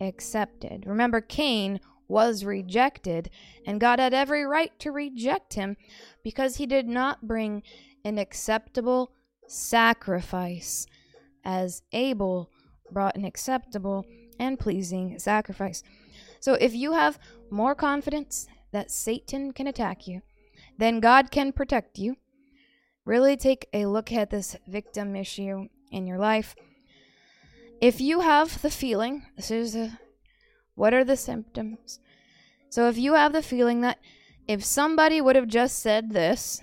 accepted. 0.00 0.84
Remember, 0.86 1.20
Cain 1.20 1.80
was 2.08 2.44
rejected, 2.44 3.30
and 3.66 3.80
God 3.80 4.00
had 4.00 4.14
every 4.14 4.44
right 4.44 4.76
to 4.80 4.90
reject 4.90 5.54
him 5.54 5.76
because 6.24 6.56
he 6.56 6.66
did 6.66 6.88
not 6.88 7.26
bring 7.26 7.62
an 8.04 8.18
acceptable 8.18 9.12
sacrifice, 9.46 10.86
as 11.44 11.82
Abel 11.92 12.50
brought 12.90 13.16
an 13.16 13.24
acceptable 13.24 14.04
and 14.38 14.58
pleasing 14.58 15.18
sacrifice. 15.18 15.82
So 16.40 16.54
if 16.54 16.74
you 16.74 16.92
have 16.92 17.18
more 17.50 17.74
confidence 17.74 18.48
that 18.72 18.90
Satan 18.90 19.52
can 19.52 19.66
attack 19.66 20.06
you, 20.06 20.22
then 20.78 21.00
God 21.00 21.30
can 21.30 21.52
protect 21.52 21.98
you. 21.98 22.16
Really 23.04 23.36
take 23.36 23.68
a 23.72 23.86
look 23.86 24.12
at 24.12 24.30
this 24.30 24.56
victim 24.66 25.16
issue 25.16 25.68
in 25.90 26.06
your 26.06 26.18
life. 26.18 26.54
If 27.80 28.00
you 28.00 28.20
have 28.20 28.60
the 28.62 28.70
feeling, 28.70 29.26
this 29.36 29.50
is 29.50 29.74
a, 29.74 29.98
what 30.74 30.94
are 30.94 31.04
the 31.04 31.16
symptoms? 31.16 31.98
So 32.68 32.88
if 32.88 32.98
you 32.98 33.14
have 33.14 33.32
the 33.32 33.42
feeling 33.42 33.80
that 33.80 33.98
if 34.46 34.64
somebody 34.64 35.20
would 35.20 35.36
have 35.36 35.48
just 35.48 35.78
said 35.78 36.10
this, 36.10 36.62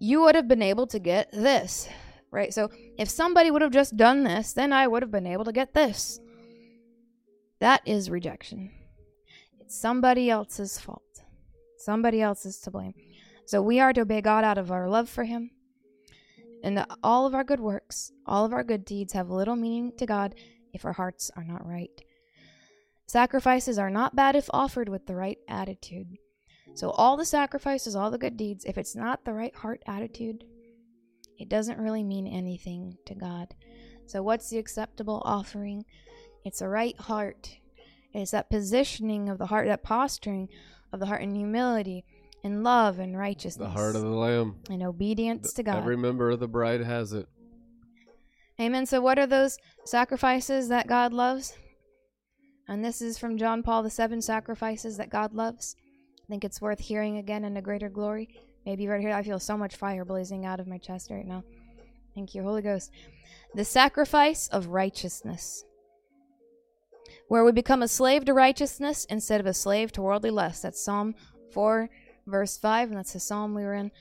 you 0.00 0.22
would 0.22 0.34
have 0.34 0.48
been 0.48 0.62
able 0.62 0.86
to 0.88 0.98
get 0.98 1.30
this, 1.30 1.88
right? 2.30 2.52
So 2.52 2.70
if 2.98 3.08
somebody 3.08 3.50
would 3.50 3.62
have 3.62 3.72
just 3.72 3.96
done 3.96 4.24
this, 4.24 4.52
then 4.52 4.72
I 4.72 4.86
would 4.86 5.02
have 5.02 5.10
been 5.10 5.26
able 5.26 5.44
to 5.44 5.52
get 5.52 5.74
this. 5.74 6.20
That 7.60 7.82
is 7.86 8.10
rejection. 8.10 8.72
It's 9.70 9.78
somebody 9.78 10.28
else's 10.28 10.80
fault. 10.80 11.22
Somebody 11.78 12.20
else 12.20 12.44
is 12.44 12.58
to 12.62 12.72
blame. 12.72 12.92
So 13.46 13.62
we 13.62 13.78
are 13.78 13.92
to 13.92 14.00
obey 14.00 14.20
God 14.20 14.42
out 14.42 14.58
of 14.58 14.72
our 14.72 14.88
love 14.88 15.08
for 15.08 15.22
Him 15.22 15.52
And 16.64 16.84
all 17.04 17.24
of 17.24 17.36
our 17.36 17.44
good 17.44 17.60
works, 17.60 18.10
all 18.26 18.44
of 18.44 18.52
our 18.52 18.64
good 18.64 18.84
deeds 18.84 19.12
have 19.12 19.30
little 19.30 19.54
meaning 19.54 19.92
to 19.98 20.06
God 20.06 20.34
if 20.72 20.84
our 20.84 20.92
hearts 20.92 21.30
are 21.36 21.44
not 21.44 21.64
right. 21.64 22.02
Sacrifices 23.06 23.78
are 23.78 23.90
not 23.90 24.16
bad 24.16 24.34
if 24.34 24.50
offered 24.52 24.88
with 24.88 25.06
the 25.06 25.14
right 25.14 25.38
attitude. 25.46 26.18
So, 26.74 26.90
all 26.90 27.16
the 27.16 27.24
sacrifices, 27.24 27.94
all 27.94 28.10
the 28.10 28.18
good 28.18 28.36
deeds, 28.36 28.64
if 28.64 28.76
it's 28.76 28.96
not 28.96 29.24
the 29.24 29.34
right 29.34 29.54
heart 29.54 29.84
attitude, 29.86 30.42
it 31.38 31.48
doesn't 31.48 31.78
really 31.78 32.02
mean 32.02 32.26
anything 32.26 32.96
to 33.06 33.14
God. 33.14 33.54
So, 34.06 34.20
what's 34.20 34.50
the 34.50 34.58
acceptable 34.58 35.22
offering? 35.24 35.84
It's 36.44 36.60
a 36.60 36.68
right 36.68 36.98
heart. 36.98 37.59
It's 38.12 38.32
that 38.32 38.50
positioning 38.50 39.28
of 39.28 39.38
the 39.38 39.46
heart, 39.46 39.66
that 39.68 39.82
posturing 39.82 40.48
of 40.92 41.00
the 41.00 41.06
heart 41.06 41.22
in 41.22 41.34
humility, 41.34 42.04
in 42.42 42.62
love 42.62 42.98
and 42.98 43.16
righteousness, 43.16 43.56
The 43.66 43.68
heart 43.72 43.94
of 43.96 44.02
the 44.02 44.08
Lamb. 44.08 44.56
in 44.68 44.82
obedience 44.82 45.52
to 45.54 45.62
God. 45.62 45.76
Every 45.76 45.96
member 45.96 46.30
of 46.30 46.40
the 46.40 46.48
bride 46.48 46.80
has 46.80 47.12
it. 47.12 47.28
Amen. 48.60 48.84
So, 48.86 49.00
what 49.00 49.18
are 49.18 49.26
those 49.26 49.58
sacrifices 49.84 50.68
that 50.68 50.86
God 50.86 51.12
loves? 51.12 51.54
And 52.68 52.84
this 52.84 53.00
is 53.02 53.18
from 53.18 53.38
John 53.38 53.62
Paul, 53.62 53.82
the 53.82 53.90
seven 53.90 54.20
sacrifices 54.22 54.96
that 54.98 55.10
God 55.10 55.32
loves. 55.34 55.76
I 56.22 56.26
think 56.28 56.44
it's 56.44 56.60
worth 56.60 56.78
hearing 56.80 57.16
again 57.16 57.44
in 57.44 57.56
a 57.56 57.62
greater 57.62 57.88
glory. 57.88 58.28
Maybe 58.66 58.86
right 58.86 59.00
here, 59.00 59.12
I 59.14 59.22
feel 59.22 59.40
so 59.40 59.56
much 59.56 59.76
fire 59.76 60.04
blazing 60.04 60.44
out 60.44 60.60
of 60.60 60.66
my 60.68 60.78
chest 60.78 61.10
right 61.10 61.26
now. 61.26 61.42
Thank 62.14 62.34
you, 62.34 62.42
Holy 62.42 62.62
Ghost. 62.62 62.90
The 63.54 63.64
sacrifice 63.64 64.46
of 64.48 64.68
righteousness, 64.68 65.64
where 67.30 67.44
we 67.44 67.52
become 67.52 67.80
a 67.80 67.86
slave 67.86 68.24
to 68.24 68.34
righteousness 68.34 69.04
instead 69.04 69.38
of 69.38 69.46
a 69.46 69.54
slave 69.54 69.92
to 69.92 70.02
worldly 70.02 70.30
lust. 70.32 70.64
That's 70.64 70.82
Psalm 70.82 71.14
4, 71.52 71.88
verse 72.26 72.58
5, 72.58 72.88
and 72.88 72.98
that's 72.98 73.12
the 73.12 73.20
psalm 73.20 73.54
we 73.54 73.62
were 73.62 73.74
in 73.74 73.92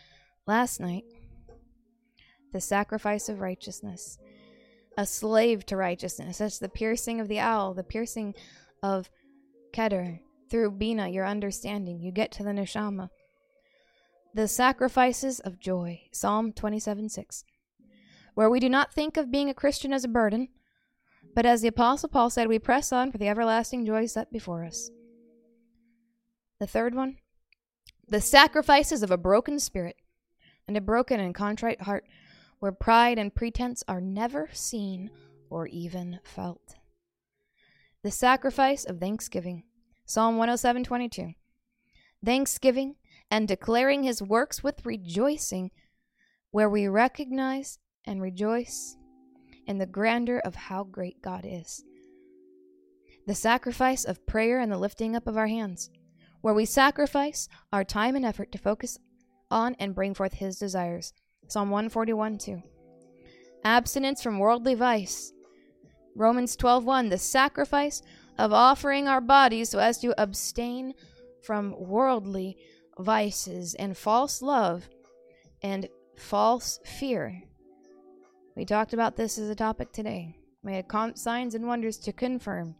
last 0.48 0.80
night. 0.80 1.04
The 2.52 2.60
sacrifice 2.60 3.30
of 3.30 3.40
righteousness 3.40 4.18
a 4.98 5.06
slave 5.06 5.64
to 5.68 5.78
righteousness. 5.78 6.40
That's 6.40 6.58
the 6.58 6.70
piercing 6.70 7.22
of 7.22 7.28
the 7.28 7.40
awl, 7.40 7.76
the 7.76 7.84
piercing 7.84 8.34
of 8.82 9.12
Keter 9.74 10.22
through 10.50 10.72
Bina, 10.72 11.10
your 11.10 11.28
understanding. 11.28 12.02
You 12.02 12.12
get 12.12 12.32
to 12.32 12.44
the 12.44 12.50
neshama. 12.50 13.12
The 14.34 14.48
sacrifices 14.48 15.40
of 15.40 15.60
joy, 15.60 16.02
Psalm 16.12 16.52
27 16.52 17.10
6, 17.10 17.44
where 18.34 18.50
we 18.50 18.60
do 18.60 18.70
not 18.70 18.92
think 18.92 19.18
of 19.18 19.32
being 19.32 19.52
a 19.52 19.54
Christian 19.54 19.94
as 19.94 20.04
a 20.04 20.08
burden, 20.08 20.48
but 21.36 21.46
as 21.46 21.62
the 21.62 21.68
Apostle 21.68 22.10
Paul 22.10 22.30
said, 22.30 22.48
we 22.48 22.60
press 22.60 22.92
on 22.92 23.12
for 23.12 23.18
the 23.18 23.28
everlasting 23.28 23.86
joy 23.86 24.06
set 24.06 24.32
before 24.32 24.64
us. 24.66 24.90
The 26.60 26.68
third 26.68 26.94
one, 26.94 27.18
the 28.08 28.22
sacrifices 28.22 29.04
of 29.04 29.12
a 29.12 29.18
broken 29.18 29.60
spirit 29.60 29.96
and 30.68 30.76
a 30.76 30.82
broken 30.82 31.20
and 31.20 31.34
contrite 31.34 31.82
heart 31.84 32.06
where 32.60 32.72
pride 32.72 33.18
and 33.18 33.34
pretense 33.34 33.84
are 33.88 34.02
never 34.02 34.50
seen 34.52 35.10
or 35.50 35.68
even 35.68 36.20
felt. 36.24 36.76
The 38.04 38.12
sacrifice 38.12 38.86
of 38.86 39.00
thanksgiving. 39.00 39.64
Psalm 40.06 40.38
107:22. 40.38 41.36
Thanksgiving 42.24 42.96
and 43.32 43.48
declaring 43.48 44.04
his 44.04 44.22
works 44.22 44.64
with 44.64 44.86
rejoicing, 44.86 45.72
where 46.52 46.70
we 46.70 46.88
recognize 46.88 47.80
and 48.06 48.22
rejoice 48.22 48.98
in 49.70 49.78
the 49.78 49.86
grandeur 49.86 50.40
of 50.40 50.56
how 50.56 50.84
great 50.84 51.22
God 51.22 51.46
is. 51.48 51.86
The 53.28 53.36
sacrifice 53.36 54.04
of 54.04 54.26
prayer 54.26 54.60
and 54.60 54.72
the 54.72 54.80
lifting 54.80 55.16
up 55.16 55.28
of 55.28 55.38
our 55.38 55.46
hands, 55.46 55.92
where 56.42 56.56
we 56.56 56.66
sacrifice 56.66 57.48
our 57.72 57.84
time 57.84 58.16
and 58.16 58.26
effort 58.26 58.52
to 58.52 58.58
focus 58.58 58.98
on 59.52 59.76
and 59.80 59.94
bring 59.94 60.16
forth 60.16 60.34
his 60.34 60.58
desires. 60.58 61.14
Psalm 61.48 61.70
141 61.70 62.40
2. 62.40 62.64
Abstinence 63.64 64.24
from 64.24 64.40
worldly 64.40 64.74
vice. 64.74 65.34
Romans 66.16 66.58
12:1 66.58 67.10
The 67.10 67.20
sacrifice 67.20 68.02
of 68.40 68.52
offering 68.52 69.08
our 69.08 69.22
bodies 69.22 69.70
so 69.70 69.78
as 69.78 70.00
to 70.00 70.20
abstain 70.20 70.96
from 71.44 71.76
worldly 71.78 72.58
vices 72.98 73.76
and 73.76 73.96
false 73.96 74.42
love 74.42 74.90
and 75.62 75.88
false 76.18 76.80
fear. 76.84 77.44
We 78.56 78.66
talked 78.66 78.94
about 78.94 79.16
this 79.16 79.38
as 79.38 79.50
a 79.50 79.56
topic 79.56 79.92
today. 79.92 80.36
We 80.64 80.74
had 80.74 80.88
con- 80.88 81.16
signs 81.16 81.56
and 81.56 81.68
wonders 81.68 81.98
to 82.00 82.14
confirm 82.14 82.76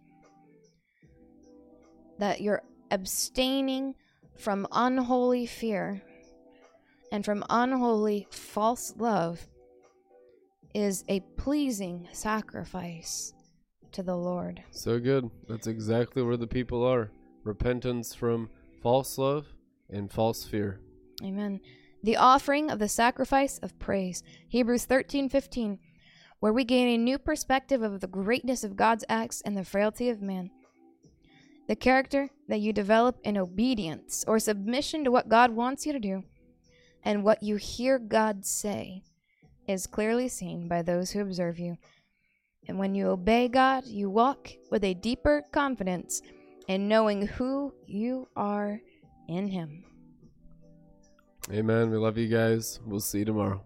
that 2.18 2.42
you're 2.42 2.64
abstaining 2.92 3.96
from 4.38 4.68
unholy 4.72 5.46
fear 5.46 6.02
and 7.12 7.26
from 7.26 7.44
unholy 7.50 8.28
false 8.30 8.94
love 8.98 9.48
is 10.74 11.04
a 11.08 11.22
pleasing 11.38 12.08
sacrifice 12.12 13.34
to 13.92 14.04
the 14.04 14.16
Lord. 14.16 14.62
So 14.72 15.00
good. 15.00 15.30
That's 15.48 15.68
exactly 15.68 16.22
where 16.22 16.38
the 16.38 16.48
people 16.48 16.86
are. 16.86 17.12
Repentance 17.44 18.14
from 18.14 18.50
false 18.82 19.18
love 19.18 19.48
and 19.90 20.12
false 20.12 20.46
fear. 20.46 20.80
Amen. 21.24 21.60
The 22.02 22.18
offering 22.18 22.70
of 22.72 22.80
the 22.80 22.88
sacrifice 22.88 23.58
of 23.60 23.78
praise. 23.80 24.24
Hebrews 24.48 24.86
13:15, 24.86 25.80
where 26.40 26.54
we 26.54 26.64
gain 26.64 26.88
a 26.88 26.98
new 26.98 27.18
perspective 27.18 27.82
of 27.82 28.00
the 28.00 28.08
greatness 28.08 28.64
of 28.64 28.78
God's 28.78 29.04
acts 29.10 29.42
and 29.42 29.58
the 29.58 29.66
frailty 29.66 30.10
of 30.10 30.22
man. 30.22 30.52
The 31.68 31.76
character 31.76 32.30
that 32.48 32.62
you 32.62 32.74
develop 32.74 33.20
in 33.24 33.38
obedience 33.38 34.24
or 34.28 34.40
submission 34.40 35.04
to 35.04 35.12
what 35.12 35.30
God 35.30 35.52
wants 35.52 35.86
you 35.86 35.94
to 35.94 36.00
do 36.00 36.24
and 37.04 37.24
what 37.24 37.44
you 37.44 37.58
hear 37.58 38.00
God 38.00 38.46
say 38.46 39.04
is 39.68 39.86
clearly 39.86 40.28
seen 40.28 40.68
by 40.68 40.82
those 40.82 41.12
who 41.12 41.22
observe 41.22 41.60
you. 41.60 41.78
And 42.68 42.80
when 42.80 42.96
you 42.96 43.08
obey 43.08 43.48
God, 43.48 43.86
you 43.86 44.10
walk 44.10 44.50
with 44.72 44.84
a 44.84 44.94
deeper 44.94 45.44
confidence 45.52 46.22
in 46.68 46.88
knowing 46.88 47.28
who 47.28 47.74
you 47.86 48.28
are 48.36 48.82
in 49.28 49.48
Him. 49.48 49.84
Amen. 51.52 51.90
We 51.90 51.98
love 51.98 52.16
you 52.16 52.28
guys. 52.28 52.80
We'll 52.86 53.00
see 53.00 53.20
you 53.20 53.26
tomorrow. 53.26 53.64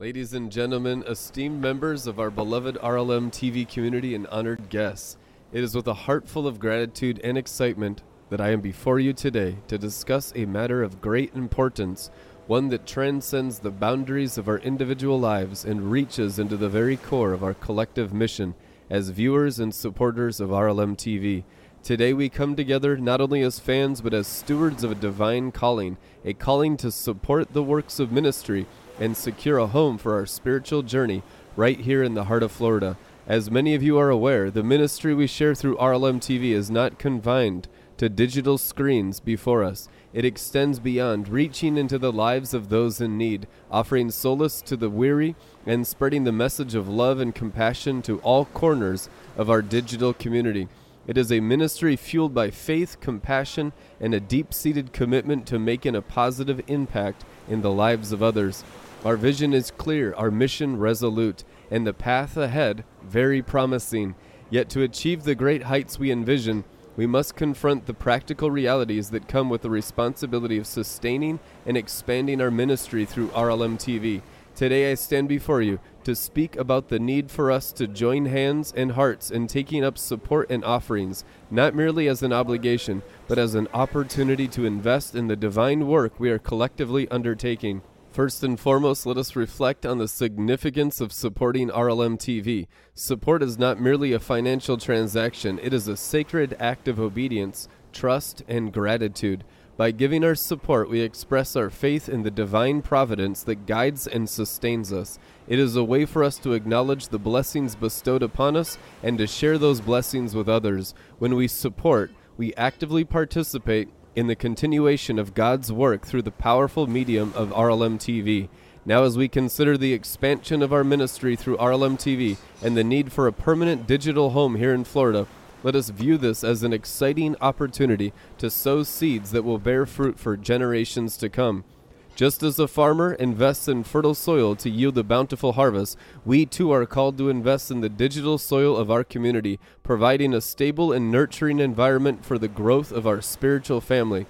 Ladies 0.00 0.32
and 0.32 0.50
gentlemen, 0.50 1.04
esteemed 1.06 1.60
members 1.60 2.06
of 2.06 2.18
our 2.18 2.30
beloved 2.30 2.76
RLM 2.76 3.30
TV 3.30 3.68
community 3.68 4.14
and 4.14 4.26
honored 4.28 4.70
guests, 4.70 5.18
it 5.52 5.62
is 5.62 5.74
with 5.74 5.86
a 5.86 5.92
heart 5.92 6.26
full 6.26 6.46
of 6.46 6.58
gratitude 6.58 7.20
and 7.22 7.36
excitement 7.36 8.02
that 8.30 8.40
I 8.40 8.52
am 8.52 8.62
before 8.62 8.98
you 8.98 9.12
today 9.12 9.58
to 9.68 9.76
discuss 9.76 10.32
a 10.34 10.46
matter 10.46 10.82
of 10.82 11.02
great 11.02 11.34
importance, 11.34 12.10
one 12.46 12.68
that 12.68 12.86
transcends 12.86 13.58
the 13.58 13.70
boundaries 13.70 14.38
of 14.38 14.48
our 14.48 14.60
individual 14.60 15.20
lives 15.20 15.66
and 15.66 15.90
reaches 15.90 16.38
into 16.38 16.56
the 16.56 16.70
very 16.70 16.96
core 16.96 17.34
of 17.34 17.44
our 17.44 17.54
collective 17.54 18.14
mission 18.14 18.54
as 18.88 19.10
viewers 19.10 19.58
and 19.58 19.74
supporters 19.74 20.40
of 20.40 20.48
RLM 20.48 20.96
TV. 20.96 21.44
Today 21.82 22.12
we 22.12 22.28
come 22.28 22.54
together 22.54 22.96
not 22.96 23.20
only 23.20 23.42
as 23.42 23.58
fans 23.58 24.00
but 24.00 24.14
as 24.14 24.28
stewards 24.28 24.84
of 24.84 24.92
a 24.92 24.94
divine 24.94 25.50
calling, 25.50 25.96
a 26.24 26.32
calling 26.32 26.76
to 26.76 26.92
support 26.92 27.54
the 27.54 27.62
works 27.62 27.98
of 27.98 28.12
ministry 28.12 28.66
and 29.00 29.16
secure 29.16 29.58
a 29.58 29.66
home 29.66 29.98
for 29.98 30.14
our 30.14 30.24
spiritual 30.24 30.84
journey 30.84 31.24
right 31.56 31.80
here 31.80 32.04
in 32.04 32.14
the 32.14 32.24
heart 32.24 32.44
of 32.44 32.52
Florida. 32.52 32.96
As 33.26 33.50
many 33.50 33.74
of 33.74 33.82
you 33.82 33.98
are 33.98 34.10
aware, 34.10 34.48
the 34.48 34.62
ministry 34.62 35.12
we 35.12 35.26
share 35.26 35.56
through 35.56 35.76
RLM 35.76 36.20
TV 36.20 36.52
is 36.52 36.70
not 36.70 37.00
confined 37.00 37.66
to 37.96 38.08
digital 38.08 38.58
screens 38.58 39.18
before 39.18 39.64
us. 39.64 39.88
It 40.12 40.24
extends 40.24 40.78
beyond, 40.78 41.28
reaching 41.28 41.76
into 41.76 41.98
the 41.98 42.12
lives 42.12 42.54
of 42.54 42.68
those 42.68 43.00
in 43.00 43.18
need, 43.18 43.48
offering 43.72 44.12
solace 44.12 44.62
to 44.62 44.76
the 44.76 44.90
weary, 44.90 45.34
and 45.66 45.84
spreading 45.84 46.22
the 46.22 46.30
message 46.30 46.76
of 46.76 46.88
love 46.88 47.18
and 47.18 47.34
compassion 47.34 48.02
to 48.02 48.20
all 48.20 48.44
corners 48.44 49.08
of 49.36 49.50
our 49.50 49.62
digital 49.62 50.14
community. 50.14 50.68
It 51.06 51.18
is 51.18 51.32
a 51.32 51.40
ministry 51.40 51.96
fueled 51.96 52.32
by 52.32 52.50
faith, 52.50 53.00
compassion, 53.00 53.72
and 54.00 54.14
a 54.14 54.20
deep 54.20 54.54
seated 54.54 54.92
commitment 54.92 55.46
to 55.48 55.58
making 55.58 55.96
a 55.96 56.02
positive 56.02 56.62
impact 56.68 57.24
in 57.48 57.62
the 57.62 57.72
lives 57.72 58.12
of 58.12 58.22
others. 58.22 58.62
Our 59.04 59.16
vision 59.16 59.52
is 59.52 59.72
clear, 59.72 60.14
our 60.14 60.30
mission 60.30 60.78
resolute, 60.78 61.42
and 61.72 61.84
the 61.84 61.92
path 61.92 62.36
ahead 62.36 62.84
very 63.02 63.42
promising. 63.42 64.14
Yet 64.48 64.68
to 64.70 64.82
achieve 64.82 65.24
the 65.24 65.34
great 65.34 65.64
heights 65.64 65.98
we 65.98 66.12
envision, 66.12 66.62
we 66.96 67.06
must 67.06 67.34
confront 67.34 67.86
the 67.86 67.94
practical 67.94 68.50
realities 68.50 69.10
that 69.10 69.26
come 69.26 69.48
with 69.50 69.62
the 69.62 69.70
responsibility 69.70 70.56
of 70.56 70.66
sustaining 70.68 71.40
and 71.66 71.76
expanding 71.76 72.40
our 72.40 72.50
ministry 72.50 73.04
through 73.06 73.28
RLM 73.28 73.76
TV. 73.76 74.22
Today 74.54 74.92
I 74.92 74.94
stand 74.94 75.28
before 75.28 75.62
you 75.62 75.80
to 76.04 76.14
speak 76.14 76.56
about 76.56 76.88
the 76.88 76.98
need 76.98 77.30
for 77.30 77.50
us 77.50 77.72
to 77.72 77.86
join 77.86 78.26
hands 78.26 78.72
and 78.76 78.92
hearts 78.92 79.30
in 79.30 79.46
taking 79.46 79.84
up 79.84 79.96
support 79.96 80.50
and 80.50 80.64
offerings, 80.64 81.24
not 81.50 81.74
merely 81.74 82.08
as 82.08 82.22
an 82.22 82.32
obligation, 82.32 83.02
but 83.28 83.38
as 83.38 83.54
an 83.54 83.68
opportunity 83.72 84.48
to 84.48 84.64
invest 84.64 85.14
in 85.14 85.28
the 85.28 85.36
divine 85.36 85.86
work 85.86 86.18
we 86.18 86.30
are 86.30 86.38
collectively 86.38 87.08
undertaking. 87.08 87.82
First 88.12 88.44
and 88.44 88.60
foremost, 88.60 89.06
let 89.06 89.16
us 89.16 89.34
reflect 89.34 89.86
on 89.86 89.96
the 89.96 90.06
significance 90.06 91.00
of 91.00 91.12
supporting 91.12 91.70
RLM 91.70 92.18
TV. 92.18 92.66
Support 92.94 93.42
is 93.42 93.58
not 93.58 93.80
merely 93.80 94.12
a 94.12 94.18
financial 94.18 94.76
transaction, 94.76 95.58
it 95.62 95.72
is 95.72 95.88
a 95.88 95.96
sacred 95.96 96.54
act 96.60 96.88
of 96.88 97.00
obedience, 97.00 97.68
trust, 97.90 98.42
and 98.46 98.70
gratitude. 98.70 99.44
By 99.78 99.90
giving 99.92 100.22
our 100.22 100.34
support, 100.34 100.90
we 100.90 101.00
express 101.00 101.56
our 101.56 101.70
faith 101.70 102.06
in 102.06 102.22
the 102.22 102.30
divine 102.30 102.82
providence 102.82 103.42
that 103.44 103.64
guides 103.64 104.06
and 104.06 104.28
sustains 104.28 104.92
us. 104.92 105.18
It 105.52 105.58
is 105.58 105.76
a 105.76 105.84
way 105.84 106.06
for 106.06 106.24
us 106.24 106.38
to 106.38 106.54
acknowledge 106.54 107.08
the 107.08 107.18
blessings 107.18 107.74
bestowed 107.74 108.22
upon 108.22 108.56
us 108.56 108.78
and 109.02 109.18
to 109.18 109.26
share 109.26 109.58
those 109.58 109.82
blessings 109.82 110.34
with 110.34 110.48
others. 110.48 110.94
When 111.18 111.34
we 111.34 111.46
support, 111.46 112.10
we 112.38 112.54
actively 112.54 113.04
participate 113.04 113.90
in 114.16 114.28
the 114.28 114.34
continuation 114.34 115.18
of 115.18 115.34
God's 115.34 115.70
work 115.70 116.06
through 116.06 116.22
the 116.22 116.30
powerful 116.30 116.86
medium 116.86 117.34
of 117.36 117.50
RLM 117.50 117.98
TV. 117.98 118.48
Now, 118.86 119.02
as 119.02 119.18
we 119.18 119.28
consider 119.28 119.76
the 119.76 119.92
expansion 119.92 120.62
of 120.62 120.72
our 120.72 120.84
ministry 120.84 121.36
through 121.36 121.58
RLM 121.58 121.98
TV 121.98 122.38
and 122.62 122.74
the 122.74 122.82
need 122.82 123.12
for 123.12 123.26
a 123.26 123.32
permanent 123.32 123.86
digital 123.86 124.30
home 124.30 124.54
here 124.54 124.72
in 124.72 124.84
Florida, 124.84 125.26
let 125.62 125.76
us 125.76 125.90
view 125.90 126.16
this 126.16 126.42
as 126.42 126.62
an 126.62 126.72
exciting 126.72 127.36
opportunity 127.42 128.14
to 128.38 128.48
sow 128.48 128.84
seeds 128.84 129.32
that 129.32 129.44
will 129.44 129.58
bear 129.58 129.84
fruit 129.84 130.18
for 130.18 130.34
generations 130.34 131.18
to 131.18 131.28
come. 131.28 131.64
Just 132.14 132.42
as 132.42 132.58
a 132.58 132.68
farmer 132.68 133.14
invests 133.14 133.68
in 133.68 133.84
fertile 133.84 134.14
soil 134.14 134.54
to 134.56 134.68
yield 134.68 134.98
a 134.98 135.02
bountiful 135.02 135.52
harvest, 135.52 135.96
we 136.26 136.44
too 136.44 136.70
are 136.70 136.84
called 136.84 137.16
to 137.16 137.30
invest 137.30 137.70
in 137.70 137.80
the 137.80 137.88
digital 137.88 138.36
soil 138.36 138.76
of 138.76 138.90
our 138.90 139.02
community, 139.02 139.58
providing 139.82 140.34
a 140.34 140.42
stable 140.42 140.92
and 140.92 141.10
nurturing 141.10 141.58
environment 141.58 142.22
for 142.22 142.38
the 142.38 142.48
growth 142.48 142.92
of 142.92 143.06
our 143.06 143.22
spiritual 143.22 143.80
family. 143.80 144.26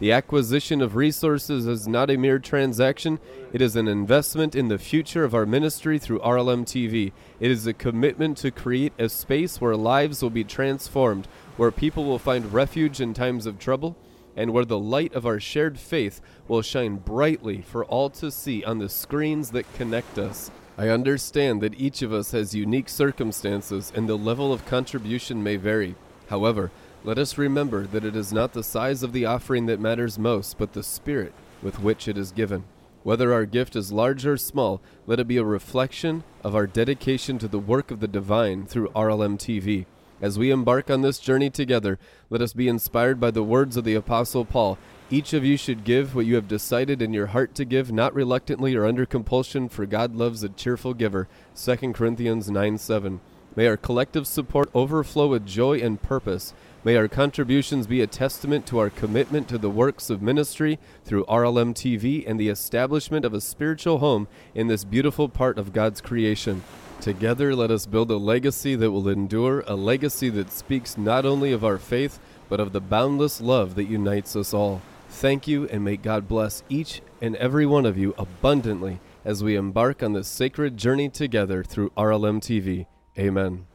The 0.00 0.10
acquisition 0.10 0.80
of 0.80 0.96
resources 0.96 1.66
is 1.66 1.86
not 1.86 2.08
a 2.08 2.16
mere 2.16 2.38
transaction, 2.38 3.18
it 3.52 3.60
is 3.60 3.76
an 3.76 3.88
investment 3.88 4.54
in 4.54 4.68
the 4.68 4.78
future 4.78 5.24
of 5.24 5.34
our 5.34 5.44
ministry 5.44 5.98
through 5.98 6.20
RLM 6.20 6.64
TV. 6.64 7.12
It 7.40 7.50
is 7.50 7.66
a 7.66 7.74
commitment 7.74 8.38
to 8.38 8.50
create 8.50 8.92
a 8.98 9.10
space 9.10 9.60
where 9.60 9.76
lives 9.76 10.22
will 10.22 10.30
be 10.30 10.44
transformed, 10.44 11.28
where 11.58 11.72
people 11.72 12.04
will 12.04 12.18
find 12.18 12.54
refuge 12.54 13.00
in 13.00 13.12
times 13.12 13.44
of 13.44 13.58
trouble, 13.58 13.96
and 14.38 14.52
where 14.52 14.64
the 14.64 14.78
light 14.78 15.12
of 15.14 15.26
our 15.26 15.40
shared 15.40 15.78
faith 15.80 16.20
will 16.46 16.62
shine 16.62 16.94
brightly 16.96 17.60
for 17.60 17.84
all 17.84 18.08
to 18.08 18.30
see 18.30 18.64
on 18.64 18.78
the 18.78 18.88
screens 18.88 19.50
that 19.50 19.74
connect 19.74 20.16
us. 20.16 20.50
I 20.78 20.90
understand 20.90 21.60
that 21.60 21.78
each 21.78 22.02
of 22.02 22.12
us 22.12 22.30
has 22.30 22.54
unique 22.54 22.88
circumstances 22.88 23.92
and 23.96 24.08
the 24.08 24.16
level 24.16 24.52
of 24.52 24.64
contribution 24.64 25.42
may 25.42 25.56
vary. 25.56 25.96
However, 26.28 26.70
let 27.02 27.18
us 27.18 27.36
remember 27.36 27.84
that 27.88 28.04
it 28.04 28.14
is 28.14 28.32
not 28.32 28.52
the 28.52 28.62
size 28.62 29.02
of 29.02 29.12
the 29.12 29.26
offering 29.26 29.66
that 29.66 29.80
matters 29.80 30.20
most, 30.20 30.56
but 30.56 30.72
the 30.72 30.84
spirit 30.84 31.32
with 31.60 31.80
which 31.80 32.06
it 32.06 32.16
is 32.16 32.30
given. 32.30 32.62
Whether 33.02 33.32
our 33.32 33.44
gift 33.44 33.74
is 33.74 33.90
large 33.90 34.24
or 34.24 34.36
small, 34.36 34.80
let 35.04 35.18
it 35.18 35.26
be 35.26 35.36
a 35.36 35.44
reflection 35.44 36.22
of 36.44 36.54
our 36.54 36.68
dedication 36.68 37.38
to 37.38 37.48
the 37.48 37.58
work 37.58 37.90
of 37.90 37.98
the 37.98 38.06
divine 38.06 38.66
through 38.66 38.90
RLM 38.90 39.36
TV. 39.36 39.86
As 40.20 40.38
we 40.38 40.50
embark 40.50 40.90
on 40.90 41.02
this 41.02 41.20
journey 41.20 41.48
together, 41.48 41.98
let 42.28 42.42
us 42.42 42.52
be 42.52 42.66
inspired 42.66 43.20
by 43.20 43.30
the 43.30 43.44
words 43.44 43.76
of 43.76 43.84
the 43.84 43.94
Apostle 43.94 44.44
Paul. 44.44 44.76
Each 45.10 45.32
of 45.32 45.44
you 45.44 45.56
should 45.56 45.84
give 45.84 46.14
what 46.14 46.26
you 46.26 46.34
have 46.34 46.48
decided 46.48 47.00
in 47.00 47.12
your 47.12 47.28
heart 47.28 47.54
to 47.54 47.64
give, 47.64 47.92
not 47.92 48.14
reluctantly 48.14 48.74
or 48.74 48.84
under 48.84 49.06
compulsion, 49.06 49.68
for 49.68 49.86
God 49.86 50.16
loves 50.16 50.42
a 50.42 50.48
cheerful 50.48 50.92
giver. 50.92 51.28
2 51.54 51.92
Corinthians 51.92 52.50
9 52.50 52.78
7. 52.78 53.20
May 53.54 53.68
our 53.68 53.76
collective 53.76 54.26
support 54.26 54.70
overflow 54.74 55.28
with 55.28 55.46
joy 55.46 55.78
and 55.78 56.02
purpose. 56.02 56.52
May 56.84 56.96
our 56.96 57.08
contributions 57.08 57.86
be 57.86 58.02
a 58.02 58.06
testament 58.06 58.66
to 58.66 58.78
our 58.78 58.90
commitment 58.90 59.48
to 59.48 59.58
the 59.58 59.70
works 59.70 60.10
of 60.10 60.20
ministry 60.20 60.78
through 61.04 61.24
RLM 61.26 61.74
TV 61.74 62.24
and 62.28 62.38
the 62.38 62.48
establishment 62.48 63.24
of 63.24 63.34
a 63.34 63.40
spiritual 63.40 63.98
home 63.98 64.28
in 64.54 64.66
this 64.66 64.84
beautiful 64.84 65.28
part 65.28 65.58
of 65.58 65.72
God's 65.72 66.00
creation. 66.00 66.62
Together, 67.00 67.54
let 67.54 67.70
us 67.70 67.86
build 67.86 68.10
a 68.10 68.16
legacy 68.16 68.74
that 68.74 68.90
will 68.90 69.08
endure, 69.08 69.62
a 69.66 69.74
legacy 69.74 70.28
that 70.30 70.50
speaks 70.50 70.98
not 70.98 71.24
only 71.24 71.52
of 71.52 71.64
our 71.64 71.78
faith, 71.78 72.18
but 72.48 72.58
of 72.58 72.72
the 72.72 72.80
boundless 72.80 73.40
love 73.40 73.76
that 73.76 73.84
unites 73.84 74.34
us 74.34 74.52
all. 74.52 74.82
Thank 75.08 75.46
you, 75.46 75.66
and 75.68 75.84
may 75.84 75.96
God 75.96 76.26
bless 76.26 76.62
each 76.68 77.00
and 77.20 77.36
every 77.36 77.66
one 77.66 77.86
of 77.86 77.96
you 77.96 78.14
abundantly 78.18 79.00
as 79.24 79.44
we 79.44 79.56
embark 79.56 80.02
on 80.02 80.12
this 80.12 80.28
sacred 80.28 80.76
journey 80.76 81.08
together 81.08 81.62
through 81.62 81.90
RLM 81.90 82.40
TV. 82.40 82.86
Amen. 83.18 83.66